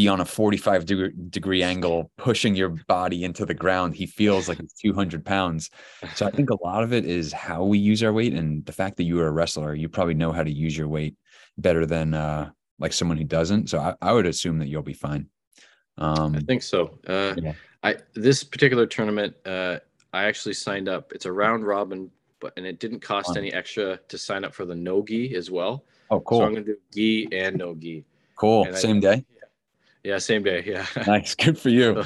be 0.00 0.08
on 0.08 0.20
a 0.20 0.24
45 0.24 0.86
degree, 0.86 1.12
degree 1.28 1.62
angle 1.62 2.10
pushing 2.16 2.54
your 2.54 2.70
body 2.88 3.24
into 3.24 3.44
the 3.44 3.54
ground 3.54 3.94
he 3.94 4.06
feels 4.06 4.48
like 4.48 4.58
it's 4.58 4.72
200 4.74 5.24
pounds 5.24 5.70
so 6.14 6.26
i 6.26 6.30
think 6.30 6.48
a 6.50 6.62
lot 6.64 6.82
of 6.82 6.92
it 6.92 7.04
is 7.04 7.32
how 7.32 7.64
we 7.64 7.78
use 7.78 8.02
our 8.02 8.12
weight 8.12 8.32
and 8.32 8.64
the 8.66 8.72
fact 8.72 8.96
that 8.96 9.04
you 9.04 9.20
are 9.20 9.26
a 9.26 9.30
wrestler 9.30 9.74
you 9.74 9.88
probably 9.88 10.14
know 10.14 10.32
how 10.32 10.42
to 10.42 10.50
use 10.50 10.76
your 10.76 10.88
weight 10.88 11.14
better 11.58 11.84
than 11.84 12.14
uh 12.14 12.48
like 12.78 12.92
someone 12.92 13.18
who 13.18 13.24
doesn't 13.24 13.68
so 13.68 13.78
i, 13.78 13.94
I 14.00 14.12
would 14.12 14.26
assume 14.26 14.58
that 14.60 14.68
you'll 14.68 14.82
be 14.82 14.94
fine 14.94 15.26
um 15.98 16.34
I 16.34 16.40
think 16.40 16.62
so. 16.62 16.98
Uh, 17.06 17.34
Yeah. 17.36 17.52
I 17.82 17.96
this 18.14 18.42
particular 18.44 18.86
tournament, 18.86 19.34
uh, 19.44 19.78
I 20.12 20.24
actually 20.24 20.54
signed 20.54 20.88
up. 20.88 21.12
It's 21.12 21.26
a 21.26 21.32
round 21.32 21.66
robin, 21.66 22.10
but 22.40 22.52
and 22.56 22.64
it 22.66 22.78
didn't 22.78 23.00
cost 23.00 23.36
any 23.36 23.52
extra 23.52 23.98
to 24.08 24.16
sign 24.18 24.44
up 24.46 24.54
for 24.54 24.64
the 24.64 24.74
no 24.74 25.02
gi 25.02 25.34
as 25.34 25.50
well. 25.50 25.84
oh 26.10 26.20
cool! 26.20 26.38
So 26.40 26.44
I'm 26.46 26.52
gonna 26.54 26.64
do 26.66 26.76
gi 26.94 27.28
and 27.32 27.56
no 27.56 27.74
gi. 27.74 28.04
cool 28.36 28.64
and 28.64 28.76
I- 28.76 28.78
same 28.78 29.00
day 29.00 29.24
Yeah, 30.04 30.18
same 30.18 30.42
day. 30.42 30.62
Yeah, 30.66 30.86
nice 31.06 31.34
good 31.34 31.58
for 31.58 31.68
you 31.68 32.02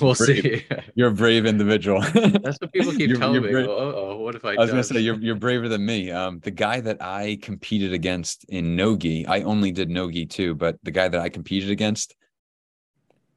we'll 0.00 0.14
see. 0.14 0.64
you're 0.94 1.08
a 1.08 1.12
brave 1.14 1.46
individual 1.46 2.00
That's 2.14 2.58
what 2.60 2.72
people 2.72 2.92
keep 2.92 3.08
You're- 3.08 3.18
telling 3.18 3.42
you're 3.42 3.62
me. 3.62 3.66
Oh, 3.68 4.16
what 4.18 4.34
if 4.34 4.44
I? 4.44 4.52
I 4.52 4.56
was 4.58 4.70
gonna 4.70 4.84
say 4.84 5.00
you're 5.00 5.18
you're 5.18 5.34
braver 5.34 5.68
than 5.68 5.84
me. 5.84 6.10
Um, 6.10 6.40
the 6.40 6.50
guy 6.50 6.80
that 6.80 6.98
I 7.00 7.38
competed 7.40 7.92
against 7.92 8.44
in 8.50 8.76
nogi, 8.76 9.26
I 9.26 9.42
only 9.42 9.72
did 9.72 9.88
nogi 9.88 10.26
too, 10.26 10.54
but 10.54 10.76
the 10.82 10.90
guy 10.90 11.08
that 11.08 11.20
I 11.20 11.28
competed 11.28 11.70
against, 11.70 12.14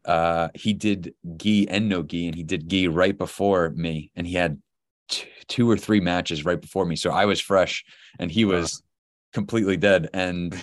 uh, 0.05 0.49
he 0.53 0.73
did 0.73 1.13
gi 1.37 1.69
and 1.69 1.87
no 1.87 2.03
gi, 2.03 2.27
and 2.27 2.35
he 2.35 2.43
did 2.43 2.67
gi 2.67 2.87
right 2.87 3.17
before 3.17 3.69
me, 3.69 4.11
and 4.15 4.27
he 4.27 4.33
had 4.33 4.61
t- 5.09 5.29
two 5.47 5.69
or 5.69 5.77
three 5.77 5.99
matches 6.01 6.43
right 6.43 6.59
before 6.59 6.85
me, 6.85 6.95
so 6.95 7.11
I 7.11 7.25
was 7.25 7.39
fresh, 7.39 7.83
and 8.19 8.31
he 8.31 8.45
Wow. 8.45 8.55
was 8.55 8.81
completely 9.33 9.77
dead, 9.77 10.09
and 10.13 10.61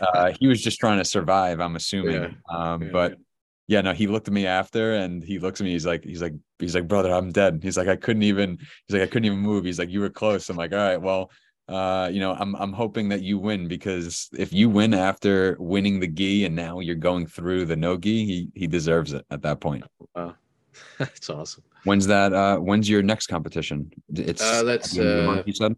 uh, 0.00 0.32
he 0.38 0.46
was 0.46 0.62
just 0.62 0.78
trying 0.78 0.98
to 0.98 1.04
survive. 1.04 1.60
I'm 1.60 1.76
assuming, 1.76 2.14
Yeah, 2.14 2.30
um, 2.48 2.82
yeah, 2.82 2.88
but 2.92 3.18
yeah, 3.66 3.80
no, 3.82 3.92
he 3.92 4.06
looked 4.06 4.26
at 4.26 4.34
me 4.34 4.46
after 4.46 4.94
and 4.94 5.22
he 5.22 5.38
looks 5.38 5.60
at 5.60 5.64
me. 5.64 5.70
He's 5.70 5.86
like, 5.86 6.04
he's 6.04 6.20
like, 6.20 6.34
he's 6.58 6.74
like, 6.74 6.88
brother, 6.88 7.12
I'm 7.12 7.30
dead. 7.30 7.60
He's 7.62 7.76
like, 7.76 7.86
I 7.86 7.96
couldn't 7.96 8.24
even, 8.24 8.58
he's 8.58 8.94
like, 8.94 9.02
I 9.02 9.06
couldn't 9.06 9.26
even 9.26 9.38
move. 9.38 9.64
He's 9.64 9.78
like, 9.78 9.90
you 9.90 10.00
were 10.00 10.10
close. 10.10 10.48
I'm 10.50 10.56
like, 10.56 10.72
all 10.72 10.78
right, 10.78 11.00
well, 11.00 11.30
uh, 11.68 12.10
you 12.12 12.18
know, 12.18 12.32
I'm, 12.32 12.56
I'm 12.56 12.72
hoping 12.72 13.08
that 13.10 13.22
you 13.22 13.38
win 13.38 13.68
because 13.68 14.28
if 14.36 14.52
you 14.52 14.68
win 14.68 14.92
after 14.92 15.56
winning 15.60 16.00
the 16.00 16.08
gi 16.08 16.46
and 16.46 16.56
now 16.56 16.80
you're 16.80 16.96
going 16.96 17.26
through 17.26 17.66
the 17.66 17.76
no 17.76 17.96
gi, 17.96 18.26
he, 18.26 18.48
he 18.56 18.66
deserves 18.66 19.12
it 19.12 19.24
at 19.30 19.42
that 19.42 19.60
point. 19.60 19.84
Wow, 20.16 20.34
That's 20.98 21.30
awesome. 21.30 21.62
When's 21.84 22.08
that? 22.08 22.32
Uh, 22.32 22.58
when's 22.58 22.88
your 22.88 23.02
next 23.02 23.28
competition? 23.28 23.92
It's 24.12 24.42
Uh, 24.42 24.64
that's, 24.64 24.90
at 24.90 24.94
the 24.96 25.00
end 25.00 25.10
of 25.10 25.16
the 25.16 25.22
uh, 25.22 25.34
month, 25.34 25.46
you 25.46 25.54
said. 25.54 25.76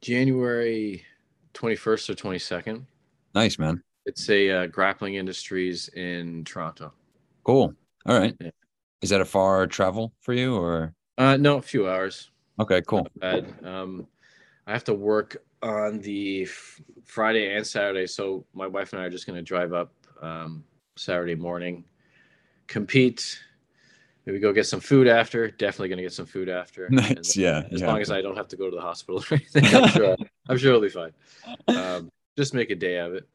January 0.00 1.04
21st 1.54 2.10
or 2.10 2.14
22nd. 2.14 2.84
Nice, 3.34 3.58
man. 3.58 3.82
It's 4.06 4.28
a 4.30 4.50
uh, 4.50 4.66
grappling 4.66 5.14
industries 5.14 5.88
in 5.88 6.44
Toronto. 6.44 6.92
Cool. 7.42 7.74
All 8.06 8.18
right. 8.18 8.34
Yeah. 8.40 8.50
Is 9.02 9.10
that 9.10 9.20
a 9.20 9.24
far 9.24 9.66
travel 9.66 10.12
for 10.20 10.32
you 10.32 10.56
or? 10.56 10.94
Uh, 11.18 11.36
no, 11.36 11.58
a 11.58 11.62
few 11.62 11.88
hours. 11.88 12.30
Okay, 12.60 12.82
cool. 12.82 13.06
bad. 13.16 13.52
Um, 13.64 14.06
I 14.66 14.72
have 14.72 14.84
to 14.84 14.94
work 14.94 15.36
on 15.62 15.98
the 16.00 16.42
f- 16.42 16.80
Friday 17.04 17.54
and 17.56 17.66
Saturday, 17.66 18.06
so 18.06 18.44
my 18.54 18.66
wife 18.66 18.92
and 18.92 19.02
I 19.02 19.06
are 19.06 19.10
just 19.10 19.26
going 19.26 19.36
to 19.36 19.42
drive 19.42 19.72
up 19.72 19.92
um, 20.22 20.64
Saturday 20.96 21.34
morning, 21.34 21.84
compete. 22.66 23.38
Maybe 24.26 24.38
go 24.38 24.52
get 24.52 24.66
some 24.66 24.80
food 24.80 25.06
after. 25.06 25.50
Definitely 25.50 25.88
going 25.88 25.98
to 25.98 26.02
get 26.04 26.12
some 26.12 26.26
food 26.26 26.48
after. 26.48 26.88
Nice. 26.90 27.34
then 27.34 27.42
Yeah. 27.44 27.62
As 27.70 27.80
yeah. 27.80 27.86
long 27.86 28.00
as 28.00 28.10
I 28.10 28.22
don't 28.22 28.36
have 28.36 28.48
to 28.48 28.56
go 28.56 28.70
to 28.70 28.76
the 28.76 28.82
hospital 28.82 29.20
or 29.30 29.34
anything, 29.34 29.64
I'm 29.66 29.88
sure. 29.88 30.16
I'm 30.48 30.56
sure 30.56 30.70
it'll 30.70 30.80
be 30.80 30.88
fine. 30.88 31.12
Um, 31.68 32.10
just 32.36 32.54
make 32.54 32.70
a 32.70 32.74
day 32.74 32.98
of 32.98 33.14
it. 33.14 33.28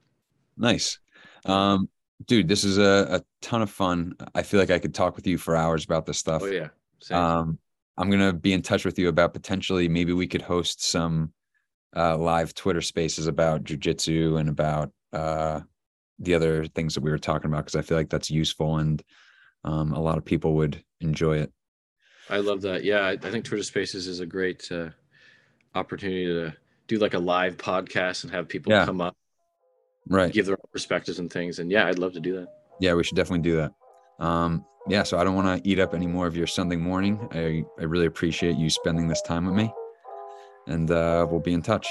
Nice. 0.58 1.00
Um, 1.46 1.90
dude, 2.26 2.48
this 2.48 2.64
is 2.64 2.78
a, 2.78 3.08
a 3.10 3.22
ton 3.42 3.62
of 3.62 3.70
fun. 3.70 4.14
I 4.36 4.44
feel 4.44 4.60
like 4.60 4.72
I 4.72 4.80
could 4.80 4.94
talk 4.94 5.16
with 5.16 5.28
you 5.28 5.38
for 5.38 5.56
hours 5.56 5.86
about 5.86 6.06
this 6.06 6.18
stuff. 6.18 6.42
Oh 6.44 6.48
yeah. 6.48 6.70
Same. 7.00 7.18
Um, 7.18 7.60
I'm 7.98 8.10
gonna 8.10 8.34
be 8.34 8.54
in 8.54 8.62
touch 8.62 8.86
with 8.86 9.00
you 9.00 9.10
about 9.10 9.34
potentially 9.34 9.88
maybe 9.88 10.14
we 10.14 10.28
could 10.28 10.42
host 10.42 10.84
some 10.84 11.34
uh, 11.96 12.18
live 12.18 12.54
Twitter 12.54 12.82
spaces 12.82 13.28
about 13.28 13.64
jujitsu 13.64 14.40
and 14.40 14.50
about 14.50 14.92
uh, 15.14 15.62
the 16.20 16.36
other 16.36 16.66
things 16.66 16.94
that 16.94 17.02
we 17.02 17.12
were 17.12 17.18
talking 17.18 17.50
about 17.50 17.66
because 17.66 17.76
I 17.76 17.82
feel 17.82 17.98
like 17.98 18.10
that's 18.10 18.30
useful 18.30 18.78
and 18.78 19.02
um, 19.64 19.94
a 19.94 20.00
lot 20.00 20.18
of 20.18 20.26
people 20.26 20.54
would 20.56 20.84
enjoy 21.02 21.38
it. 21.38 21.52
I 22.30 22.38
love 22.38 22.62
that. 22.62 22.84
Yeah, 22.84 23.02
I, 23.02 23.12
I 23.12 23.18
think 23.18 23.46
Twitter 23.46 23.64
Spaces 23.64 24.08
is 24.08 24.20
a 24.20 24.26
great 24.26 24.72
uh, 24.72 24.90
opportunity 25.74 26.26
to 26.26 26.54
do 26.90 26.98
like 26.98 27.14
a 27.14 27.20
live 27.20 27.56
podcast 27.56 28.24
and 28.24 28.34
have 28.34 28.50
people 28.50 28.72
Yeah. 28.74 28.84
come 28.86 29.00
up, 29.00 29.16
Right. 30.10 30.34
give 30.34 30.48
their 30.48 30.56
own 30.56 30.70
perspectives 30.74 31.20
and 31.20 31.32
things. 31.32 31.60
And 31.60 31.72
yeah, 31.72 31.86
I'd 31.88 32.00
love 32.00 32.14
to 32.14 32.20
do 32.20 32.36
that. 32.38 32.48
Yeah, 32.82 32.96
we 32.96 33.04
should 33.04 33.16
definitely 33.16 33.44
do 33.50 33.56
that. 33.58 33.72
Um, 34.26 34.66
yeah, 34.88 35.04
so 35.04 35.18
I 35.18 35.24
don't 35.24 35.36
want 35.36 35.64
to 35.64 35.70
eat 35.70 35.80
up 35.80 35.94
any 35.94 36.08
more 36.08 36.26
of 36.28 36.36
your 36.36 36.48
Sunday 36.48 36.76
morning. 36.76 37.20
I, 37.32 37.64
I 37.80 37.86
really 37.86 38.08
appreciate 38.08 38.58
you 38.58 38.70
spending 38.70 39.08
this 39.08 39.22
time 39.22 39.46
with 39.46 39.56
me. 39.56 39.72
And 40.68 40.90
uh, 40.92 41.26
we'll 41.30 41.40
be 41.40 41.54
in 41.54 41.62
touch. 41.62 41.88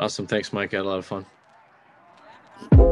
Awesome. 0.00 0.26
Thanks, 0.26 0.52
Mike. 0.52 0.72
I 0.74 0.78
had 0.78 0.86
a 0.86 0.88
lot 0.88 0.98
of 0.98 1.06
fun. 1.06 2.91